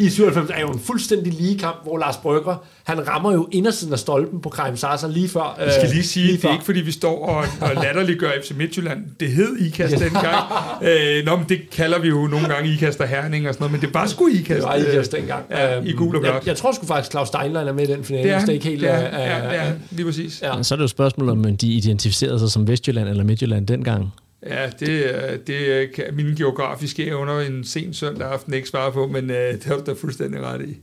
i 0.00 0.08
97 0.10 0.50
er 0.54 0.60
jo 0.60 0.70
en 0.70 0.80
fuldstændig 0.80 1.32
lige 1.32 1.58
kamp, 1.58 1.76
hvor 1.82 1.98
Lars 1.98 2.16
Brygger, 2.16 2.64
han 2.84 3.08
rammer 3.08 3.32
jo 3.32 3.48
indersiden 3.52 3.92
af 3.92 3.98
stolpen 3.98 4.40
på 4.40 4.48
Kreim 4.48 4.76
Sasa 4.76 5.06
lige 5.06 5.28
før. 5.28 5.56
Jeg 5.58 5.72
skal 5.72 5.88
lige 5.88 6.04
sige, 6.04 6.26
lige 6.26 6.36
det 6.36 6.44
er 6.44 6.52
ikke 6.52 6.64
fordi, 6.64 6.80
vi 6.80 6.92
står 6.92 7.26
og, 7.28 7.44
og 7.60 7.74
latterliggør 7.84 8.30
FC 8.42 8.52
Midtjylland. 8.56 9.04
Det 9.20 9.32
hed 9.32 9.56
IKAST 9.56 9.98
dengang. 9.98 10.44
øh, 10.82 11.24
nå, 11.24 11.36
men 11.36 11.44
det 11.48 11.70
kalder 11.70 11.98
vi 11.98 12.08
jo 12.08 12.26
nogle 12.26 12.48
gange 12.48 12.72
IKAST 12.74 13.00
og 13.00 13.08
Herning 13.08 13.48
og 13.48 13.54
sådan 13.54 13.64
noget, 13.64 13.72
men 13.72 13.80
det 13.80 13.94
var 13.94 14.06
sgu 14.06 14.28
IKAST. 14.28 14.48
Det 14.48 14.62
var 14.62 14.74
IKAST 14.74 15.12
dengang. 15.12 15.44
Ja, 15.50 15.80
I 15.80 15.92
gul 15.92 16.16
og 16.16 16.22
blot. 16.22 16.34
Jeg, 16.34 16.46
jeg 16.46 16.56
tror 16.56 16.72
sgu 16.72 16.86
faktisk, 16.86 17.10
Claus 17.10 17.28
Steinlein 17.28 17.68
er 17.68 17.72
med 17.72 17.88
i 17.88 17.92
den 17.92 18.04
finale. 18.04 18.28
Det 18.28 18.34
er. 18.34 18.40
Det 18.40 18.48
er 18.48 18.52
ikke 18.52 18.66
helt, 18.66 18.80
det 18.80 18.90
er, 18.90 19.00
ja, 19.00 19.50
det 19.50 19.58
er 19.58 19.72
lige 19.90 20.06
præcis. 20.06 20.42
Ja. 20.42 20.62
Så 20.62 20.74
er 20.74 20.76
det 20.76 20.80
jo 20.80 20.84
et 20.84 20.90
spørgsmål, 20.90 21.28
om 21.28 21.56
de 21.56 21.66
identificerede 21.66 22.38
sig 22.38 22.50
som 22.50 22.68
Vestjylland 22.68 23.08
eller 23.08 23.24
Midtjylland 23.24 23.66
dengang. 23.66 24.12
Ja, 24.46 24.70
det, 24.80 25.46
det 25.46 25.92
kan 25.92 26.14
mine 26.14 26.36
geografiske 26.36 27.06
evner 27.06 27.40
en 27.40 27.64
sen 27.64 27.94
søndag 27.94 28.28
aften 28.28 28.54
ikke 28.54 28.68
svare 28.68 28.92
på, 28.92 29.06
men 29.06 29.30
øh, 29.30 29.52
det 29.54 29.64
har 29.64 29.76
du 29.76 29.82
da 29.86 29.92
fuldstændig 29.92 30.40
ret 30.40 30.68
i. 30.68 30.78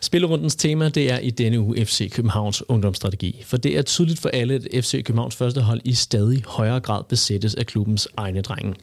Spillerundens 0.00 0.56
tema 0.56 0.88
det 0.88 1.12
er 1.12 1.18
i 1.18 1.30
denne 1.30 1.60
uge 1.60 1.84
FC 1.84 2.12
Københavns 2.12 2.68
ungdomsstrategi, 2.68 3.42
for 3.44 3.56
det 3.56 3.78
er 3.78 3.82
tydeligt 3.82 4.20
for 4.20 4.28
alle, 4.28 4.54
at 4.54 4.84
FC 4.84 5.04
Københavns 5.04 5.36
første 5.36 5.60
hold 5.60 5.80
i 5.84 5.94
stadig 5.94 6.44
højere 6.46 6.80
grad 6.80 7.04
besættes 7.08 7.54
af 7.54 7.66
klubbens 7.66 8.08
egne 8.16 8.40
drenge. 8.40 8.74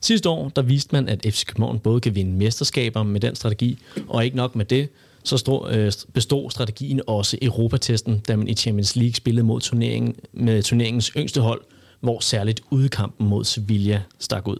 Sidste 0.00 0.28
år 0.28 0.48
der 0.48 0.62
viste 0.62 0.88
man, 0.92 1.08
at 1.08 1.26
FC 1.30 1.46
København 1.46 1.78
både 1.78 2.00
kan 2.00 2.14
vinde 2.14 2.32
mesterskaber 2.32 3.02
med 3.02 3.20
den 3.20 3.34
strategi, 3.34 3.78
og 4.08 4.24
ikke 4.24 4.36
nok 4.36 4.54
med 4.54 4.64
det, 4.64 4.88
så 5.24 5.36
stod, 5.36 5.72
øh, 5.72 5.92
bestod 6.14 6.50
strategien 6.50 7.00
også 7.06 7.38
Europatesten, 7.42 8.18
da 8.18 8.36
man 8.36 8.48
i 8.48 8.54
Champions 8.54 8.96
League 8.96 9.14
spillede 9.14 9.46
mod 9.46 9.60
turneringen, 9.60 10.14
med 10.32 10.62
turneringens 10.62 11.12
yngste 11.16 11.40
hold, 11.40 11.60
hvor 12.00 12.20
særligt 12.20 12.60
udkampen 12.70 13.26
mod 13.26 13.44
Sevilla 13.44 14.02
stak 14.18 14.48
ud. 14.48 14.58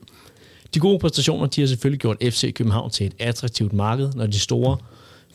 De 0.75 0.81
gode 0.81 0.99
præstationer 0.99 1.47
de 1.47 1.61
har 1.61 1.69
selvfølgelig 1.69 2.01
gjort 2.01 2.17
FC 2.21 2.55
København 2.55 2.91
til 2.91 3.07
et 3.07 3.15
attraktivt 3.19 3.73
marked, 3.73 4.13
når 4.15 4.27
de 4.27 4.39
store 4.39 4.77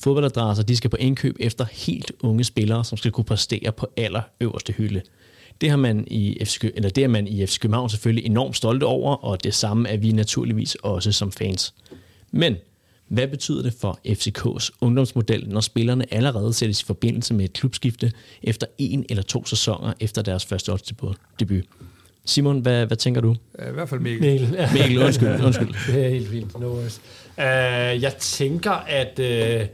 fodboldadresser 0.03 0.63
de 0.63 0.75
skal 0.75 0.89
på 0.89 0.97
indkøb 0.97 1.35
efter 1.39 1.65
helt 1.71 2.11
unge 2.19 2.43
spillere, 2.43 2.85
som 2.85 2.97
skal 2.97 3.11
kunne 3.11 3.23
præstere 3.23 3.71
på 3.71 3.87
allerøverste 3.97 4.73
hylde. 4.73 5.01
Det, 5.61 5.69
har 5.69 5.77
man 5.77 6.07
i 6.07 6.37
FC, 6.45 6.63
eller 6.75 6.89
det 6.89 7.03
er 7.03 7.07
man 7.07 7.27
i 7.27 7.45
FC 7.45 7.59
København 7.59 7.89
selvfølgelig 7.89 8.25
enormt 8.25 8.55
stolte 8.55 8.83
over, 8.83 9.15
og 9.15 9.43
det 9.43 9.53
samme 9.53 9.89
er 9.89 9.97
vi 9.97 10.11
naturligvis 10.11 10.75
også 10.75 11.11
som 11.11 11.31
fans. 11.31 11.73
Men 12.31 12.55
hvad 13.07 13.27
betyder 13.27 13.61
det 13.61 13.73
for 13.73 13.99
FCK's 14.07 14.69
ungdomsmodel, 14.81 15.49
når 15.49 15.61
spillerne 15.61 16.13
allerede 16.13 16.53
sættes 16.53 16.81
i 16.81 16.85
forbindelse 16.85 17.33
med 17.33 17.45
et 17.45 17.53
klubskifte 17.53 18.11
efter 18.43 18.67
en 18.77 19.05
eller 19.09 19.23
to 19.23 19.45
sæsoner 19.45 19.93
efter 19.99 20.21
deres 20.21 20.45
første 20.45 20.71
debut? 21.39 21.63
Simon, 22.25 22.59
hvad, 22.59 22.85
hvad 22.85 22.97
tænker 22.97 23.21
du? 23.21 23.35
I 23.59 23.71
hvert 23.73 23.89
fald 23.89 24.01
Mikkel. 24.01 24.31
Mikkel, 24.31 24.55
ja. 24.57 24.73
Mikkel 24.73 25.03
undskyld, 25.03 25.43
undskyld. 25.45 25.75
Det 25.93 26.05
er 26.05 26.09
helt 26.09 26.29
fint. 26.29 26.59
No. 26.59 26.77
Uh, 26.77 26.83
jeg 28.01 28.15
tænker, 28.19 28.71
at... 28.71 29.19
Uh, 29.19 29.67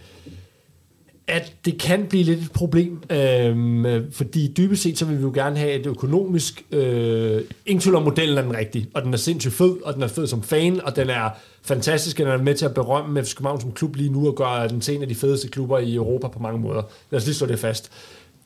at 1.32 1.54
det 1.66 1.80
kan 1.80 2.06
blive 2.06 2.24
lidt 2.24 2.40
et 2.40 2.52
problem, 2.52 3.04
øh, 3.10 4.02
fordi 4.12 4.54
dybest 4.58 4.84
set 4.84 4.98
så 4.98 5.06
vil 5.06 5.18
vi 5.18 5.22
jo 5.22 5.32
gerne 5.34 5.58
have 5.58 5.72
et 5.72 5.86
økonomisk, 5.86 6.66
øh, 6.72 7.42
ingen 7.66 7.82
tvivl 7.82 7.96
om 7.96 8.04
modellen 8.04 8.38
er 8.38 8.42
den 8.42 8.56
rigtige, 8.56 8.88
og 8.94 9.04
den 9.04 9.14
er 9.14 9.18
sindssygt 9.18 9.54
fed, 9.54 9.76
og 9.84 9.94
den 9.94 10.04
er 10.04 10.08
fed 10.08 10.28
som 10.28 10.44
fan, 10.44 10.82
og 10.82 10.96
den 10.96 11.10
er 11.10 11.30
fantastisk, 11.64 12.20
og 12.20 12.26
den 12.26 12.34
er 12.34 12.44
med 12.44 12.56
til 12.56 12.66
at 12.66 12.74
berømme 12.74 13.24
FC 13.24 13.36
København 13.36 13.62
som 13.62 13.72
klub 13.72 13.96
lige 13.96 14.10
nu, 14.10 14.28
og 14.28 14.36
gøre 14.36 14.68
den 14.68 14.82
til 14.82 14.96
en 14.96 15.02
af 15.02 15.08
de 15.08 15.16
fedeste 15.16 15.48
klubber 15.48 15.80
i 15.80 15.96
Europa 15.96 16.28
på 16.28 16.40
mange 16.40 16.60
måder. 16.60 16.82
Lad 17.12 17.20
os 17.20 17.26
lige 17.26 17.36
slå 17.36 17.48
det 17.48 17.60
fast. 17.60 17.92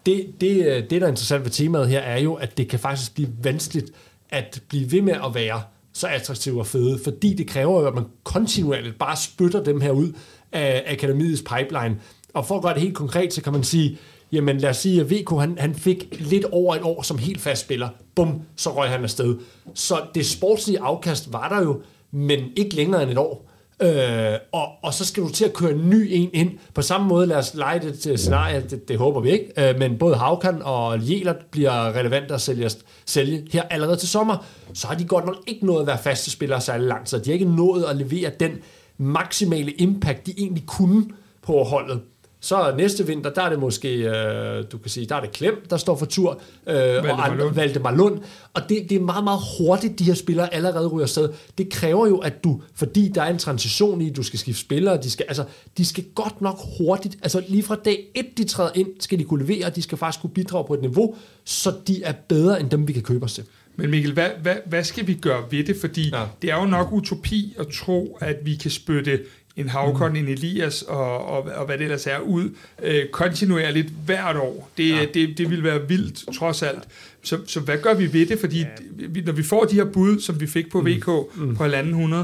Det, 0.06 0.26
det, 0.42 0.66
øh, 0.66 0.84
det, 0.90 0.92
der 0.92 1.04
er 1.04 1.10
interessant 1.10 1.44
ved 1.44 1.52
temaet 1.52 1.90
her, 1.90 2.00
er 2.00 2.20
jo, 2.20 2.34
at 2.34 2.58
det 2.58 2.68
kan 2.68 2.80
faktisk 2.80 3.14
blive 3.14 3.30
vanskeligt 3.44 3.92
at 4.30 4.62
blive 4.70 4.92
ved 4.92 5.02
med 5.02 5.14
at 5.14 5.36
være 5.36 5.62
så 5.94 6.08
attraktive 6.08 6.60
og 6.60 6.68
fede, 6.68 7.00
fordi 7.04 7.34
det 7.34 7.48
kræver 7.48 7.82
jo, 7.82 7.88
at 7.88 7.96
man 7.96 8.06
kontinuerligt 8.24 9.00
bare 9.00 9.16
spytter 9.16 9.64
dem 9.64 9.82
her 9.82 9.92
ud 9.92 10.14
af 10.52 10.84
akademiets 10.88 11.42
pipeline. 11.42 11.98
Og 12.36 12.46
for 12.46 12.56
at 12.56 12.62
gøre 12.62 12.74
det 12.74 12.82
helt 12.82 12.96
konkret, 12.96 13.34
så 13.34 13.42
kan 13.42 13.54
man 13.54 13.64
sige, 13.64 13.98
jamen 14.32 14.58
lad 14.58 14.70
os 14.70 14.78
sige, 14.78 15.02
at 15.02 15.12
VK 15.12 15.30
han, 15.30 15.58
han 15.60 15.76
fik 15.76 16.08
lidt 16.20 16.46
over 16.46 16.76
et 16.76 16.82
år 16.82 17.02
som 17.02 17.18
helt 17.18 17.42
fast 17.42 17.62
spiller. 17.62 17.90
Bum, 18.16 18.42
så 18.56 18.70
røg 18.70 18.90
han 18.90 19.04
afsted. 19.04 19.38
Så 19.74 20.02
det 20.16 20.26
sportslige 20.26 20.80
afkast 20.80 21.34
var 21.34 21.50
der 21.50 21.64
jo, 21.64 21.82
men 22.12 22.40
ikke 22.56 22.76
længere 22.76 23.04
end 23.04 23.12
et 23.12 23.18
år. 23.18 23.46
Øh, 23.82 24.34
og, 24.52 24.68
og 24.84 24.94
så 24.94 25.06
skal 25.06 25.24
du 25.24 25.30
til 25.30 25.46
at 25.46 25.54
køre 25.54 25.72
en 25.72 25.90
ny 25.90 26.08
en 26.12 26.30
ind. 26.34 26.52
På 26.74 26.82
samme 26.82 27.08
måde, 27.08 27.28
lad 27.28 27.38
os 27.38 27.54
lege 27.54 27.80
det 27.80 28.00
til 28.00 28.18
scenarie, 28.18 28.66
det, 28.70 28.88
det 28.88 28.98
håber 28.98 29.20
vi 29.20 29.32
ikke, 29.32 29.70
øh, 29.70 29.80
men 29.80 29.98
både 29.98 30.16
Havkan 30.16 30.62
og 30.62 31.10
Jelert 31.10 31.46
bliver 31.52 31.96
relevant 31.96 32.32
at 32.32 32.42
sælge, 32.42 32.70
sælge 33.06 33.48
her 33.52 33.64
allerede 33.64 33.98
til 33.98 34.10
sommer. 34.10 34.46
Så 34.74 34.88
har 34.88 34.96
de 34.96 35.06
godt 35.06 35.26
nok 35.26 35.36
ikke 35.48 35.66
nået 35.66 35.82
at 35.82 35.88
være 35.88 35.98
faste 35.98 36.32
spillere 36.32 36.62
særlig 36.62 36.88
langt, 36.88 37.10
så 37.10 37.18
de 37.18 37.24
har 37.26 37.34
ikke 37.34 37.56
nået 37.56 37.84
at 37.84 37.96
levere 37.96 38.32
den 38.40 38.52
maksimale 38.98 39.72
impact, 39.72 40.26
de 40.26 40.34
egentlig 40.38 40.64
kunne 40.68 41.06
på 41.42 41.64
holdet. 41.64 42.02
Så 42.46 42.74
næste 42.78 43.08
vinter, 43.08 43.30
der 43.30 43.42
er 43.42 43.50
det 43.50 43.60
måske, 43.60 43.90
øh, 43.90 44.64
du 44.72 44.78
kan 44.78 44.90
sige, 44.90 45.06
der 45.06 45.16
er 45.16 45.22
det 45.22 45.32
Klem, 45.32 45.66
der 45.70 45.78
står 45.78 45.98
for 45.98 46.06
tur, 46.06 46.42
øh, 46.68 46.76
og 46.76 47.32
andre, 47.32 47.56
Valdemar 47.56 47.92
Lund. 47.92 48.20
Og 48.54 48.62
det, 48.70 48.90
det 48.90 48.96
er 48.96 49.00
meget, 49.00 49.24
meget 49.24 49.40
hurtigt, 49.58 50.00
de 50.00 50.04
her 50.04 50.14
spillere 50.14 50.54
allerede 50.54 50.88
ryger 50.88 51.06
sted. 51.06 51.30
Det 51.58 51.70
kræver 51.70 52.08
jo, 52.08 52.18
at 52.18 52.44
du, 52.44 52.62
fordi 52.76 53.12
der 53.16 53.22
er 53.22 53.30
en 53.30 53.38
transition 53.38 54.02
i, 54.02 54.10
du 54.10 54.24
skal 54.24 54.40
skifte 54.40 54.62
spillere, 54.62 54.98
de 55.02 55.12
skal, 55.12 55.26
altså, 55.28 55.44
de 55.78 55.86
skal 55.86 56.04
godt 56.16 56.42
nok 56.42 56.60
hurtigt, 56.78 57.18
altså 57.24 57.44
lige 57.48 57.64
fra 57.64 57.76
dag 57.76 58.06
1, 58.16 58.26
de 58.38 58.44
træder 58.44 58.72
ind, 58.76 58.88
skal 59.00 59.20
de 59.20 59.24
kunne 59.24 59.46
levere, 59.46 59.70
de 59.70 59.82
skal 59.82 59.98
faktisk 59.98 60.22
kunne 60.22 60.34
bidrage 60.34 60.66
på 60.68 60.74
et 60.74 60.82
niveau, 60.82 61.16
så 61.44 61.74
de 61.88 62.04
er 62.04 62.14
bedre 62.28 62.60
end 62.60 62.70
dem, 62.70 62.88
vi 62.88 62.94
kan 62.94 63.04
købe 63.04 63.26
os 63.26 63.34
til. 63.34 63.44
Men 63.76 63.90
Mikkel, 63.90 64.14
hvad, 64.14 64.30
hvad, 64.42 64.56
hvad 64.66 64.84
skal 64.84 65.08
vi 65.08 65.14
gøre 65.14 65.44
ved 65.52 65.64
det? 65.64 65.78
Fordi 65.82 66.10
ja. 66.10 66.26
det 66.42 66.52
er 66.52 66.56
jo 66.56 66.66
nok 66.66 66.92
utopi 66.92 67.56
at 67.60 67.68
tro, 67.68 68.18
at 68.22 68.36
vi 68.44 68.56
kan 68.56 68.72
spytte 68.72 69.20
en 69.56 69.70
Havkon, 69.70 70.12
mm. 70.12 70.16
en 70.16 70.28
Elias 70.28 70.82
og, 70.82 71.26
og, 71.26 71.44
og 71.56 71.66
hvad 71.66 71.78
det 71.78 71.84
ellers 71.84 72.08
er, 72.08 72.20
ud 72.20 72.50
øh, 72.84 73.10
kontinuerligt 73.10 73.88
hvert 74.06 74.38
år. 74.38 74.70
Det, 74.78 74.90
ja. 74.90 75.06
det, 75.14 75.38
det 75.38 75.50
vil 75.50 75.64
være 75.64 75.88
vildt, 75.88 76.36
trods 76.38 76.64
alt. 76.64 76.84
Så, 77.24 77.40
så 77.48 77.60
hvad 77.60 77.78
gør 77.78 77.94
vi 77.94 78.14
ved 78.14 78.26
det? 78.26 78.40
Fordi 78.40 78.60
ja. 78.60 78.68
vi, 79.10 79.22
når 79.22 79.34
vi 79.34 79.44
får 79.44 79.66
de 79.66 79.76
her 79.76 79.86
bud, 79.86 80.20
som 80.20 80.40
vi 80.40 80.48
fik 80.48 80.72
på 80.72 80.82
mm. 80.82 80.88
VK 80.88 81.08
mm. 81.36 81.56
på 81.56 81.66
1.500, 81.66 82.16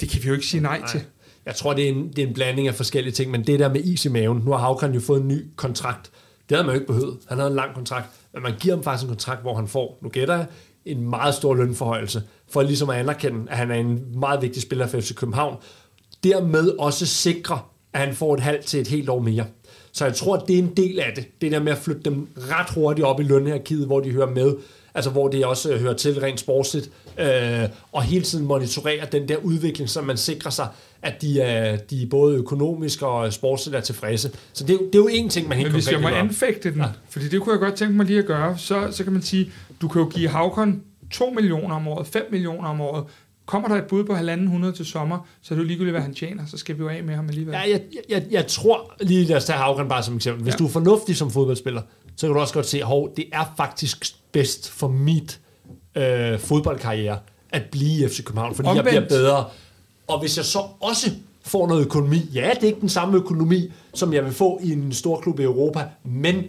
det 0.00 0.08
kan 0.08 0.22
vi 0.22 0.28
jo 0.28 0.32
ikke 0.34 0.46
sige 0.46 0.62
nej, 0.62 0.78
nej. 0.78 0.88
til. 0.88 1.00
Jeg 1.46 1.54
tror, 1.56 1.72
det 1.74 1.84
er, 1.84 1.88
en, 1.88 2.08
det 2.08 2.18
er 2.22 2.26
en 2.26 2.34
blanding 2.34 2.68
af 2.68 2.74
forskellige 2.74 3.12
ting, 3.12 3.30
men 3.30 3.46
det 3.46 3.58
der 3.58 3.72
med 3.72 3.84
is 3.84 4.04
i 4.04 4.08
maven, 4.08 4.42
nu 4.44 4.50
har 4.50 4.58
Havkon 4.58 4.94
jo 4.94 5.00
fået 5.00 5.20
en 5.20 5.28
ny 5.28 5.44
kontrakt. 5.56 6.10
Det 6.48 6.56
havde 6.56 6.66
man 6.66 6.74
jo 6.74 6.80
ikke 6.80 6.92
behøvet. 6.92 7.16
Han 7.28 7.38
havde 7.38 7.50
en 7.50 7.56
lang 7.56 7.74
kontrakt, 7.74 8.06
men 8.34 8.42
man 8.42 8.52
giver 8.60 8.74
ham 8.74 8.84
faktisk 8.84 9.02
en 9.02 9.08
kontrakt, 9.08 9.42
hvor 9.42 9.54
han 9.54 9.68
får, 9.68 9.98
nu 10.02 10.08
gætter 10.08 10.36
jeg, 10.36 10.46
en 10.84 11.10
meget 11.10 11.34
stor 11.34 11.54
lønforhøjelse, 11.54 12.22
for 12.50 12.62
ligesom 12.62 12.90
at 12.90 12.96
anerkende, 12.96 13.50
at 13.50 13.56
han 13.56 13.70
er 13.70 13.74
en 13.74 14.18
meget 14.18 14.42
vigtig 14.42 14.62
spiller 14.62 14.86
for 14.86 15.00
FC 15.00 15.14
København. 15.14 15.56
Dermed 16.24 16.68
også 16.78 17.06
sikre, 17.06 17.60
at 17.92 18.00
han 18.00 18.14
får 18.14 18.34
et 18.34 18.40
halvt 18.40 18.64
til 18.64 18.80
et 18.80 18.88
helt 18.88 19.08
år 19.08 19.18
mere. 19.18 19.44
Så 19.92 20.04
jeg 20.04 20.14
tror, 20.14 20.36
at 20.36 20.48
det 20.48 20.54
er 20.54 20.58
en 20.58 20.74
del 20.76 21.00
af 21.00 21.12
det. 21.16 21.40
Det 21.40 21.52
der 21.52 21.60
med 21.60 21.72
at 21.72 21.78
flytte 21.78 22.02
dem 22.02 22.28
ret 22.36 22.70
hurtigt 22.74 23.06
op 23.06 23.20
i 23.20 23.22
lønhierarkiet, 23.22 23.86
hvor 23.86 24.00
de 24.00 24.10
hører 24.10 24.30
med. 24.30 24.54
Altså 24.94 25.10
hvor 25.10 25.28
det 25.28 25.44
også 25.44 25.76
hører 25.76 25.94
til 25.94 26.20
rent 26.20 26.40
sportsligt. 26.40 26.90
Øh, 27.18 27.62
og 27.92 28.02
hele 28.02 28.24
tiden 28.24 28.46
monitorere 28.46 29.06
den 29.12 29.28
der 29.28 29.36
udvikling, 29.36 29.90
så 29.90 30.02
man 30.02 30.16
sikrer 30.16 30.50
sig, 30.50 30.68
at 31.02 31.22
de 31.22 31.40
er, 31.40 31.76
de 31.76 32.06
både 32.10 32.36
økonomisk 32.36 33.02
og 33.02 33.32
sportsligt 33.32 33.76
er 33.76 33.80
tilfredse. 33.80 34.30
Så 34.52 34.64
det, 34.64 34.74
er, 34.74 34.78
det 34.78 34.94
er 34.94 34.98
jo 34.98 35.08
en 35.12 35.28
ting, 35.28 35.48
man 35.48 35.58
helt 35.58 35.68
Men 35.68 35.74
hvis 35.74 35.90
jeg 35.90 36.00
må 36.00 36.08
anfægte 36.08 36.70
den, 36.70 36.80
ja. 36.80 36.86
fordi 37.10 37.28
det 37.28 37.40
kunne 37.40 37.52
jeg 37.52 37.60
godt 37.60 37.74
tænke 37.74 37.94
mig 37.94 38.06
lige 38.06 38.18
at 38.18 38.26
gøre, 38.26 38.58
så, 38.58 38.88
så 38.90 39.04
kan 39.04 39.12
man 39.12 39.22
sige, 39.22 39.52
du 39.80 39.88
kan 39.88 40.02
jo 40.02 40.08
give 40.08 40.28
Havkon 40.28 40.82
2 41.10 41.30
millioner 41.30 41.74
om 41.74 41.88
året, 41.88 42.06
5 42.06 42.22
millioner 42.30 42.68
om 42.68 42.80
året, 42.80 43.04
Kommer 43.48 43.68
der 43.68 43.76
et 43.76 43.84
bud 43.84 44.04
på 44.04 44.12
1.500 44.12 44.76
til 44.76 44.86
sommer, 44.86 45.18
så 45.42 45.54
er 45.54 45.56
det 45.56 45.62
jo 45.62 45.66
ligegyldigt, 45.68 45.92
hvad 45.92 46.02
han 46.02 46.14
tjener, 46.14 46.46
så 46.46 46.56
skal 46.56 46.76
vi 46.78 46.82
jo 46.82 46.88
af 46.88 47.04
med 47.04 47.14
ham 47.14 47.28
alligevel. 47.28 47.54
Ja, 47.54 47.60
jeg, 47.70 47.80
jeg, 48.08 48.26
jeg 48.30 48.46
tror, 48.46 48.94
lige 49.00 49.24
lad 49.24 49.36
os 49.36 49.44
tage 49.44 49.58
Havgren 49.58 49.88
bare 49.88 50.02
som 50.02 50.16
eksempel. 50.16 50.42
Hvis 50.42 50.54
ja. 50.54 50.58
du 50.58 50.64
er 50.64 50.68
fornuftig 50.68 51.16
som 51.16 51.30
fodboldspiller, 51.30 51.82
så 52.16 52.26
kan 52.26 52.34
du 52.34 52.40
også 52.40 52.54
godt 52.54 52.66
se, 52.66 52.82
at 52.84 53.16
det 53.16 53.24
er 53.32 53.54
faktisk 53.56 54.16
bedst 54.32 54.70
for 54.70 54.88
mit 54.88 55.40
øh, 55.94 56.38
fodboldkarriere 56.38 57.18
at 57.50 57.62
blive 57.72 58.04
i 58.04 58.08
FC 58.08 58.24
København, 58.24 58.54
fordi 58.54 58.68
Omvendt. 58.68 58.94
jeg 58.94 59.06
bliver 59.06 59.20
bedre. 59.20 59.44
Og 60.06 60.20
hvis 60.20 60.36
jeg 60.36 60.44
så 60.44 60.62
også 60.80 61.10
får 61.42 61.68
noget 61.68 61.84
økonomi, 61.84 62.30
ja, 62.34 62.50
det 62.54 62.62
er 62.62 62.66
ikke 62.66 62.80
den 62.80 62.88
samme 62.88 63.16
økonomi, 63.16 63.72
som 63.94 64.12
jeg 64.12 64.24
vil 64.24 64.32
få 64.32 64.60
i 64.62 64.72
en 64.72 64.92
stor 64.92 65.20
klub 65.20 65.40
i 65.40 65.42
Europa, 65.42 65.84
men 66.04 66.44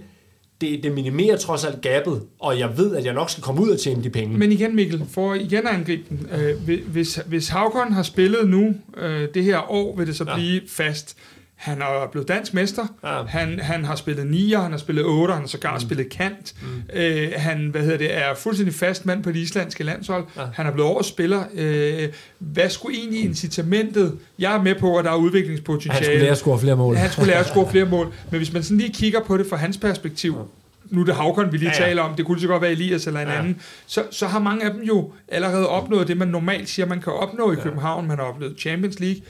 det, 0.62 0.84
det 0.84 0.91
minimerer 0.91 1.38
trods 1.38 1.66
alt 1.66 1.82
gabet, 1.82 2.22
og 2.39 2.60
jeg 2.60 2.78
ved, 2.78 2.95
at 2.95 3.05
jeg 3.05 3.14
nok 3.14 3.30
skal 3.30 3.43
komme 3.43 3.62
ud 3.62 3.70
og 3.70 3.80
tjene 3.80 4.03
de 4.03 4.10
penge. 4.10 4.38
Men 4.38 4.51
igen, 4.51 4.76
Mikkel, 4.76 5.05
for 5.12 5.34
igen 5.34 5.68
at 5.68 5.74
angribe 5.74 6.03
den. 6.10 6.28
Øh, 6.39 6.80
hvis, 6.88 7.20
hvis 7.26 7.47
Havkon 7.47 7.93
har 7.93 8.03
spillet 8.03 8.49
nu, 8.49 8.74
øh, 8.97 9.28
det 9.34 9.43
her 9.43 9.72
år, 9.72 9.97
vil 9.97 10.07
det 10.07 10.16
så 10.16 10.26
ja. 10.28 10.36
blive 10.36 10.62
fast. 10.68 11.18
Han 11.60 11.82
er 11.82 12.07
blevet 12.12 12.28
dansk 12.28 12.53
mester. 12.53 12.86
Ja. 13.03 13.24
Han, 13.24 13.60
han 13.60 13.86
har 13.86 13.95
spillet 13.95 14.28
9, 14.28 14.53
han 14.53 14.72
har 14.72 14.78
spillet 14.78 15.05
8, 15.05 15.34
han 15.34 15.41
har 15.43 15.47
sågar 15.47 15.74
mm. 15.74 15.80
spillet 15.80 16.10
kant. 16.10 16.53
Mm. 16.62 16.84
Øh, 16.93 17.32
han 17.36 17.68
hvad 17.68 17.82
hedder 17.82 17.97
det, 17.97 18.18
er 18.18 18.36
fuldstændig 18.36 18.76
fast 18.76 19.05
mand 19.05 19.24
på 19.24 19.32
det 19.32 19.39
islandske 19.39 19.84
landshold. 19.84 20.26
Ja. 20.38 20.41
Han 20.53 20.66
er 20.66 20.72
blevet 20.72 20.89
årets 20.89 21.07
spiller. 21.07 21.43
Øh, 21.53 22.10
hvad 22.39 22.70
skulle 22.70 22.97
egentlig 22.97 23.24
incitamentet? 23.24 24.18
Jeg 24.39 24.55
er 24.55 24.62
med 24.62 24.76
på, 24.76 24.97
at 24.97 25.05
der 25.05 25.12
er 25.12 25.16
udviklingspotentiale. 25.16 25.95
Han 25.95 26.03
skulle 26.03 26.20
lære 26.20 26.32
at 26.32 26.38
score 26.38 26.60
flere 26.60 26.76
mål. 26.76 26.95
Han 26.95 27.12
skulle 27.12 27.28
lære 27.28 27.39
at 27.39 27.47
score 27.47 27.72
flere 27.72 27.86
mål. 27.86 28.14
Men 28.32 28.38
hvis 28.38 28.53
man 28.53 28.64
sådan 28.64 28.78
lige 28.78 28.93
kigger 28.93 29.20
på 29.24 29.38
det 29.38 29.45
fra 29.49 29.57
hans 29.57 29.78
perspektiv, 29.78 30.36
ja 30.38 30.43
nu 30.89 31.01
er 31.01 31.05
det 31.05 31.16
Havkon, 31.16 31.51
vi 31.51 31.57
lige 31.57 31.70
ja, 31.70 31.84
ja. 31.84 31.88
taler 31.88 32.01
om, 32.01 32.16
det 32.16 32.26
kunne 32.26 32.39
så 32.39 32.47
godt 32.47 32.62
være 32.62 32.72
Elias 32.72 33.07
eller 33.07 33.20
en 33.20 33.28
ja. 33.28 33.38
anden, 33.39 33.62
så, 33.86 34.03
så 34.12 34.28
har 34.28 34.39
mange 34.39 34.66
af 34.66 34.72
dem 34.74 34.82
jo 34.82 35.12
allerede 35.28 35.70
opnået 35.70 36.07
det, 36.07 36.18
man 36.18 36.28
normalt 36.28 36.70
siger, 36.70 36.86
man 36.86 37.01
kan 37.01 37.14
opnå 37.14 37.51
i 37.51 37.55
ja. 37.55 37.64
København. 37.64 38.07
Man 38.07 38.18
har 38.18 38.26
oplevet 38.26 38.60
Champions 38.60 38.99
League, 38.99 39.22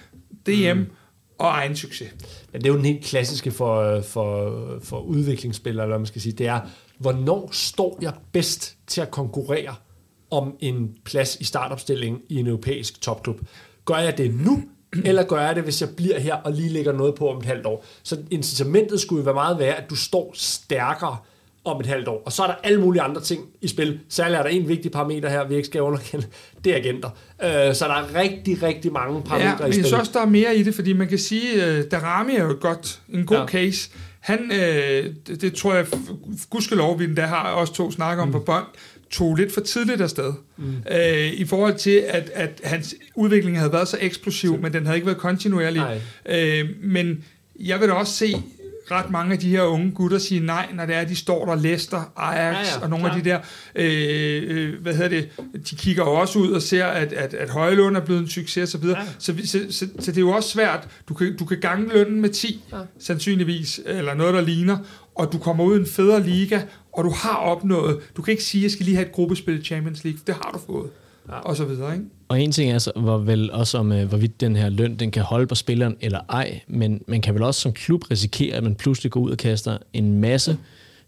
DM, 0.45 0.79
mm 0.79 0.85
og 1.39 1.47
egen 1.47 1.75
succes. 1.75 2.09
Men 2.51 2.61
det 2.61 2.67
er 2.67 2.71
jo 2.71 2.77
den 2.77 2.85
helt 2.85 3.05
klassiske 3.05 3.51
for, 3.51 4.01
for, 4.01 4.79
for 4.83 4.99
udviklingsspillere, 4.99 5.85
eller 5.85 5.97
man 5.97 6.07
skal 6.07 6.21
sige, 6.21 6.33
det 6.33 6.47
er, 6.47 6.59
hvornår 6.97 7.49
står 7.51 7.97
jeg 8.01 8.13
bedst 8.31 8.75
til 8.87 9.01
at 9.01 9.11
konkurrere 9.11 9.75
om 10.31 10.55
en 10.59 10.95
plads 11.05 11.35
i 11.35 11.43
startopstillingen 11.43 12.21
i 12.29 12.35
en 12.35 12.47
europæisk 12.47 13.01
topklub? 13.01 13.41
Gør 13.85 13.97
jeg 13.97 14.17
det 14.17 14.33
nu, 14.33 14.63
eller 15.05 15.23
gør 15.23 15.39
jeg 15.41 15.55
det, 15.55 15.63
hvis 15.63 15.81
jeg 15.81 15.89
bliver 15.97 16.19
her 16.19 16.35
og 16.35 16.51
lige 16.51 16.69
lægger 16.69 16.91
noget 16.91 17.15
på 17.15 17.29
om 17.29 17.37
et 17.37 17.45
halvt 17.45 17.65
år? 17.65 17.85
Så 18.03 18.17
incitamentet 18.31 18.99
skulle 18.99 19.19
jo 19.19 19.23
være 19.23 19.33
meget 19.33 19.59
værd, 19.59 19.83
at 19.83 19.89
du 19.89 19.95
står 19.95 20.31
stærkere 20.33 21.17
om 21.63 21.79
et 21.79 21.85
halvt 21.85 22.07
år. 22.07 22.23
Og 22.25 22.31
så 22.31 22.43
er 22.43 22.47
der 22.47 22.55
alle 22.63 22.81
mulige 22.81 23.01
andre 23.01 23.21
ting 23.21 23.41
i 23.61 23.67
spil. 23.67 23.99
Særligt 24.09 24.39
er 24.39 24.43
der 24.43 24.49
en 24.49 24.67
vigtig 24.67 24.91
parameter 24.91 25.29
her, 25.29 25.47
vi 25.47 25.55
ikke 25.55 25.67
skal 25.67 25.81
underkende. 25.81 26.25
Det 26.63 26.73
er 26.73 26.77
agenter. 26.77 27.09
Øh, 27.43 27.75
så 27.75 27.85
der 27.85 27.93
er 27.93 28.15
rigtig, 28.15 28.63
rigtig 28.63 28.91
mange 28.91 29.21
parametre 29.23 29.47
ja, 29.47 29.53
i 29.53 29.55
spil. 29.55 29.65
jeg 29.65 29.73
synes 29.73 29.93
også, 29.93 30.11
der 30.13 30.21
er 30.21 30.29
mere 30.29 30.55
i 30.55 30.63
det, 30.63 30.75
fordi 30.75 30.93
man 30.93 31.07
kan 31.07 31.17
sige, 31.17 31.63
at 31.63 31.85
uh, 31.85 31.91
Darami 31.91 32.35
er 32.35 32.43
jo 32.43 32.57
godt, 32.61 32.99
en 33.09 33.25
god 33.25 33.37
ja. 33.37 33.45
case. 33.45 33.89
Han, 34.19 34.51
øh, 34.51 35.05
det, 35.27 35.41
det 35.41 35.53
tror 35.53 35.73
jeg, 35.73 35.85
gudskelov, 36.49 36.99
vi 36.99 37.03
endda 37.03 37.25
har 37.25 37.51
også 37.51 37.73
to 37.73 37.91
snakker 37.91 38.23
om 38.23 38.27
mm. 38.27 38.31
på 38.31 38.39
bånd, 38.39 38.65
tog 39.11 39.35
lidt 39.35 39.53
for 39.53 39.61
tidligt 39.61 40.01
afsted. 40.01 40.33
Mm. 40.57 40.73
Øh, 40.91 41.33
I 41.33 41.45
forhold 41.45 41.75
til, 41.75 42.03
at, 42.07 42.31
at 42.33 42.61
hans 42.63 42.95
udvikling 43.15 43.57
havde 43.57 43.73
været 43.73 43.87
så 43.87 43.97
eksplosiv, 44.01 44.55
så. 44.55 44.61
men 44.61 44.73
den 44.73 44.85
havde 44.85 44.97
ikke 44.97 45.07
været 45.07 45.19
kontinuerlig. 45.19 46.01
Øh, 46.25 46.69
men 46.83 47.23
jeg 47.59 47.79
vil 47.79 47.87
da 47.87 47.93
også 47.93 48.13
se 48.13 48.35
ret 48.91 49.11
mange 49.11 49.33
af 49.33 49.39
de 49.39 49.49
her 49.49 49.63
unge 49.63 49.91
gutter 49.91 50.17
sige 50.17 50.45
nej, 50.45 50.69
når 50.73 50.85
det 50.85 50.95
er, 50.95 51.05
de 51.05 51.15
står 51.15 51.45
der, 51.45 51.55
Leicester, 51.55 52.11
Ajax 52.17 52.55
ja, 52.55 52.77
ja, 52.77 52.83
og 52.83 52.89
nogle 52.89 53.05
klar. 53.05 53.15
af 53.15 53.23
de 53.23 53.29
der, 53.29 53.39
øh, 53.75 54.43
øh, 54.47 54.81
hvad 54.81 54.93
hedder 54.93 55.09
det, 55.09 55.29
de 55.69 55.75
kigger 55.75 56.03
også 56.03 56.39
ud 56.39 56.51
og 56.51 56.61
ser, 56.61 56.85
at, 56.85 57.13
at, 57.13 57.33
at 57.33 57.49
Højlund 57.49 57.97
er 57.97 58.01
blevet 58.01 58.21
en 58.21 58.27
succes 58.27 58.75
osv. 58.75 58.85
Ja. 58.85 58.95
Så, 59.19 59.33
så, 59.45 59.51
så, 59.51 59.59
så, 59.69 59.87
så 59.99 60.11
det 60.11 60.17
er 60.17 60.21
jo 60.21 60.29
også 60.29 60.49
svært. 60.49 60.87
Du 61.09 61.13
kan, 61.13 61.37
du 61.37 61.45
kan 61.45 61.59
gange 61.59 61.93
lønnen 61.93 62.21
med 62.21 62.29
10, 62.29 62.63
ja. 62.71 62.77
sandsynligvis, 62.99 63.81
eller 63.85 64.13
noget, 64.13 64.33
der 64.33 64.41
ligner, 64.41 64.77
og 65.15 65.31
du 65.33 65.37
kommer 65.37 65.63
ud 65.63 65.77
i 65.77 65.79
en 65.79 65.87
federe 65.87 66.23
liga, 66.23 66.61
og 66.93 67.03
du 67.03 67.09
har 67.09 67.35
opnået, 67.35 67.99
du 68.17 68.21
kan 68.21 68.31
ikke 68.31 68.43
sige, 68.43 68.61
at 68.61 68.63
jeg 68.63 68.71
skal 68.71 68.85
lige 68.85 68.95
have 68.95 69.07
et 69.07 69.11
gruppespil 69.11 69.59
i 69.59 69.63
Champions 69.63 70.03
League, 70.03 70.19
det 70.27 70.35
har 70.35 70.51
du 70.51 70.59
fået, 70.73 70.89
ja. 71.29 71.33
og 71.33 71.55
så 71.55 71.65
videre, 71.65 71.93
ikke? 71.93 72.05
Og 72.29 72.41
en 72.41 72.51
ting 72.51 72.71
er 72.71 72.77
så, 72.77 72.91
var 72.95 73.17
vel 73.17 73.51
også 73.51 73.77
om, 73.77 73.91
øh, 73.91 74.07
hvorvidt 74.07 74.41
den 74.41 74.55
her 74.55 74.69
løn 74.69 74.95
den 74.95 75.11
kan 75.11 75.23
holde 75.23 75.47
på 75.47 75.55
spilleren 75.55 75.97
eller 76.01 76.19
ej, 76.29 76.59
men 76.67 77.01
man 77.07 77.21
kan 77.21 77.33
vel 77.33 77.43
også 77.43 77.61
som 77.61 77.73
klub 77.73 78.11
risikere, 78.11 78.55
at 78.55 78.63
man 78.63 78.75
pludselig 78.75 79.11
går 79.11 79.19
ud 79.19 79.31
og 79.31 79.37
kaster 79.37 79.77
en 79.93 80.21
masse 80.21 80.57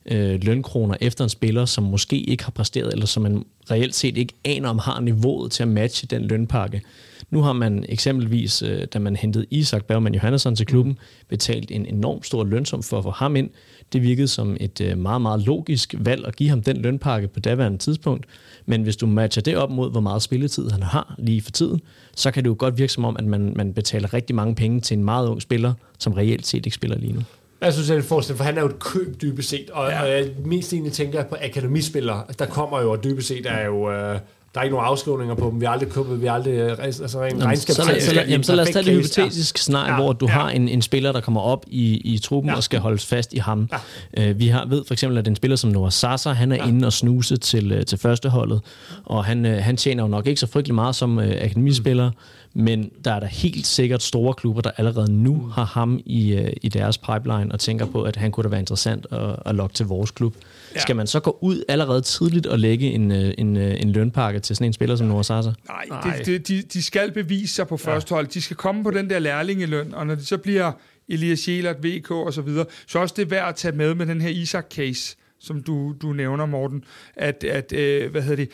øh, 0.06 0.44
lønkroner 0.44 0.96
efter 1.02 1.24
en 1.24 1.30
spiller, 1.30 1.66
som 1.66 1.84
måske 1.84 2.20
ikke 2.20 2.44
har 2.44 2.52
præsteret, 2.52 2.94
eller 2.94 3.06
som 3.06 3.24
man 3.24 3.46
reelt 3.72 3.96
set 3.96 4.18
ikke 4.18 4.34
aner 4.46 4.70
om 4.70 4.80
har 4.80 5.00
niveauet 5.00 5.52
til 5.52 5.64
at 5.64 5.70
matche 5.70 6.08
den 6.08 6.22
lønpakke. 6.22 6.82
Nu 7.30 7.42
har 7.42 7.54
man 7.54 7.86
eksempelvis, 7.90 8.62
øh, 8.62 8.88
da 8.94 9.00
man 9.00 9.16
hentede 9.16 9.46
Isak 9.50 9.86
Bergman 9.86 10.14
Johannesson 10.14 10.56
til 10.56 10.66
klubben, 10.66 10.98
betalt 11.28 11.72
en 11.72 11.86
enorm 11.86 12.24
stor 12.24 12.44
lønsum 12.44 12.84
for 12.84 12.98
at 12.98 13.04
få 13.04 13.12
ham 13.12 13.36
ind. 13.36 13.50
Det 13.94 14.02
virkede 14.02 14.28
som 14.28 14.58
et 14.60 14.82
øh, 14.82 14.98
meget, 14.98 15.22
meget 15.22 15.42
logisk 15.42 15.96
valg 15.98 16.28
at 16.28 16.36
give 16.36 16.50
ham 16.50 16.64
den 16.64 16.78
lønpakke 16.78 17.28
på 17.28 17.40
daværende 17.40 17.78
tidspunkt. 17.78 18.26
Men 18.72 18.84
hvis 18.84 18.96
du 18.96 19.08
matcher 19.08 19.42
det 19.42 19.58
op 19.58 19.72
mod, 19.72 19.92
hvor 19.92 20.00
meget 20.00 20.22
spilletid 20.22 20.70
han 20.70 20.84
har 20.84 21.16
lige 21.18 21.42
for 21.42 21.52
tiden, 21.52 21.82
så 22.16 22.32
kan 22.32 22.44
det 22.44 22.50
jo 22.50 22.56
godt 22.60 22.78
virke 22.78 22.94
som 22.94 23.06
om, 23.06 23.16
at 23.20 23.26
man, 23.26 23.54
man 23.56 23.74
betaler 23.74 24.14
rigtig 24.14 24.36
mange 24.36 24.56
penge 24.56 24.82
til 24.82 24.98
en 24.98 25.04
meget 25.04 25.28
ung 25.28 25.42
spiller, 25.42 25.74
som 26.00 26.14
reelt 26.14 26.48
set 26.48 26.66
ikke 26.66 26.76
spiller 26.76 26.98
lige 26.98 27.14
nu. 27.14 27.22
Jeg 27.62 27.74
synes, 27.74 27.88
det 27.88 27.94
er 27.94 27.98
en 27.98 28.04
forskel, 28.04 28.36
for 28.36 28.44
han 28.44 28.58
er 28.58 28.62
jo 28.62 28.68
et 28.68 28.80
køb 28.80 29.22
dybest 29.22 29.50
set, 29.50 29.70
og, 29.70 29.90
ja. 29.90 30.02
og 30.02 30.10
jeg 30.10 30.30
mest 30.46 30.74
egentlig 30.74 30.94
tænker 30.94 31.24
på 31.24 31.36
akademispillere. 31.42 32.24
Der 32.40 32.46
kommer 32.46 32.82
jo, 32.82 32.92
og 32.92 33.04
dybest 33.04 33.28
set 33.28 33.46
er 33.46 33.66
jo... 33.66 33.92
Øh, 33.92 34.20
der 34.54 34.60
er 34.60 34.64
ikke 34.64 34.76
nogen 34.76 34.88
afskrivninger 34.88 35.36
på 35.36 35.50
dem. 35.50 35.60
Vi 35.60 35.66
har 35.66 35.74
aldrig 35.74 35.90
købet, 35.90 36.22
vi 36.22 36.26
har 36.26 36.34
aldrig 36.34 36.54
øh, 36.54 36.78
altså 36.80 37.22
rent 37.22 37.44
regnskab. 37.44 37.76
Så, 37.76 37.84
så, 37.84 38.24
jamen, 38.28 38.44
så 38.44 38.56
lad 38.56 38.64
os 38.64 38.70
tage 38.70 38.86
det 38.86 38.94
hypotetiske 38.94 39.58
ja. 39.58 39.60
scenarie, 39.60 39.94
ja. 39.94 40.02
hvor 40.02 40.14
du 40.14 40.26
ja. 40.28 40.34
har 40.34 40.50
en, 40.50 40.70
en 40.70 40.82
spiller, 40.82 41.12
der 41.12 41.22
kommer 41.22 41.42
op 41.42 41.66
i, 41.68 41.98
i 41.98 42.18
truppen 42.18 42.50
ja. 42.50 42.56
og 42.56 42.64
skal 42.64 42.80
holdes 42.80 43.06
fast 43.06 43.34
i 43.34 43.38
ham. 43.38 43.70
Ja. 44.18 44.30
Uh, 44.30 44.40
vi 44.40 44.48
har 44.48 44.66
ved 44.66 44.84
for 44.88 44.94
eksempel, 44.94 45.18
at 45.18 45.28
en 45.28 45.36
spiller 45.36 45.58
som 45.58 45.70
Noah 45.70 45.92
Sasa, 45.92 46.30
han 46.32 46.52
er 46.52 46.56
ja. 46.56 46.68
inde 46.68 46.86
og 46.86 46.94
snuse 46.94 47.38
til, 47.38 47.78
uh, 47.78 47.84
til 47.86 47.98
førsteholdet, 47.98 48.62
og 49.06 49.26
han, 49.26 49.46
han 49.46 49.78
tjener 49.78 50.04
jo 50.04 50.08
nok 50.08 50.28
ikke 50.28 50.40
så 50.40 50.48
frygtelig 50.48 50.76
meget 50.76 50.96
som 50.96 51.18
uh, 51.18 51.24
akademispiller, 51.24 52.10
mm 52.10 52.16
men 52.54 52.92
der 53.06 53.12
er 53.12 53.20
der 53.20 53.28
helt 53.28 53.68
sikkert 53.68 54.04
store 54.04 54.34
klubber, 54.34 54.62
der 54.62 54.72
allerede 54.78 55.12
nu 55.12 55.34
mm. 55.34 55.52
har 55.52 55.66
ham 55.66 56.00
i, 56.06 56.36
uh, 56.36 56.48
i 56.62 56.70
deres 56.70 56.98
pipeline 56.98 57.52
og 57.52 57.60
tænker 57.60 57.86
på, 57.86 58.04
at 58.04 58.16
han 58.16 58.32
kunne 58.32 58.44
da 58.44 58.50
være 58.50 58.60
interessant 58.60 59.08
at, 59.12 59.36
at 59.46 59.56
lokke 59.56 59.74
til 59.74 59.86
vores 59.86 60.12
klub. 60.12 60.36
Ja. 60.76 60.80
Skal 60.80 60.96
man 60.96 61.08
så 61.08 61.20
gå 61.20 61.38
ud 61.42 61.64
allerede 61.68 62.02
tidligt 62.02 62.46
og 62.46 62.60
lægge 62.60 62.92
en, 62.92 63.12
øh, 63.12 63.34
en, 63.38 63.58
øh, 63.58 63.82
en 63.82 63.92
lønpakke 63.92 64.40
til 64.40 64.56
sådan 64.56 64.68
en 64.68 64.74
spiller 64.74 64.96
som 64.96 65.08
Noah 65.08 65.24
Sasa? 65.24 65.52
Nej, 65.68 65.86
Nej. 65.90 66.18
Det, 66.18 66.26
det, 66.26 66.48
de, 66.48 66.62
de 66.62 66.84
skal 66.84 67.12
bevise 67.12 67.56
sig 67.56 67.68
på 67.68 67.78
første 67.78 68.16
hold. 68.16 68.28
De 68.28 68.42
skal 68.42 68.58
komme 68.58 68.84
på 68.84 68.92
den 68.92 69.10
der 69.10 69.20
lærlingeløn, 69.20 69.94
og 69.94 70.08
når 70.08 70.16
det 70.16 70.28
så 70.28 70.38
bliver 70.38 70.72
Elias 71.10 71.40
Sjælert, 71.40 71.84
VK 71.84 72.12
og 72.12 72.34
så 72.34 72.42
videre, 72.42 72.66
så 72.88 72.98
er 72.98 73.02
også 73.02 73.16
det 73.18 73.32
værd 73.32 73.50
at 73.50 73.56
tage 73.56 73.76
med 73.76 73.96
med 73.96 74.06
den 74.06 74.22
her 74.22 74.30
Isak-case, 74.30 75.18
som 75.40 75.64
du, 75.64 75.96
du 76.02 76.14
nævner, 76.14 76.46
Morten, 76.46 76.84
at, 77.16 77.44
at 77.44 77.74
øh, 77.74 78.12
hvad 78.12 78.22
hedder 78.22 78.36
det, 78.36 78.50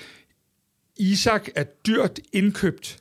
Isak 0.99 1.49
er 1.55 1.63
dyrt 1.63 2.19
indkøbt, 2.33 2.99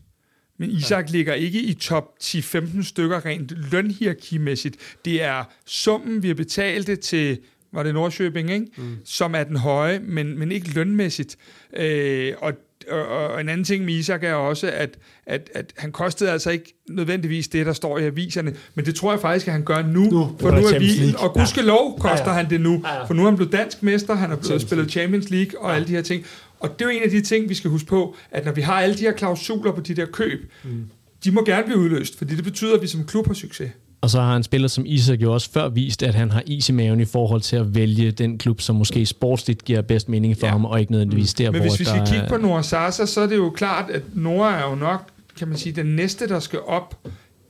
men 0.59 0.71
Isak 0.71 1.07
ja. 1.07 1.13
ligger 1.13 1.35
ikke 1.35 1.63
i 1.63 1.75
top 1.75 2.05
10-15 2.23 2.83
stykker 2.83 3.25
rent 3.27 3.73
lønhierarkimæssigt. 3.73 4.77
Det 5.05 5.23
er 5.23 5.45
summen, 5.67 6.23
vi 6.23 6.29
har 6.29 6.35
betalt 6.35 6.87
det 6.87 7.01
til 7.01 7.39
var 7.77 7.83
det 7.83 7.95
Nordsjøbing, 7.95 8.51
ikke? 8.51 8.67
Mm. 8.77 8.97
som 9.05 9.35
er 9.35 9.45
den 9.45 9.57
høje, 9.57 9.99
men, 9.99 10.39
men 10.39 10.53
ikke 10.53 10.75
lønmæssigt. 10.75 11.37
Øh, 11.77 12.33
og 12.39 12.53
og, 12.91 13.07
og 13.07 13.41
en 13.41 13.49
anden 13.49 13.65
ting 13.65 13.85
med 13.85 13.95
Isak 13.95 14.25
er 14.25 14.35
også, 14.35 14.71
at, 14.71 14.99
at, 15.27 15.51
at 15.55 15.73
han 15.77 15.93
kostede 15.93 16.31
altså 16.31 16.51
ikke 16.51 16.75
nødvendigvis 16.89 17.49
det, 17.49 17.67
der 17.67 17.73
står 17.73 17.99
i 17.99 18.05
aviserne, 18.05 18.55
men 18.75 18.85
det 18.85 18.95
tror 18.95 19.13
jeg 19.13 19.21
faktisk, 19.21 19.47
at 19.47 19.53
han 19.53 19.65
gør 19.65 19.83
nu, 19.83 20.01
Nu, 20.01 20.37
for 20.41 20.51
nu 20.51 20.57
er 20.57 20.79
vi, 20.79 21.15
og 21.19 21.35
gudskelov 21.35 21.99
koster 21.99 22.25
Ja, 22.25 22.31
ja. 22.31 22.37
han 22.37 22.51
det 22.51 22.61
nu, 22.61 22.83
Ja, 22.85 22.95
ja. 22.95 23.05
for 23.05 23.15
nu 23.15 23.23
er 23.23 23.27
han 23.27 23.37
blevet 23.37 23.53
dansk 23.53 23.83
mester, 23.83 24.15
han 24.15 24.29
har 24.29 24.37
blevet 24.37 24.47
Champions 24.47 24.63
spillet 24.63 24.91
Champions 24.91 25.31
League 25.31 25.61
og 25.61 25.75
alle 25.75 25.89
de 25.89 25.93
her 25.93 26.03
ting. 26.03 26.25
Og 26.61 26.79
det 26.79 26.85
er 26.85 26.91
jo 26.91 26.97
en 26.97 27.03
af 27.03 27.11
de 27.11 27.21
ting, 27.21 27.49
vi 27.49 27.55
skal 27.55 27.71
huske 27.71 27.89
på, 27.89 28.17
at 28.31 28.45
når 28.45 28.53
vi 28.53 28.61
har 28.61 28.81
alle 28.81 28.95
de 28.95 29.01
her 29.01 29.13
klausuler 29.13 29.73
på 29.73 29.81
de 29.81 29.95
der 29.95 30.07
køb, 30.07 30.53
mm. 30.65 30.85
de 31.25 31.31
må 31.31 31.45
gerne 31.45 31.65
blive 31.65 31.79
udløst, 31.79 32.19
fordi 32.19 32.37
det 32.37 32.45
betyder, 32.45 32.75
at 32.75 32.83
vi 32.83 32.87
som 32.87 33.05
klub 33.05 33.27
har 33.27 33.35
succes. 33.35 33.71
Og 34.07 34.11
så 34.11 34.21
har 34.21 34.37
en 34.37 34.43
spiller 34.43 34.69
som 34.69 34.85
Isak 34.87 35.21
jo 35.23 35.33
også 35.33 35.51
før 35.51 35.69
vist, 35.69 36.03
at 36.03 36.15
han 36.15 36.31
har 36.31 36.43
is 36.47 36.69
i 36.69 36.73
maven 36.73 37.01
i 37.01 37.05
forhold 37.05 37.41
til 37.41 37.57
at 37.57 37.75
vælge 37.75 38.11
den 38.11 38.39
klub, 38.39 38.61
som 38.61 38.77
måske 38.77 39.07
sportsligt 39.07 39.65
giver 39.65 39.83
bedst 39.83 40.09
mening 40.09 40.37
for 40.39 40.47
Ja. 40.47 40.53
ham, 40.53 40.65
og 40.65 40.81
ikke 40.81 40.93
nødvendigvis 40.93 41.35
der, 41.35 41.51
Men 41.51 41.61
hvor 41.61 41.69
hvis 41.71 41.81
vi 41.81 41.85
der 41.85 41.91
skal 41.91 42.07
kigge 42.07 42.29
på 42.29 42.37
Nora 42.37 42.63
Sasa, 42.63 43.07
så 43.07 43.21
er 43.21 43.27
det 43.27 43.37
jo 43.37 43.51
klart, 43.51 43.91
at 43.91 44.03
Nora 44.15 44.59
er 44.61 44.71
jo 44.71 44.75
nok, 44.75 45.03
kan 45.39 45.49
man 45.49 45.57
sige, 45.57 45.73
den 45.73 45.87
næste, 45.87 46.29
der 46.29 46.41
skal 46.41 46.59
op 46.67 46.95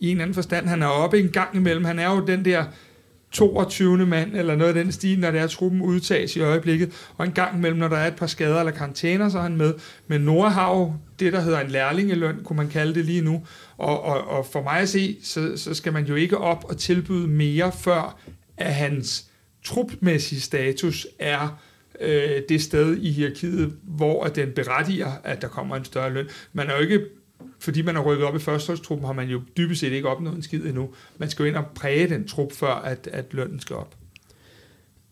i 0.00 0.06
en 0.06 0.10
eller 0.10 0.22
anden 0.22 0.34
forstand. 0.34 0.66
Han 0.66 0.82
er 0.82 0.86
oppe 0.86 1.20
en 1.20 1.28
gang 1.28 1.48
imellem. 1.56 1.84
Han 1.84 1.98
er 1.98 2.10
jo 2.14 2.26
den 2.26 2.44
der 2.44 2.64
22. 3.32 4.06
mand, 4.06 4.36
eller 4.36 4.56
noget 4.56 4.76
af 4.76 4.84
den 4.84 4.92
stil, 4.92 5.18
når 5.18 5.30
det 5.30 5.40
er, 5.40 5.44
at 5.44 5.50
truppen 5.50 5.80
udtages 5.82 6.36
i 6.36 6.40
øjeblikket. 6.40 6.90
Og 7.16 7.26
en 7.26 7.32
gang 7.32 7.56
imellem, 7.56 7.78
når 7.80 7.88
der 7.88 7.96
er 7.96 8.06
et 8.06 8.14
par 8.16 8.26
skader 8.26 8.58
eller 8.58 8.72
karantæner, 8.72 9.28
så 9.28 9.38
er 9.38 9.42
han 9.42 9.56
med. 9.56 9.74
Men 10.08 10.20
Nora 10.20 10.48
har 10.48 10.70
jo 10.76 10.92
det, 11.20 11.32
der 11.32 11.40
hedder 11.40 11.60
en 11.60 11.70
lærlingeløn, 11.70 12.36
kunne 12.44 12.56
man 12.56 12.68
kalde 12.68 12.94
det 12.94 13.04
lige 13.04 13.22
nu. 13.22 13.42
Og, 13.78 14.02
og, 14.02 14.24
og 14.28 14.46
for 14.46 14.62
mig 14.62 14.78
at 14.78 14.88
se, 14.88 15.16
så, 15.22 15.56
så 15.56 15.74
skal 15.74 15.92
man 15.92 16.04
jo 16.04 16.14
ikke 16.14 16.38
op 16.38 16.64
og 16.68 16.76
tilbyde 16.76 17.28
mere, 17.28 17.72
før 17.72 18.20
at 18.56 18.74
hans 18.74 19.26
trupmæssige 19.64 20.40
status 20.40 21.06
er 21.18 21.60
øh, 22.00 22.42
det 22.48 22.62
sted 22.62 22.96
i 22.96 23.10
hierarkiet, 23.10 23.78
hvor 23.82 24.24
at 24.24 24.36
den 24.36 24.52
berettiger, 24.52 25.12
at 25.24 25.42
der 25.42 25.48
kommer 25.48 25.76
en 25.76 25.84
større 25.84 26.12
løn. 26.12 26.28
Man 26.52 26.70
er 26.70 26.74
jo 26.74 26.80
ikke, 26.80 27.00
fordi 27.58 27.82
man 27.82 27.96
er 27.96 28.00
rykket 28.00 28.26
op 28.26 28.36
i 28.36 28.38
førsteholdstruppen, 28.38 29.06
har 29.06 29.12
man 29.12 29.28
jo 29.28 29.40
dybest 29.56 29.80
set 29.80 29.92
ikke 29.92 30.08
opnået 30.08 30.36
en 30.36 30.42
skid 30.42 30.64
endnu. 30.64 30.94
Man 31.18 31.30
skal 31.30 31.42
jo 31.42 31.48
ind 31.48 31.56
og 31.56 31.66
præge 31.74 32.08
den 32.08 32.28
trup, 32.28 32.52
før 32.52 32.74
at, 32.74 33.08
at 33.12 33.34
lønnen 33.34 33.60
skal 33.60 33.76
op. 33.76 33.94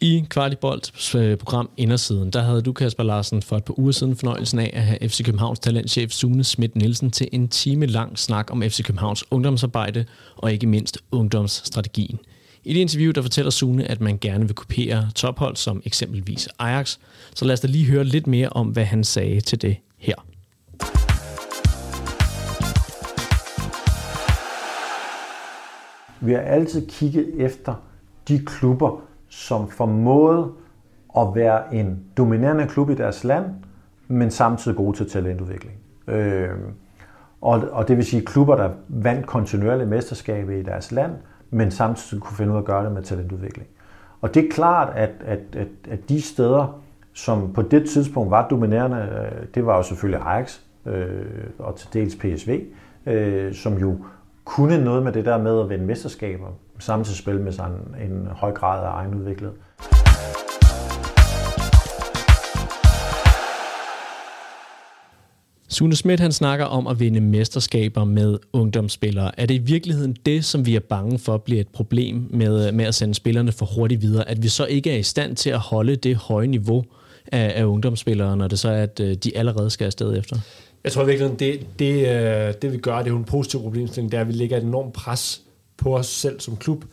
I 0.05 0.25
Kvartibolds 0.31 1.15
øh, 1.15 1.37
program 1.39 1.71
Indersiden, 1.77 2.31
der 2.31 2.43
havde 2.43 2.63
du, 2.63 2.73
Kasper 2.73 3.03
Larsen, 3.03 3.43
for 3.43 3.57
et 3.57 3.65
par 3.65 3.79
uger 3.79 3.93
siden 3.93 4.17
fornøjelsen 4.17 4.59
af 4.59 4.71
at 4.73 4.83
have 4.83 5.09
FC 5.09 5.25
Københavns 5.25 5.59
talentchef 5.59 6.11
Sune 6.11 6.45
Schmidt 6.45 6.77
Nielsen 6.77 7.11
til 7.11 7.29
en 7.33 7.49
time 7.49 7.87
lang 7.87 8.19
snak 8.19 8.51
om 8.51 8.63
FC 8.63 8.85
Københavns 8.85 9.25
ungdomsarbejde 9.33 10.05
og 10.37 10.53
ikke 10.53 10.67
mindst 10.67 10.99
ungdomsstrategien. 11.11 12.19
I 12.65 12.73
det 12.73 12.81
interview, 12.81 13.13
der 13.13 13.23
fortæller 13.23 13.51
Sune, 13.51 13.85
at 13.85 14.01
man 14.01 14.19
gerne 14.19 14.47
vil 14.47 14.55
kopiere 14.55 15.09
tophold 15.15 15.57
som 15.57 15.83
eksempelvis 15.85 16.49
Ajax. 16.59 16.99
Så 17.35 17.45
lad 17.45 17.53
os 17.53 17.61
da 17.61 17.69
lige 17.69 17.87
høre 17.87 18.05
lidt 18.05 18.27
mere 18.27 18.49
om, 18.49 18.69
hvad 18.69 18.85
han 18.85 19.05
sagde 19.05 19.41
til 19.41 19.63
det 19.63 19.77
her. 19.99 20.15
Vi 26.21 26.33
har 26.33 26.41
altid 26.41 26.89
kigget 26.89 27.27
efter 27.39 27.75
de 28.29 28.39
klubber, 28.47 29.14
som 29.35 29.69
formåede 29.69 30.53
at 31.19 31.27
være 31.35 31.75
en 31.75 32.05
dominerende 32.17 32.67
klub 32.67 32.91
i 32.91 32.95
deres 32.95 33.25
land, 33.25 33.45
men 34.09 34.31
samtidig 34.31 34.77
gode 34.77 34.97
til 34.97 35.11
talentudvikling. 35.11 35.77
Øh, 36.09 36.49
og, 37.41 37.63
og 37.73 37.89
det 37.89 37.97
vil 37.97 38.05
sige 38.05 38.25
klubber, 38.25 38.57
der 38.57 38.71
vandt 38.89 39.27
kontinuerligt 39.27 39.89
mesterskaber 39.89 40.53
i 40.53 40.63
deres 40.63 40.93
land, 40.93 41.13
men 41.51 41.71
samtidig 41.71 42.23
kunne 42.23 42.37
finde 42.37 42.53
ud 42.53 42.57
af 42.57 42.61
at 42.61 42.67
gøre 42.67 42.85
det 42.85 42.93
med 42.93 43.03
talentudvikling. 43.03 43.69
Og 44.21 44.35
det 44.35 44.45
er 44.45 44.51
klart, 44.51 44.93
at, 44.97 45.11
at, 45.25 45.41
at, 45.53 45.69
at 45.91 46.09
de 46.09 46.23
steder, 46.23 46.81
som 47.13 47.53
på 47.53 47.63
det 47.63 47.91
tidspunkt 47.91 48.31
var 48.31 48.49
dominerende, 48.49 48.97
øh, 48.97 49.47
det 49.55 49.67
var 49.67 49.77
jo 49.77 49.83
selvfølgelig 49.83 50.27
Ajax 50.27 50.61
øh, 50.87 51.25
og 51.59 51.77
til 51.77 51.89
dels 51.93 52.17
PSV, 52.17 52.61
øh, 53.07 53.55
som 53.55 53.79
jo 53.79 53.97
kunne 54.45 54.85
noget 54.85 55.03
med 55.03 55.13
det 55.13 55.25
der 55.25 55.39
med 55.39 55.61
at 55.61 55.69
vinde 55.69 55.85
mesterskaber, 55.85 56.47
samtidig 56.79 57.19
spille 57.19 57.43
med 57.43 57.53
sådan 57.53 57.95
en 58.05 58.27
høj 58.27 58.53
grad 58.53 58.85
af 58.85 58.91
egenudviklet. 58.91 59.53
Sune 65.69 65.97
Schmidt 65.97 66.21
han 66.21 66.33
snakker 66.33 66.65
om 66.65 66.87
at 66.87 67.01
vinde 67.01 67.21
mesterskaber 67.21 68.05
med 68.05 68.39
ungdomsspillere. 68.53 69.41
Er 69.41 69.47
det 69.47 69.55
i 69.55 69.59
virkeligheden 69.59 70.17
det, 70.27 70.45
som 70.45 70.67
vi 70.67 70.77
er 70.77 70.81
bange 70.81 71.19
for 71.19 71.37
bliver 71.37 71.61
et 71.61 71.69
problem 71.69 72.27
med, 72.31 72.73
med 72.73 72.85
at 72.85 72.95
sende 72.95 73.15
spillerne 73.15 73.53
for 73.53 73.67
hurtigt 73.67 74.03
videre? 74.03 74.29
At 74.29 74.43
vi 74.43 74.49
så 74.49 74.67
ikke 74.67 74.93
er 74.93 74.97
i 74.97 75.03
stand 75.03 75.37
til 75.37 75.51
at 75.51 75.59
holde 75.59 75.97
det 75.97 76.17
høje 76.17 76.47
niveau 76.47 76.85
af, 77.33 77.53
af 77.61 77.65
ungdomsspillere, 77.65 78.37
når 78.37 78.49
det 78.49 78.59
så 78.59 78.69
er, 78.69 78.83
at 78.83 79.01
øh, 79.01 79.15
de 79.15 79.37
allerede 79.37 79.71
skal 79.71 79.85
afsted 79.85 80.19
efter? 80.19 80.37
Jeg 80.85 80.93
tror 80.93 81.05
virkelig, 81.05 81.41
det, 81.41 81.67
det, 81.79 82.09
øh, 82.09 82.55
det 82.63 82.73
vi 82.73 82.79
gør, 82.79 82.99
det 82.99 83.07
er 83.07 83.11
jo 83.11 83.17
en 83.17 83.25
positiv 83.25 83.61
problemstilling, 83.61 84.13
det 84.13 84.17
er, 84.17 84.21
at 84.21 84.29
vi 84.29 84.33
lægger 84.33 84.57
et 84.57 84.63
enormt 84.63 84.93
pres 84.93 85.43
på 85.85 85.97
os 85.97 86.07
selv 86.07 86.41
som 86.41 86.57
klub, 86.57 86.85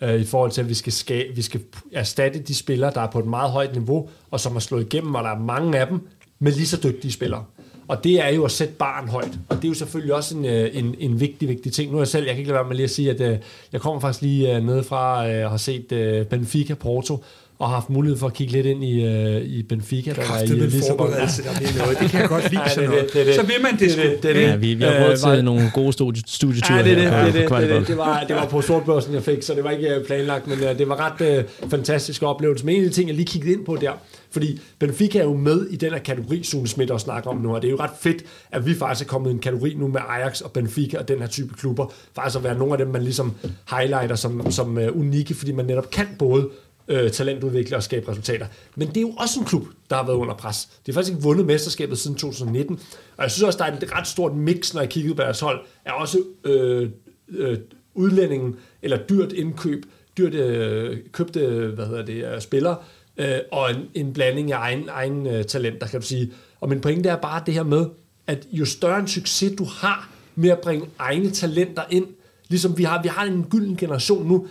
øh, 0.00 0.20
i 0.20 0.24
forhold 0.24 0.50
til, 0.50 0.60
at 0.60 0.68
vi 0.68 0.74
skal, 0.74 0.92
ska, 0.92 1.22
vi 1.34 1.42
skal 1.42 1.60
erstatte 1.92 2.38
de 2.38 2.54
spillere, 2.54 2.92
der 2.94 3.00
er 3.00 3.10
på 3.10 3.18
et 3.18 3.26
meget 3.26 3.50
højt 3.50 3.72
niveau, 3.72 4.08
og 4.30 4.40
som 4.40 4.52
har 4.52 4.60
slået 4.60 4.82
igennem, 4.82 5.14
og 5.14 5.24
der 5.24 5.30
er 5.30 5.38
mange 5.38 5.78
af 5.78 5.86
dem, 5.86 6.08
med 6.38 6.52
lige 6.52 6.66
så 6.66 6.80
dygtige 6.84 7.12
spillere. 7.12 7.44
Og 7.88 8.04
det 8.04 8.20
er 8.20 8.28
jo 8.28 8.44
at 8.44 8.50
sætte 8.50 8.74
barn 8.74 9.08
højt. 9.08 9.38
Og 9.48 9.56
det 9.56 9.64
er 9.64 9.68
jo 9.68 9.74
selvfølgelig 9.74 10.14
også 10.14 10.36
en, 10.36 10.44
øh, 10.44 10.70
en, 10.72 10.94
en 10.98 11.20
vigtig, 11.20 11.48
vigtig 11.48 11.72
ting. 11.72 11.90
Nu 11.90 11.96
er 11.96 12.00
jeg 12.00 12.08
selv, 12.08 12.24
jeg 12.24 12.34
kan 12.34 12.38
ikke 12.38 12.48
lade 12.48 12.58
være 12.58 12.68
med 12.68 12.76
lige 12.76 12.84
at 12.84 12.90
sige, 12.90 13.10
at 13.10 13.20
øh, 13.20 13.38
jeg 13.72 13.80
kommer 13.80 14.00
faktisk 14.00 14.22
lige 14.22 14.52
ned 14.52 14.60
nede 14.60 14.82
fra 14.82 15.18
og 15.44 15.50
har 15.50 15.56
set 15.56 16.26
Benfica 16.30 16.74
Porto, 16.74 17.24
og 17.62 17.68
har 17.68 17.74
haft 17.74 17.90
mulighed 17.90 18.18
for 18.18 18.26
at 18.26 18.32
kigge 18.34 18.52
lidt 18.52 18.66
ind 18.66 18.84
i, 18.84 19.04
øh, 19.04 19.42
i 19.42 19.62
Benfica, 19.62 20.12
der 20.12 20.22
var 20.28 20.38
i 20.42 20.48
med 20.48 20.56
Lissabon. 20.70 20.98
forberedelse, 20.98 21.42
der 21.42 21.48
bliver 21.56 21.70
noget. 21.78 21.98
Det 22.00 22.10
kan 22.10 22.20
jeg 22.20 22.28
godt 22.28 22.50
lide 22.50 22.62
Ja, 22.62 22.68
sådan 22.68 22.82
det 22.82 22.88
er 22.88 22.90
noget. 22.90 23.04
det, 23.06 23.12
det 23.14 23.20
er 23.20 23.24
det. 23.24 23.34
Så 23.34 23.42
vil 23.42 23.54
man 23.62 23.72
det, 23.72 23.80
Det 23.80 23.98
er 24.04 24.10
det, 24.10 24.22
det 24.22 24.30
er 24.30 24.34
det. 24.34 24.42
Ja, 24.42 24.56
vi, 24.56 24.74
vi 24.74 24.84
har 24.84 25.04
råd 25.04 25.10
Øh, 25.10 25.16
til 25.16 25.28
var- 25.28 25.42
nogle 25.42 25.70
gode 25.74 25.92
studie, 25.92 26.22
studieture 26.26 26.76
Ja, 26.76 26.82
det 26.84 26.90
er 26.92 26.94
det. 26.94 27.04
Det, 27.04 27.10
her 27.12 27.18
er 27.18 27.24
det, 27.24 27.32
på 27.32 27.38
det, 27.38 27.40
er 27.40 27.44
det, 27.44 27.48
Kvartibold. 27.48 27.86
det, 27.86 27.96
var, 27.96 28.24
det 28.28 28.36
var 28.36 28.46
på 28.46 28.60
sortbørsen, 28.62 29.14
jeg 29.14 29.22
fik, 29.22 29.42
så 29.42 29.54
det 29.54 29.64
var 29.64 29.70
ikke 29.70 29.94
øh, 29.94 30.04
planlagt, 30.04 30.46
men 30.46 30.58
øh, 30.58 30.78
det 30.78 30.88
var 30.88 30.96
ret 31.20 31.38
øh, 31.38 31.44
fantastisk 31.70 32.22
oplevelse. 32.22 32.66
Men 32.66 32.76
en 32.76 32.84
af 32.84 32.90
de 32.90 32.94
ting, 32.94 33.08
jeg 33.08 33.16
lige 33.16 33.26
kiggede 33.26 33.52
ind 33.52 33.64
på 33.64 33.76
der, 33.80 33.92
fordi 34.30 34.60
Benfica 34.78 35.18
er 35.18 35.24
jo 35.24 35.36
med 35.36 35.66
i 35.70 35.76
den 35.76 35.92
her 35.92 35.98
kategori, 35.98 36.42
Sune 36.42 36.66
Schmidt 36.68 36.90
også 36.90 37.04
snakker 37.04 37.30
om 37.30 37.36
nu, 37.36 37.54
og 37.54 37.62
det 37.62 37.68
er 37.68 37.72
jo 37.72 37.78
ret 37.80 37.90
fedt, 38.00 38.22
at 38.52 38.66
vi 38.66 38.74
faktisk 38.74 39.06
er 39.08 39.10
kommet 39.10 39.30
i 39.30 39.32
en 39.32 39.38
kategori 39.38 39.74
nu 39.78 39.88
med 39.88 40.00
Ajax 40.08 40.40
og 40.40 40.50
Benfica 40.50 40.98
og 40.98 41.08
den 41.08 41.18
her 41.18 41.26
type 41.26 41.54
klubber, 41.58 41.92
faktisk 42.14 42.36
at 42.38 42.44
være 42.44 42.58
nogle 42.58 42.72
af 42.74 42.78
dem, 42.78 42.88
man 42.88 43.02
ligesom 43.02 43.32
highlighter 43.76 44.14
som, 44.14 44.50
som 44.50 44.76
uh, 44.76 45.00
unikke, 45.00 45.34
fordi 45.34 45.52
man 45.52 45.64
netop 45.66 45.90
kan 45.90 46.06
både 46.18 46.48
øh, 46.88 47.10
talentudvikle 47.10 47.76
og 47.76 47.82
skabe 47.82 48.10
resultater. 48.10 48.46
Men 48.76 48.88
det 48.88 48.96
er 48.96 49.00
jo 49.00 49.10
også 49.10 49.40
en 49.40 49.46
klub, 49.46 49.66
der 49.90 49.96
har 49.96 50.06
været 50.06 50.16
under 50.16 50.34
pres. 50.34 50.68
De 50.86 50.92
har 50.92 50.94
faktisk 50.94 51.12
ikke 51.12 51.22
vundet 51.22 51.46
mesterskabet 51.46 51.98
siden 51.98 52.16
2019. 52.16 52.80
Og 53.16 53.22
jeg 53.22 53.30
synes 53.30 53.42
også, 53.42 53.58
der 53.58 53.64
er 53.64 53.76
et 53.76 53.92
ret 53.92 54.06
stort 54.06 54.36
mix, 54.36 54.74
når 54.74 54.80
jeg 54.80 54.90
kiggede 54.90 55.14
på 55.14 55.22
deres 55.22 55.40
hold, 55.40 55.60
er 55.84 55.92
også 55.92 56.18
øh, 56.44 56.90
øh, 57.28 57.58
udlændingen, 57.94 58.56
eller 58.82 58.96
dyrt 58.96 59.32
indkøb, 59.32 59.84
dyrt 60.18 60.34
øh, 60.34 60.98
købte 61.12 61.66
hvad 61.74 61.86
hedder 61.86 62.04
det, 62.04 62.34
øh, 62.34 62.40
spillere, 62.40 62.76
øh, 63.16 63.38
og 63.52 63.70
en, 63.70 63.76
en 63.94 64.12
blanding 64.12 64.52
af 64.52 64.58
egen, 64.58 64.88
egen 64.88 65.26
øh, 65.26 65.44
talenter, 65.44 65.86
kan 65.86 66.00
du 66.00 66.06
sige. 66.06 66.32
Og 66.60 66.68
min 66.68 66.80
pointe 66.80 67.08
er 67.08 67.16
bare 67.16 67.42
det 67.46 67.54
her 67.54 67.62
med, 67.62 67.86
at 68.26 68.46
jo 68.52 68.64
større 68.64 68.98
en 68.98 69.08
succes 69.08 69.52
du 69.58 69.64
har 69.64 70.10
med 70.34 70.50
at 70.50 70.60
bringe 70.60 70.86
egne 70.98 71.30
talenter 71.30 71.82
ind, 71.90 72.06
ligesom 72.48 72.78
vi 72.78 72.84
har, 72.84 73.02
vi 73.02 73.08
har 73.08 73.24
en 73.24 73.46
gylden 73.50 73.76
generation 73.76 74.28
nu, 74.28 74.46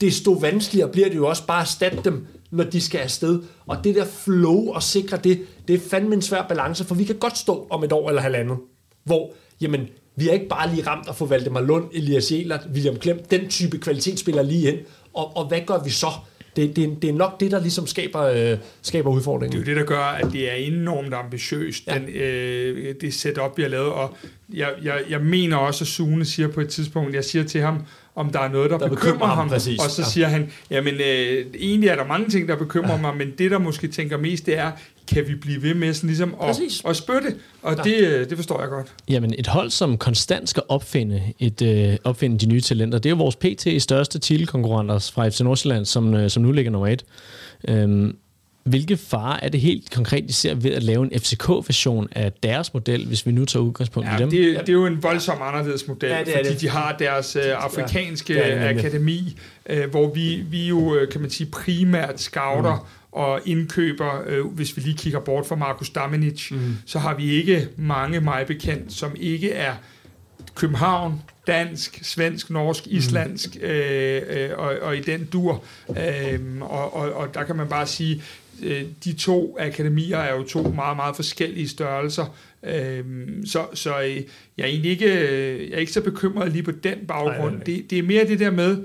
desto 0.00 0.32
vanskeligere 0.32 0.88
bliver 0.88 1.08
det 1.08 1.16
jo 1.16 1.28
også 1.28 1.46
bare 1.46 1.60
at 1.60 1.66
erstatte 1.66 1.98
dem, 2.04 2.26
når 2.50 2.64
de 2.64 2.80
skal 2.80 2.98
afsted. 2.98 3.42
Og 3.66 3.84
det 3.84 3.94
der 3.94 4.04
flow 4.04 4.72
og 4.72 4.82
sikre 4.82 5.16
det, 5.16 5.40
det 5.68 5.74
er 5.74 5.88
fandme 5.90 6.14
en 6.14 6.22
svær 6.22 6.46
balance, 6.48 6.84
for 6.84 6.94
vi 6.94 7.04
kan 7.04 7.16
godt 7.16 7.38
stå 7.38 7.66
om 7.70 7.84
et 7.84 7.92
år 7.92 8.08
eller 8.08 8.22
halvandet, 8.22 8.56
hvor, 9.04 9.32
jamen, 9.60 9.88
vi 10.16 10.28
er 10.28 10.32
ikke 10.32 10.48
bare 10.48 10.74
lige 10.74 10.86
ramt 10.86 11.08
at 11.08 11.16
få 11.16 11.26
Valdemar 11.26 11.60
Lund, 11.60 11.84
Elias 11.92 12.32
Jelert, 12.32 12.68
William 12.72 12.96
Klem, 12.96 13.24
den 13.30 13.48
type 13.48 13.78
kvalitetsspillere 13.78 14.46
lige 14.46 14.72
ind. 14.72 14.78
Og, 15.14 15.36
og 15.36 15.48
hvad 15.48 15.60
gør 15.66 15.82
vi 15.84 15.90
så? 15.90 16.10
Det, 16.56 16.76
det, 16.76 17.02
det 17.02 17.10
er 17.10 17.14
nok 17.14 17.40
det, 17.40 17.50
der 17.50 17.60
ligesom 17.60 17.86
skaber, 17.86 18.22
øh, 18.22 18.58
skaber 18.82 19.10
udfordringen. 19.10 19.60
Det 19.60 19.68
er 19.68 19.72
jo 19.72 19.78
det, 19.78 19.88
der 19.88 19.94
gør, 19.94 20.04
at 20.04 20.32
det 20.32 20.50
er 20.52 20.54
enormt 20.54 21.14
ambitiøst, 21.14 21.86
ja. 21.86 21.94
den, 21.94 22.08
øh, 22.08 22.94
det 23.00 23.14
setup, 23.14 23.56
vi 23.56 23.62
har 23.62 23.68
lavet. 23.68 23.92
Og 23.92 24.16
jeg, 24.54 24.72
jeg, 24.82 25.00
jeg 25.10 25.20
mener 25.20 25.56
også, 25.56 25.84
at 25.84 25.88
Sune 25.88 26.24
siger 26.24 26.48
på 26.48 26.60
et 26.60 26.68
tidspunkt, 26.68 27.14
jeg 27.14 27.24
siger 27.24 27.44
til 27.44 27.60
ham, 27.60 27.82
om 28.16 28.30
der 28.30 28.40
er 28.40 28.48
noget, 28.48 28.70
der, 28.70 28.78
Der 28.78 28.88
bekymrer 28.88 29.12
bekymrer 29.12 29.28
ham, 29.28 29.36
ham. 29.38 29.48
præcis. 29.48 29.78
Og 29.84 29.90
så 29.90 30.02
Ja. 30.02 30.08
siger 30.08 30.26
han, 30.26 30.50
jamen 30.70 30.94
øh, 30.94 31.46
egentlig 31.58 31.88
er 31.88 31.96
der 31.96 32.06
mange 32.06 32.28
ting, 32.28 32.48
der 32.48 32.56
bekymrer 32.56 32.94
ja. 32.94 33.00
mig, 33.00 33.16
men 33.16 33.28
det, 33.38 33.50
der 33.50 33.58
måske 33.58 33.88
tænker 33.88 34.18
mest, 34.18 34.46
det 34.46 34.58
er, 34.58 34.70
kan 35.14 35.28
vi 35.28 35.34
blive 35.34 35.62
ved 35.62 35.74
med 35.74 35.94
sådan 35.94 36.08
ligesom 36.08 36.34
at, 36.42 36.46
Præcis. 36.46 36.82
at 36.88 36.96
spytte? 36.96 37.34
Og 37.62 37.76
Ja. 37.76 37.82
det, 37.82 37.96
øh, 37.96 38.28
det 38.30 38.38
forstår 38.38 38.60
jeg 38.60 38.68
godt. 38.68 38.86
Jamen, 39.08 39.34
et 39.38 39.46
hold, 39.46 39.70
som 39.70 39.98
konstant 39.98 40.48
skal 40.48 40.62
opfinde, 40.68 41.22
et, 41.38 41.62
øh, 41.62 41.96
opfinde 42.04 42.38
de 42.38 42.46
nye 42.46 42.60
talenter, 42.60 42.98
det 42.98 43.06
er 43.06 43.10
jo 43.10 43.16
vores 43.16 43.36
PT 43.36 43.82
største 43.82 44.18
titelkonkurrenter 44.18 44.98
fra 45.14 45.28
FC 45.28 45.40
Nordsjælland, 45.40 45.84
som, 45.84 46.14
øh, 46.14 46.30
som 46.30 46.42
nu 46.42 46.52
ligger 46.52 46.70
nummer 46.70 46.88
et. 46.88 47.04
Øhm, 47.68 48.16
hvilke 48.66 48.96
fare 48.96 49.44
er 49.44 49.48
det 49.48 49.60
helt 49.60 49.90
konkret, 49.94 50.28
de 50.28 50.32
ser 50.32 50.54
ved 50.54 50.72
at 50.72 50.82
lave 50.82 51.04
en 51.12 51.20
FCK-version 51.20 52.08
af 52.12 52.32
deres 52.32 52.74
model, 52.74 53.06
hvis 53.06 53.26
vi 53.26 53.32
nu 53.32 53.44
tager 53.44 53.62
udgangspunkt 53.62 54.08
i 54.08 54.12
Ja, 54.12 54.18
dem? 54.18 54.30
det, 54.30 54.60
det 54.60 54.68
er 54.68 54.72
jo 54.72 54.86
en 54.86 55.02
voldsom 55.02 55.38
anderledes 55.42 55.88
model, 55.88 56.08
Ja, 56.08 56.18
ja, 56.18 56.24
det 56.24 56.32
fordi 56.36 56.48
det. 56.48 56.60
de 56.60 56.68
har 56.68 56.96
deres 56.98 57.36
øh, 57.36 57.42
afrikanske 57.56 58.34
det 58.34 58.42
er 58.42 58.46
det 58.54 58.60
ja, 58.62 58.66
nemlig. 58.68 58.84
akademi, 58.84 59.38
øh, 59.70 59.90
hvor 59.90 60.12
vi, 60.14 60.42
vi 60.50 60.68
jo, 60.68 60.94
øh, 60.96 61.08
kan 61.12 61.20
man 61.20 61.30
sige, 61.30 61.50
primært 61.50 62.20
scouter, 62.20 62.74
mm. 62.74 63.18
og 63.18 63.40
indkøber, 63.46 64.22
øh, 64.26 64.44
hvis 64.46 64.76
vi 64.76 64.82
lige 64.82 64.96
kigger 64.96 65.20
bort 65.20 65.46
fra 65.46 65.54
Markus 65.56 65.90
Damenic, 65.90 66.50
mm. 66.50 66.76
så 66.86 66.98
har 66.98 67.14
vi 67.14 67.30
ikke 67.30 67.68
mange 67.76 68.20
mig 68.20 68.46
bekendt, 68.46 68.92
som 68.92 69.12
ikke 69.20 69.52
er 69.52 69.72
København, 70.54 71.22
dansk, 71.46 71.98
svensk, 72.02 72.50
norsk, 72.50 72.86
mm. 72.86 72.96
islandsk 72.96 73.56
mm. 73.60 73.66
øh, 73.66 74.22
øh, 74.28 74.50
og, 74.58 74.74
og 74.82 74.96
i 74.96 75.00
den 75.00 75.24
dur. 75.32 75.64
Øh, 75.90 76.40
og, 76.60 76.96
og, 76.96 77.12
og 77.12 77.34
der 77.34 77.44
kan 77.44 77.56
man 77.56 77.68
bare 77.68 77.86
sige, 77.86 78.22
øh, 78.62 78.82
de 79.04 79.12
to 79.12 79.56
akademier 79.60 80.18
er 80.18 80.36
jo 80.36 80.42
to 80.42 80.62
meget, 80.62 80.96
meget 80.96 81.16
forskellige 81.16 81.68
størrelser. 81.68 82.36
Øh, 82.62 83.04
så 83.44 83.66
så 83.74 84.02
øh, 84.02 84.16
jeg 84.56 84.64
er 84.64 84.66
egentlig 84.66 84.90
ikke, 84.90 85.08
jeg 85.68 85.76
er 85.76 85.78
ikke 85.78 85.92
så 85.92 86.00
bekymret 86.00 86.52
lige 86.52 86.62
på 86.62 86.70
den 86.70 86.98
baggrund. 87.08 87.36
Nej, 87.36 87.48
nej, 87.48 87.54
nej. 87.54 87.64
Det, 87.64 87.90
det 87.90 87.98
er 87.98 88.02
mere 88.02 88.28
det 88.28 88.38
der 88.38 88.50
med, 88.50 88.84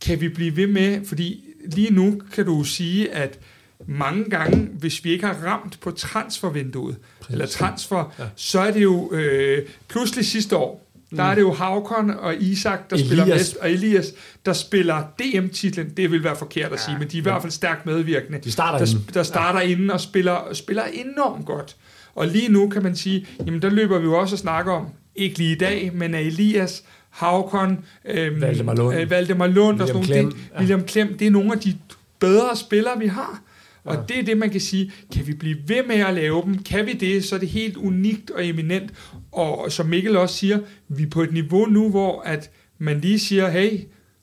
kan 0.00 0.20
vi 0.20 0.28
blive 0.28 0.56
ved 0.56 0.66
med, 0.66 1.04
fordi 1.04 1.44
lige 1.64 1.92
nu 1.92 2.22
kan 2.34 2.44
du 2.44 2.64
sige, 2.64 3.12
at 3.12 3.38
mange 3.86 4.24
gange, 4.24 4.56
hvis 4.56 5.04
vi 5.04 5.10
ikke 5.10 5.26
har 5.26 5.46
ramt 5.46 5.80
på 5.80 5.90
transfervinduet, 5.90 6.96
Præcis. 7.20 7.32
eller 7.32 7.46
transfer, 7.46 8.14
ja. 8.18 8.24
så 8.36 8.60
er 8.60 8.70
det 8.70 8.82
jo 8.82 9.12
øh, 9.12 9.68
pludselig 9.88 10.26
sidste 10.26 10.56
år, 10.56 10.89
der 11.16 11.22
er 11.22 11.34
det 11.34 11.42
jo 11.42 11.52
Havkon 11.52 12.10
og 12.10 12.34
Isak, 12.36 12.90
der 12.90 12.96
Elias. 12.96 13.08
spiller 13.08 13.26
mest, 13.26 13.56
og 13.56 13.70
Elias, 13.70 14.12
der 14.46 14.52
spiller 14.52 15.02
DM-titlen. 15.18 15.90
Det 15.96 16.10
vil 16.10 16.24
være 16.24 16.36
forkert 16.36 16.72
at 16.72 16.72
ja, 16.72 16.76
sige, 16.76 16.98
men 16.98 17.08
de 17.08 17.16
er 17.16 17.20
i 17.20 17.22
hvert 17.22 17.42
fald 17.42 17.52
stærkt 17.52 17.86
medvirkende. 17.86 18.38
De 18.44 18.52
starter 18.52 18.78
der, 18.78 18.92
inden. 18.92 19.08
der 19.14 19.22
starter 19.22 19.60
ja. 19.60 19.66
inden 19.66 19.90
og 19.90 20.00
spiller, 20.00 20.54
spiller 20.54 20.82
enormt 20.92 21.46
godt. 21.46 21.76
Og 22.14 22.26
lige 22.26 22.48
nu 22.48 22.68
kan 22.68 22.82
man 22.82 22.96
sige, 22.96 23.26
jamen 23.46 23.62
der 23.62 23.70
løber 23.70 23.98
vi 23.98 24.04
jo 24.04 24.18
også 24.18 24.34
og 24.34 24.38
snakker 24.38 24.72
om, 24.72 24.86
ikke 25.16 25.38
lige 25.38 25.52
i 25.52 25.58
dag, 25.58 25.90
men 25.94 26.14
af 26.14 26.20
Elias, 26.20 26.82
Havkon, 27.10 27.84
øhm, 28.04 28.40
Valdemar 28.40 28.74
Lund, 28.74 28.96
øh, 28.96 29.10
Valdemar 29.10 29.46
Lund 29.46 29.80
William, 29.80 29.80
og 29.80 29.88
sådan 29.88 30.02
Klem. 30.02 30.32
Det, 30.32 30.40
ja. 30.54 30.58
William 30.58 30.84
Klem, 30.84 31.18
det 31.18 31.26
er 31.26 31.30
nogle 31.30 31.52
af 31.52 31.58
de 31.58 31.76
bedre 32.18 32.56
spillere, 32.56 32.98
vi 32.98 33.06
har. 33.06 33.40
Og 33.84 33.94
ja. 33.94 34.00
det 34.08 34.18
er 34.18 34.22
det, 34.22 34.38
man 34.38 34.50
kan 34.50 34.60
sige, 34.60 34.92
kan 35.14 35.26
vi 35.26 35.34
blive 35.34 35.56
ved 35.66 35.82
med 35.86 35.96
at 35.96 36.14
lave 36.14 36.42
dem? 36.42 36.62
Kan 36.62 36.86
vi 36.86 36.92
det, 36.92 37.24
så 37.24 37.34
er 37.34 37.38
det 37.38 37.48
helt 37.48 37.76
unikt 37.76 38.30
og 38.30 38.46
eminent. 38.46 38.92
Og 39.32 39.72
som 39.72 39.86
Mikkel 39.86 40.16
også 40.16 40.34
siger, 40.34 40.58
vi 40.88 41.02
er 41.02 41.10
på 41.10 41.22
et 41.22 41.32
niveau 41.32 41.66
nu, 41.66 41.90
hvor 41.90 42.20
at 42.20 42.50
man 42.78 43.00
lige 43.00 43.18
siger, 43.18 43.48
hey, 43.48 43.80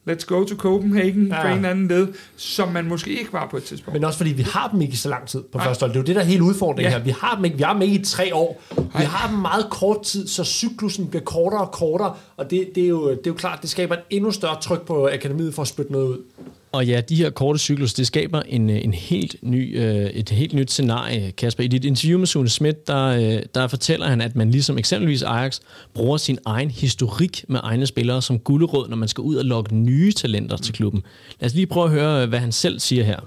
let's 0.09 0.25
go 0.25 0.43
to 0.43 0.55
Copenhagen 0.55 1.27
ja. 1.27 1.41
på 1.41 1.47
en 1.47 1.65
anden 1.65 1.87
led, 1.87 2.07
som 2.37 2.71
man 2.71 2.85
måske 2.85 3.19
ikke 3.19 3.33
var 3.33 3.47
på 3.51 3.57
et 3.57 3.63
tidspunkt. 3.63 3.93
Men 3.93 4.03
også 4.03 4.17
fordi 4.17 4.31
vi 4.31 4.41
har 4.41 4.69
dem 4.71 4.81
ikke 4.81 4.93
i 4.93 4.95
så 4.95 5.09
lang 5.09 5.27
tid 5.27 5.43
på 5.51 5.59
første 5.59 5.83
hold. 5.83 5.91
Det 5.91 5.97
er 5.97 6.01
jo 6.01 6.05
det, 6.05 6.15
der 6.15 6.21
er 6.21 6.25
helt 6.25 6.41
udfordringen 6.41 6.91
ja. 6.91 6.97
her. 6.97 7.05
Vi 7.05 7.13
har 7.19 7.35
dem 7.35 7.45
ikke, 7.45 7.57
vi 7.57 7.63
har 7.63 7.73
dem 7.73 7.81
ikke 7.81 7.95
i 7.95 8.03
tre 8.03 8.35
år. 8.35 8.61
Vi 8.77 8.83
Ej. 8.93 9.03
har 9.03 9.29
dem 9.29 9.37
meget 9.37 9.65
kort 9.69 10.03
tid, 10.03 10.27
så 10.27 10.43
cyklusen 10.43 11.07
bliver 11.07 11.23
kortere 11.23 11.61
og 11.61 11.71
kortere, 11.71 12.13
og 12.37 12.51
det, 12.51 12.69
det, 12.75 12.83
er 12.83 12.87
jo, 12.87 13.09
det 13.09 13.17
er 13.17 13.21
jo 13.27 13.33
klart, 13.33 13.61
det 13.61 13.69
skaber 13.69 13.95
et 13.95 14.01
endnu 14.09 14.31
større 14.31 14.61
tryk 14.61 14.81
på 14.81 15.09
akademiet 15.13 15.53
for 15.53 15.61
at 15.61 15.67
spytte 15.67 15.91
noget 15.91 16.07
ud. 16.07 16.17
Og 16.71 16.85
ja, 16.85 17.01
de 17.01 17.15
her 17.15 17.29
korte 17.29 17.59
cyklus, 17.59 17.93
det 17.93 18.07
skaber 18.07 18.41
en, 18.41 18.69
øh, 18.69 18.83
en 18.83 18.93
helt 18.93 19.35
ny, 19.41 19.79
øh, 19.79 20.05
et 20.05 20.29
helt 20.29 20.53
nyt 20.53 20.71
scenarie, 20.71 21.31
Kasper. 21.31 21.63
I 21.63 21.67
dit 21.67 21.85
interview 21.85 22.19
med 22.19 22.27
Sune 22.27 22.49
Schmidt, 22.49 22.87
der, 22.87 23.05
øh, 23.05 23.43
der 23.55 23.67
fortæller 23.67 24.07
han, 24.07 24.21
at 24.21 24.35
man 24.35 24.51
ligesom 24.51 24.77
eksempelvis 24.77 25.23
Ajax 25.23 25.59
bruger 25.93 26.17
sin 26.17 26.37
egen 26.45 26.71
historik 26.71 27.45
med 27.47 27.59
egne 27.63 27.85
spillere 27.85 28.21
som 28.21 28.39
gulderåd, 28.39 28.89
når 28.89 28.97
man 28.97 29.07
skal 29.07 29.21
ud 29.21 29.35
og 29.35 29.45
lokke 29.45 29.75
nye 29.75 30.11
talenter 30.11 30.57
til 30.57 30.73
klubben. 30.73 31.03
Lad 31.39 31.45
os 31.49 31.55
lige 31.55 31.67
prøve 31.67 31.85
at 31.85 31.91
høre, 31.91 32.25
hvad 32.25 32.39
han 32.39 32.51
selv 32.51 32.79
siger 32.79 33.03
her. 33.03 33.19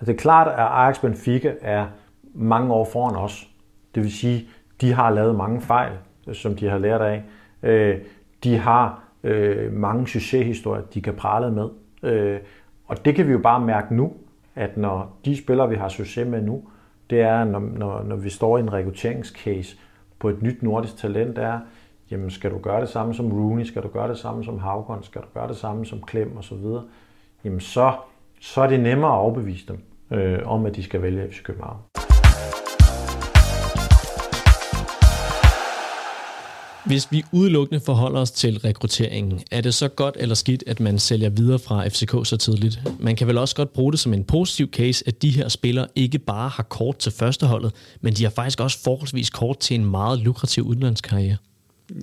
Altså, 0.00 0.12
det 0.12 0.18
er 0.18 0.22
klart, 0.22 0.48
at 0.48 0.54
Ajax 0.58 1.00
Benfica 1.00 1.52
er 1.62 1.86
mange 2.34 2.72
år 2.72 2.88
foran 2.92 3.16
os. 3.16 3.46
Det 3.94 4.02
vil 4.02 4.12
sige, 4.12 4.46
de 4.80 4.92
har 4.92 5.10
lavet 5.10 5.34
mange 5.34 5.60
fejl, 5.60 5.92
som 6.32 6.56
de 6.56 6.68
har 6.68 6.78
lært 6.78 7.00
af. 7.00 7.22
Øh, 7.66 7.98
de 8.44 8.56
har 8.56 9.02
øh, 9.22 9.72
mange 9.72 10.08
succeshistorier, 10.08 10.82
de 10.82 11.00
kan 11.00 11.14
prale 11.14 11.50
med. 11.50 11.68
Øh, 12.02 12.40
og 12.86 13.04
det 13.04 13.14
kan 13.14 13.26
vi 13.26 13.32
jo 13.32 13.38
bare 13.38 13.60
mærke 13.60 13.94
nu, 13.94 14.12
at 14.54 14.76
når 14.76 15.16
de 15.24 15.36
spillere, 15.36 15.68
vi 15.68 15.76
har 15.76 15.88
succes 15.88 16.26
med 16.26 16.42
nu, 16.42 16.62
det 17.10 17.20
er, 17.20 17.44
når, 17.44 17.60
når, 17.60 18.02
når 18.02 18.16
vi 18.16 18.30
står 18.30 18.58
i 18.58 18.60
en 18.60 18.72
rekrutteringscase 18.72 19.76
på 20.18 20.28
et 20.28 20.42
nyt 20.42 20.62
nordisk 20.62 20.96
talent, 20.96 21.38
er, 21.38 21.60
jamen 22.10 22.30
skal 22.30 22.50
du 22.50 22.58
gøre 22.58 22.80
det 22.80 22.88
samme 22.88 23.14
som 23.14 23.32
Rooney, 23.32 23.64
skal 23.64 23.82
du 23.82 23.88
gøre 23.88 24.08
det 24.08 24.18
samme 24.18 24.44
som 24.44 24.58
Havgård, 24.58 25.02
skal 25.02 25.20
du 25.20 25.26
gøre 25.34 25.48
det 25.48 25.56
samme 25.56 25.86
som 25.86 26.02
Klem 26.02 26.36
osv., 26.36 26.64
jamen 27.44 27.60
så, 27.60 27.92
så 28.40 28.62
er 28.62 28.66
det 28.66 28.80
nemmere 28.80 29.12
at 29.12 29.18
overbevise 29.18 29.66
dem 29.68 29.78
øh, 30.18 30.38
om, 30.44 30.66
at 30.66 30.76
de 30.76 30.82
skal 30.82 31.02
vælge 31.02 31.30
FC 31.30 31.42
København. 31.42 32.05
Hvis 36.86 37.12
vi 37.12 37.24
udelukkende 37.32 37.80
forholder 37.80 38.20
os 38.20 38.30
til 38.30 38.58
rekrutteringen, 38.58 39.40
er 39.50 39.60
det 39.60 39.74
så 39.74 39.88
godt 39.88 40.16
eller 40.18 40.34
skidt, 40.34 40.64
at 40.66 40.80
man 40.80 40.98
sælger 40.98 41.28
videre 41.28 41.58
fra 41.58 41.88
FCK 41.88 42.10
så 42.24 42.36
tidligt? 42.36 42.80
Man 42.98 43.16
kan 43.16 43.26
vel 43.26 43.38
også 43.38 43.56
godt 43.56 43.72
bruge 43.72 43.92
det 43.92 44.00
som 44.00 44.14
en 44.14 44.24
positiv 44.24 44.70
case, 44.70 45.04
at 45.06 45.22
de 45.22 45.30
her 45.30 45.48
spillere 45.48 45.86
ikke 45.94 46.18
bare 46.18 46.48
har 46.48 46.62
kort 46.62 46.96
til 46.96 47.12
førsteholdet, 47.12 47.72
men 48.00 48.14
de 48.14 48.22
har 48.22 48.30
faktisk 48.30 48.60
også 48.60 48.78
forholdsvis 48.82 49.30
kort 49.30 49.58
til 49.58 49.74
en 49.74 49.84
meget 49.90 50.18
lukrativ 50.18 50.62
udlandskarriere. 50.62 51.36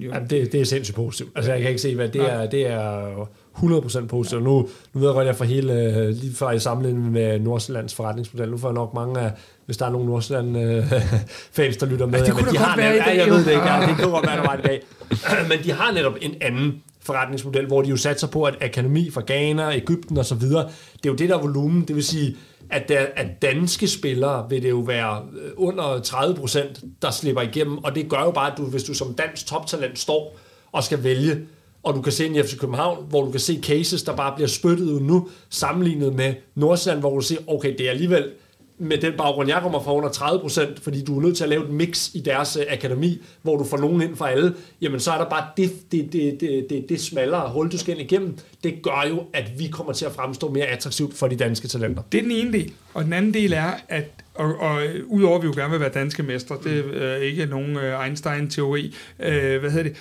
Jamen, 0.02 0.30
det, 0.30 0.52
det 0.52 0.62
er 0.62 0.66
sindssygt 0.66 0.96
positivt. 0.96 1.30
Altså, 1.36 1.52
jeg 1.52 1.62
kan 1.62 1.70
ikke 1.70 1.82
se, 1.82 1.96
hvad 1.96 2.10
det 2.10 2.22
er. 2.22 2.46
Det 2.46 2.68
er 2.68 3.30
100% 3.58 4.06
positivt. 4.06 4.44
Nu, 4.44 4.70
nu 4.94 5.00
ved 5.00 5.08
jeg 5.08 5.14
godt, 5.14 5.24
at 5.24 5.28
jeg 5.28 5.36
får 5.36 5.46
hele, 5.46 5.74
øh, 5.74 6.10
lige 6.10 6.36
før 6.36 6.52
i 6.52 6.60
sammenligning 6.60 7.12
med 7.12 7.40
Nordsjællands 7.40 7.96
forretningsmodel, 7.96 8.50
nu 8.50 8.58
får 8.58 8.68
jeg 8.68 8.74
nok 8.74 8.94
mange 8.94 9.20
af, 9.20 9.32
hvis 9.66 9.78
der 9.78 9.86
er 9.86 9.90
nogle 9.90 10.08
Nordsjælland-fans, 10.08 11.78
der 11.82 11.86
lytter 11.86 12.06
med. 12.06 12.20
Ja, 12.20 12.26
det 12.26 12.34
kunne 12.34 12.46
men 12.46 12.54
de 12.54 12.60
har 12.60 12.78
være 12.78 12.92
netop, 12.94 13.08
i 13.08 13.10
dag. 13.10 13.18
Jeg 13.18 13.28
ved 13.28 13.46
det 13.46 13.52
ikke, 13.52 13.74
ja, 13.74 13.86
det 13.88 13.98
kunne 13.98 14.12
godt 14.12 14.28
være, 14.28 14.38
der 14.38 14.44
var 14.44 14.58
i 14.58 14.62
dag. 14.62 14.82
men 15.50 15.64
de 15.64 15.72
har 15.72 15.92
netop 15.92 16.14
en 16.22 16.36
anden 16.42 16.84
forretningsmodel, 17.02 17.68
hvor 17.68 17.82
de 17.82 17.90
jo 17.90 17.98
satser 17.98 18.28
på, 18.28 18.44
at 18.44 18.56
akademi 18.62 19.12
fra 19.12 19.22
Ghana, 19.28 19.76
Ægypten 19.76 20.18
og 20.18 20.26
så 20.26 20.36
videre, 20.36 20.64
det 20.94 21.06
er 21.06 21.10
jo 21.10 21.16
det 21.16 21.30
der 21.30 21.38
volumen, 21.38 21.82
det 21.88 21.96
vil 21.96 22.04
sige, 22.04 22.38
at, 22.70 22.90
der, 22.90 23.06
at 23.16 23.42
danske 23.42 23.88
spillere 23.88 24.50
vil 24.50 24.64
det 24.64 24.70
jo 24.70 24.80
være 24.80 25.22
øh, 25.42 25.52
under 25.58 26.00
30 26.00 26.36
procent, 26.36 26.84
der 27.02 27.12
slipper 27.12 27.42
igennem, 27.42 27.78
og 27.78 27.96
det 27.96 28.10
gør 28.10 28.22
jo 28.22 28.32
bare, 28.32 28.52
at 28.52 28.58
du, 28.58 28.64
hvis 28.64 28.84
du 28.84 28.94
som 28.94 29.14
dansk 29.14 29.46
toptalent 29.46 30.00
står 30.00 30.40
og 30.72 30.84
skal 30.84 31.04
vælge, 31.04 31.40
og 31.84 31.94
du 31.94 32.02
kan 32.02 32.12
se 32.12 32.26
en 32.26 32.36
i 32.36 32.44
FC 32.44 32.58
København, 32.58 33.06
hvor 33.10 33.26
du 33.26 33.32
kan 33.32 33.40
se 33.40 33.60
cases, 33.64 34.04
der 34.04 34.16
bare 34.16 34.36
bliver 34.36 34.48
spyttet 34.48 34.86
ud 34.86 35.02
nu, 35.02 35.30
sammenlignet 35.50 36.16
med 36.16 36.34
Nordsjælland, 36.56 37.00
hvor 37.00 37.16
du 37.16 37.22
ser, 37.22 37.38
okay, 37.48 37.78
det 37.78 37.86
er 37.86 37.92
alligevel 37.92 38.32
med 38.84 38.98
den 38.98 39.14
baggrund, 39.18 39.50
jeg 39.50 39.62
kommer 39.62 39.84
fra 39.84 39.94
under 39.94 40.10
30 40.10 40.40
procent, 40.40 40.80
fordi 40.80 41.04
du 41.04 41.18
er 41.18 41.22
nødt 41.22 41.38
til 41.38 41.44
at 41.44 41.50
lave 41.50 41.64
et 41.64 41.70
mix 41.70 42.10
i 42.14 42.20
deres 42.20 42.58
uh, 42.58 42.64
akademi, 42.70 43.22
hvor 43.42 43.58
du 43.58 43.64
får 43.64 43.78
nogen 43.78 44.02
ind 44.02 44.16
fra 44.16 44.32
alle, 44.32 44.54
jamen 44.82 45.00
så 45.00 45.12
er 45.12 45.18
der 45.18 45.30
bare 45.30 45.48
det, 45.58 45.92
det, 45.92 46.14
det, 46.14 46.42
det, 46.42 46.66
det, 46.70 46.86
det 46.90 47.02
smallere 47.02 47.50
hul, 47.50 47.72
du 47.72 47.78
skal 47.78 48.00
ind 48.00 48.12
igennem. 48.12 48.38
Det 48.64 48.74
gør 48.84 49.06
jo, 49.10 49.24
at 49.34 49.52
vi 49.60 49.68
kommer 49.68 49.94
til 49.94 50.06
at 50.06 50.12
fremstå 50.12 50.52
mere 50.52 50.66
attraktivt 50.66 51.18
for 51.18 51.28
de 51.28 51.36
danske 51.36 51.68
talenter. 51.68 52.04
Det 52.12 52.18
er 52.18 52.22
den 52.22 52.32
ene 52.32 52.54
del. 52.54 52.74
Og 52.94 53.04
den 53.04 53.14
anden 53.14 53.34
del 53.34 53.54
er, 53.54 53.72
at 53.90 54.06
og, 54.36 54.56
og 54.60 54.82
udover 55.08 55.36
at 55.36 55.42
vi 55.42 55.48
jo 55.48 55.54
gerne 55.56 55.72
vil 55.72 55.80
være 55.80 55.90
danske 55.90 56.24
mestre, 56.24 56.58
det 56.64 57.04
er 57.04 57.16
ikke 57.16 57.46
nogen 57.46 57.78
Einstein-teori, 58.06 58.96
uh, 59.20 59.26
hvad 59.26 59.72
hedder 59.72 59.84
det, 59.84 59.96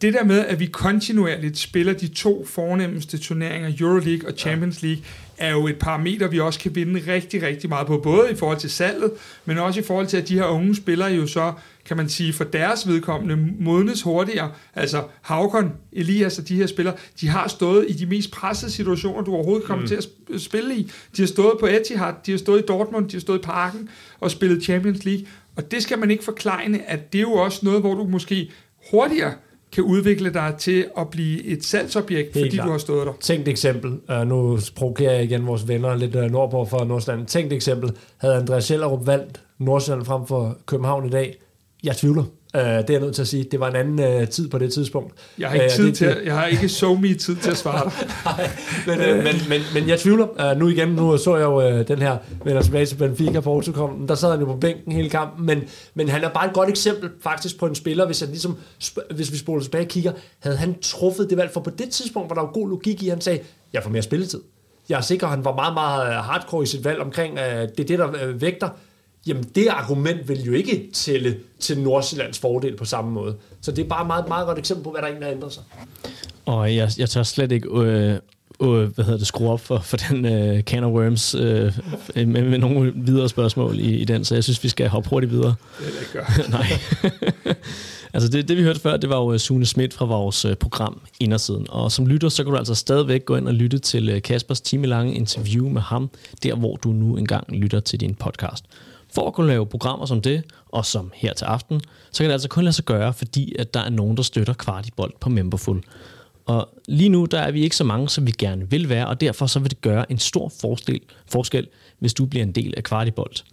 det 0.00 0.14
der 0.14 0.24
med, 0.24 0.46
at 0.46 0.60
vi 0.60 0.66
kontinuerligt 0.66 1.58
spiller 1.58 1.92
de 1.92 2.08
to 2.08 2.44
fornemmeste 2.44 3.18
turneringer, 3.18 3.72
Euroleague 3.80 4.28
og 4.28 4.38
Champions 4.38 4.82
League, 4.82 5.02
er 5.38 5.50
jo 5.50 5.66
et 5.66 5.78
parameter, 5.78 6.28
vi 6.28 6.40
også 6.40 6.60
kan 6.60 6.74
vinde 6.74 7.12
rigtig, 7.12 7.42
rigtig 7.42 7.68
meget 7.68 7.86
på, 7.86 7.98
både 7.98 8.32
i 8.32 8.34
forhold 8.34 8.58
til 8.58 8.70
salget, 8.70 9.12
men 9.44 9.58
også 9.58 9.80
i 9.80 9.82
forhold 9.82 10.06
til, 10.06 10.16
at 10.16 10.28
de 10.28 10.34
her 10.34 10.44
unge 10.44 10.76
spillere 10.76 11.10
jo 11.10 11.26
så, 11.26 11.52
kan 11.84 11.96
man 11.96 12.08
sige, 12.08 12.32
for 12.32 12.44
deres 12.44 12.88
vedkommende 12.88 13.52
modnes 13.60 14.02
hurtigere. 14.02 14.52
Altså 14.74 15.02
Havkon, 15.22 15.72
Elias 15.92 16.38
og 16.38 16.48
de 16.48 16.56
her 16.56 16.66
spillere, 16.66 16.94
de 17.20 17.28
har 17.28 17.48
stået 17.48 17.86
i 17.88 17.92
de 17.92 18.06
mest 18.06 18.30
pressede 18.30 18.70
situationer, 18.70 19.22
du 19.22 19.34
overhovedet 19.34 19.66
kommer 19.66 19.82
mm. 19.82 19.88
til 19.88 19.94
at 20.34 20.40
spille 20.40 20.76
i. 20.76 20.90
De 21.16 21.22
har 21.22 21.26
stået 21.26 21.58
på 21.60 21.66
Etihad, 21.66 22.12
de 22.26 22.30
har 22.30 22.38
stået 22.38 22.62
i 22.62 22.66
Dortmund, 22.66 23.08
de 23.08 23.16
har 23.16 23.20
stået 23.20 23.38
i 23.38 23.42
Parken 23.42 23.88
og 24.20 24.30
spillet 24.30 24.62
Champions 24.62 25.04
League. 25.04 25.26
Og 25.56 25.70
det 25.70 25.82
skal 25.82 25.98
man 25.98 26.10
ikke 26.10 26.24
forklejne, 26.24 26.90
at 26.90 27.12
det 27.12 27.18
er 27.18 27.22
jo 27.22 27.32
også 27.32 27.60
noget, 27.62 27.80
hvor 27.80 27.94
du 27.94 28.04
måske 28.04 28.50
hurtigere 28.90 29.32
kan 29.72 29.84
udvikle 29.84 30.32
dig 30.32 30.54
til 30.58 30.86
at 30.98 31.08
blive 31.08 31.44
et 31.44 31.64
salgsobjekt, 31.64 32.32
fordi 32.32 32.48
klar. 32.48 32.64
du 32.64 32.70
har 32.70 32.78
stået 32.78 33.06
der. 33.06 33.12
Tænk 33.20 33.42
et 33.42 33.48
eksempel. 33.48 33.90
Uh, 34.08 34.28
nu 34.28 34.58
provokerer 34.76 35.12
jeg 35.12 35.24
igen 35.24 35.46
vores 35.46 35.68
venner 35.68 35.94
lidt 35.94 36.16
uh, 36.16 36.22
nordpå 36.22 36.64
for 36.64 36.84
Nordsjælland. 36.84 37.26
Tænk 37.26 37.46
et 37.46 37.52
eksempel. 37.52 37.90
Havde 38.16 38.34
Andreas 38.34 38.64
Schellerup 38.64 39.06
valgt 39.06 39.42
Nordsjælland 39.58 40.04
frem 40.06 40.26
for 40.26 40.58
København 40.66 41.06
i 41.06 41.10
dag? 41.10 41.38
Jeg 41.84 41.96
tvivler. 41.96 42.24
Uh, 42.54 42.60
det 42.60 42.68
er 42.68 42.84
jeg 42.88 43.00
nødt 43.00 43.14
til 43.14 43.22
at 43.22 43.28
sige. 43.28 43.44
Det 43.44 43.60
var 43.60 43.68
en 43.68 43.76
anden 43.76 44.22
uh, 44.22 44.28
tid 44.28 44.48
på 44.48 44.58
det 44.58 44.72
tidspunkt. 44.72 45.14
Jeg 45.38 45.48
har 45.48 45.54
ikke, 45.54 45.66
uh, 45.66 45.70
tid 45.70 45.86
det, 45.86 45.96
til, 45.96 46.16
jeg 46.24 46.34
har 46.34 46.46
ikke 46.46 46.68
so 46.68 46.94
me 46.94 47.14
tid 47.14 47.36
til 47.36 47.50
at 47.50 47.56
svare 47.56 47.84
dig. 48.24 48.50
men, 48.86 49.00
uh, 49.00 49.24
men, 49.24 49.34
men, 49.48 49.60
men 49.74 49.88
jeg 49.88 49.98
tvivler. 49.98 50.52
Uh, 50.52 50.58
nu 50.58 50.68
igen, 50.68 50.88
nu 50.88 51.18
så 51.18 51.36
jeg 51.36 51.44
jo 51.44 51.78
uh, 51.78 51.88
den 51.88 51.98
her 51.98 52.16
vender 52.44 52.62
tilbage 52.62 52.86
til 52.86 52.96
Benfica 52.96 53.40
på 53.40 53.62
Der 54.08 54.14
sad 54.14 54.30
han 54.30 54.40
jo 54.40 54.46
på 54.46 54.56
bænken 54.56 54.92
hele 54.92 55.10
kampen, 55.10 55.46
men, 55.46 55.62
men 55.94 56.08
han 56.08 56.24
er 56.24 56.28
bare 56.28 56.46
et 56.46 56.52
godt 56.52 56.68
eksempel 56.68 57.10
faktisk 57.22 57.58
på 57.58 57.66
en 57.66 57.74
spiller, 57.74 58.06
hvis, 58.06 58.20
jeg 58.20 58.28
ligesom, 58.28 58.56
hvis 59.14 59.32
vi 59.32 59.36
spoler 59.36 59.62
tilbage 59.62 59.84
og 59.84 59.88
kigger, 59.88 60.12
havde 60.38 60.56
han 60.56 60.74
truffet 60.82 61.30
det 61.30 61.38
valg, 61.38 61.50
for 61.50 61.60
på 61.60 61.70
det 61.70 61.90
tidspunkt 61.90 62.30
var 62.30 62.34
der 62.34 62.42
jo 62.42 62.50
god 62.54 62.68
logik 62.68 63.02
i, 63.02 63.08
han 63.08 63.20
sagde, 63.20 63.38
jeg 63.72 63.82
får 63.82 63.90
mere 63.90 64.02
spilletid. 64.02 64.40
Jeg 64.88 64.96
er 64.96 65.00
sikker, 65.00 65.26
han 65.26 65.44
var 65.44 65.54
meget, 65.54 65.74
meget 65.74 66.14
hardcore 66.14 66.62
i 66.62 66.66
sit 66.66 66.84
valg 66.84 67.00
omkring, 67.00 67.32
uh, 67.32 67.38
det 67.38 67.80
er 67.80 67.84
det, 67.84 67.98
der 67.98 68.28
uh, 68.28 68.42
vægter 68.42 68.68
jamen 69.28 69.44
det 69.54 69.68
argument 69.68 70.28
vil 70.28 70.44
jo 70.44 70.52
ikke 70.52 70.90
tælle 70.92 71.36
til 71.60 71.80
Nordsjællands 71.80 72.38
fordel 72.38 72.76
på 72.76 72.84
samme 72.84 73.10
måde. 73.10 73.36
Så 73.60 73.72
det 73.72 73.84
er 73.84 73.88
bare 73.88 74.00
et 74.00 74.06
meget, 74.06 74.28
meget 74.28 74.46
godt 74.46 74.58
eksempel 74.58 74.84
på, 74.84 74.90
hvad 74.90 75.02
der 75.02 75.08
egentlig 75.08 75.26
har 75.26 75.34
ændret 75.34 75.52
sig. 75.52 75.62
Og 76.46 76.76
jeg, 76.76 76.90
jeg 76.98 77.10
tør 77.10 77.22
slet 77.22 77.52
ikke 77.52 77.68
øh, 77.68 78.18
øh, 78.62 78.94
hvad 78.94 79.04
hedder 79.04 79.18
det, 79.18 79.26
skrue 79.26 79.50
op 79.50 79.60
for, 79.60 79.78
for 79.78 79.96
den 79.96 80.24
øh, 80.24 80.62
can 80.62 80.84
of 80.84 80.92
worms 80.92 81.34
øh, 81.34 81.72
med, 82.14 82.26
med 82.26 82.58
nogle 82.58 82.92
videre 82.96 83.28
spørgsmål 83.28 83.78
i, 83.78 83.96
i 83.96 84.04
den, 84.04 84.24
så 84.24 84.34
jeg 84.34 84.44
synes, 84.44 84.64
vi 84.64 84.68
skal 84.68 84.88
hoppe 84.88 85.10
hurtigt 85.10 85.32
videre. 85.32 85.54
Det 85.78 85.86
er 85.86 85.90
det 86.00 86.08
gør. 86.12 86.50
Nej. 86.56 86.66
altså 88.14 88.28
det, 88.28 88.48
det, 88.48 88.56
vi 88.56 88.62
hørte 88.62 88.80
før, 88.80 88.96
det 88.96 89.10
var 89.10 89.16
jo 89.16 89.32
øh, 89.32 89.38
Sune 89.38 89.66
Schmidt 89.66 89.94
fra 89.94 90.04
vores 90.04 90.44
øh, 90.44 90.56
program 90.56 91.00
Indersiden. 91.20 91.66
Og 91.68 91.92
som 91.92 92.06
lytter, 92.06 92.28
så 92.28 92.44
kan 92.44 92.52
du 92.52 92.58
altså 92.58 92.74
stadigvæk 92.74 93.24
gå 93.24 93.36
ind 93.36 93.48
og 93.48 93.54
lytte 93.54 93.78
til 93.78 94.08
øh, 94.08 94.22
Kaspers 94.22 94.60
timelange 94.60 95.14
interview 95.14 95.68
med 95.68 95.82
ham, 95.82 96.10
der 96.42 96.54
hvor 96.54 96.76
du 96.76 96.88
nu 96.88 97.16
engang 97.16 97.56
lytter 97.56 97.80
til 97.80 98.00
din 98.00 98.14
podcast. 98.14 98.64
For 99.18 99.26
at 99.26 99.34
kunne 99.34 99.46
lave 99.46 99.66
programmer 99.66 100.06
som 100.06 100.20
det, 100.20 100.42
og 100.68 100.86
som 100.86 101.12
her 101.14 101.32
til 101.32 101.44
aften, 101.44 101.80
så 102.12 102.22
kan 102.22 102.28
det 102.28 102.32
altså 102.32 102.48
kun 102.48 102.64
lade 102.64 102.72
sig 102.72 102.84
gøre, 102.84 103.12
fordi 103.12 103.54
at 103.58 103.74
der 103.74 103.80
er 103.80 103.90
nogen, 103.90 104.16
der 104.16 104.22
støtter 104.22 104.52
Kvartibolt 104.52 105.20
på 105.20 105.28
Memberful. 105.28 105.82
Og 106.46 106.68
lige 106.88 107.08
nu, 107.08 107.24
der 107.24 107.38
er 107.38 107.50
vi 107.50 107.62
ikke 107.62 107.76
så 107.76 107.84
mange, 107.84 108.08
som 108.08 108.26
vi 108.26 108.32
gerne 108.38 108.70
vil 108.70 108.88
være, 108.88 109.06
og 109.06 109.20
derfor 109.20 109.46
så 109.46 109.58
vil 109.58 109.70
det 109.70 109.80
gøre 109.80 110.12
en 110.12 110.18
stor 110.18 110.52
forskel, 110.60 111.00
forskel 111.26 111.66
hvis 111.98 112.14
du 112.14 112.26
bliver 112.26 112.42
en 112.42 112.52
del 112.52 112.74
af 112.76 112.82
Kvartibolt. 112.82 113.44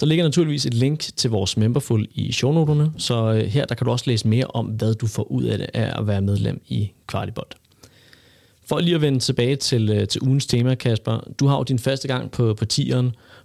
Der 0.00 0.06
ligger 0.06 0.24
naturligvis 0.24 0.66
et 0.66 0.74
link 0.74 1.00
til 1.00 1.30
vores 1.30 1.56
memberful 1.56 2.08
i 2.14 2.32
shownoterne, 2.32 2.92
så 2.96 3.32
øh, 3.32 3.44
her 3.44 3.64
der 3.64 3.74
kan 3.74 3.84
du 3.84 3.90
også 3.90 4.04
læse 4.08 4.28
mere 4.28 4.46
om, 4.46 4.66
hvad 4.66 4.94
du 4.94 5.06
får 5.06 5.22
ud 5.22 5.44
af 5.44 5.58
det 5.58 5.66
af 5.74 5.98
at 6.00 6.06
være 6.06 6.20
medlem 6.20 6.60
i 6.68 6.90
Kvartibolt. 7.06 7.54
For 8.68 8.80
lige 8.80 8.94
at 8.94 9.00
vende 9.00 9.18
tilbage 9.18 9.56
til, 9.56 9.90
øh, 9.90 10.08
til 10.08 10.22
ugens 10.22 10.46
tema, 10.46 10.74
Kasper. 10.74 11.20
Du 11.40 11.46
har 11.46 11.56
jo 11.56 11.62
din 11.62 11.78
første 11.78 12.08
gang 12.08 12.30
på, 12.30 12.54
på 12.54 12.64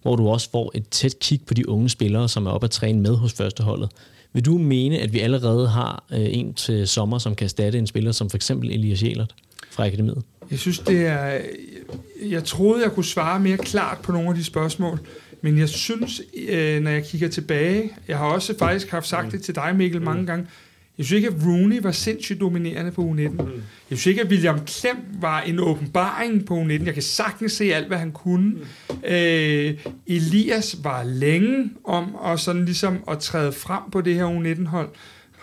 hvor 0.04 0.16
du 0.16 0.28
også 0.28 0.50
får 0.52 0.72
et 0.76 0.90
tæt 0.90 1.20
kig 1.20 1.42
på 1.48 1.54
de 1.54 1.70
unge 1.70 1.90
spillere, 1.90 2.30
som 2.30 2.46
er 2.46 2.52
oppe 2.52 2.66
at 2.66 2.72
træne 2.72 3.02
med 3.02 3.16
hos 3.16 3.34
førsteholdet. 3.34 3.90
Vil 4.34 4.46
du 4.46 4.58
mene, 4.58 5.00
at 5.00 5.14
vi 5.14 5.20
allerede 5.20 5.70
har 5.70 6.04
øh, 6.12 6.20
en 6.20 6.54
til 6.54 6.88
sommer, 6.88 7.18
som 7.18 7.36
kan 7.36 7.46
erstatte 7.46 7.80
en 7.80 7.88
spiller 7.88 8.12
som 8.12 8.30
for 8.30 8.38
eksempel 8.38 8.72
Elias 8.72 9.04
Jelert 9.04 9.36
fra 9.72 9.86
Akademiet? 9.86 10.24
Jeg 10.52 10.60
synes, 10.60 10.80
det 10.80 11.06
er... 11.06 11.40
Jeg 12.26 12.44
troede, 12.44 12.84
jeg 12.84 12.92
kunne 12.92 13.06
svare 13.06 13.40
mere 13.40 13.58
klart 13.58 13.98
på 13.98 14.12
nogle 14.12 14.30
af 14.30 14.36
de 14.36 14.44
spørgsmål, 14.44 15.00
men 15.42 15.58
jeg 15.58 15.70
synes, 15.70 16.22
øh, 16.50 16.82
når 16.82 16.92
jeg 16.92 17.06
kigger 17.06 17.28
tilbage, 17.28 17.92
jeg 18.08 18.18
har 18.18 18.26
også 18.26 18.58
faktisk 18.60 18.92
haft 18.92 19.08
sagt 19.08 19.32
det 19.32 19.42
til 19.42 19.56
dig, 19.56 19.76
Mikkel, 19.76 20.02
mange 20.02 20.26
gange, 20.26 20.46
jeg 20.98 21.06
synes 21.06 21.18
ikke, 21.24 21.28
at 21.28 21.46
Rooney 21.46 21.82
var 21.82 21.92
sindssygt 21.92 22.42
dominerende 22.42 22.92
på 22.92 23.02
U19. 23.02 23.44
Jeg 23.90 23.98
synes 23.98 24.06
ikke, 24.06 24.22
at 24.22 24.28
William 24.28 24.60
Klem 24.66 24.98
var 25.22 25.42
en 25.42 25.60
åbenbaring 25.60 26.46
på 26.46 26.62
U19. 26.62 26.86
Jeg 26.86 26.94
kan 26.94 27.04
sagtens 27.04 27.52
se 27.52 27.74
alt, 27.74 27.88
hvad 27.88 27.98
han 27.98 28.12
kunne. 28.12 28.54
Øh, 29.06 29.78
Elias 30.08 30.78
var 30.84 31.04
længe 31.04 31.70
om 31.84 32.16
at, 32.26 32.40
sådan 32.40 32.66
ligesom 32.66 32.98
at 33.12 33.20
træde 33.20 33.52
frem 33.52 33.92
på 33.92 34.02
det 34.02 34.16
her 34.16 34.26
U19-hold. 34.26 34.90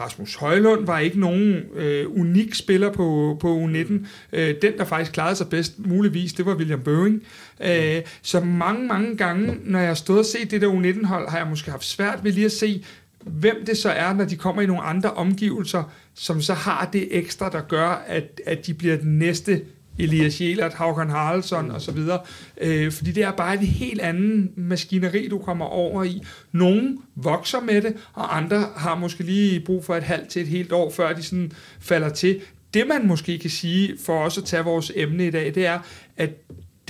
Rasmus 0.01 0.35
Højlund 0.35 0.87
var 0.87 0.99
ikke 0.99 1.21
nogen 1.21 1.63
øh, 1.77 2.07
unik 2.21 2.55
spiller 2.55 2.93
på, 2.93 3.37
på 3.41 3.65
U19. 3.65 3.93
Øh, 4.33 4.55
den, 4.63 4.79
der 4.79 4.85
faktisk 4.85 5.13
klarede 5.13 5.37
sig 5.37 5.49
bedst 5.49 5.79
muligvis, 5.79 6.33
det 6.33 6.47
var 6.47 6.55
William 6.55 6.81
Bøving. 6.81 7.23
Øh, 7.61 8.03
så 8.23 8.41
mange, 8.41 8.87
mange 8.87 9.17
gange, 9.17 9.57
når 9.65 9.79
jeg 9.79 9.89
har 9.89 9.95
stået 9.95 10.19
og 10.19 10.25
set 10.25 10.51
det 10.51 10.61
der 10.61 10.69
U19-hold, 10.69 11.29
har 11.31 11.39
jeg 11.39 11.47
måske 11.47 11.71
haft 11.71 11.85
svært 11.85 12.19
ved 12.23 12.33
lige 12.33 12.45
at 12.45 12.53
se, 12.53 12.85
hvem 13.25 13.65
det 13.67 13.79
så 13.79 13.91
er, 13.91 14.13
når 14.13 14.25
de 14.25 14.37
kommer 14.37 14.63
i 14.63 14.67
nogle 14.67 14.83
andre 14.83 15.11
omgivelser, 15.11 15.83
som 16.15 16.41
så 16.41 16.55
har 16.55 16.89
det 16.93 17.09
ekstra, 17.11 17.51
der 17.51 17.61
gør, 17.61 18.05
at, 18.07 18.41
at 18.47 18.67
de 18.67 18.75
bliver 18.75 18.97
den 18.97 19.19
næste 19.19 19.63
Elias 19.99 20.41
Jelert, 20.41 20.75
Håkon 20.75 21.11
Haraldsson 21.11 21.71
osv. 21.71 21.75
og 21.75 21.81
så 21.81 21.93
videre. 21.93 22.21
Øh, 22.61 22.93
fordi 22.93 23.13
det 23.13 23.23
er 23.23 23.31
bare 23.31 23.55
et 23.55 23.61
helt 23.61 24.01
anden 24.01 24.53
maskineri, 24.57 25.29
du 25.29 25.39
kommer 25.39 25.65
over 25.65 26.05
i. 26.05 26.23
Nogle 26.53 26.99
vokser 27.17 27.61
med 27.61 27.83
det, 27.83 27.97
og 28.13 28.37
andre 28.37 28.67
har 28.77 28.95
måske 28.95 29.25
lige 29.25 29.61
brug 29.61 29.85
for 29.85 29.97
et 29.97 30.03
halvt 30.03 30.29
til 30.29 30.43
et 30.43 30.49
helt 30.49 30.73
år, 30.73 30.91
før 30.91 31.13
de 31.13 31.23
sådan 31.23 31.53
falder 31.81 32.09
til. 32.09 32.41
Det 32.75 32.87
man 32.89 33.07
måske 33.07 33.39
kan 33.39 33.51
sige, 33.51 33.97
for 34.05 34.25
også 34.25 34.41
at 34.41 34.47
tage 34.47 34.65
vores 34.65 34.93
emne 34.95 35.27
i 35.27 35.31
dag, 35.31 35.55
det 35.55 35.67
er, 35.67 35.79
at 36.17 36.31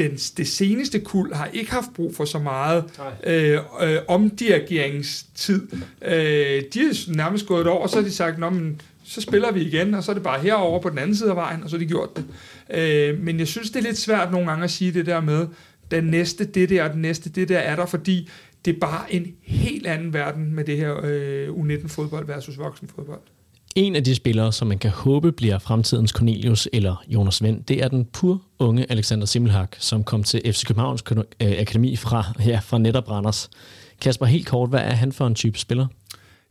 den, 0.04 0.16
det 0.16 0.48
seneste 0.48 1.00
kul 1.00 1.34
har 1.34 1.48
ikke 1.52 1.70
haft 1.70 1.94
brug 1.94 2.14
for 2.14 2.24
så 2.24 2.38
meget 2.38 2.84
øh, 3.24 3.58
øh, 3.82 3.98
omdirigeringstid. 4.08 5.68
Øh, 6.02 6.12
de 6.74 6.80
er 6.80 7.14
nærmest 7.16 7.46
gået 7.46 7.60
et 7.60 7.66
år, 7.66 7.82
og 7.82 7.90
så 7.90 7.96
har 7.96 8.02
de 8.02 8.12
sagt, 8.12 8.38
Nå, 8.38 8.50
men, 8.50 8.80
så 9.04 9.20
spiller 9.20 9.52
vi 9.52 9.60
igen, 9.60 9.94
og 9.94 10.04
så 10.04 10.12
er 10.12 10.14
det 10.14 10.22
bare 10.22 10.40
herover 10.40 10.80
på 10.80 10.90
den 10.90 10.98
anden 10.98 11.16
side 11.16 11.30
af 11.30 11.36
vejen, 11.36 11.62
og 11.62 11.70
så 11.70 11.76
har 11.76 11.84
de 11.84 11.88
gjort 11.88 12.16
det. 12.16 12.24
Øh, 12.74 13.18
men 13.22 13.38
jeg 13.38 13.48
synes, 13.48 13.70
det 13.70 13.78
er 13.78 13.82
lidt 13.82 13.98
svært 13.98 14.32
nogle 14.32 14.46
gange 14.46 14.64
at 14.64 14.70
sige 14.70 14.92
det 14.92 15.06
der 15.06 15.20
med, 15.20 15.46
den 15.90 16.04
næste 16.04 16.44
det 16.44 16.68
der, 16.68 16.84
og 16.84 16.92
den 16.92 17.02
næste 17.02 17.30
det 17.30 17.48
der 17.48 17.58
er 17.58 17.76
der, 17.76 17.86
fordi 17.86 18.30
det 18.64 18.74
er 18.74 18.80
bare 18.80 19.12
en 19.14 19.34
helt 19.42 19.86
anden 19.86 20.12
verden 20.12 20.54
med 20.54 20.64
det 20.64 20.76
her 20.76 21.00
øh, 21.04 21.48
U19-fodbold 21.48 22.26
versus 22.26 22.58
voksenfodbold. 22.58 23.20
En 23.76 23.96
af 23.96 24.04
de 24.04 24.14
spillere, 24.14 24.52
som 24.52 24.68
man 24.68 24.78
kan 24.78 24.90
håbe 24.90 25.32
bliver 25.32 25.58
fremtidens 25.58 26.10
Cornelius 26.10 26.68
eller 26.72 27.04
Jonas 27.08 27.42
Vind, 27.42 27.64
det 27.64 27.82
er 27.82 27.88
den 27.88 28.04
pur 28.04 28.42
unge 28.58 28.86
Alexander 28.90 29.26
Simmelhak, 29.26 29.76
som 29.78 30.04
kom 30.04 30.24
til 30.24 30.52
FC 30.52 30.66
Københavns 30.66 31.04
øh, 31.10 31.24
Akademi 31.40 31.96
fra, 31.96 32.24
ja, 32.46 32.60
fra 32.64 32.78
netop 32.78 33.10
Randers. 33.10 33.50
Kasper, 34.00 34.26
helt 34.26 34.46
kort, 34.46 34.68
hvad 34.68 34.80
er 34.80 34.94
han 34.94 35.12
for 35.12 35.26
en 35.26 35.34
type 35.34 35.58
spiller? 35.58 35.86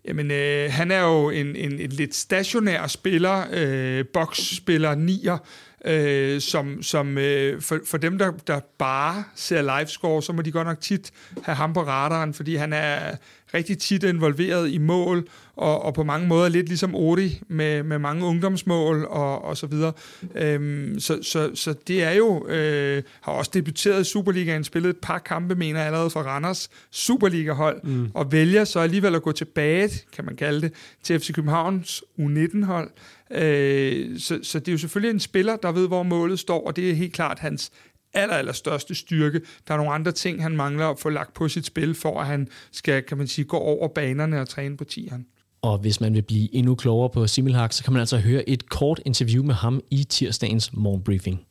Jamen, 0.07 0.31
øh, 0.31 0.71
han 0.71 0.91
er 0.91 1.01
jo 1.01 1.29
en, 1.29 1.55
en, 1.55 1.79
en 1.79 1.89
lidt 1.89 2.15
stationær 2.15 2.87
spiller, 2.87 3.43
øh, 3.51 4.05
boksspiller, 4.13 4.95
nier, 4.95 5.37
øh, 5.85 6.41
som, 6.41 6.83
som 6.83 7.17
øh, 7.17 7.61
for, 7.61 7.79
for 7.85 7.97
dem, 7.97 8.17
der, 8.17 8.31
der 8.47 8.59
bare 8.77 9.23
ser 9.35 9.77
livescore, 9.77 10.23
så 10.23 10.33
må 10.33 10.41
de 10.41 10.51
godt 10.51 10.67
nok 10.67 10.81
tit 10.81 11.11
have 11.43 11.55
ham 11.55 11.73
på 11.73 11.81
radaren, 11.81 12.33
fordi 12.33 12.55
han 12.55 12.73
er 12.73 13.15
rigtig 13.53 13.77
tit 13.77 14.03
involveret 14.03 14.69
i 14.69 14.77
mål, 14.77 15.27
og, 15.55 15.81
og 15.85 15.93
på 15.93 16.03
mange 16.03 16.27
måder 16.27 16.49
lidt 16.49 16.67
ligesom 16.67 16.95
Odi 16.95 17.41
med, 17.47 17.83
med 17.83 17.99
mange 17.99 18.25
ungdomsmål 18.25 19.05
og, 19.05 19.45
og 19.45 19.57
så 19.57 19.67
videre. 19.67 19.91
Øhm, 20.35 20.99
så, 20.99 21.19
så, 21.21 21.51
så 21.55 21.75
det 21.87 22.03
er 22.03 22.11
jo, 22.11 22.47
øh, 22.47 23.03
har 23.21 23.31
også 23.31 23.51
debuteret 23.53 24.01
i 24.01 24.03
Superligaen, 24.03 24.63
spillet 24.63 24.89
et 24.89 24.97
par 24.97 25.19
kampe, 25.19 25.55
mener 25.55 25.79
jeg 25.79 25.87
allerede 25.87 26.09
for 26.09 26.19
Randers 26.19 26.69
Superliga-hold, 26.91 27.83
mm. 27.83 28.11
og 28.13 28.31
vælger 28.31 28.63
så 28.63 28.79
alligevel 28.79 29.15
at 29.15 29.21
gå 29.21 29.31
tilbage, 29.31 29.89
kan 30.15 30.25
man 30.25 30.35
kalde 30.35 30.61
det, 30.61 30.73
til 31.03 31.19
FC 31.19 31.33
Københavns 31.33 32.03
U19-hold. 32.19 32.89
Øh, 33.31 34.19
så, 34.19 34.39
så 34.43 34.59
det 34.59 34.67
er 34.67 34.71
jo 34.71 34.77
selvfølgelig 34.77 35.13
en 35.13 35.19
spiller, 35.19 35.55
der 35.55 35.71
ved, 35.71 35.87
hvor 35.87 36.03
målet 36.03 36.39
står, 36.39 36.67
og 36.67 36.75
det 36.75 36.89
er 36.89 36.93
helt 36.93 37.13
klart 37.13 37.39
hans 37.39 37.71
aller, 38.13 38.35
aller 38.35 38.53
største 38.53 38.95
styrke. 38.95 39.41
Der 39.67 39.73
er 39.73 39.77
nogle 39.77 39.91
andre 39.93 40.11
ting, 40.11 40.43
han 40.43 40.55
mangler 40.55 40.87
at 40.87 40.99
få 40.99 41.09
lagt 41.09 41.33
på 41.33 41.47
sit 41.47 41.65
spil, 41.65 41.95
for 41.95 42.21
at 42.21 42.27
han 42.27 42.47
skal, 42.71 43.03
kan 43.03 43.17
man 43.17 43.27
sige, 43.27 43.45
gå 43.45 43.57
over 43.57 43.87
banerne 43.87 44.41
og 44.41 44.49
træne 44.49 44.77
på 44.77 44.83
tieren. 44.83 45.25
Og 45.61 45.77
hvis 45.77 46.01
man 46.01 46.13
vil 46.13 46.21
blive 46.21 46.55
endnu 46.55 46.75
klogere 46.75 47.09
på 47.09 47.27
Similhak, 47.27 47.73
så 47.73 47.83
kan 47.83 47.93
man 47.93 47.99
altså 47.99 48.17
høre 48.17 48.49
et 48.49 48.69
kort 48.69 49.01
interview 49.05 49.43
med 49.43 49.55
ham 49.55 49.81
i 49.91 50.03
tirsdagens 50.03 50.73
morgenbriefing. 50.73 51.45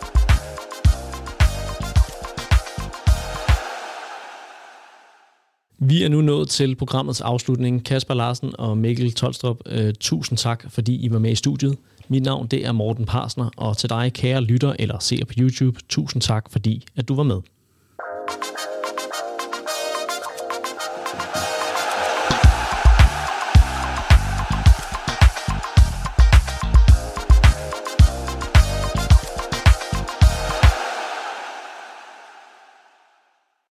Vi 5.81 6.03
er 6.03 6.09
nu 6.09 6.21
nået 6.21 6.49
til 6.49 6.77
programmets 6.77 7.21
afslutning. 7.21 7.85
Kasper 7.85 8.15
Larsen 8.15 8.53
og 8.59 8.79
Mikkel 8.79 9.13
Tolstrup, 9.13 9.61
øh, 9.67 9.95
tusind 10.01 10.39
tak, 10.39 10.65
fordi 10.69 11.05
I 11.05 11.13
var 11.13 11.19
med 11.19 11.31
i 11.31 11.35
studiet. 11.35 11.77
Mit 12.09 12.23
navn 12.23 12.47
det 12.47 12.67
er 12.67 12.73
Morten 12.73 13.05
Parsner, 13.05 13.51
og 13.57 13.77
til 13.77 13.89
dig, 13.89 14.13
kære 14.15 14.41
lytter 14.41 14.75
eller 14.79 14.99
ser 14.99 15.25
på 15.25 15.33
YouTube, 15.39 15.81
tusind 15.89 16.23
tak, 16.23 16.51
fordi 16.51 16.85
at 16.97 17.09
du 17.09 17.15
var 17.15 17.23
med. 17.23 17.41